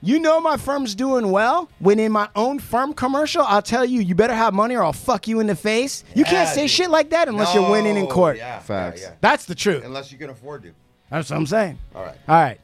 you 0.02 0.18
know 0.18 0.40
my 0.40 0.56
firm's 0.56 0.94
doing 0.94 1.30
well. 1.30 1.70
When 1.78 1.98
in 1.98 2.10
my 2.12 2.28
own 2.36 2.58
firm 2.58 2.92
commercial, 2.92 3.42
I'll 3.42 3.62
tell 3.62 3.84
you, 3.84 4.00
you 4.00 4.14
better 4.14 4.34
have 4.34 4.52
money 4.52 4.74
or 4.76 4.82
I'll 4.82 4.92
fuck 4.92 5.26
you 5.28 5.40
in 5.40 5.46
the 5.46 5.54
face. 5.56 6.04
You 6.14 6.24
can't 6.24 6.48
Yeah, 6.48 6.52
say 6.52 6.60
dude. 6.62 6.70
shit 6.70 6.90
like 6.90 7.10
that 7.10 7.28
unless 7.28 7.54
you're 7.54 7.70
winning 7.70 7.96
in 7.96 8.04
No, 8.04 8.10
court. 8.10 8.36
Yeah, 8.36 8.58
Facts. 8.58 9.00
yeah, 9.00 9.08
yeah. 9.08 9.14
That's 9.20 9.44
the 9.46 9.54
truth. 9.54 9.84
Unless 9.84 10.10
you 10.12 10.18
can 10.18 10.30
afford 10.30 10.62
to. 10.64 10.72
That's 11.10 11.30
what 11.30 11.36
I'm 11.36 11.46
saying. 11.46 11.78
All 11.94 12.02
right. 12.02 12.16
All 12.28 12.34
right. 12.34 12.60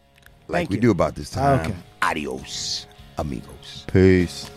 Like 0.48 0.59
Thank 0.69 0.70
we 0.70 0.77
you. 0.77 0.82
do 0.82 0.90
about 0.90 1.15
this 1.15 1.31
time. 1.31 1.61
Okay. 1.61 1.74
Adios, 2.02 2.86
amigos. 3.19 3.85
Peace. 3.86 4.51